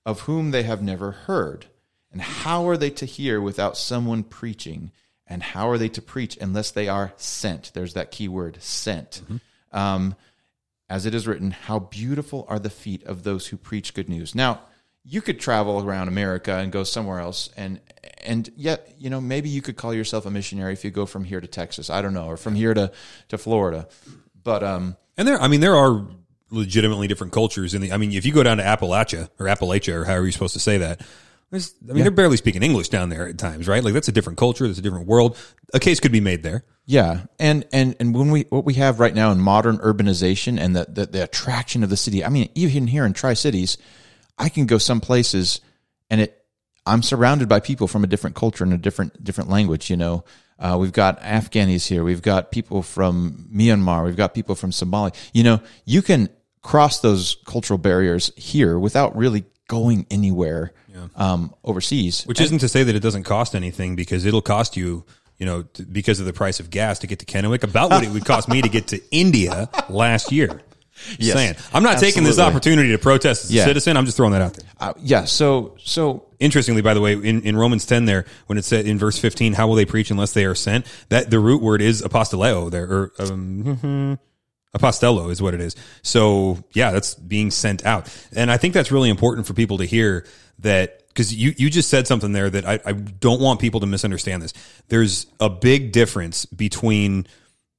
of 0.05 0.21
whom 0.21 0.51
they 0.51 0.63
have 0.63 0.81
never 0.81 1.11
heard? 1.11 1.65
And 2.11 2.21
how 2.21 2.67
are 2.67 2.77
they 2.77 2.89
to 2.91 3.05
hear 3.05 3.41
without 3.41 3.77
someone 3.77 4.23
preaching? 4.23 4.91
And 5.29 5.43
how 5.43 5.69
are 5.69 5.77
they 5.77 5.89
to 5.89 6.01
preach 6.01 6.37
unless 6.39 6.71
they 6.71 6.87
are 6.87 7.13
sent? 7.17 7.71
There's 7.73 7.93
that 7.95 8.11
key 8.11 8.27
word, 8.27 8.61
sent. 8.61 9.21
Um, 9.71 10.15
as 10.89 11.05
it 11.05 11.13
is 11.13 11.27
written, 11.27 11.51
how 11.51 11.79
beautiful 11.79 12.45
are 12.47 12.59
the 12.59 12.69
feet 12.69 13.03
of 13.03 13.23
those 13.23 13.47
who 13.47 13.57
preach 13.57 13.93
good 13.93 14.07
news. 14.07 14.33
Now, 14.33 14.61
you 15.03 15.21
could 15.21 15.39
travel 15.39 15.81
around 15.81 16.07
America 16.07 16.53
and 16.53 16.71
go 16.71 16.83
somewhere 16.83 17.19
else, 17.19 17.49
and 17.55 17.79
and 18.23 18.49
yet, 18.57 18.93
you 18.97 19.09
know, 19.09 19.21
maybe 19.21 19.47
you 19.47 19.61
could 19.61 19.77
call 19.77 19.93
yourself 19.93 20.25
a 20.25 20.31
missionary 20.31 20.73
if 20.73 20.83
you 20.83 20.91
go 20.91 21.05
from 21.05 21.23
here 21.23 21.39
to 21.39 21.47
Texas. 21.47 21.89
I 21.89 22.01
don't 22.01 22.13
know, 22.13 22.25
or 22.25 22.37
from 22.37 22.55
here 22.55 22.73
to 22.73 22.91
to 23.29 23.37
Florida. 23.37 23.87
But 24.43 24.63
um, 24.63 24.97
And 25.17 25.27
there, 25.27 25.41
I 25.41 25.47
mean, 25.47 25.61
there 25.61 25.75
are 25.75 26.05
legitimately 26.49 27.07
different 27.07 27.33
cultures 27.33 27.73
in 27.73 27.81
the. 27.81 27.91
I 27.91 27.97
mean, 27.97 28.11
if 28.11 28.25
you 28.25 28.33
go 28.33 28.43
down 28.43 28.57
to 28.57 28.63
Appalachia 28.63 29.29
or 29.39 29.45
Appalachia 29.45 29.93
or 29.93 30.05
however 30.05 30.23
you're 30.23 30.31
supposed 30.31 30.53
to 30.53 30.59
say 30.59 30.77
that, 30.79 31.01
there's, 31.49 31.75
I 31.89 31.93
mean, 31.93 32.03
they're 32.03 32.11
barely 32.11 32.37
speaking 32.37 32.61
English 32.61 32.89
down 32.89 33.09
there 33.09 33.27
at 33.27 33.37
times, 33.37 33.67
right? 33.67 33.83
Like 33.83 33.93
that's 33.93 34.09
a 34.09 34.11
different 34.11 34.37
culture, 34.37 34.67
that's 34.67 34.79
a 34.79 34.81
different 34.81 35.07
world. 35.07 35.37
A 35.73 35.79
case 35.79 35.99
could 35.99 36.11
be 36.11 36.19
made 36.19 36.43
there. 36.43 36.65
Yeah, 36.85 37.25
and 37.39 37.65
and 37.71 37.95
and 37.99 38.15
when 38.15 38.31
we 38.31 38.43
what 38.49 38.65
we 38.65 38.75
have 38.75 38.99
right 38.99 39.13
now 39.13 39.31
in 39.31 39.39
modern 39.39 39.77
urbanization 39.79 40.59
and 40.59 40.75
the 40.75 40.85
the, 40.89 41.05
the 41.05 41.23
attraction 41.23 41.83
of 41.83 41.89
the 41.89 41.97
city. 41.97 42.23
I 42.23 42.29
mean, 42.29 42.49
even 42.55 42.87
here 42.87 43.05
in 43.05 43.13
Tri 43.13 43.33
Cities, 43.33 43.77
I 44.37 44.49
can 44.49 44.65
go 44.65 44.77
some 44.77 45.01
places 45.01 45.61
and 46.09 46.21
it. 46.21 46.33
I'm 46.85 47.03
surrounded 47.03 47.49
by 47.49 47.59
people 47.59 47.87
from 47.87 48.05
a 48.05 48.07
different 48.07 48.37
culture 48.37 48.63
and 48.63 48.73
a 48.73 48.77
different 48.77 49.21
different 49.21 49.49
language. 49.49 49.89
You 49.89 49.97
know, 49.97 50.23
uh, 50.59 50.77
we've 50.79 50.93
got 50.93 51.21
Afghanis 51.21 51.87
here, 51.87 52.03
we've 52.03 52.21
got 52.21 52.51
people 52.51 52.81
from 52.81 53.49
Myanmar, 53.53 54.05
we've 54.05 54.15
got 54.15 54.33
people 54.33 54.55
from 54.55 54.71
Somalia. 54.71 55.13
You 55.33 55.43
know, 55.43 55.61
you 55.85 56.01
can 56.01 56.29
cross 56.61 56.99
those 56.99 57.37
cultural 57.45 57.77
barriers 57.77 58.31
here 58.35 58.79
without 58.79 59.15
really 59.15 59.45
going 59.67 60.07
anywhere 60.09 60.73
um, 61.15 61.53
overseas. 61.63 62.23
Which 62.25 62.41
isn't 62.41 62.59
to 62.59 62.67
say 62.69 62.83
that 62.83 62.95
it 62.95 63.01
doesn't 63.01 63.23
cost 63.23 63.55
anything 63.55 63.95
because 63.95 64.25
it'll 64.25 64.41
cost 64.41 64.77
you, 64.77 65.03
you 65.37 65.45
know, 65.45 65.63
t- 65.63 65.83
because 65.83 66.19
of 66.19 66.25
the 66.25 66.33
price 66.33 66.59
of 66.59 66.69
gas 66.69 66.99
to 66.99 67.07
get 67.07 67.19
to 67.19 67.25
Kennewick, 67.25 67.63
about 67.63 67.89
what 67.91 68.03
it 68.03 68.09
would 68.09 68.25
cost 68.25 68.47
me 68.49 68.61
to 68.61 68.69
get 68.69 68.87
to 68.87 69.01
India 69.11 69.69
last 69.89 70.31
year. 70.31 70.61
Yes, 71.19 71.35
saying. 71.35 71.55
I'm 71.73 71.83
not 71.83 71.99
taking 71.99 72.23
this 72.23 72.39
opportunity 72.39 72.89
to 72.89 72.97
protest 72.97 73.43
as 73.45 73.51
a 73.51 73.53
Yeah. 73.53 73.65
citizen. 73.65 73.97
I'm 73.97 74.05
just 74.05 74.17
throwing 74.17 74.33
that 74.33 74.41
out 74.41 74.53
there. 74.55 74.65
Uh, 74.79 74.93
yeah, 74.99 75.25
so 75.25 75.75
so 75.79 76.23
Interestingly, 76.39 76.83
by 76.83 76.93
the 76.93 77.01
way, 77.01 77.13
in, 77.13 77.41
in 77.41 77.57
Romans 77.57 77.83
10 77.87 78.05
there, 78.05 78.25
when 78.45 78.59
it 78.59 78.63
said 78.65 78.85
in 78.85 78.99
verse 78.99 79.17
15, 79.17 79.53
how 79.53 79.67
will 79.67 79.73
they 79.73 79.85
preach 79.85 80.11
unless 80.11 80.33
they 80.33 80.45
are 80.45 80.53
sent? 80.53 80.85
That 81.09 81.31
the 81.31 81.39
root 81.39 81.63
word 81.63 81.81
is 81.81 82.03
apostoleo 82.03 82.69
there, 82.69 82.83
or, 82.85 83.11
um, 83.17 84.19
apostello 84.77 85.31
is 85.31 85.41
what 85.41 85.53
it 85.53 85.61
is. 85.61 85.75
So 86.01 86.63
yeah, 86.73 86.91
that's 86.91 87.15
being 87.15 87.51
sent 87.51 87.85
out. 87.85 88.13
And 88.35 88.51
I 88.51 88.57
think 88.57 88.73
that's 88.73 88.91
really 88.91 89.09
important 89.09 89.47
for 89.47 89.53
people 89.53 89.77
to 89.79 89.85
hear 89.85 90.25
that 90.59 91.07
because 91.07 91.33
you, 91.33 91.53
you 91.57 91.69
just 91.69 91.89
said 91.89 92.07
something 92.07 92.31
there 92.31 92.49
that 92.49 92.65
I, 92.65 92.79
I 92.85 92.91
don't 92.91 93.41
want 93.41 93.59
people 93.59 93.79
to 93.79 93.87
misunderstand 93.87 94.43
this. 94.43 94.53
There's 94.87 95.25
a 95.39 95.49
big 95.49 95.91
difference 95.91 96.45
between 96.45 97.27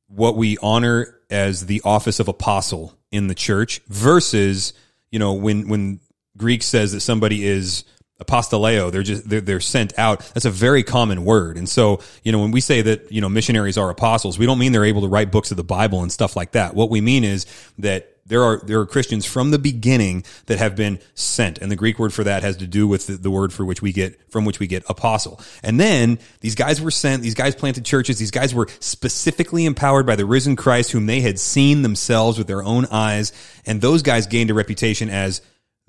what 0.08 0.36
we 0.36 0.58
honor 0.60 1.14
as 1.30 1.66
the 1.66 1.82
office 1.84 2.18
of 2.20 2.28
apostle 2.28 2.98
in 3.10 3.28
the 3.28 3.34
church 3.34 3.80
versus 3.88 4.72
you 5.10 5.18
know 5.18 5.34
when 5.34 5.68
when 5.68 6.00
Greek 6.36 6.62
says 6.62 6.92
that 6.92 7.00
somebody 7.00 7.46
is 7.46 7.84
apostoleo 8.20 8.90
they're 8.90 9.02
just 9.02 9.28
they're, 9.28 9.40
they're 9.40 9.60
sent 9.60 9.96
out 9.98 10.20
that's 10.34 10.44
a 10.44 10.50
very 10.50 10.82
common 10.82 11.24
word 11.24 11.56
and 11.56 11.68
so 11.68 12.00
you 12.24 12.32
know 12.32 12.40
when 12.40 12.50
we 12.50 12.60
say 12.60 12.82
that 12.82 13.10
you 13.12 13.20
know 13.20 13.28
missionaries 13.28 13.78
are 13.78 13.90
apostles 13.90 14.38
we 14.38 14.46
don't 14.46 14.58
mean 14.58 14.72
they're 14.72 14.84
able 14.84 15.02
to 15.02 15.08
write 15.08 15.30
books 15.30 15.50
of 15.50 15.56
the 15.56 15.64
bible 15.64 16.02
and 16.02 16.10
stuff 16.10 16.34
like 16.34 16.52
that 16.52 16.74
what 16.74 16.90
we 16.90 17.00
mean 17.00 17.22
is 17.22 17.46
that 17.78 18.18
there 18.28 18.44
are 18.44 18.60
there 18.64 18.78
are 18.78 18.86
Christians 18.86 19.26
from 19.26 19.50
the 19.50 19.58
beginning 19.58 20.22
that 20.46 20.58
have 20.58 20.76
been 20.76 21.00
sent, 21.14 21.58
and 21.58 21.72
the 21.72 21.76
Greek 21.76 21.98
word 21.98 22.12
for 22.12 22.24
that 22.24 22.42
has 22.42 22.58
to 22.58 22.66
do 22.66 22.86
with 22.86 23.06
the, 23.06 23.14
the 23.14 23.30
word 23.30 23.52
for 23.52 23.64
which 23.64 23.82
we 23.82 23.92
get 23.92 24.20
from 24.30 24.44
which 24.44 24.60
we 24.60 24.66
get 24.66 24.84
apostle. 24.88 25.40
And 25.62 25.80
then 25.80 26.18
these 26.40 26.54
guys 26.54 26.80
were 26.80 26.90
sent; 26.90 27.22
these 27.22 27.34
guys 27.34 27.56
planted 27.56 27.84
churches. 27.84 28.18
These 28.18 28.30
guys 28.30 28.54
were 28.54 28.68
specifically 28.80 29.64
empowered 29.64 30.06
by 30.06 30.14
the 30.14 30.26
risen 30.26 30.56
Christ, 30.56 30.92
whom 30.92 31.06
they 31.06 31.20
had 31.20 31.38
seen 31.38 31.82
themselves 31.82 32.38
with 32.38 32.46
their 32.46 32.62
own 32.62 32.86
eyes, 32.90 33.32
and 33.66 33.80
those 33.80 34.02
guys 34.02 34.26
gained 34.26 34.50
a 34.50 34.54
reputation 34.54 35.08
as 35.08 35.40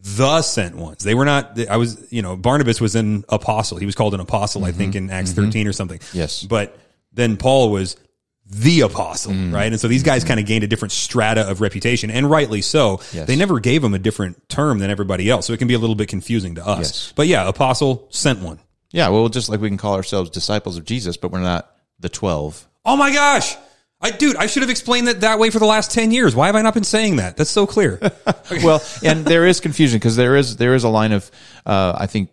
the 0.02 0.42
sent 0.42 0.76
ones. 0.76 1.04
They 1.04 1.16
were 1.16 1.26
not. 1.26 1.60
I 1.70 1.78
was, 1.78 2.12
you 2.12 2.22
know, 2.22 2.36
Barnabas 2.36 2.80
was 2.80 2.96
an 2.96 3.26
apostle. 3.30 3.78
He 3.78 3.86
was 3.86 3.96
called 3.96 4.14
an 4.14 4.20
apostle, 4.20 4.66
I 4.66 4.72
think, 4.72 4.94
mm-hmm. 4.96 5.06
in 5.06 5.12
Acts 5.12 5.32
mm-hmm. 5.32 5.46
thirteen 5.46 5.68
or 5.68 5.74
something. 5.74 6.00
Yes. 6.14 6.44
but 6.44 6.78
then 7.12 7.38
Paul 7.38 7.72
was 7.72 7.96
the 8.52 8.82
apostle, 8.82 9.32
Mm. 9.32 9.54
right? 9.54 9.72
And 9.72 9.80
so 9.80 9.88
these 9.88 10.02
guys 10.04 10.22
mm-hmm. 10.22 10.30
kind 10.30 10.40
of 10.40 10.46
gained 10.48 10.64
a 10.64 10.68
different 10.68 10.92
strata 10.92 11.48
of 11.50 11.62
reputation, 11.62 12.10
and 12.10 12.30
rightly 12.30 12.62
so. 12.62 13.00
Yes. 13.14 13.28
They 13.28 13.36
never 13.36 13.60
gave 13.60 13.82
them 13.82 13.94
a 13.94 14.00
different 14.00 14.48
term 14.50 14.80
than 14.80 14.90
everybody 14.90 15.30
else, 15.30 15.46
so 15.46 15.54
it 15.54 15.58
can 15.58 15.68
be 15.68 15.76
a 15.76 15.80
little 15.80 15.96
bit 15.96 16.08
confusing 16.08 16.56
to 16.56 16.66
us. 16.68 16.80
Yes. 16.80 17.14
But 17.16 17.28
yeah, 17.28 17.48
apostle 17.48 18.08
sent 18.10 18.40
one. 18.40 18.60
yeah, 18.92 19.10
well, 19.10 19.30
just 19.30 19.50
like 19.50 19.60
we 19.62 19.68
can 19.70 19.78
call 19.78 19.96
ourselves 19.96 20.30
disciples 20.32 20.78
of 20.78 20.86
Jesus, 20.86 21.16
but 21.18 21.32
we're 21.32 21.42
not 21.42 21.72
the 22.00 22.10
twelve. 22.10 22.68
Oh 22.86 22.96
my 22.96 23.12
gosh. 23.14 23.56
I, 24.02 24.12
dude, 24.12 24.38
I 24.38 24.46
should 24.46 24.64
have 24.64 24.70
explained 24.70 25.10
it 25.10 25.22
that 25.22 25.40
way 25.40 25.50
for 25.50 25.60
the 25.60 25.66
last 25.66 25.92
10 25.92 26.12
years. 26.12 26.34
Why 26.34 26.46
have 26.48 26.56
I 26.56 26.62
not 26.62 26.74
been 26.74 26.86
saying 26.86 27.18
that? 27.18 27.36
That's 27.36 27.50
so 27.50 27.68
clear. 27.68 28.00
well, 28.64 28.82
and 29.04 29.26
there 29.26 29.46
is 29.46 29.60
confusion 29.60 29.98
because 30.00 30.16
there 30.16 30.38
is 30.38 30.56
there 30.56 30.74
is 30.74 30.86
a 30.86 30.90
line 30.90 31.12
of 31.12 31.30
uh, 31.66 31.96
I 31.98 32.08
think 32.08 32.30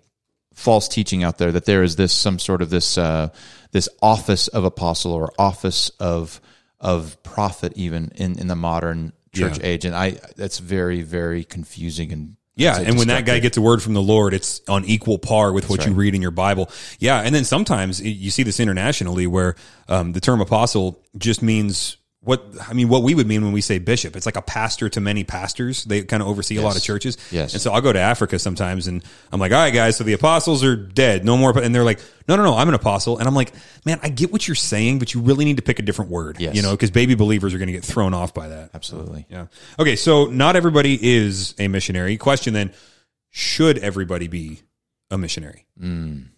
false 0.55 0.87
teaching 0.89 1.25
out 1.25 1.39
there 1.39 1.51
that 1.53 1.65
there 1.65 1.83
is 1.83 1.97
this 1.97 2.13
some 2.13 2.39
sort 2.39 2.63
of 2.63 2.71
this 2.71 2.97
uh, 2.97 3.31
this 3.73 3.89
office 4.01 4.47
of 4.49 4.65
apostle 4.65 5.13
or 5.13 5.33
office 5.39 5.91
of 5.99 6.41
of 6.81 7.21
prophet 7.25 7.73
even 7.75 8.13
in 8.15 8.39
in 8.39 8.47
the 8.47 8.55
modern 8.57 9.13
church 9.35 9.59
Yeah. 9.59 9.67
age, 9.67 9.85
and 9.85 9.95
I 9.97 10.19
that's 10.37 10.59
very 10.61 11.03
very 11.03 11.43
confusing 11.43 12.13
and 12.13 12.37
Yeah, 12.57 12.81
and 12.81 12.97
when 12.97 13.09
that 13.09 13.27
guy 13.27 13.39
gets 13.39 13.59
a 13.59 13.61
word 13.61 13.83
from 13.83 13.93
the 13.93 14.01
Lord, 14.01 14.33
it's 14.33 14.63
on 14.67 14.87
equal 14.87 15.19
par 15.19 15.53
with 15.53 15.69
what 15.69 15.85
you 15.85 15.93
read 15.93 16.15
in 16.15 16.23
your 16.23 16.31
Bible. 16.31 16.71
Yeah, 16.99 17.21
and 17.21 17.35
then 17.35 17.45
sometimes 17.45 18.01
you 18.01 18.31
see 18.31 18.45
this 18.45 18.61
internationally 18.61 19.27
where 19.27 19.57
um, 19.89 20.13
the 20.13 20.21
term 20.21 20.41
apostle 20.41 20.99
just 21.19 21.43
means 21.43 21.99
what 22.27 22.45
I 22.69 22.73
mean. 22.73 22.89
What 22.89 23.05
we 23.05 23.15
would 23.15 23.29
mean 23.29 23.45
when 23.45 23.53
we 23.53 23.61
say 23.61 23.79
bishop, 23.79 24.17
it's 24.17 24.27
like 24.27 24.37
a 24.37 24.43
pastor 24.43 24.89
to 24.89 25.01
many 25.01 25.23
pastors. 25.23 25.85
They 25.85 26.03
kind 26.03 26.21
of 26.21 26.29
oversee 26.29 26.57
a 26.57 26.63
lot 26.63 26.77
of 26.77 26.83
churches. 26.83 27.17
Yes. 27.31 27.53
and 27.55 27.63
so 27.63 27.73
I'll 27.73 27.81
go 27.81 27.93
to 27.93 28.01
Africa 28.01 28.39
sometimes, 28.41 28.89
and 28.89 29.05
I'm 29.31 29.39
like, 29.39 29.53
all 29.53 29.59
right, 29.59 29.73
guys, 29.73 29.97
so 29.97 30.03
the 30.05 30.13
apostles 30.13 30.65
are 30.65 30.75
dead, 30.75 31.25
no 31.25 31.37
more. 31.37 31.57
And 31.57 31.73
they're 31.73 31.85
like, 31.85 32.01
no, 32.27 32.35
no, 32.35 32.43
no, 32.43 32.57
I'm 32.57 32.69
an 32.69 32.75
apostle, 32.75 33.19
and 33.19 33.29
I'm 33.29 33.35
like, 33.37 33.53
man, 33.85 34.01
I 34.03 34.09
get 34.09 34.33
what 34.33 34.49
you're 34.49 34.57
saying, 34.57 34.99
but 34.99 35.15
you 35.15 35.21
really 35.21 35.45
need 35.45 35.59
to 35.59 35.63
pick 35.63 35.79
a 35.79 35.83
different 35.83 36.11
word. 36.11 36.41
Yes. 36.41 36.57
you 36.57 36.63
know, 36.63 36.73
because 36.73 36.91
baby 36.91 37.15
believers 37.15 37.55
are 37.55 37.59
going 37.59 37.69
to 37.69 37.73
get 37.73 37.85
thrown 37.85 38.13
off 38.13 38.35
by 38.35 38.49
that. 38.49 38.71
absolutely. 38.75 39.25
Yeah. 39.31 39.47
Okay. 39.79 39.95
So 39.95 40.27
not 40.27 40.57
everybody 40.57 40.99
is 41.01 41.55
a 41.61 41.69
missionary. 41.69 42.17
Question 42.17 42.55
then: 42.55 42.73
Should 43.31 43.79
everybody 43.79 44.27
be 44.27 44.63
a 45.13 45.17
missionary? 45.17 45.67
Mm. 45.81 46.31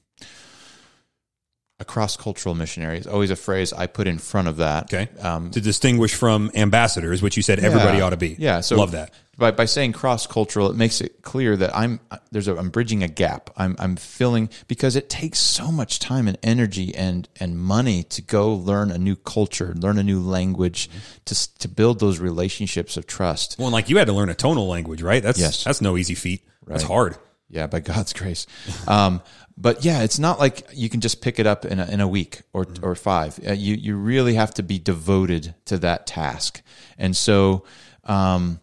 A 1.80 1.84
cross 1.84 2.16
cultural 2.16 2.56
missionary 2.56 2.98
is 2.98 3.06
always 3.06 3.30
a 3.30 3.36
phrase 3.36 3.72
I 3.72 3.86
put 3.86 4.08
in 4.08 4.18
front 4.18 4.48
of 4.48 4.56
that. 4.56 4.92
Okay. 4.92 5.08
Um, 5.20 5.52
to 5.52 5.60
distinguish 5.60 6.12
from 6.12 6.50
ambassadors, 6.56 7.22
which 7.22 7.36
you 7.36 7.42
said 7.42 7.60
everybody 7.60 7.98
Yeah. 7.98 8.04
ought 8.04 8.10
to 8.10 8.16
be. 8.16 8.34
Yeah, 8.36 8.60
so 8.62 8.76
love 8.76 8.90
that. 8.92 9.12
By 9.36 9.52
by 9.52 9.66
saying 9.66 9.92
cross 9.92 10.26
cultural, 10.26 10.68
it 10.68 10.76
makes 10.76 11.00
it 11.00 11.22
clear 11.22 11.56
that 11.56 11.76
I'm 11.76 12.00
there's 12.32 12.48
a 12.48 12.56
I'm 12.56 12.70
bridging 12.70 13.04
a 13.04 13.08
gap. 13.08 13.50
I'm 13.56 13.76
I'm 13.78 13.94
filling 13.94 14.48
because 14.66 14.96
it 14.96 15.08
takes 15.08 15.38
so 15.38 15.70
much 15.70 16.00
time 16.00 16.26
and 16.26 16.36
energy 16.42 16.92
and 16.96 17.28
and 17.38 17.56
money 17.56 18.02
to 18.02 18.22
go 18.22 18.52
learn 18.52 18.90
a 18.90 18.98
new 18.98 19.14
culture, 19.14 19.72
learn 19.76 19.98
a 19.98 20.02
new 20.02 20.18
language, 20.20 20.90
to 21.26 21.58
to 21.60 21.68
build 21.68 22.00
those 22.00 22.18
relationships 22.18 22.96
of 22.96 23.06
trust. 23.06 23.54
Well, 23.56 23.68
and 23.68 23.72
like 23.72 23.88
you 23.88 23.98
had 23.98 24.08
to 24.08 24.12
learn 24.12 24.30
a 24.30 24.34
tonal 24.34 24.66
language, 24.66 25.00
right? 25.02 25.22
That's 25.22 25.38
Yes. 25.38 25.62
that's 25.62 25.80
no 25.80 25.96
easy 25.96 26.16
feat. 26.16 26.42
That's 26.66 26.82
hard. 26.82 27.16
Yeah, 27.48 27.68
by 27.68 27.78
God's 27.78 28.12
grace. 28.20 28.48
Um, 28.88 29.22
but 29.60 29.84
yeah, 29.84 30.02
it's 30.02 30.18
not 30.18 30.38
like 30.38 30.68
you 30.72 30.88
can 30.88 31.00
just 31.00 31.20
pick 31.20 31.38
it 31.38 31.46
up 31.46 31.64
in 31.64 31.80
a, 31.80 31.86
in 31.86 32.00
a 32.00 32.08
week 32.08 32.42
or 32.52 32.66
or 32.82 32.94
five. 32.94 33.38
Uh, 33.46 33.52
you 33.52 33.74
you 33.74 33.96
really 33.96 34.34
have 34.34 34.54
to 34.54 34.62
be 34.62 34.78
devoted 34.78 35.54
to 35.66 35.78
that 35.78 36.06
task. 36.06 36.62
And 36.96 37.16
so, 37.16 37.64
um, 38.04 38.60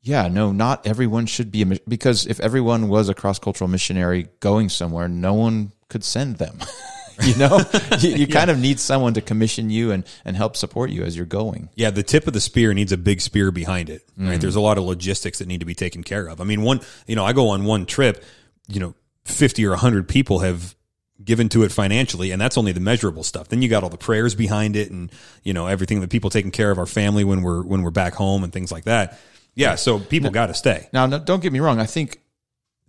yeah, 0.00 0.28
no, 0.28 0.52
not 0.52 0.86
everyone 0.86 1.26
should 1.26 1.52
be 1.52 1.62
a 1.62 1.66
because 1.86 2.26
if 2.26 2.40
everyone 2.40 2.88
was 2.88 3.08
a 3.08 3.14
cross 3.14 3.38
cultural 3.38 3.68
missionary 3.68 4.28
going 4.40 4.70
somewhere, 4.70 5.06
no 5.06 5.34
one 5.34 5.72
could 5.88 6.02
send 6.02 6.36
them. 6.36 6.58
you 7.22 7.36
know, 7.36 7.60
you, 7.98 8.10
you 8.10 8.26
kind 8.26 8.50
of 8.50 8.58
need 8.58 8.80
someone 8.80 9.12
to 9.14 9.20
commission 9.20 9.68
you 9.68 9.92
and 9.92 10.04
and 10.24 10.34
help 10.34 10.56
support 10.56 10.88
you 10.88 11.02
as 11.02 11.14
you're 11.14 11.26
going. 11.26 11.68
Yeah, 11.74 11.90
the 11.90 12.02
tip 12.02 12.26
of 12.26 12.32
the 12.32 12.40
spear 12.40 12.72
needs 12.72 12.92
a 12.92 12.96
big 12.96 13.20
spear 13.20 13.50
behind 13.50 13.90
it. 13.90 14.08
Right? 14.16 14.40
There's 14.40 14.56
a 14.56 14.60
lot 14.60 14.78
of 14.78 14.84
logistics 14.84 15.40
that 15.40 15.48
need 15.48 15.60
to 15.60 15.66
be 15.66 15.74
taken 15.74 16.02
care 16.02 16.26
of. 16.26 16.40
I 16.40 16.44
mean, 16.44 16.62
one, 16.62 16.80
you 17.06 17.16
know, 17.16 17.24
I 17.26 17.34
go 17.34 17.50
on 17.50 17.64
one 17.64 17.84
trip, 17.84 18.24
you 18.66 18.80
know, 18.80 18.94
50 19.28 19.64
or 19.66 19.70
100 19.70 20.08
people 20.08 20.40
have 20.40 20.74
given 21.22 21.48
to 21.48 21.64
it 21.64 21.72
financially 21.72 22.30
and 22.30 22.40
that's 22.40 22.56
only 22.56 22.72
the 22.72 22.80
measurable 22.80 23.22
stuff. 23.22 23.48
Then 23.48 23.62
you 23.62 23.68
got 23.68 23.82
all 23.82 23.90
the 23.90 23.96
prayers 23.98 24.34
behind 24.34 24.76
it 24.76 24.90
and, 24.90 25.10
you 25.42 25.52
know, 25.52 25.66
everything 25.66 26.00
that 26.00 26.10
people 26.10 26.30
taking 26.30 26.50
care 26.50 26.70
of 26.70 26.78
our 26.78 26.86
family 26.86 27.24
when 27.24 27.42
we're 27.42 27.62
when 27.62 27.82
we're 27.82 27.90
back 27.90 28.14
home 28.14 28.44
and 28.44 28.52
things 28.52 28.70
like 28.70 28.84
that. 28.84 29.18
Yeah, 29.54 29.74
so 29.74 29.98
people 29.98 30.30
got 30.30 30.46
to 30.46 30.54
stay. 30.54 30.88
Now, 30.92 31.06
no, 31.06 31.18
don't 31.18 31.42
get 31.42 31.52
me 31.52 31.58
wrong. 31.58 31.80
I 31.80 31.86
think 31.86 32.20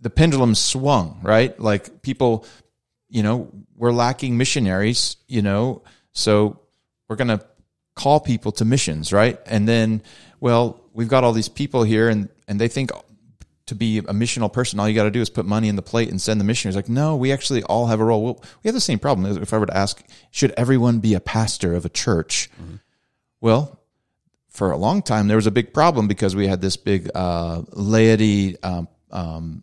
the 0.00 0.10
pendulum 0.10 0.54
swung, 0.54 1.18
right? 1.22 1.58
Like 1.58 2.02
people, 2.02 2.46
you 3.08 3.24
know, 3.24 3.50
we're 3.76 3.92
lacking 3.92 4.36
missionaries, 4.36 5.16
you 5.26 5.42
know, 5.42 5.82
so 6.12 6.60
we're 7.08 7.16
going 7.16 7.28
to 7.28 7.44
call 7.96 8.20
people 8.20 8.52
to 8.52 8.64
missions, 8.64 9.12
right? 9.12 9.38
And 9.46 9.68
then, 9.68 10.02
well, 10.38 10.80
we've 10.92 11.08
got 11.08 11.24
all 11.24 11.32
these 11.32 11.48
people 11.48 11.82
here 11.82 12.08
and, 12.08 12.28
and 12.46 12.60
they 12.60 12.68
think 12.68 12.90
to 13.70 13.76
be 13.76 13.98
a 13.98 14.02
missional 14.12 14.52
person, 14.52 14.80
all 14.80 14.88
you 14.88 14.96
got 14.96 15.04
to 15.04 15.12
do 15.12 15.20
is 15.20 15.30
put 15.30 15.46
money 15.46 15.68
in 15.68 15.76
the 15.76 15.82
plate 15.82 16.10
and 16.10 16.20
send 16.20 16.40
the 16.40 16.44
missionaries. 16.44 16.74
Like, 16.74 16.88
no, 16.88 17.14
we 17.14 17.30
actually 17.30 17.62
all 17.62 17.86
have 17.86 18.00
a 18.00 18.04
role. 18.04 18.24
Well, 18.24 18.44
we 18.62 18.68
have 18.68 18.74
the 18.74 18.80
same 18.80 18.98
problem. 18.98 19.40
If 19.40 19.54
I 19.54 19.58
were 19.58 19.66
to 19.66 19.76
ask, 19.76 20.02
should 20.32 20.50
everyone 20.56 20.98
be 20.98 21.14
a 21.14 21.20
pastor 21.20 21.74
of 21.74 21.84
a 21.84 21.88
church? 21.88 22.50
Mm-hmm. 22.60 22.74
Well, 23.40 23.80
for 24.48 24.72
a 24.72 24.76
long 24.76 25.02
time, 25.02 25.28
there 25.28 25.36
was 25.36 25.46
a 25.46 25.52
big 25.52 25.72
problem 25.72 26.08
because 26.08 26.34
we 26.34 26.48
had 26.48 26.60
this 26.60 26.76
big 26.76 27.10
uh, 27.14 27.62
laity 27.70 28.60
um, 28.64 28.88
um, 29.12 29.62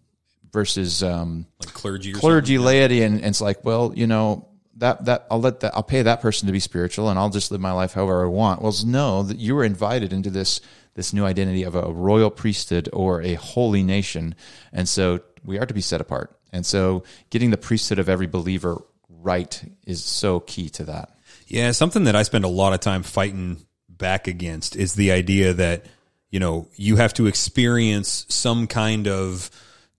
versus 0.53 1.03
um, 1.03 1.45
like 1.59 1.73
clergy, 1.73 2.13
clergy 2.13 2.57
laity, 2.57 3.03
and, 3.03 3.15
and 3.15 3.25
it's 3.25 3.41
like, 3.41 3.65
well, 3.65 3.91
you 3.93 4.07
know, 4.07 4.47
that 4.77 5.03
that 5.03 5.27
I'll 5.29 5.41
let 5.41 5.59
that 5.59 5.75
I'll 5.75 5.83
pay 5.83 6.01
that 6.03 6.21
person 6.21 6.45
to 6.47 6.53
be 6.53 6.61
spiritual, 6.61 7.09
and 7.09 7.19
I'll 7.19 7.29
just 7.29 7.51
live 7.51 7.59
my 7.59 7.73
life 7.73 7.91
however 7.91 8.23
I 8.23 8.29
want. 8.29 8.61
Well, 8.61 8.73
no, 8.85 9.23
that 9.23 9.37
you 9.37 9.53
were 9.53 9.65
invited 9.65 10.13
into 10.13 10.29
this 10.29 10.61
this 10.97 11.13
new 11.13 11.23
identity 11.23 11.61
of 11.61 11.75
a 11.75 11.93
royal 11.93 12.31
priesthood 12.31 12.89
or 12.91 13.21
a 13.21 13.35
holy 13.35 13.83
nation, 13.83 14.33
and 14.73 14.89
so 14.89 15.19
we 15.45 15.59
are 15.59 15.65
to 15.65 15.73
be 15.73 15.79
set 15.79 16.01
apart. 16.01 16.35
And 16.51 16.65
so, 16.65 17.03
getting 17.29 17.51
the 17.51 17.57
priesthood 17.57 17.99
of 17.99 18.09
every 18.09 18.25
believer 18.25 18.81
right 19.07 19.63
is 19.85 20.03
so 20.03 20.39
key 20.39 20.69
to 20.69 20.85
that. 20.85 21.15
Yeah, 21.45 21.71
something 21.71 22.05
that 22.05 22.15
I 22.15 22.23
spend 22.23 22.45
a 22.45 22.49
lot 22.49 22.73
of 22.73 22.79
time 22.79 23.03
fighting 23.03 23.65
back 23.87 24.27
against 24.27 24.75
is 24.75 24.95
the 24.95 25.11
idea 25.11 25.53
that 25.53 25.85
you 26.31 26.39
know 26.39 26.67
you 26.75 26.95
have 26.95 27.13
to 27.13 27.27
experience 27.27 28.25
some 28.29 28.65
kind 28.65 29.07
of 29.07 29.51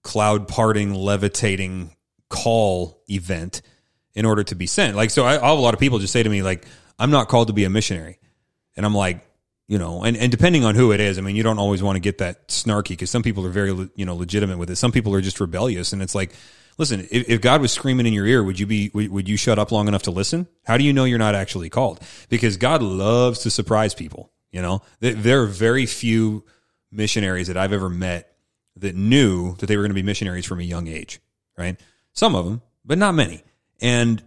cloud 0.03 0.49
parting, 0.49 0.94
levitating 0.94 1.94
call 2.28 3.01
event 3.09 3.62
in 4.14 4.24
order 4.24 4.42
to 4.42 4.57
be 4.57 4.66
sent. 4.66 4.96
Like, 4.96 5.11
so 5.11 5.24
I, 5.24 5.40
I 5.40 5.51
have 5.51 5.59
a 5.59 5.62
lot 5.62 5.74
of 5.74 5.80
people 5.80 6.01
just 6.01 6.12
say 6.12 6.24
to 6.24 6.28
me, 6.28 6.42
like, 6.42 6.66
I'm 6.99 7.12
not 7.12 7.28
called 7.28 7.46
to 7.49 7.53
be 7.53 7.62
a 7.62 7.70
missionary. 7.70 8.18
And 8.76 8.84
I'm 8.84 8.94
like, 8.94 9.24
you 9.68 9.78
know, 9.78 10.02
and, 10.02 10.16
and 10.16 10.30
depending 10.32 10.64
on 10.64 10.74
who 10.74 10.92
it 10.92 11.00
is, 11.00 11.18
I 11.18 11.20
mean, 11.20 11.36
you 11.36 11.42
don't 11.42 11.58
always 11.58 11.82
want 11.82 11.96
to 11.96 12.00
get 12.00 12.18
that 12.18 12.48
snarky 12.48 12.90
because 12.90 13.10
some 13.10 13.22
people 13.22 13.44
are 13.46 13.50
very, 13.50 13.70
you 13.94 14.06
know, 14.06 14.16
legitimate 14.16 14.56
with 14.56 14.70
it. 14.70 14.76
Some 14.76 14.92
people 14.92 15.14
are 15.14 15.20
just 15.20 15.40
rebellious. 15.40 15.92
And 15.92 16.00
it's 16.00 16.14
like, 16.14 16.32
listen, 16.78 17.06
if, 17.10 17.28
if 17.28 17.40
God 17.42 17.60
was 17.60 17.70
screaming 17.70 18.06
in 18.06 18.14
your 18.14 18.26
ear, 18.26 18.42
would 18.42 18.58
you 18.58 18.66
be, 18.66 18.90
would, 18.94 19.10
would 19.10 19.28
you 19.28 19.36
shut 19.36 19.58
up 19.58 19.70
long 19.70 19.86
enough 19.86 20.04
to 20.04 20.10
listen? 20.10 20.48
How 20.64 20.78
do 20.78 20.84
you 20.84 20.94
know 20.94 21.04
you're 21.04 21.18
not 21.18 21.34
actually 21.34 21.68
called? 21.68 22.00
Because 22.30 22.56
God 22.56 22.82
loves 22.82 23.40
to 23.40 23.50
surprise 23.50 23.94
people. 23.94 24.32
You 24.50 24.62
know, 24.62 24.80
there 25.00 25.42
are 25.42 25.46
very 25.46 25.84
few 25.84 26.44
missionaries 26.90 27.48
that 27.48 27.58
I've 27.58 27.74
ever 27.74 27.90
met 27.90 28.34
that 28.76 28.96
knew 28.96 29.54
that 29.56 29.66
they 29.66 29.76
were 29.76 29.82
going 29.82 29.90
to 29.90 29.94
be 29.94 30.02
missionaries 30.02 30.46
from 30.46 30.60
a 30.60 30.64
young 30.64 30.88
age, 30.88 31.20
right? 31.58 31.78
Some 32.14 32.34
of 32.34 32.46
them, 32.46 32.62
but 32.86 32.96
not 32.96 33.14
many 33.14 33.44
and 33.80 34.22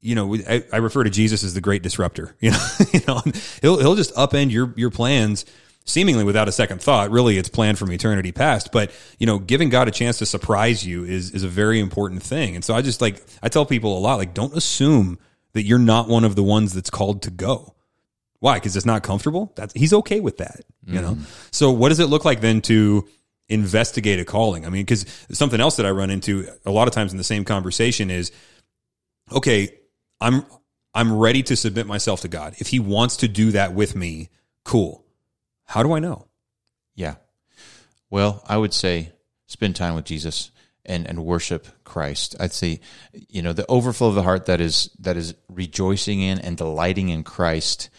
you 0.00 0.14
know, 0.14 0.34
I, 0.34 0.64
I, 0.72 0.76
refer 0.76 1.04
to 1.04 1.10
Jesus 1.10 1.42
as 1.42 1.54
the 1.54 1.60
great 1.60 1.82
disruptor. 1.82 2.36
You 2.40 2.52
know, 2.52 2.66
you 2.92 3.00
know, 3.06 3.22
he'll 3.60 3.78
he'll 3.78 3.94
just 3.96 4.14
upend 4.14 4.50
your 4.50 4.72
your 4.76 4.90
plans 4.90 5.44
seemingly 5.84 6.22
without 6.22 6.48
a 6.48 6.52
second 6.52 6.80
thought. 6.80 7.10
Really, 7.10 7.36
it's 7.36 7.48
planned 7.48 7.78
from 7.78 7.90
eternity 7.90 8.32
past. 8.32 8.70
But 8.70 8.92
you 9.18 9.26
know, 9.26 9.38
giving 9.38 9.70
God 9.70 9.88
a 9.88 9.90
chance 9.90 10.18
to 10.18 10.26
surprise 10.26 10.86
you 10.86 11.04
is 11.04 11.32
is 11.32 11.42
a 11.42 11.48
very 11.48 11.80
important 11.80 12.22
thing. 12.22 12.54
And 12.54 12.64
so 12.64 12.74
I 12.74 12.82
just 12.82 13.00
like 13.00 13.22
I 13.42 13.48
tell 13.48 13.66
people 13.66 13.96
a 13.96 14.00
lot, 14.00 14.16
like, 14.16 14.34
don't 14.34 14.56
assume 14.56 15.18
that 15.54 15.62
you're 15.64 15.78
not 15.78 16.08
one 16.08 16.24
of 16.24 16.36
the 16.36 16.42
ones 16.42 16.72
that's 16.72 16.90
called 16.90 17.22
to 17.22 17.30
go. 17.30 17.74
Why? 18.40 18.54
Because 18.54 18.76
it's 18.76 18.86
not 18.86 19.02
comfortable. 19.02 19.52
That's 19.56 19.74
he's 19.74 19.92
okay 19.92 20.20
with 20.20 20.38
that. 20.38 20.60
You 20.86 21.00
mm. 21.00 21.02
know. 21.02 21.18
So 21.50 21.72
what 21.72 21.88
does 21.88 21.98
it 21.98 22.06
look 22.06 22.24
like 22.24 22.40
then 22.40 22.60
to 22.62 23.08
investigate 23.48 24.20
a 24.20 24.24
calling? 24.24 24.64
I 24.64 24.68
mean, 24.68 24.82
because 24.82 25.06
something 25.32 25.60
else 25.60 25.76
that 25.76 25.86
I 25.86 25.90
run 25.90 26.10
into 26.10 26.46
a 26.64 26.70
lot 26.70 26.86
of 26.86 26.94
times 26.94 27.12
in 27.12 27.18
the 27.18 27.24
same 27.24 27.44
conversation 27.44 28.10
is 28.10 28.30
okay, 29.32 29.70
I'm 30.20 30.44
I'm 30.94 31.16
ready 31.16 31.42
to 31.44 31.56
submit 31.56 31.86
myself 31.86 32.22
to 32.22 32.28
God. 32.28 32.54
If 32.58 32.68
he 32.68 32.80
wants 32.80 33.18
to 33.18 33.28
do 33.28 33.52
that 33.52 33.72
with 33.72 33.94
me, 33.94 34.30
cool. 34.64 35.04
How 35.64 35.82
do 35.82 35.92
I 35.92 35.98
know? 35.98 36.26
Yeah. 36.94 37.16
Well, 38.10 38.42
I 38.46 38.56
would 38.56 38.72
say 38.72 39.12
spend 39.46 39.76
time 39.76 39.94
with 39.94 40.06
Jesus 40.06 40.50
and, 40.84 41.06
and 41.06 41.24
worship 41.24 41.68
Christ. 41.84 42.34
I'd 42.40 42.52
say, 42.52 42.80
you 43.12 43.42
know, 43.42 43.52
the 43.52 43.66
overflow 43.68 44.08
of 44.08 44.14
the 44.14 44.22
heart 44.22 44.46
that 44.46 44.60
is 44.60 44.90
that 44.98 45.16
is 45.16 45.34
rejoicing 45.48 46.20
in 46.20 46.38
and 46.38 46.56
delighting 46.56 47.10
in 47.10 47.22
Christ 47.22 47.90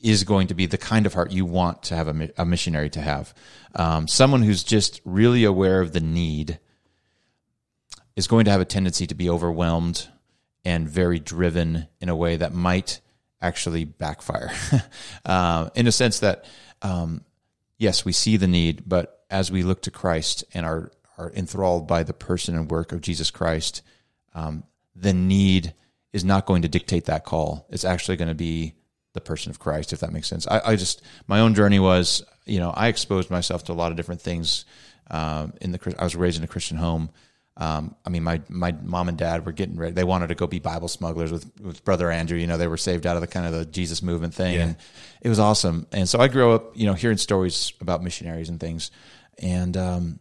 is 0.00 0.22
going 0.22 0.46
to 0.46 0.54
be 0.54 0.66
the 0.66 0.78
kind 0.78 1.06
of 1.06 1.14
heart 1.14 1.32
you 1.32 1.44
want 1.44 1.82
to 1.82 1.96
have 1.96 2.08
a, 2.08 2.30
a 2.38 2.46
missionary 2.46 2.88
to 2.90 3.00
have. 3.00 3.34
Um, 3.74 4.06
someone 4.06 4.42
who's 4.42 4.62
just 4.62 5.00
really 5.04 5.42
aware 5.42 5.80
of 5.80 5.92
the 5.92 6.00
need 6.00 6.60
is 8.14 8.28
going 8.28 8.44
to 8.44 8.50
have 8.52 8.60
a 8.60 8.64
tendency 8.64 9.08
to 9.08 9.14
be 9.14 9.28
overwhelmed 9.28 10.08
and 10.64 10.88
very 10.88 11.18
driven 11.18 11.88
in 12.00 12.08
a 12.08 12.16
way 12.16 12.36
that 12.36 12.52
might 12.52 13.00
actually 13.40 13.84
backfire. 13.84 14.50
uh, 15.24 15.70
in 15.74 15.86
a 15.86 15.92
sense 15.92 16.20
that, 16.20 16.44
um, 16.82 17.24
yes, 17.78 18.04
we 18.04 18.12
see 18.12 18.36
the 18.36 18.48
need, 18.48 18.82
but 18.86 19.24
as 19.30 19.50
we 19.50 19.62
look 19.62 19.82
to 19.82 19.90
Christ 19.90 20.44
and 20.54 20.66
are, 20.66 20.90
are 21.16 21.32
enthralled 21.32 21.86
by 21.86 22.02
the 22.02 22.12
person 22.12 22.54
and 22.56 22.70
work 22.70 22.92
of 22.92 23.00
Jesus 23.00 23.30
Christ, 23.30 23.82
um, 24.34 24.64
the 24.94 25.12
need 25.12 25.74
is 26.12 26.24
not 26.24 26.46
going 26.46 26.62
to 26.62 26.68
dictate 26.68 27.04
that 27.04 27.24
call. 27.24 27.66
It's 27.70 27.84
actually 27.84 28.16
going 28.16 28.28
to 28.28 28.34
be 28.34 28.74
the 29.14 29.20
person 29.20 29.50
of 29.50 29.58
Christ, 29.58 29.92
if 29.92 30.00
that 30.00 30.12
makes 30.12 30.28
sense. 30.28 30.46
I, 30.46 30.60
I 30.64 30.76
just, 30.76 31.02
my 31.26 31.40
own 31.40 31.54
journey 31.54 31.78
was, 31.78 32.22
you 32.46 32.58
know, 32.58 32.70
I 32.70 32.88
exposed 32.88 33.30
myself 33.30 33.64
to 33.64 33.72
a 33.72 33.74
lot 33.74 33.90
of 33.90 33.96
different 33.96 34.20
things. 34.20 34.64
Um, 35.10 35.54
in 35.60 35.72
the, 35.72 35.94
I 35.98 36.04
was 36.04 36.16
raised 36.16 36.38
in 36.38 36.44
a 36.44 36.48
Christian 36.48 36.76
home. 36.76 37.10
Um, 37.58 37.96
I 38.06 38.10
mean, 38.10 38.22
my 38.22 38.40
my 38.48 38.72
mom 38.72 39.08
and 39.08 39.18
dad 39.18 39.44
were 39.44 39.52
getting 39.52 39.76
ready. 39.76 39.92
They 39.92 40.04
wanted 40.04 40.28
to 40.28 40.36
go 40.36 40.46
be 40.46 40.60
Bible 40.60 40.86
smugglers 40.86 41.32
with, 41.32 41.50
with 41.60 41.84
brother 41.84 42.08
Andrew. 42.10 42.38
You 42.38 42.46
know, 42.46 42.56
they 42.56 42.68
were 42.68 42.76
saved 42.76 43.04
out 43.04 43.16
of 43.16 43.20
the 43.20 43.26
kind 43.26 43.46
of 43.46 43.52
the 43.52 43.66
Jesus 43.66 44.00
movement 44.00 44.32
thing, 44.32 44.54
yeah. 44.54 44.62
and 44.62 44.76
it 45.20 45.28
was 45.28 45.40
awesome. 45.40 45.86
And 45.90 46.08
so 46.08 46.20
I 46.20 46.28
grew 46.28 46.52
up, 46.52 46.76
you 46.76 46.86
know, 46.86 46.94
hearing 46.94 47.16
stories 47.16 47.72
about 47.80 48.02
missionaries 48.02 48.48
and 48.48 48.60
things. 48.60 48.92
And 49.38 49.76
um, 49.76 50.20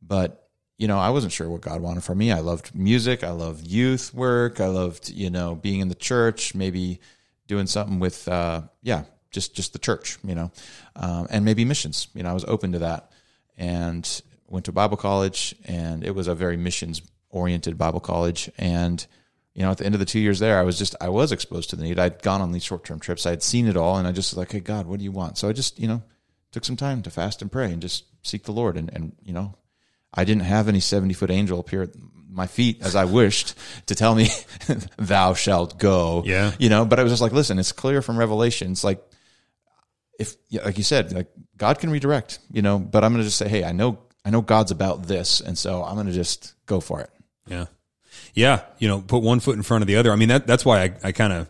but 0.00 0.48
you 0.78 0.86
know, 0.86 0.98
I 0.98 1.10
wasn't 1.10 1.32
sure 1.32 1.48
what 1.48 1.60
God 1.60 1.80
wanted 1.80 2.04
for 2.04 2.14
me. 2.14 2.30
I 2.30 2.38
loved 2.38 2.72
music. 2.74 3.24
I 3.24 3.30
loved 3.30 3.66
youth 3.66 4.14
work. 4.14 4.60
I 4.60 4.68
loved 4.68 5.10
you 5.10 5.28
know 5.28 5.56
being 5.56 5.80
in 5.80 5.88
the 5.88 5.96
church, 5.96 6.54
maybe 6.54 7.00
doing 7.48 7.66
something 7.66 7.98
with 7.98 8.28
uh, 8.28 8.62
yeah, 8.82 9.04
just 9.32 9.56
just 9.56 9.72
the 9.72 9.80
church, 9.80 10.18
you 10.22 10.36
know, 10.36 10.52
um, 10.94 11.26
and 11.30 11.44
maybe 11.44 11.64
missions. 11.64 12.06
You 12.14 12.22
know, 12.22 12.30
I 12.30 12.34
was 12.34 12.44
open 12.44 12.72
to 12.72 12.78
that. 12.80 13.10
And 13.58 14.22
went 14.48 14.64
to 14.66 14.72
Bible 14.72 14.96
college, 14.96 15.54
and 15.64 16.04
it 16.04 16.14
was 16.14 16.28
a 16.28 16.34
very 16.34 16.56
missions 16.56 17.02
oriented 17.30 17.76
Bible 17.78 18.00
college. 18.00 18.50
And 18.58 19.04
you 19.54 19.62
know, 19.62 19.70
at 19.70 19.78
the 19.78 19.86
end 19.86 19.94
of 19.94 19.98
the 19.98 20.06
two 20.06 20.20
years 20.20 20.38
there, 20.38 20.58
I 20.58 20.62
was 20.62 20.78
just 20.78 20.94
I 21.00 21.08
was 21.08 21.32
exposed 21.32 21.70
to 21.70 21.76
the 21.76 21.84
need. 21.84 21.98
I'd 21.98 22.22
gone 22.22 22.40
on 22.40 22.52
these 22.52 22.64
short 22.64 22.84
term 22.84 23.00
trips. 23.00 23.26
I 23.26 23.30
had 23.30 23.42
seen 23.42 23.66
it 23.66 23.76
all, 23.76 23.96
and 23.96 24.06
I 24.06 24.12
just 24.12 24.32
was 24.32 24.38
like, 24.38 24.52
"Hey, 24.52 24.60
God, 24.60 24.86
what 24.86 24.98
do 24.98 25.04
you 25.04 25.12
want?" 25.12 25.38
So 25.38 25.48
I 25.48 25.52
just 25.52 25.78
you 25.78 25.88
know 25.88 26.02
took 26.52 26.64
some 26.64 26.76
time 26.76 27.02
to 27.02 27.10
fast 27.10 27.42
and 27.42 27.50
pray 27.50 27.72
and 27.72 27.80
just 27.80 28.04
seek 28.22 28.44
the 28.44 28.52
Lord. 28.52 28.76
And 28.76 28.92
and 28.92 29.16
you 29.22 29.32
know, 29.32 29.54
I 30.12 30.24
didn't 30.24 30.42
have 30.42 30.68
any 30.68 30.80
seventy 30.80 31.14
foot 31.14 31.30
angel 31.30 31.58
appear 31.58 31.82
at 31.82 31.90
my 32.28 32.46
feet 32.46 32.82
as 32.82 32.94
I 32.94 33.06
wished 33.06 33.54
to 33.86 33.94
tell 33.94 34.14
me, 34.14 34.28
"Thou 34.98 35.34
shalt 35.34 35.78
go." 35.78 36.22
Yeah, 36.26 36.52
you 36.58 36.68
know. 36.68 36.84
But 36.84 37.00
I 37.00 37.02
was 37.02 37.12
just 37.12 37.22
like, 37.22 37.32
"Listen, 37.32 37.58
it's 37.58 37.72
clear 37.72 38.02
from 38.02 38.18
Revelation. 38.18 38.72
It's 38.72 38.84
like." 38.84 39.02
If, 40.18 40.34
like 40.50 40.78
you 40.78 40.82
said, 40.82 41.12
like 41.12 41.26
God 41.58 41.78
can 41.78 41.90
redirect, 41.90 42.38
you 42.50 42.62
know, 42.62 42.78
but 42.78 43.04
I'm 43.04 43.12
going 43.12 43.20
to 43.20 43.26
just 43.26 43.36
say, 43.36 43.50
hey, 43.50 43.64
I 43.64 43.72
know 43.72 43.98
I 44.26 44.30
know 44.30 44.42
God's 44.42 44.72
about 44.72 45.04
this, 45.04 45.40
and 45.40 45.56
so 45.56 45.84
I'm 45.84 45.94
going 45.94 46.08
to 46.08 46.12
just 46.12 46.54
go 46.66 46.80
for 46.80 47.00
it. 47.00 47.10
Yeah, 47.46 47.66
yeah. 48.34 48.62
You 48.80 48.88
know, 48.88 49.00
put 49.00 49.22
one 49.22 49.38
foot 49.38 49.54
in 49.54 49.62
front 49.62 49.82
of 49.82 49.88
the 49.88 49.96
other. 49.96 50.10
I 50.10 50.16
mean, 50.16 50.28
that 50.30 50.48
that's 50.48 50.64
why 50.64 50.82
I, 50.82 50.94
I 51.04 51.12
kind 51.12 51.32
of. 51.32 51.48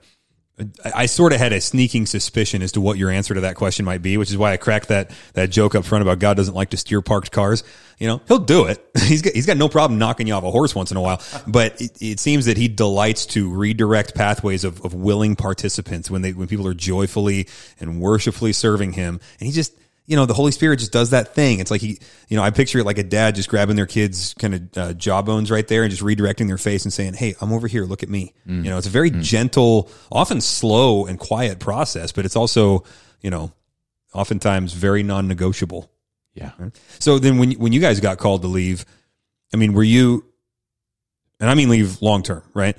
I, 0.85 0.93
I 0.95 1.07
sort 1.07 1.33
of 1.33 1.39
had 1.39 1.53
a 1.55 1.61
sneaking 1.61 2.05
suspicion 2.05 2.63
as 2.63 2.73
to 2.73 2.83
what 2.83 2.99
your 2.99 3.11
answer 3.11 3.35
to 3.35 3.43
that 3.43 3.57
question 3.57 3.87
might 3.87 4.03
be, 4.03 4.19
which 4.19 4.31
is 4.31 4.37
why 4.37 4.53
I 4.53 4.59
cracked 4.59 4.89
that 4.89 5.11
that 5.33 5.51
joke 5.51 5.75
up 5.75 5.87
front 5.87 6.03
about 6.03 6.19
God 6.19 6.37
doesn't 6.37 6.55
like 6.55 6.71
to 6.71 6.77
steer 6.77 7.01
parked 7.01 7.33
cars. 7.33 7.65
You 7.99 8.09
know, 8.09 8.21
he'll 8.29 8.39
do 8.39 8.67
it. 8.67 8.87
He's 9.05 9.23
got, 9.23 9.33
he's 9.33 9.47
got 9.47 9.57
no 9.57 9.71
problem 9.71 9.99
knocking 9.99 10.27
you 10.27 10.35
off 10.35 10.45
a 10.45 10.51
horse 10.51 10.75
once 10.75 10.91
in 10.91 10.99
a 10.99 11.01
while, 11.01 11.23
but 11.47 11.81
it, 11.81 11.97
it 12.03 12.21
seems 12.21 12.45
that 12.45 12.59
he 12.59 12.69
delights 12.69 13.25
to 13.27 13.49
redirect 13.49 14.15
pathways 14.15 14.65
of, 14.65 14.85
of 14.85 14.93
willing 14.93 15.35
participants 15.35 16.11
when 16.11 16.21
they 16.21 16.35
when 16.35 16.47
people 16.47 16.67
are 16.67 16.75
joyfully 16.75 17.49
and 17.81 18.03
worshipfully 18.03 18.53
serving 18.53 18.93
him, 18.93 19.19
and 19.41 19.47
he 19.47 19.53
just 19.53 19.73
you 20.07 20.15
know, 20.15 20.25
the 20.25 20.35
Holy 20.35 20.53
Spirit 20.53 20.79
just 20.79 20.93
does 20.93 21.11
that 21.11 21.35
thing. 21.35 21.59
It's 21.59 21.71
like 21.71 21.81
he, 21.81 21.99
you 22.29 22.37
know, 22.37 22.43
I 22.43 22.51
picture 22.51 22.79
it 22.79 22.85
like 22.85 22.99
a 22.99 23.03
dad 23.03 23.35
just 23.35 23.49
grabbing 23.49 23.75
their 23.75 23.87
kids' 23.87 24.35
kind 24.35 24.55
of 24.55 24.79
uh, 24.79 24.93
jawbones 24.95 25.51
right 25.51 25.67
there 25.67 25.83
and 25.83 25.91
just 25.91 26.03
redirecting 26.03 26.47
their 26.47 26.59
face 26.59 26.85
and 26.85 26.93
saying, 26.93 27.15
"Hey, 27.15 27.35
I'm 27.41 27.53
over 27.53 27.67
here. 27.67 27.85
Look 27.85 28.03
at 28.03 28.09
me." 28.09 28.33
Mm. 28.47 28.65
You 28.65 28.71
know, 28.71 28.79
it's 28.79 28.87
a 28.87 28.91
very 28.91 29.11
mm. 29.11 29.23
gentle, 29.23 29.91
often 30.11 30.41
slow 30.41 31.07
and 31.07 31.19
quiet 31.19 31.59
process, 31.59 32.13
but 32.13 32.25
it's 32.25 32.37
also, 32.37 32.85
you 33.21 33.31
know, 33.31 33.53
oftentimes 34.15 34.73
very 34.73 35.03
non-negotiable. 35.03 35.91
Yeah. 36.35 36.53
So 37.01 37.19
then, 37.19 37.39
when 37.39 37.53
when 37.53 37.73
you 37.73 37.81
guys 37.81 37.99
got 37.99 38.19
called 38.19 38.43
to 38.43 38.49
leave, 38.49 38.87
I 39.53 39.57
mean, 39.57 39.73
were 39.73 39.83
you? 39.83 40.25
And 41.41 41.51
I 41.51 41.55
mean, 41.55 41.69
leave 41.69 42.01
long 42.01 42.23
term, 42.23 42.43
right? 42.55 42.77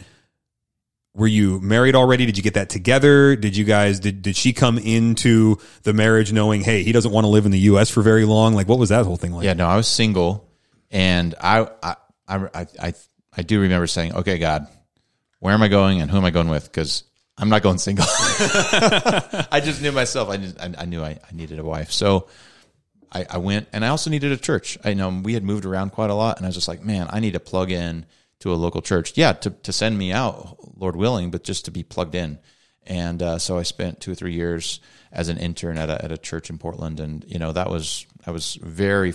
Were 1.18 1.28
you 1.28 1.60
married 1.60 1.96
already? 1.96 2.28
Did 2.28 2.38
you 2.38 2.44
get 2.44 2.54
that 2.54 2.70
together? 2.70 3.36
Did 3.36 3.58
you 3.58 3.66
guys 3.66 4.00
did 4.00 4.22
did 4.22 4.36
she 4.36 4.54
come 4.54 4.78
into 4.78 5.58
the 5.82 5.92
marriage 5.92 6.32
knowing, 6.32 6.62
hey, 6.62 6.84
he 6.84 6.92
doesn't 6.92 7.12
want 7.12 7.26
to 7.26 7.30
live 7.30 7.46
in 7.46 7.52
the 7.52 7.60
U.S. 7.60 7.90
for 7.90 8.04
very 8.04 8.24
long? 8.24 8.54
Like, 8.54 8.68
what 8.68 8.78
was 8.78 8.90
that 8.90 9.04
whole 9.04 9.18
thing 9.18 9.32
like? 9.32 9.44
Yeah, 9.44 9.54
no, 9.54 9.68
I 9.68 9.76
was 9.76 9.88
single, 9.88 10.48
and 10.92 11.34
I 11.42 11.68
I 11.82 11.96
I 12.28 12.68
I, 12.80 12.94
I 13.36 13.42
do 13.42 13.60
remember 13.62 13.88
saying, 13.88 14.14
okay, 14.14 14.38
God, 14.38 14.68
where 15.40 15.56
am 15.56 15.64
I 15.64 15.70
going 15.70 16.02
and 16.02 16.12
who 16.12 16.18
am 16.18 16.26
I 16.26 16.30
going 16.30 16.50
with? 16.50 16.66
Because 16.66 17.04
I'm 17.36 17.50
not 17.50 17.64
going 17.64 17.80
single. 17.80 18.06
I 18.10 19.62
just 19.64 19.82
knew 19.82 19.92
myself. 19.92 20.30
I, 20.30 20.38
just, 20.38 20.60
I, 20.60 20.74
I 20.78 20.86
knew 20.86 21.04
I, 21.04 21.10
I 21.10 21.36
needed 21.36 21.60
a 21.60 21.64
wife. 21.64 21.92
So 21.92 22.28
I, 23.12 23.26
I 23.30 23.38
went 23.38 23.68
and 23.74 23.86
I 23.86 23.90
also 23.90 24.10
needed 24.10 24.32
a 24.32 24.38
church. 24.38 24.78
I 24.84 24.94
know 24.94 25.10
we 25.10 25.34
had 25.34 25.44
moved 25.44 25.66
around 25.66 25.92
quite 25.92 26.10
a 26.10 26.16
lot 26.16 26.38
and 26.38 26.46
I 26.46 26.50
was 26.50 26.56
just 26.56 26.68
like, 26.68 26.84
man, 26.84 27.08
I 27.12 27.20
need 27.20 27.34
to 27.34 27.40
plug 27.40 27.72
in 27.72 28.06
to 28.40 28.54
a 28.54 28.56
local 28.56 28.82
church. 28.82 29.14
Yeah, 29.16 29.34
to, 29.34 29.50
to 29.50 29.74
send 29.74 29.98
me 29.98 30.12
out, 30.12 30.58
Lord 30.78 30.96
willing, 30.96 31.32
but 31.32 31.44
just 31.44 31.66
to 31.66 31.72
be 31.72 31.84
plugged 31.84 32.16
in. 32.16 32.40
And 32.86 33.22
uh, 33.22 33.38
so 33.38 33.58
I 33.58 33.64
spent 33.64 34.00
two 34.00 34.12
or 34.12 34.16
three 34.16 34.34
years 34.34 34.80
as 35.12 35.30
an 35.30 35.38
intern 35.38 35.78
at 35.78 35.90
a, 35.90 36.04
at 36.04 36.12
a 36.12 36.18
church 36.18 36.50
in 36.50 36.58
Portland. 36.58 37.00
And, 37.00 37.26
you 37.28 37.40
know, 37.40 37.52
that 37.52 37.70
was, 37.70 38.06
that 38.26 38.32
was 38.32 38.56
very 38.56 39.14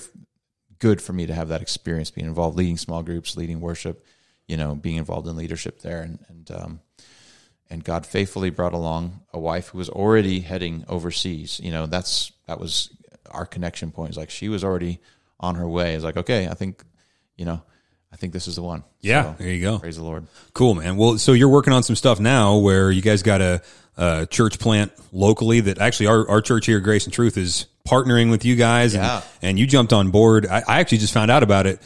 good 0.79 1.01
for 1.01 1.13
me 1.13 1.27
to 1.27 1.35
have 1.35 1.49
that 1.49 1.63
experience 1.63 2.11
being 2.11 2.27
involved, 2.27 2.57
leading 2.57 2.77
small 2.77 3.03
groups, 3.03 3.37
leading 3.37 3.61
worship, 3.61 4.05
you 4.47 4.57
know, 4.57 4.75
being 4.75 4.97
involved 4.97 5.27
in 5.27 5.37
leadership 5.37 5.81
there. 5.81 6.03
And, 6.03 6.19
and, 6.29 6.51
um, 6.51 6.81
and 7.71 7.83
God 7.83 8.05
faithfully 8.05 8.51
brought 8.51 8.75
along 8.75 9.23
a 9.33 9.39
wife 9.39 9.69
who 9.69 9.79
was 9.79 9.89
already 9.89 10.41
heading 10.41 10.85
overseas. 10.89 11.59
You 11.63 11.71
know, 11.71 11.87
that's, 11.87 12.33
that 12.47 12.61
was 12.61 12.91
our 13.31 13.47
connection 13.47 13.91
point. 13.91 14.11
It's 14.11 14.19
like 14.19 14.29
she 14.29 14.51
was 14.51 14.65
already 14.65 15.01
on 15.41 15.55
her 15.55 15.69
way. 15.69 15.95
It's 15.95 16.05
like, 16.05 16.19
okay, 16.19 16.49
I 16.49 16.55
think, 16.55 16.85
you 17.37 17.47
know, 17.47 17.63
I 18.13 18.17
think 18.17 18.33
this 18.33 18.47
is 18.47 18.57
the 18.57 18.63
one. 18.63 18.85
Yeah, 19.01 19.23
So, 19.23 19.43
there 19.43 19.53
you 19.53 19.63
go. 19.63 19.79
Praise 19.79 19.97
the 19.97 20.05
Lord. 20.05 20.27
Cool, 20.53 20.75
man. 20.75 20.97
Well, 20.97 21.19
so 21.19 21.33
you're 21.33 21.49
working 21.49 21.73
on 21.73 21.83
some 21.83 21.97
stuff 21.97 22.21
now 22.21 22.59
where 22.59 22.91
you 22.91 23.03
guys 23.03 23.23
got 23.23 23.41
a, 23.41 23.63
a 23.97 24.27
church 24.27 24.59
plant 24.59 24.93
locally 25.13 25.61
that 25.61 25.79
actually 25.79 26.07
our, 26.07 26.29
our 26.29 26.41
church 26.41 26.67
here, 26.67 26.79
Grace 26.81 27.05
and 27.05 27.13
Truth, 27.13 27.37
is 27.39 27.67
partnering 27.89 28.31
with 28.31 28.45
you 28.45 28.55
guys. 28.55 28.95
Yeah. 28.95 29.17
And, 29.17 29.25
and 29.51 29.59
you 29.59 29.67
jumped 29.67 29.93
on 29.93 30.11
board. 30.11 30.47
I, 30.47 30.63
I 30.69 30.81
actually 30.81 30.99
just 30.99 31.15
found 31.15 31.31
out 31.31 31.43
about 31.43 31.67
it 31.67 31.81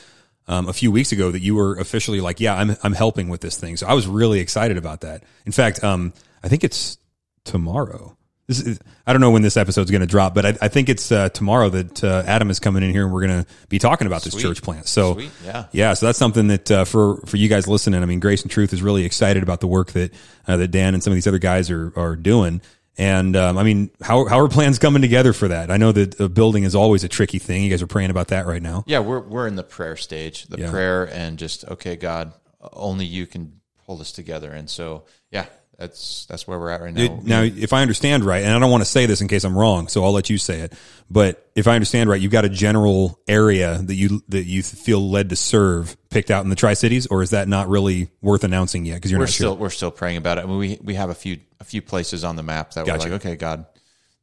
um, 0.48 0.68
a 0.68 0.72
few 0.72 0.90
weeks 0.92 1.12
ago 1.12 1.30
that 1.30 1.40
you 1.40 1.54
were 1.54 1.78
officially 1.78 2.20
like, 2.20 2.40
yeah, 2.40 2.54
I'm, 2.54 2.76
I'm 2.82 2.92
helping 2.92 3.28
with 3.28 3.40
this 3.40 3.56
thing. 3.56 3.76
So 3.76 3.86
I 3.86 3.94
was 3.94 4.06
really 4.06 4.40
excited 4.40 4.76
about 4.76 5.02
that. 5.02 5.22
In 5.44 5.52
fact, 5.52 5.82
um, 5.82 6.12
I 6.42 6.48
think 6.48 6.64
it's 6.64 6.98
tomorrow. 7.44 8.16
This 8.46 8.60
is, 8.60 8.78
I 9.04 9.12
don't 9.12 9.20
know 9.20 9.32
when 9.32 9.42
this 9.42 9.56
episode's 9.56 9.90
going 9.90 10.02
to 10.02 10.06
drop, 10.06 10.32
but 10.32 10.46
I, 10.46 10.56
I 10.62 10.68
think 10.68 10.88
it's 10.88 11.10
uh, 11.10 11.28
tomorrow 11.30 11.68
that 11.70 12.04
uh, 12.04 12.22
Adam 12.26 12.48
is 12.48 12.60
coming 12.60 12.84
in 12.84 12.90
here 12.92 13.04
and 13.04 13.12
we're 13.12 13.26
going 13.26 13.42
to 13.44 13.50
be 13.68 13.80
talking 13.80 14.06
about 14.06 14.22
this 14.22 14.34
Sweet. 14.34 14.42
church 14.42 14.62
plant. 14.62 14.86
So 14.86 15.14
Sweet, 15.14 15.30
yeah. 15.44 15.64
yeah, 15.72 15.94
so 15.94 16.06
that's 16.06 16.18
something 16.18 16.46
that 16.48 16.70
uh, 16.70 16.84
for 16.84 17.16
for 17.26 17.38
you 17.38 17.48
guys 17.48 17.66
listening, 17.66 18.02
I 18.02 18.06
mean, 18.06 18.20
Grace 18.20 18.42
and 18.42 18.50
Truth 18.50 18.72
is 18.72 18.82
really 18.82 19.04
excited 19.04 19.42
about 19.42 19.60
the 19.60 19.66
work 19.66 19.92
that 19.92 20.12
uh, 20.46 20.56
that 20.58 20.68
Dan 20.68 20.94
and 20.94 21.02
some 21.02 21.10
of 21.12 21.16
these 21.16 21.26
other 21.26 21.38
guys 21.40 21.70
are 21.72 21.92
are 21.96 22.14
doing. 22.14 22.60
And 22.98 23.36
um, 23.36 23.58
I 23.58 23.62
mean, 23.64 23.90
how 24.00 24.26
how 24.26 24.38
are 24.38 24.48
plans 24.48 24.78
coming 24.78 25.02
together 25.02 25.32
for 25.32 25.48
that? 25.48 25.70
I 25.70 25.76
know 25.76 25.90
that 25.92 26.18
uh, 26.20 26.28
building 26.28 26.62
is 26.64 26.74
always 26.74 27.02
a 27.04 27.08
tricky 27.08 27.38
thing. 27.38 27.64
You 27.64 27.68
guys 27.70 27.82
are 27.82 27.86
praying 27.88 28.10
about 28.10 28.28
that 28.28 28.46
right 28.46 28.62
now. 28.62 28.84
Yeah, 28.86 29.00
we're 29.00 29.20
we're 29.20 29.48
in 29.48 29.56
the 29.56 29.64
prayer 29.64 29.96
stage, 29.96 30.44
the 30.46 30.60
Yeah. 30.60 30.70
prayer, 30.70 31.04
and 31.12 31.36
just 31.36 31.64
okay, 31.66 31.96
God, 31.96 32.32
only 32.72 33.04
you 33.04 33.26
can 33.26 33.60
pull 33.84 33.96
this 33.98 34.12
together. 34.12 34.50
And 34.50 34.70
so, 34.70 35.04
yeah, 35.30 35.44
that's 35.78 36.24
that's 36.26 36.46
where 36.48 36.58
we're 36.58 36.70
at 36.70 36.80
right 36.80 36.94
now. 36.94 37.02
It- 37.02 37.24
now, 37.24 37.42
if 37.42 37.72
I 37.72 37.82
understand 37.82 38.24
right, 38.24 38.42
and 38.42 38.52
I 38.52 38.58
don't 38.58 38.70
want 38.70 38.82
to 38.82 38.88
say 38.88 39.06
this 39.06 39.20
in 39.20 39.28
case 39.28 39.44
I'm 39.44 39.56
wrong, 39.56 39.88
so 39.88 40.04
I'll 40.04 40.12
let 40.12 40.30
you 40.30 40.38
say 40.38 40.60
it. 40.60 40.72
But 41.10 41.50
if 41.54 41.68
I 41.68 41.74
understand 41.74 42.08
right, 42.08 42.20
you've 42.20 42.32
got 42.32 42.44
a 42.44 42.48
general 42.48 43.20
area 43.28 43.78
that 43.82 43.94
you 43.94 44.22
that 44.28 44.44
you 44.44 44.62
feel 44.62 45.10
led 45.10 45.30
to 45.30 45.36
serve 45.36 45.96
picked 46.08 46.30
out 46.30 46.44
in 46.44 46.50
the 46.50 46.56
Tri 46.56 46.74
Cities, 46.74 47.06
or 47.06 47.22
is 47.22 47.30
that 47.30 47.46
not 47.46 47.68
really 47.68 48.08
worth 48.22 48.42
announcing 48.42 48.86
yet? 48.86 48.94
Because 48.94 49.10
you're 49.10 49.20
we're 49.20 49.26
not 49.26 49.32
still 49.32 49.52
sure. 49.52 49.60
we're 49.60 49.70
still 49.70 49.90
praying 49.90 50.16
about 50.16 50.38
it. 50.38 50.44
I 50.44 50.46
mean, 50.46 50.58
we 50.58 50.78
we 50.82 50.94
have 50.94 51.10
a 51.10 51.14
few 51.14 51.40
a 51.60 51.64
few 51.64 51.82
places 51.82 52.24
on 52.24 52.36
the 52.36 52.42
map 52.42 52.72
that 52.72 52.86
Gotcha. 52.86 53.08
we're 53.08 53.12
like, 53.12 53.24
okay, 53.24 53.36
God, 53.36 53.66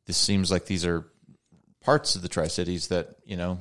this 0.07 0.17
seems 0.17 0.51
like 0.51 0.65
these 0.65 0.85
are 0.85 1.05
parts 1.81 2.15
of 2.15 2.23
the 2.23 2.29
Tri 2.29 2.47
Cities 2.47 2.87
that 2.87 3.15
you 3.25 3.37
know 3.37 3.59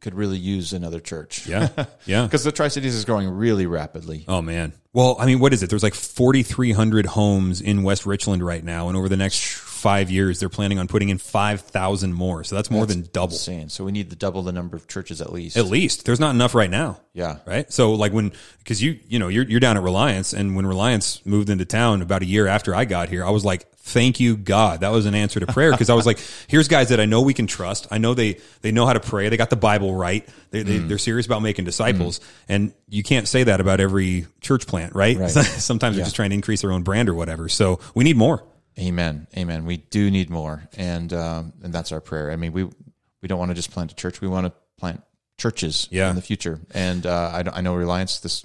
could 0.00 0.14
really 0.14 0.38
use 0.38 0.72
another 0.72 1.00
church. 1.00 1.46
Yeah, 1.46 1.68
yeah. 2.06 2.22
because 2.26 2.44
the 2.44 2.52
Tri 2.52 2.68
Cities 2.68 2.94
is 2.94 3.04
growing 3.04 3.28
really 3.28 3.66
rapidly. 3.66 4.24
Oh 4.28 4.42
man. 4.42 4.72
Well, 4.92 5.16
I 5.20 5.26
mean, 5.26 5.38
what 5.38 5.52
is 5.52 5.62
it? 5.62 5.70
There's 5.70 5.82
like 5.82 5.94
4,300 5.94 7.06
homes 7.06 7.60
in 7.60 7.82
West 7.82 8.06
Richland 8.06 8.42
right 8.42 8.64
now, 8.64 8.88
and 8.88 8.96
over 8.96 9.08
the 9.08 9.16
next 9.16 9.68
five 9.78 10.10
years, 10.10 10.40
they're 10.40 10.48
planning 10.48 10.78
on 10.78 10.88
putting 10.88 11.08
in 11.08 11.18
5,000 11.18 12.12
more. 12.12 12.44
So 12.44 12.56
that's 12.56 12.70
more 12.70 12.84
than 12.84 13.08
double. 13.12 13.34
Insane. 13.34 13.68
So 13.68 13.84
we 13.84 13.92
need 13.92 14.10
to 14.10 14.16
double 14.16 14.42
the 14.42 14.52
number 14.52 14.76
of 14.76 14.88
churches 14.88 15.20
at 15.20 15.32
least. 15.32 15.56
At 15.56 15.66
least 15.66 16.04
there's 16.04 16.20
not 16.20 16.34
enough 16.34 16.54
right 16.54 16.70
now. 16.70 17.00
Yeah. 17.14 17.38
Right. 17.46 17.72
So 17.72 17.92
like 17.94 18.12
when, 18.12 18.32
cause 18.64 18.82
you, 18.82 18.98
you 19.06 19.18
know, 19.18 19.28
you're, 19.28 19.44
you're 19.44 19.60
down 19.60 19.76
at 19.76 19.82
Reliance 19.82 20.34
and 20.34 20.56
when 20.56 20.66
Reliance 20.66 21.24
moved 21.24 21.48
into 21.48 21.64
town 21.64 22.02
about 22.02 22.22
a 22.22 22.26
year 22.26 22.46
after 22.46 22.74
I 22.74 22.84
got 22.84 23.08
here, 23.08 23.24
I 23.24 23.30
was 23.30 23.44
like, 23.44 23.67
thank 23.88 24.20
you 24.20 24.36
God. 24.36 24.80
That 24.80 24.90
was 24.90 25.06
an 25.06 25.14
answer 25.14 25.40
to 25.40 25.46
prayer. 25.46 25.72
Cause 25.72 25.90
I 25.90 25.94
was 25.94 26.06
like, 26.06 26.18
here's 26.48 26.68
guys 26.68 26.90
that 26.90 27.00
I 27.00 27.04
know 27.06 27.22
we 27.22 27.34
can 27.34 27.46
trust. 27.46 27.86
I 27.90 27.98
know 27.98 28.14
they, 28.14 28.38
they 28.62 28.70
know 28.72 28.86
how 28.86 28.92
to 28.92 29.00
pray. 29.00 29.28
They 29.28 29.36
got 29.36 29.50
the 29.50 29.56
Bible 29.56 29.94
right. 29.94 30.28
They, 30.50 30.62
they, 30.62 30.78
Mm. 30.78 30.88
they're 30.88 30.98
serious 30.98 31.26
about 31.26 31.42
making 31.42 31.64
disciples. 31.64 32.20
And 32.48 32.72
you 32.88 33.02
can't 33.02 33.26
say 33.26 33.44
that 33.44 33.60
about 33.60 33.80
every 33.80 34.26
church 34.40 34.66
plant, 34.66 34.94
right? 34.94 35.16
Right. 35.18 35.30
Sometimes 35.30 35.96
they're 35.96 36.04
just 36.04 36.16
trying 36.16 36.30
to 36.30 36.34
increase 36.34 36.60
their 36.62 36.72
own 36.72 36.82
brand 36.82 37.08
or 37.08 37.14
whatever. 37.14 37.48
So 37.48 37.80
we 37.94 38.04
need 38.04 38.16
more. 38.16 38.44
Amen. 38.78 39.26
Amen. 39.36 39.64
We 39.64 39.78
do 39.78 40.08
need 40.10 40.30
more, 40.30 40.68
and 40.76 41.12
um, 41.12 41.52
and 41.64 41.72
that's 41.72 41.90
our 41.90 42.00
prayer. 42.00 42.30
I 42.30 42.36
mean, 42.36 42.52
we 42.52 42.62
we 42.62 43.26
don't 43.26 43.38
want 43.40 43.50
to 43.50 43.54
just 43.56 43.72
plant 43.72 43.90
a 43.90 43.94
church. 43.96 44.20
We 44.20 44.28
want 44.28 44.46
to 44.46 44.52
plant 44.78 45.02
churches 45.36 45.88
Yeah. 45.90 46.10
in 46.10 46.14
the 46.16 46.22
future. 46.22 46.60
And 46.72 47.04
uh, 47.04 47.42
I, 47.52 47.58
I 47.58 47.60
know 47.60 47.74
Reliance, 47.74 48.20
this 48.20 48.44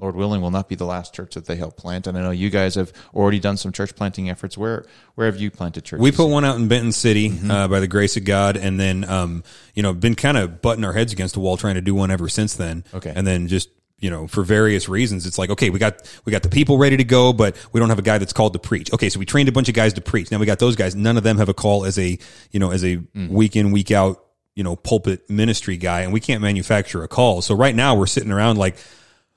Lord 0.00 0.16
willing, 0.16 0.40
will 0.40 0.50
not 0.50 0.68
be 0.68 0.74
the 0.74 0.86
last 0.86 1.14
church 1.14 1.34
that 1.34 1.46
they 1.46 1.56
help 1.56 1.76
plant. 1.76 2.06
And 2.06 2.16
I 2.16 2.22
know 2.22 2.30
you 2.30 2.50
guys 2.50 2.74
have 2.76 2.92
already 3.14 3.38
done 3.38 3.56
some 3.56 3.72
church 3.72 3.94
planting 3.94 4.30
efforts. 4.30 4.56
Where 4.56 4.84
where 5.14 5.26
have 5.26 5.40
you 5.40 5.50
planted 5.50 5.84
churches? 5.84 6.02
We 6.02 6.12
put 6.12 6.26
one 6.26 6.44
out 6.44 6.56
in 6.56 6.68
Benton 6.68 6.92
City 6.92 7.32
uh, 7.48 7.68
by 7.68 7.80
the 7.80 7.88
grace 7.88 8.16
of 8.16 8.24
God, 8.24 8.56
and 8.56 8.80
then 8.80 9.04
um, 9.04 9.44
you 9.74 9.82
know 9.82 9.92
been 9.92 10.14
kind 10.14 10.36
of 10.36 10.62
butting 10.62 10.84
our 10.84 10.92
heads 10.92 11.12
against 11.12 11.34
the 11.34 11.40
wall 11.40 11.56
trying 11.56 11.74
to 11.74 11.80
do 11.82 11.94
one 11.94 12.10
ever 12.10 12.28
since 12.28 12.54
then. 12.54 12.84
Okay. 12.94 13.12
and 13.14 13.26
then 13.26 13.48
just 13.48 13.68
you 13.98 14.10
know 14.10 14.26
for 14.26 14.42
various 14.42 14.88
reasons, 14.88 15.26
it's 15.26 15.38
like 15.38 15.50
okay, 15.50 15.70
we 15.70 15.78
got 15.78 16.10
we 16.24 16.30
got 16.32 16.42
the 16.42 16.48
people 16.48 16.78
ready 16.78 16.96
to 16.96 17.04
go, 17.04 17.32
but 17.32 17.56
we 17.72 17.80
don't 17.80 17.90
have 17.90 17.98
a 17.98 18.02
guy 18.02 18.18
that's 18.18 18.32
called 18.32 18.54
to 18.54 18.58
preach. 18.58 18.92
Okay, 18.92 19.10
so 19.10 19.18
we 19.18 19.26
trained 19.26 19.48
a 19.48 19.52
bunch 19.52 19.68
of 19.68 19.74
guys 19.74 19.92
to 19.94 20.00
preach. 20.00 20.30
Now 20.30 20.38
we 20.38 20.46
got 20.46 20.58
those 20.58 20.76
guys. 20.76 20.94
None 20.94 21.16
of 21.16 21.22
them 21.22 21.38
have 21.38 21.48
a 21.48 21.54
call 21.54 21.84
as 21.84 21.98
a 21.98 22.18
you 22.50 22.60
know 22.60 22.70
as 22.70 22.84
a 22.84 23.00
week 23.14 23.56
in 23.56 23.70
week 23.70 23.90
out 23.90 24.24
you 24.54 24.64
know 24.64 24.76
pulpit 24.76 25.28
ministry 25.30 25.76
guy, 25.76 26.00
and 26.00 26.12
we 26.12 26.20
can't 26.20 26.42
manufacture 26.42 27.02
a 27.02 27.08
call. 27.08 27.42
So 27.42 27.54
right 27.54 27.74
now 27.74 27.94
we're 27.94 28.06
sitting 28.06 28.32
around 28.32 28.56
like, 28.58 28.76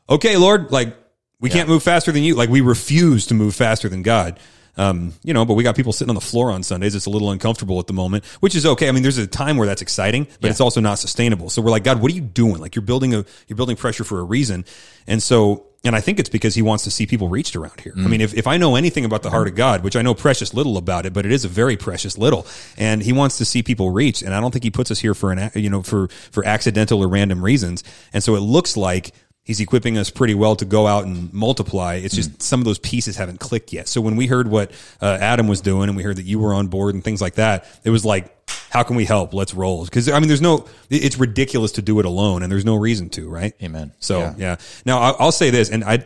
okay, 0.09 0.37
Lord, 0.37 0.71
like 0.71 0.95
we 1.39 1.49
can't 1.49 1.67
move 1.67 1.83
faster 1.83 2.11
than 2.11 2.23
you. 2.23 2.35
Like 2.35 2.49
we 2.49 2.61
refuse 2.61 3.27
to 3.27 3.33
move 3.33 3.55
faster 3.55 3.89
than 3.89 4.01
God. 4.01 4.39
Um, 4.75 5.13
you 5.23 5.33
know, 5.33 5.45
but 5.45 5.53
we 5.53 5.63
got 5.63 5.75
people 5.75 5.93
sitting 5.93 6.09
on 6.09 6.15
the 6.15 6.21
floor 6.21 6.49
on 6.51 6.63
Sundays. 6.63 6.95
It's 6.95 7.05
a 7.05 7.09
little 7.09 7.29
uncomfortable 7.29 7.79
at 7.79 7.87
the 7.87 7.93
moment, 7.93 8.25
which 8.39 8.55
is 8.55 8.65
okay. 8.65 8.87
I 8.87 8.91
mean, 8.91 9.03
there's 9.03 9.19
a 9.19 9.27
time 9.27 9.57
where 9.57 9.67
that's 9.67 9.83
exciting, 9.83 10.27
but 10.41 10.49
it's 10.49 10.61
also 10.61 10.81
not 10.81 10.97
sustainable. 10.97 11.49
So 11.49 11.61
we're 11.61 11.69
like, 11.69 11.83
God, 11.83 12.01
what 12.01 12.11
are 12.11 12.15
you 12.15 12.21
doing? 12.21 12.57
Like 12.57 12.75
you're 12.75 12.81
building 12.81 13.13
a, 13.13 13.23
you're 13.47 13.55
building 13.55 13.75
pressure 13.75 14.03
for 14.03 14.19
a 14.19 14.23
reason. 14.23 14.65
And 15.05 15.21
so, 15.21 15.67
and 15.83 15.95
I 15.95 16.01
think 16.01 16.17
it's 16.17 16.29
because 16.29 16.55
he 16.55 16.61
wants 16.61 16.85
to 16.85 16.91
see 16.91 17.05
people 17.05 17.27
reached 17.27 17.57
around 17.57 17.81
here. 17.81 17.93
I 17.97 18.07
mean, 18.07 18.21
if, 18.21 18.33
if 18.33 18.47
I 18.47 18.55
know 18.55 18.77
anything 18.77 19.03
about 19.03 19.21
the 19.21 19.29
heart 19.29 19.49
of 19.49 19.55
God, 19.55 19.83
which 19.83 19.97
I 19.97 20.01
know 20.01 20.13
precious 20.13 20.53
little 20.53 20.77
about 20.77 21.05
it, 21.05 21.11
but 21.11 21.25
it 21.25 21.31
is 21.33 21.43
a 21.43 21.49
very 21.49 21.75
precious 21.75 22.17
little, 22.17 22.47
and 22.77 23.03
he 23.03 23.11
wants 23.11 23.37
to 23.39 23.45
see 23.45 23.61
people 23.61 23.89
reached. 23.89 24.21
And 24.21 24.33
I 24.33 24.39
don't 24.39 24.51
think 24.51 24.63
he 24.63 24.71
puts 24.71 24.91
us 24.91 24.99
here 24.99 25.13
for 25.13 25.33
an, 25.33 25.51
you 25.55 25.69
know, 25.69 25.83
for, 25.83 26.07
for 26.07 26.45
accidental 26.45 27.03
or 27.03 27.09
random 27.09 27.43
reasons. 27.43 27.83
And 28.13 28.23
so 28.23 28.35
it 28.35 28.39
looks 28.39 28.77
like 28.77 29.11
he's 29.43 29.59
equipping 29.59 29.97
us 29.97 30.09
pretty 30.09 30.33
well 30.33 30.55
to 30.55 30.65
go 30.65 30.87
out 30.87 31.05
and 31.05 31.33
multiply. 31.33 31.95
It's 31.95 32.15
just 32.15 32.41
some 32.41 32.61
of 32.61 32.65
those 32.65 32.79
pieces 32.79 33.17
haven't 33.17 33.39
clicked 33.39 33.73
yet. 33.73 33.87
So 33.87 34.01
when 34.01 34.15
we 34.15 34.27
heard 34.27 34.47
what 34.47 34.71
uh, 35.01 35.17
Adam 35.19 35.47
was 35.47 35.61
doing 35.61 35.89
and 35.89 35.97
we 35.97 36.03
heard 36.03 36.15
that 36.15 36.23
you 36.23 36.39
were 36.39 36.53
on 36.53 36.67
board 36.67 36.95
and 36.95 37.03
things 37.03 37.21
like 37.21 37.35
that, 37.35 37.65
it 37.83 37.89
was 37.89 38.05
like, 38.05 38.33
how 38.69 38.83
can 38.83 38.95
we 38.95 39.05
help? 39.05 39.33
Let's 39.33 39.53
roll. 39.53 39.85
Because 39.85 40.09
I 40.09 40.19
mean, 40.19 40.27
there's 40.27 40.41
no, 40.41 40.67
it's 40.89 41.17
ridiculous 41.17 41.73
to 41.73 41.81
do 41.81 41.99
it 41.99 42.05
alone, 42.05 42.41
and 42.41 42.51
there's 42.51 42.65
no 42.65 42.75
reason 42.75 43.09
to, 43.11 43.29
right? 43.29 43.53
Amen. 43.61 43.93
So 43.99 44.19
yeah. 44.19 44.33
Yeah. 44.37 44.55
Now 44.85 44.99
I'll, 44.99 45.15
I'll 45.19 45.31
say 45.31 45.49
this, 45.51 45.69
and 45.69 45.83
I 45.83 46.05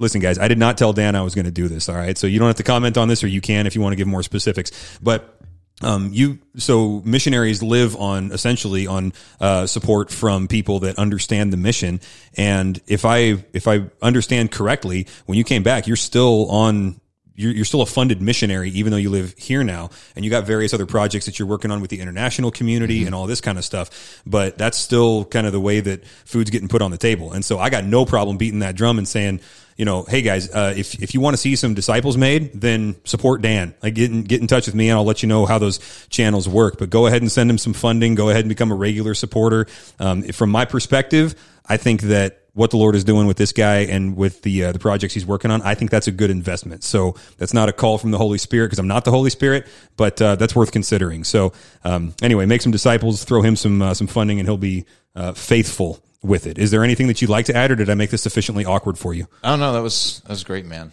listen, 0.00 0.20
guys. 0.20 0.38
I 0.38 0.48
did 0.48 0.58
not 0.58 0.76
tell 0.76 0.92
Dan 0.92 1.14
I 1.14 1.22
was 1.22 1.36
going 1.36 1.44
to 1.44 1.52
do 1.52 1.68
this. 1.68 1.88
All 1.88 1.94
right, 1.94 2.18
so 2.18 2.26
you 2.26 2.40
don't 2.40 2.48
have 2.48 2.56
to 2.56 2.64
comment 2.64 2.98
on 2.98 3.06
this, 3.06 3.22
or 3.22 3.28
you 3.28 3.40
can 3.40 3.68
if 3.68 3.76
you 3.76 3.80
want 3.80 3.92
to 3.92 3.96
give 3.96 4.08
more 4.08 4.24
specifics. 4.24 4.98
But 5.00 5.40
um, 5.82 6.10
you 6.12 6.38
so 6.56 7.00
missionaries 7.04 7.62
live 7.62 7.96
on 7.96 8.32
essentially 8.32 8.86
on 8.86 9.12
uh, 9.40 9.66
support 9.66 10.10
from 10.10 10.48
people 10.48 10.80
that 10.80 10.98
understand 10.98 11.52
the 11.52 11.56
mission. 11.56 12.00
And 12.36 12.80
if 12.86 13.04
I 13.04 13.44
if 13.52 13.66
I 13.66 13.86
understand 14.02 14.50
correctly, 14.50 15.06
when 15.26 15.38
you 15.38 15.44
came 15.44 15.62
back, 15.62 15.86
you're 15.86 15.96
still 15.96 16.50
on. 16.50 16.99
You're, 17.40 17.52
you're 17.52 17.64
still 17.64 17.80
a 17.80 17.86
funded 17.86 18.20
missionary, 18.20 18.70
even 18.70 18.90
though 18.90 18.98
you 18.98 19.08
live 19.10 19.34
here 19.38 19.64
now, 19.64 19.90
and 20.14 20.24
you 20.24 20.30
got 20.30 20.44
various 20.44 20.74
other 20.74 20.86
projects 20.86 21.24
that 21.26 21.38
you're 21.38 21.48
working 21.48 21.70
on 21.70 21.80
with 21.80 21.90
the 21.90 22.00
international 22.00 22.50
community 22.50 23.06
and 23.06 23.14
all 23.14 23.26
this 23.26 23.40
kind 23.40 23.56
of 23.56 23.64
stuff. 23.64 24.22
But 24.26 24.58
that's 24.58 24.76
still 24.76 25.24
kind 25.24 25.46
of 25.46 25.52
the 25.52 25.60
way 25.60 25.80
that 25.80 26.04
food's 26.26 26.50
getting 26.50 26.68
put 26.68 26.82
on 26.82 26.90
the 26.90 26.98
table. 26.98 27.32
And 27.32 27.44
so 27.44 27.58
I 27.58 27.70
got 27.70 27.84
no 27.84 28.04
problem 28.04 28.36
beating 28.36 28.60
that 28.60 28.76
drum 28.76 28.98
and 28.98 29.08
saying, 29.08 29.40
you 29.76 29.86
know, 29.86 30.02
hey 30.02 30.20
guys, 30.20 30.50
uh, 30.50 30.74
if 30.76 31.02
if 31.02 31.14
you 31.14 31.22
want 31.22 31.32
to 31.32 31.38
see 31.38 31.56
some 31.56 31.72
disciples 31.72 32.18
made, 32.18 32.52
then 32.60 32.96
support 33.04 33.40
Dan. 33.40 33.74
Like 33.82 33.94
get 33.94 34.10
in, 34.10 34.24
get 34.24 34.42
in 34.42 34.46
touch 34.46 34.66
with 34.66 34.74
me, 34.74 34.90
and 34.90 34.98
I'll 34.98 35.06
let 35.06 35.22
you 35.22 35.28
know 35.28 35.46
how 35.46 35.58
those 35.58 35.78
channels 36.10 36.46
work. 36.46 36.78
But 36.78 36.90
go 36.90 37.06
ahead 37.06 37.22
and 37.22 37.32
send 37.32 37.48
him 37.48 37.56
some 37.56 37.72
funding. 37.72 38.14
Go 38.14 38.28
ahead 38.28 38.42
and 38.42 38.50
become 38.50 38.72
a 38.72 38.74
regular 38.74 39.14
supporter. 39.14 39.66
Um, 39.98 40.22
from 40.24 40.50
my 40.50 40.66
perspective, 40.66 41.34
I 41.66 41.78
think 41.78 42.02
that 42.02 42.39
what 42.52 42.70
the 42.70 42.76
Lord 42.76 42.94
is 42.94 43.04
doing 43.04 43.26
with 43.26 43.36
this 43.36 43.52
guy 43.52 43.80
and 43.80 44.16
with 44.16 44.42
the 44.42 44.64
uh, 44.64 44.72
the 44.72 44.78
projects 44.78 45.14
he's 45.14 45.26
working 45.26 45.50
on, 45.50 45.62
I 45.62 45.74
think 45.74 45.90
that's 45.90 46.08
a 46.08 46.12
good 46.12 46.30
investment. 46.30 46.84
So 46.84 47.14
that's 47.38 47.54
not 47.54 47.68
a 47.68 47.72
call 47.72 47.98
from 47.98 48.10
the 48.10 48.18
Holy 48.18 48.38
Spirit 48.38 48.66
because 48.66 48.78
I'm 48.78 48.88
not 48.88 49.04
the 49.04 49.10
Holy 49.10 49.30
Spirit, 49.30 49.66
but 49.96 50.20
uh, 50.20 50.36
that's 50.36 50.54
worth 50.54 50.72
considering. 50.72 51.24
So 51.24 51.52
um, 51.84 52.14
anyway, 52.22 52.46
make 52.46 52.62
some 52.62 52.72
disciples, 52.72 53.24
throw 53.24 53.42
him 53.42 53.56
some 53.56 53.82
uh, 53.82 53.94
some 53.94 54.06
funding, 54.06 54.38
and 54.38 54.48
he'll 54.48 54.56
be 54.56 54.84
uh, 55.14 55.32
faithful 55.32 56.02
with 56.22 56.46
it. 56.46 56.58
Is 56.58 56.70
there 56.70 56.84
anything 56.84 57.06
that 57.06 57.22
you'd 57.22 57.30
like 57.30 57.46
to 57.46 57.56
add, 57.56 57.70
or 57.70 57.76
did 57.76 57.88
I 57.88 57.94
make 57.94 58.10
this 58.10 58.22
sufficiently 58.22 58.64
awkward 58.64 58.98
for 58.98 59.14
you? 59.14 59.26
Oh 59.44 59.56
no, 59.56 59.72
that 59.72 59.82
was 59.82 60.20
that 60.24 60.30
was 60.30 60.44
great, 60.44 60.66
man. 60.66 60.92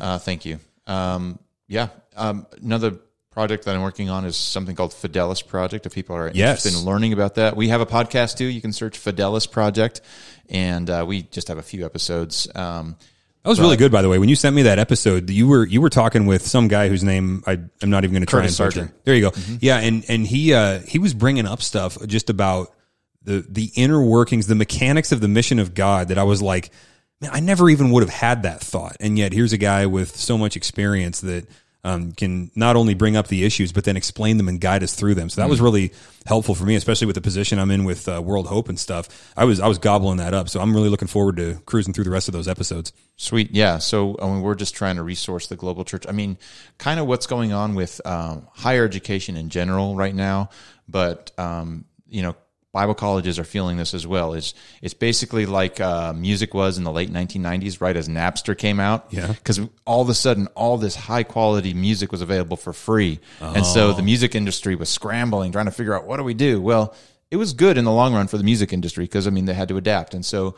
Uh, 0.00 0.18
thank 0.18 0.44
you. 0.44 0.58
Um, 0.86 1.38
yeah, 1.66 1.88
um, 2.16 2.46
another 2.62 2.98
project 3.38 3.66
that 3.66 3.76
I'm 3.76 3.82
working 3.82 4.10
on 4.10 4.24
is 4.24 4.36
something 4.36 4.74
called 4.74 4.90
Fidelis 4.90 5.46
Project. 5.46 5.86
If 5.86 5.94
people 5.94 6.16
are 6.16 6.26
Yes. 6.34 6.66
interested 6.66 6.74
in 6.80 6.84
learning 6.84 7.12
about 7.12 7.36
that, 7.36 7.56
we 7.56 7.68
have 7.68 7.80
a 7.80 7.86
podcast 7.86 8.36
too. 8.36 8.46
You 8.46 8.60
can 8.60 8.72
search 8.72 8.98
Fidelis 8.98 9.48
Project, 9.48 10.00
and 10.48 10.90
uh, 10.90 11.04
we 11.06 11.22
just 11.22 11.46
have 11.46 11.56
a 11.56 11.62
few 11.62 11.84
episodes. 11.86 12.48
Um, 12.56 12.96
That 13.44 13.50
was 13.50 13.60
really 13.60 13.76
good, 13.76 13.92
by 13.92 14.02
the 14.02 14.08
way. 14.08 14.18
When 14.18 14.28
you 14.28 14.34
sent 14.34 14.56
me 14.56 14.62
that 14.62 14.80
episode, 14.80 15.30
you 15.30 15.46
were 15.46 15.64
you 15.64 15.80
were 15.80 15.88
talking 15.88 16.26
with 16.26 16.44
some 16.48 16.66
guy 16.66 16.88
whose 16.88 17.04
name 17.04 17.44
I 17.46 17.52
am 17.80 17.90
not 17.90 18.02
even 18.02 18.12
going 18.14 18.22
to 18.22 18.26
try 18.26 18.40
Curtis 18.40 18.58
and 18.58 18.66
butcher. 18.66 18.80
Sergeant. 18.80 19.04
There 19.04 19.14
you 19.14 19.30
go. 19.30 19.32
Yeah, 19.60 19.78
and 19.78 20.04
and 20.08 20.26
he 20.26 20.52
uh, 20.52 20.80
he 20.80 20.98
was 20.98 21.14
bringing 21.14 21.46
up 21.46 21.62
stuff 21.62 21.96
just 22.08 22.30
about 22.30 22.74
the 23.22 23.46
the 23.48 23.70
inner 23.76 24.02
workings, 24.02 24.48
the 24.48 24.56
mechanics 24.56 25.12
of 25.12 25.20
the 25.20 25.28
mission 25.28 25.60
of 25.60 25.74
God. 25.74 26.08
That 26.08 26.18
I 26.18 26.24
was 26.24 26.42
like, 26.42 26.70
man, 27.20 27.30
I 27.32 27.38
never 27.38 27.70
even 27.70 27.90
would 27.92 28.02
have 28.02 28.10
had 28.12 28.42
that 28.42 28.60
thought. 28.60 28.96
And 28.98 29.16
yet, 29.16 29.32
here's 29.32 29.52
a 29.52 29.58
guy 29.58 29.86
with 29.86 30.16
so 30.16 30.36
much 30.36 30.56
experience 30.56 31.20
that 31.20 31.46
um, 31.84 32.12
can 32.12 32.50
not 32.54 32.76
only 32.76 32.94
bring 32.94 33.16
up 33.16 33.28
the 33.28 33.44
issues, 33.44 33.72
but 33.72 33.84
then 33.84 33.96
explain 33.96 34.36
them 34.36 34.48
and 34.48 34.60
guide 34.60 34.82
us 34.82 34.94
through 34.94 35.14
them. 35.14 35.30
So 35.30 35.40
that 35.40 35.48
was 35.48 35.60
really 35.60 35.92
helpful 36.26 36.54
for 36.54 36.64
me, 36.64 36.74
especially 36.74 37.06
with 37.06 37.14
the 37.14 37.20
position 37.20 37.58
I'm 37.58 37.70
in 37.70 37.84
with 37.84 38.08
uh, 38.08 38.20
World 38.20 38.46
Hope 38.48 38.68
and 38.68 38.78
stuff. 38.78 39.32
I 39.36 39.44
was 39.44 39.60
I 39.60 39.68
was 39.68 39.78
gobbling 39.78 40.18
that 40.18 40.34
up. 40.34 40.48
So 40.48 40.60
I'm 40.60 40.74
really 40.74 40.88
looking 40.88 41.08
forward 41.08 41.36
to 41.36 41.60
cruising 41.66 41.94
through 41.94 42.04
the 42.04 42.10
rest 42.10 42.28
of 42.28 42.32
those 42.32 42.48
episodes. 42.48 42.92
Sweet, 43.16 43.52
yeah. 43.52 43.78
So 43.78 44.16
I 44.20 44.26
mean, 44.26 44.42
we're 44.42 44.56
just 44.56 44.74
trying 44.74 44.96
to 44.96 45.02
resource 45.02 45.46
the 45.46 45.56
global 45.56 45.84
church. 45.84 46.04
I 46.08 46.12
mean, 46.12 46.36
kind 46.78 46.98
of 46.98 47.06
what's 47.06 47.26
going 47.26 47.52
on 47.52 47.74
with 47.74 48.00
um, 48.04 48.48
higher 48.52 48.84
education 48.84 49.36
in 49.36 49.48
general 49.48 49.94
right 49.94 50.14
now, 50.14 50.50
but 50.88 51.30
um, 51.38 51.84
you 52.08 52.22
know, 52.22 52.34
Bible 52.78 52.94
colleges 52.94 53.40
are 53.40 53.44
feeling 53.44 53.76
this 53.76 53.92
as 53.92 54.06
well. 54.06 54.34
It's 54.34 54.54
it's 54.82 54.94
basically 54.94 55.46
like 55.46 55.80
uh, 55.80 56.12
music 56.12 56.54
was 56.54 56.78
in 56.78 56.84
the 56.84 56.92
late 56.92 57.12
1990s, 57.12 57.80
right 57.80 57.96
as 57.96 58.08
Napster 58.08 58.56
came 58.56 58.78
out. 58.78 59.08
Yeah. 59.10 59.32
because 59.32 59.58
all 59.84 60.00
of 60.00 60.08
a 60.08 60.14
sudden, 60.14 60.46
all 60.54 60.78
this 60.78 60.94
high 60.94 61.24
quality 61.24 61.74
music 61.74 62.12
was 62.12 62.22
available 62.22 62.56
for 62.56 62.72
free, 62.72 63.18
and 63.40 63.66
so 63.66 63.92
the 63.94 64.02
music 64.04 64.36
industry 64.36 64.76
was 64.76 64.88
scrambling, 64.88 65.50
trying 65.50 65.64
to 65.64 65.72
figure 65.72 65.92
out 65.92 66.06
what 66.06 66.18
do 66.18 66.22
we 66.22 66.34
do. 66.34 66.62
Well, 66.62 66.94
it 67.32 67.36
was 67.36 67.52
good 67.52 67.78
in 67.78 67.84
the 67.84 67.90
long 67.90 68.14
run 68.14 68.28
for 68.28 68.38
the 68.38 68.44
music 68.44 68.72
industry 68.72 69.06
because 69.06 69.26
I 69.26 69.30
mean 69.30 69.46
they 69.46 69.54
had 69.54 69.70
to 69.70 69.76
adapt, 69.76 70.14
and 70.14 70.24
so 70.24 70.54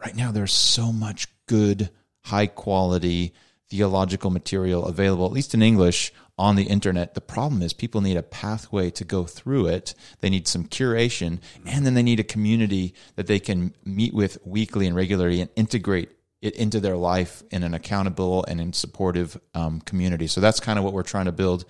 right 0.00 0.14
now 0.14 0.30
there's 0.30 0.52
so 0.52 0.92
much 0.92 1.26
good 1.48 1.90
high 2.20 2.46
quality 2.46 3.34
theological 3.68 4.30
material 4.30 4.86
available, 4.86 5.26
at 5.26 5.32
least 5.32 5.54
in 5.54 5.60
English, 5.60 6.12
on 6.36 6.56
the 6.56 6.64
internet. 6.64 7.14
The 7.14 7.20
problem 7.20 7.62
is 7.62 7.72
people 7.72 8.00
need 8.00 8.16
a 8.16 8.22
pathway 8.22 8.90
to 8.90 9.04
go 9.04 9.24
through 9.24 9.68
it. 9.68 9.94
They 10.20 10.30
need 10.30 10.48
some 10.48 10.64
curation, 10.64 11.38
and 11.66 11.86
then 11.86 11.94
they 11.94 12.02
need 12.02 12.20
a 12.20 12.24
community 12.24 12.94
that 13.16 13.26
they 13.26 13.38
can 13.38 13.74
meet 13.84 14.12
with 14.14 14.38
weekly 14.44 14.86
and 14.86 14.96
regularly 14.96 15.40
and 15.40 15.50
integrate 15.56 16.10
it 16.42 16.56
into 16.56 16.78
their 16.80 16.96
life 16.96 17.42
in 17.50 17.62
an 17.62 17.72
accountable 17.72 18.44
and 18.46 18.60
in 18.60 18.72
supportive 18.72 19.40
um, 19.54 19.80
community. 19.80 20.26
So 20.26 20.40
that's 20.40 20.60
kind 20.60 20.78
of 20.78 20.84
what 20.84 20.92
we're 20.92 21.02
trying 21.02 21.24
to 21.26 21.32
build, 21.32 21.64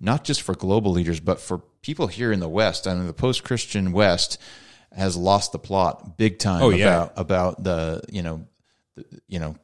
not 0.00 0.24
just 0.24 0.40
for 0.42 0.54
global 0.54 0.92
leaders, 0.92 1.20
but 1.20 1.40
for 1.40 1.58
people 1.82 2.06
here 2.06 2.32
in 2.32 2.40
the 2.40 2.48
West. 2.48 2.86
I 2.86 2.94
mean, 2.94 3.06
the 3.06 3.12
post-Christian 3.12 3.92
West 3.92 4.38
has 4.96 5.16
lost 5.16 5.52
the 5.52 5.58
plot 5.58 6.16
big 6.16 6.38
time 6.38 6.62
Oh, 6.62 6.70
yeah. 6.70 6.86
about 6.86 7.12
about 7.16 7.64
the 7.64 8.00
you 8.08 8.22
know 8.22 8.46
the, 8.94 9.04
you 9.26 9.40
know 9.40 9.56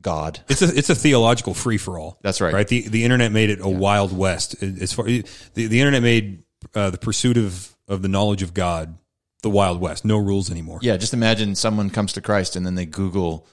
God. 0.00 0.40
It's 0.48 0.62
a 0.62 0.76
it's 0.76 0.90
a 0.90 0.94
theological 0.94 1.54
free 1.54 1.78
for 1.78 1.98
all. 1.98 2.18
That's 2.22 2.40
right. 2.40 2.54
Right. 2.54 2.68
The 2.68 2.88
the 2.88 3.04
internet 3.04 3.32
made 3.32 3.50
it 3.50 3.60
a 3.60 3.68
wild 3.68 4.16
west. 4.16 4.62
As 4.62 4.92
far 4.92 5.06
the 5.06 5.24
the 5.54 5.80
internet 5.80 6.02
made 6.02 6.44
uh, 6.74 6.90
the 6.90 6.98
pursuit 6.98 7.36
of 7.36 7.74
of 7.88 8.02
the 8.02 8.08
knowledge 8.08 8.42
of 8.42 8.54
God 8.54 8.96
the 9.42 9.50
wild 9.50 9.80
west. 9.80 10.04
No 10.04 10.18
rules 10.18 10.50
anymore. 10.50 10.80
Yeah, 10.82 10.96
just 10.96 11.14
imagine 11.14 11.54
someone 11.54 11.90
comes 11.90 12.12
to 12.14 12.20
Christ 12.20 12.56
and 12.56 12.66
then 12.66 12.74
they 12.74 12.86
Google 12.86 13.46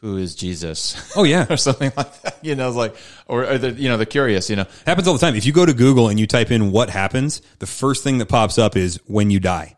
who 0.00 0.16
is 0.16 0.34
Jesus 0.34 1.12
Oh 1.16 1.22
yeah. 1.22 1.46
or 1.50 1.56
something 1.56 1.92
like 1.96 2.22
that. 2.22 2.38
You 2.42 2.54
know, 2.54 2.68
it's 2.68 2.76
like 2.76 2.96
or, 3.26 3.44
or 3.44 3.58
they're, 3.58 3.72
you 3.72 3.88
know 3.88 3.96
they're 3.96 4.06
curious. 4.06 4.50
You 4.50 4.56
know, 4.56 4.66
happens 4.86 5.06
all 5.06 5.14
the 5.14 5.20
time. 5.20 5.36
If 5.36 5.46
you 5.46 5.52
go 5.52 5.64
to 5.64 5.74
Google 5.74 6.08
and 6.08 6.18
you 6.18 6.26
type 6.26 6.50
in 6.50 6.72
what 6.72 6.90
happens, 6.90 7.42
the 7.58 7.66
first 7.66 8.02
thing 8.02 8.18
that 8.18 8.26
pops 8.26 8.58
up 8.58 8.76
is 8.76 9.00
when 9.06 9.30
you 9.30 9.40
die. 9.40 9.76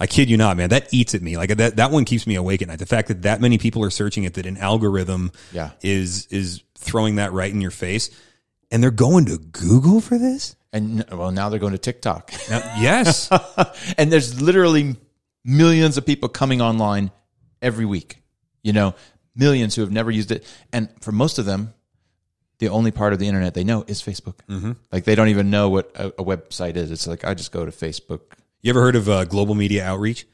I 0.00 0.06
kid 0.06 0.30
you 0.30 0.36
not, 0.36 0.56
man. 0.56 0.70
That 0.70 0.92
eats 0.94 1.14
at 1.14 1.20
me. 1.22 1.36
Like 1.36 1.50
that. 1.56 1.76
That 1.76 1.90
one 1.90 2.04
keeps 2.04 2.26
me 2.26 2.36
awake 2.36 2.62
at 2.62 2.68
night. 2.68 2.78
The 2.78 2.86
fact 2.86 3.08
that 3.08 3.22
that 3.22 3.40
many 3.40 3.58
people 3.58 3.84
are 3.84 3.90
searching 3.90 4.24
it, 4.24 4.34
that 4.34 4.46
an 4.46 4.56
algorithm 4.56 5.30
Yeah. 5.52 5.72
is 5.82 6.26
is 6.26 6.62
throwing 6.76 7.16
that 7.16 7.32
right 7.32 7.52
in 7.52 7.60
your 7.60 7.70
face, 7.70 8.10
and 8.70 8.82
they're 8.82 8.90
going 8.90 9.26
to 9.26 9.38
Google 9.38 10.00
for 10.00 10.18
this. 10.18 10.56
and 10.72 11.04
well 11.12 11.30
now 11.30 11.50
they're 11.50 11.58
going 11.60 11.72
to 11.74 11.78
TikTok, 11.78 12.32
Now, 12.48 12.58
yes. 12.80 13.28
and 13.98 14.10
there's 14.10 14.40
literally 14.40 14.96
millions 15.44 15.98
of 15.98 16.06
people 16.06 16.30
coming 16.30 16.62
online 16.62 17.10
every 17.60 17.84
week. 17.84 18.22
You 18.62 18.72
know, 18.72 18.94
millions 19.36 19.74
who 19.74 19.82
have 19.82 19.90
never 19.92 20.10
used 20.10 20.30
it, 20.30 20.46
and 20.72 20.88
for 21.00 21.12
most 21.12 21.38
of 21.38 21.44
them. 21.44 21.74
The 22.58 22.68
only 22.68 22.92
part 22.92 23.12
of 23.12 23.18
the 23.18 23.26
internet 23.26 23.54
they 23.54 23.64
know 23.64 23.82
is 23.88 24.00
Facebook. 24.00 24.36
Mm-hmm. 24.48 24.72
Like 24.92 25.02
they 25.02 25.16
don't 25.16 25.28
even 25.28 25.50
know 25.50 25.68
what 25.68 25.90
a, 25.96 26.08
a 26.10 26.24
website 26.24 26.76
is. 26.76 26.92
It's 26.92 27.08
like 27.08 27.24
I 27.24 27.34
just 27.34 27.50
go 27.50 27.64
to 27.66 27.72
Facebook 27.72 28.20
You 28.62 28.70
ever 28.70 28.80
heard 28.80 28.96
of 28.96 29.08
uh, 29.08 29.24
Global 29.24 29.54
Media 29.56 29.84
Outreach? 29.84 30.26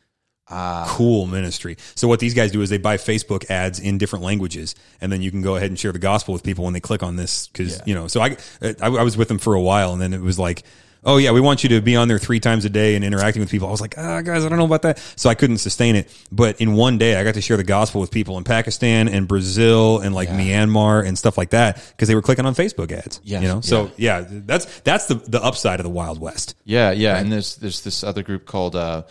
Ah. 0.50 0.86
Cool 0.88 1.26
ministry. 1.26 1.76
So 1.94 2.08
what 2.08 2.20
these 2.20 2.34
guys 2.34 2.52
do 2.52 2.60
is 2.62 2.70
they 2.70 2.78
buy 2.78 2.96
Facebook 2.96 3.50
ads 3.50 3.80
in 3.80 3.98
different 3.98 4.24
languages, 4.24 4.74
and 5.00 5.10
then 5.10 5.20
you 5.22 5.30
can 5.30 5.42
go 5.42 5.56
ahead 5.56 5.70
and 5.70 5.78
share 5.78 5.92
the 5.92 5.98
gospel 5.98 6.32
with 6.32 6.42
people 6.42 6.64
when 6.64 6.72
they 6.72 6.80
click 6.80 7.02
on 7.02 7.16
this. 7.16 7.48
Because 7.48 7.80
you 7.86 7.94
know, 7.94 8.06
so 8.06 8.20
I, 8.20 8.36
I 8.62 8.74
I 8.80 9.02
was 9.02 9.16
with 9.16 9.28
them 9.28 9.38
for 9.38 9.54
a 9.54 9.60
while, 9.60 9.92
and 9.92 10.00
then 10.00 10.12
it 10.12 10.20
was 10.20 10.38
like. 10.38 10.62
Oh 11.04 11.16
yeah, 11.16 11.32
we 11.32 11.40
want 11.40 11.62
you 11.62 11.68
to 11.70 11.80
be 11.80 11.96
on 11.96 12.08
there 12.08 12.18
three 12.18 12.40
times 12.40 12.64
a 12.64 12.70
day 12.70 12.94
and 12.96 13.04
interacting 13.04 13.40
with 13.40 13.50
people. 13.50 13.68
I 13.68 13.70
was 13.70 13.80
like, 13.80 13.94
ah, 13.96 14.20
guys, 14.20 14.44
I 14.44 14.48
don't 14.48 14.58
know 14.58 14.64
about 14.64 14.82
that. 14.82 14.98
So 15.16 15.30
I 15.30 15.34
couldn't 15.34 15.58
sustain 15.58 15.96
it. 15.96 16.14
But 16.32 16.60
in 16.60 16.74
one 16.74 16.98
day, 16.98 17.16
I 17.16 17.24
got 17.24 17.34
to 17.34 17.40
share 17.40 17.56
the 17.56 17.64
gospel 17.64 18.00
with 18.00 18.10
people 18.10 18.36
in 18.38 18.44
Pakistan 18.44 19.08
and 19.08 19.28
Brazil 19.28 20.00
and 20.00 20.14
like 20.14 20.28
Myanmar 20.28 21.06
and 21.06 21.16
stuff 21.16 21.38
like 21.38 21.50
that 21.50 21.76
because 21.90 22.08
they 22.08 22.14
were 22.14 22.22
clicking 22.22 22.46
on 22.46 22.54
Facebook 22.54 22.92
ads. 22.92 23.20
Yes, 23.24 23.42
you 23.42 23.48
know. 23.48 23.60
So 23.60 23.90
yeah, 23.96 24.24
that's 24.28 24.80
that's 24.80 25.06
the 25.06 25.14
the 25.14 25.42
upside 25.42 25.80
of 25.80 25.84
the 25.84 25.90
Wild 25.90 26.20
West. 26.20 26.54
Yeah, 26.64 26.90
yeah, 26.90 27.18
and 27.18 27.30
there's 27.30 27.56
there's 27.56 27.82
this 27.82 28.02
other 28.02 28.22
group 28.22 28.46
called 28.46 28.74
uh, 28.76 29.04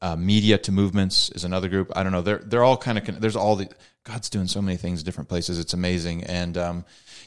uh, 0.00 0.16
Media 0.16 0.58
to 0.58 0.72
Movements 0.72 1.30
is 1.30 1.44
another 1.44 1.68
group. 1.68 1.90
I 1.96 2.02
don't 2.02 2.12
know. 2.12 2.22
They're 2.22 2.42
they're 2.44 2.64
all 2.64 2.76
kind 2.76 2.98
of 2.98 3.20
there's 3.20 3.36
all 3.36 3.56
the 3.56 3.68
God's 4.04 4.28
doing 4.28 4.46
so 4.46 4.60
many 4.60 4.76
things 4.76 5.00
in 5.00 5.04
different 5.06 5.30
places. 5.30 5.58
It's 5.58 5.72
amazing, 5.72 6.24
and 6.24 6.58
um, 6.58 6.84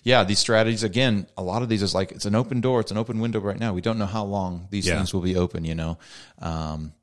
yeah, 0.07 0.23
these 0.23 0.39
strategies 0.39 0.83
again. 0.83 1.27
A 1.35 1.43
lot 1.43 1.61
of 1.63 1.67
these 1.69 1.81
is 1.83 1.93
like 1.93 2.13
it's 2.13 2.25
an 2.25 2.33
open 2.33 2.61
door, 2.61 2.79
it's 2.79 2.91
an 2.91 2.97
open 2.97 3.19
window 3.19 3.41
right 3.41 3.59
now. 3.59 3.73
We 3.73 3.81
don't 3.81 3.97
know 3.99 4.05
how 4.05 4.23
long 4.23 4.67
these 4.71 4.87
Yeah. 4.87 4.95
things 4.95 5.13
will 5.13 5.21
be 5.21 5.35
open. 5.35 5.65
You 5.65 5.75
know, 5.75 5.97
um, 6.39 6.93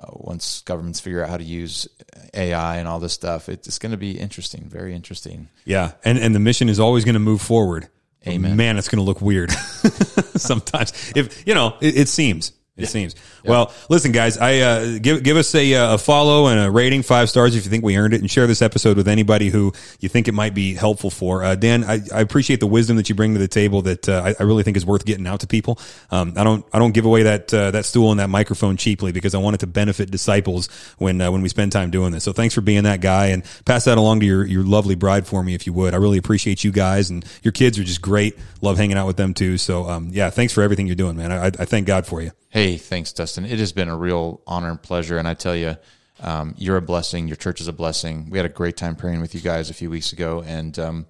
uh, 0.00 0.06
once 0.12 0.62
governments 0.62 0.98
figure 0.98 1.22
out 1.22 1.28
how 1.28 1.36
to 1.36 1.44
use 1.44 1.86
AI 2.32 2.78
and 2.78 2.88
all 2.88 3.00
this 3.00 3.12
stuff, 3.12 3.48
it's, 3.50 3.68
it's 3.68 3.78
going 3.78 3.92
to 3.92 3.98
be 3.98 4.12
interesting, 4.18 4.64
very 4.68 4.94
interesting. 4.94 5.48
Yeah, 5.66 5.92
and 6.04 6.16
and 6.18 6.34
the 6.34 6.40
mission 6.40 6.70
is 6.70 6.80
always 6.80 7.04
going 7.04 7.14
to 7.20 7.20
move 7.20 7.42
forward. 7.42 7.88
Amen. 8.26 8.56
Man, 8.56 8.78
it's 8.78 8.88
going 8.88 8.98
to 8.98 9.04
look 9.04 9.20
weird 9.20 9.50
sometimes. 10.36 10.92
If 11.14 11.46
you 11.46 11.54
know, 11.54 11.76
it, 11.80 11.96
it 11.98 12.08
seems. 12.08 12.52
It 12.78 12.86
seems. 12.86 13.16
Well, 13.44 13.72
listen, 13.88 14.12
guys. 14.12 14.38
I 14.38 14.58
uh, 14.58 14.98
give 14.98 15.22
give 15.22 15.36
us 15.36 15.54
a, 15.54 15.74
uh, 15.74 15.94
a 15.94 15.98
follow 15.98 16.46
and 16.46 16.60
a 16.60 16.70
rating 16.70 17.02
five 17.02 17.30
stars 17.30 17.54
if 17.56 17.64
you 17.64 17.70
think 17.70 17.84
we 17.84 17.96
earned 17.96 18.14
it, 18.14 18.20
and 18.20 18.30
share 18.30 18.46
this 18.46 18.62
episode 18.62 18.96
with 18.96 19.08
anybody 19.08 19.50
who 19.50 19.72
you 20.00 20.08
think 20.08 20.28
it 20.28 20.32
might 20.32 20.54
be 20.54 20.74
helpful 20.74 21.10
for. 21.10 21.42
Uh, 21.42 21.54
Dan, 21.54 21.84
I, 21.84 22.00
I 22.12 22.20
appreciate 22.20 22.60
the 22.60 22.66
wisdom 22.66 22.96
that 22.96 23.08
you 23.08 23.14
bring 23.14 23.34
to 23.34 23.40
the 23.40 23.48
table 23.48 23.82
that 23.82 24.08
uh, 24.08 24.22
I, 24.24 24.34
I 24.38 24.42
really 24.42 24.62
think 24.62 24.76
is 24.76 24.86
worth 24.86 25.04
getting 25.04 25.26
out 25.26 25.40
to 25.40 25.46
people. 25.46 25.78
Um, 26.10 26.34
I 26.36 26.44
don't 26.44 26.64
I 26.72 26.78
don't 26.78 26.92
give 26.92 27.04
away 27.04 27.24
that 27.24 27.52
uh, 27.52 27.70
that 27.70 27.84
stool 27.84 28.10
and 28.10 28.20
that 28.20 28.28
microphone 28.28 28.76
cheaply 28.76 29.12
because 29.12 29.34
I 29.34 29.38
want 29.38 29.54
it 29.54 29.60
to 29.60 29.66
benefit 29.66 30.10
disciples 30.10 30.68
when 30.98 31.20
uh, 31.20 31.30
when 31.30 31.42
we 31.42 31.48
spend 31.48 31.72
time 31.72 31.90
doing 31.90 32.12
this. 32.12 32.24
So 32.24 32.32
thanks 32.32 32.54
for 32.54 32.60
being 32.60 32.84
that 32.84 33.00
guy, 33.00 33.28
and 33.28 33.44
pass 33.64 33.84
that 33.84 33.98
along 33.98 34.20
to 34.20 34.26
your 34.26 34.44
your 34.44 34.64
lovely 34.64 34.94
bride 34.94 35.26
for 35.26 35.42
me 35.42 35.54
if 35.54 35.66
you 35.66 35.72
would. 35.74 35.94
I 35.94 35.98
really 35.98 36.18
appreciate 36.18 36.64
you 36.64 36.72
guys, 36.72 37.10
and 37.10 37.24
your 37.42 37.52
kids 37.52 37.78
are 37.78 37.84
just 37.84 38.02
great. 38.02 38.36
Love 38.60 38.76
hanging 38.76 38.96
out 38.96 39.06
with 39.06 39.16
them 39.16 39.34
too. 39.34 39.58
So 39.58 39.88
um, 39.88 40.10
yeah, 40.12 40.30
thanks 40.30 40.52
for 40.52 40.62
everything 40.62 40.86
you're 40.86 40.96
doing, 40.96 41.16
man. 41.16 41.32
I, 41.32 41.46
I 41.46 41.50
thank 41.50 41.86
God 41.86 42.06
for 42.06 42.20
you. 42.22 42.32
Hey, 42.50 42.78
thanks, 42.78 43.12
Dustin. 43.12 43.27
And 43.36 43.46
it 43.46 43.58
has 43.58 43.72
been 43.72 43.88
a 43.88 43.96
real 43.96 44.40
honor 44.46 44.70
and 44.70 44.80
pleasure. 44.80 45.18
And 45.18 45.28
I 45.28 45.34
tell 45.34 45.56
you, 45.56 45.76
um, 46.20 46.54
you're 46.56 46.76
a 46.76 46.82
blessing. 46.82 47.28
Your 47.28 47.36
church 47.36 47.60
is 47.60 47.68
a 47.68 47.72
blessing. 47.72 48.30
We 48.30 48.38
had 48.38 48.46
a 48.46 48.50
great 48.50 48.76
time 48.76 48.96
praying 48.96 49.20
with 49.20 49.34
you 49.34 49.40
guys 49.40 49.70
a 49.70 49.74
few 49.74 49.90
weeks 49.90 50.12
ago. 50.12 50.42
And, 50.46 50.78
um, 50.78 51.06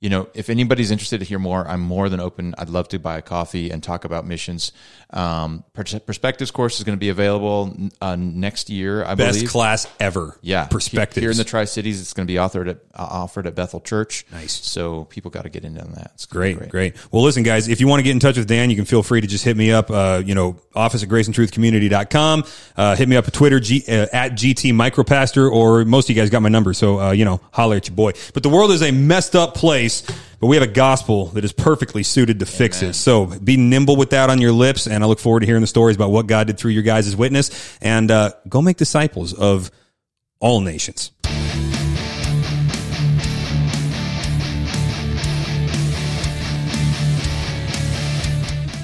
you 0.00 0.08
know, 0.08 0.28
if 0.34 0.48
anybody's 0.48 0.90
interested 0.90 1.18
to 1.20 1.26
hear 1.26 1.38
more, 1.38 1.66
I'm 1.68 1.80
more 1.80 2.08
than 2.08 2.20
open. 2.20 2.54
I'd 2.56 2.70
love 2.70 2.88
to 2.88 2.98
buy 2.98 3.18
a 3.18 3.22
coffee 3.22 3.70
and 3.70 3.82
talk 3.82 4.04
about 4.04 4.26
missions. 4.26 4.72
Um, 5.12 5.64
Perspectives 5.74 6.50
course 6.50 6.78
is 6.78 6.84
going 6.84 6.96
to 6.96 7.00
be 7.00 7.08
available 7.08 7.76
uh, 8.00 8.16
next 8.16 8.70
year, 8.70 9.04
I 9.04 9.14
Best 9.16 9.38
believe. 9.38 9.50
class 9.50 9.86
ever. 9.98 10.38
Yeah, 10.40 10.66
perspectives. 10.66 11.22
here 11.22 11.30
in 11.30 11.36
the 11.36 11.44
Tri 11.44 11.64
Cities. 11.64 12.00
It's 12.00 12.12
going 12.12 12.26
to 12.26 12.32
be 12.32 12.38
offered 12.38 12.68
at 12.68 12.76
uh, 12.94 13.06
offered 13.10 13.46
at 13.46 13.54
Bethel 13.54 13.80
Church. 13.80 14.24
Nice. 14.30 14.52
So 14.52 15.04
people 15.06 15.30
got 15.30 15.42
to 15.42 15.48
get 15.48 15.64
in 15.64 15.78
on 15.78 15.92
that. 15.92 16.12
It's 16.14 16.26
gonna 16.26 16.54
Great, 16.54 16.68
great, 16.70 16.96
Well, 17.12 17.22
listen, 17.22 17.42
guys, 17.42 17.66
if 17.68 17.80
you 17.80 17.88
want 17.88 18.00
to 18.00 18.04
get 18.04 18.12
in 18.12 18.20
touch 18.20 18.36
with 18.36 18.46
Dan, 18.46 18.70
you 18.70 18.76
can 18.76 18.84
feel 18.84 19.02
free 19.02 19.20
to 19.20 19.26
just 19.26 19.44
hit 19.44 19.56
me 19.56 19.72
up, 19.72 19.90
uh, 19.90 20.22
you 20.24 20.34
know, 20.34 20.56
office 20.74 21.02
at 21.02 21.08
graceandtruthcommunity.com. 21.08 22.44
Uh, 22.76 22.96
hit 22.96 23.08
me 23.08 23.16
up 23.16 23.26
at 23.26 23.32
Twitter, 23.32 23.60
G, 23.60 23.82
uh, 23.88 24.06
at 24.12 24.32
GT 24.32 24.72
Micropastor, 24.72 25.50
or 25.50 25.84
most 25.84 26.08
of 26.08 26.14
you 26.14 26.20
guys 26.22 26.30
got 26.30 26.42
my 26.42 26.48
number. 26.48 26.72
So, 26.72 27.00
uh, 27.00 27.10
you 27.12 27.24
know, 27.24 27.40
holler 27.52 27.76
at 27.76 27.88
your 27.88 27.96
boy. 27.96 28.12
But 28.34 28.42
the 28.42 28.48
world 28.48 28.70
is 28.70 28.82
a 28.82 28.90
messed 28.92 29.34
up 29.36 29.54
place, 29.54 30.02
but 30.40 30.46
we 30.46 30.56
have 30.56 30.62
a 30.62 30.72
gospel 30.72 31.26
that 31.26 31.44
is 31.44 31.52
perfectly 31.52 32.02
suited 32.02 32.40
to 32.40 32.46
fix 32.46 32.82
it. 32.82 32.94
So 32.94 33.26
be 33.26 33.58
nimble 33.58 33.96
with 33.96 34.10
that 34.10 34.30
on 34.30 34.40
your 34.40 34.52
lips. 34.52 34.86
And 34.86 35.04
I 35.04 35.06
look 35.06 35.18
forward 35.18 35.40
to 35.40 35.46
hearing 35.46 35.60
the 35.60 35.66
stories 35.66 35.96
about 35.96 36.10
what 36.10 36.26
God 36.26 36.46
did 36.46 36.58
through 36.58 36.72
your 36.72 36.82
guys' 36.82 37.14
witness 37.14 37.78
and, 37.82 38.10
uh, 38.10 38.32
go 38.48 38.62
make 38.62 38.78
disciples 38.78 39.34
of 39.34 39.70
all 40.40 40.62
nations. 40.62 41.12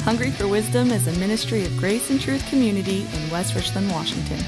Hungry 0.05 0.31
for 0.31 0.47
Wisdom 0.47 0.91
is 0.91 1.09
a 1.09 1.19
ministry 1.19 1.65
of 1.65 1.77
Grace 1.79 2.11
and 2.11 2.21
Truth 2.21 2.49
Community 2.49 3.07
in 3.13 3.31
West 3.31 3.57
Richland, 3.57 3.91
Washington. 3.91 4.39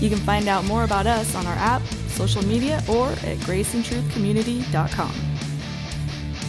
You 0.00 0.08
can 0.08 0.18
find 0.18 0.48
out 0.48 0.64
more 0.64 0.84
about 0.84 1.06
us 1.06 1.36
on 1.36 1.46
our 1.46 1.54
app, 1.54 1.82
social 2.08 2.44
media, 2.44 2.82
or 2.88 3.08
at 3.08 3.36
graceandtruthcommunity.com. 3.38 5.37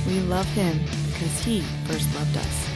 We 0.09 0.21
love 0.21 0.47
Him 0.53 0.79
because 1.05 1.43
He 1.43 1.61
first 1.85 2.11
loved 2.15 2.35
us. 2.37 2.68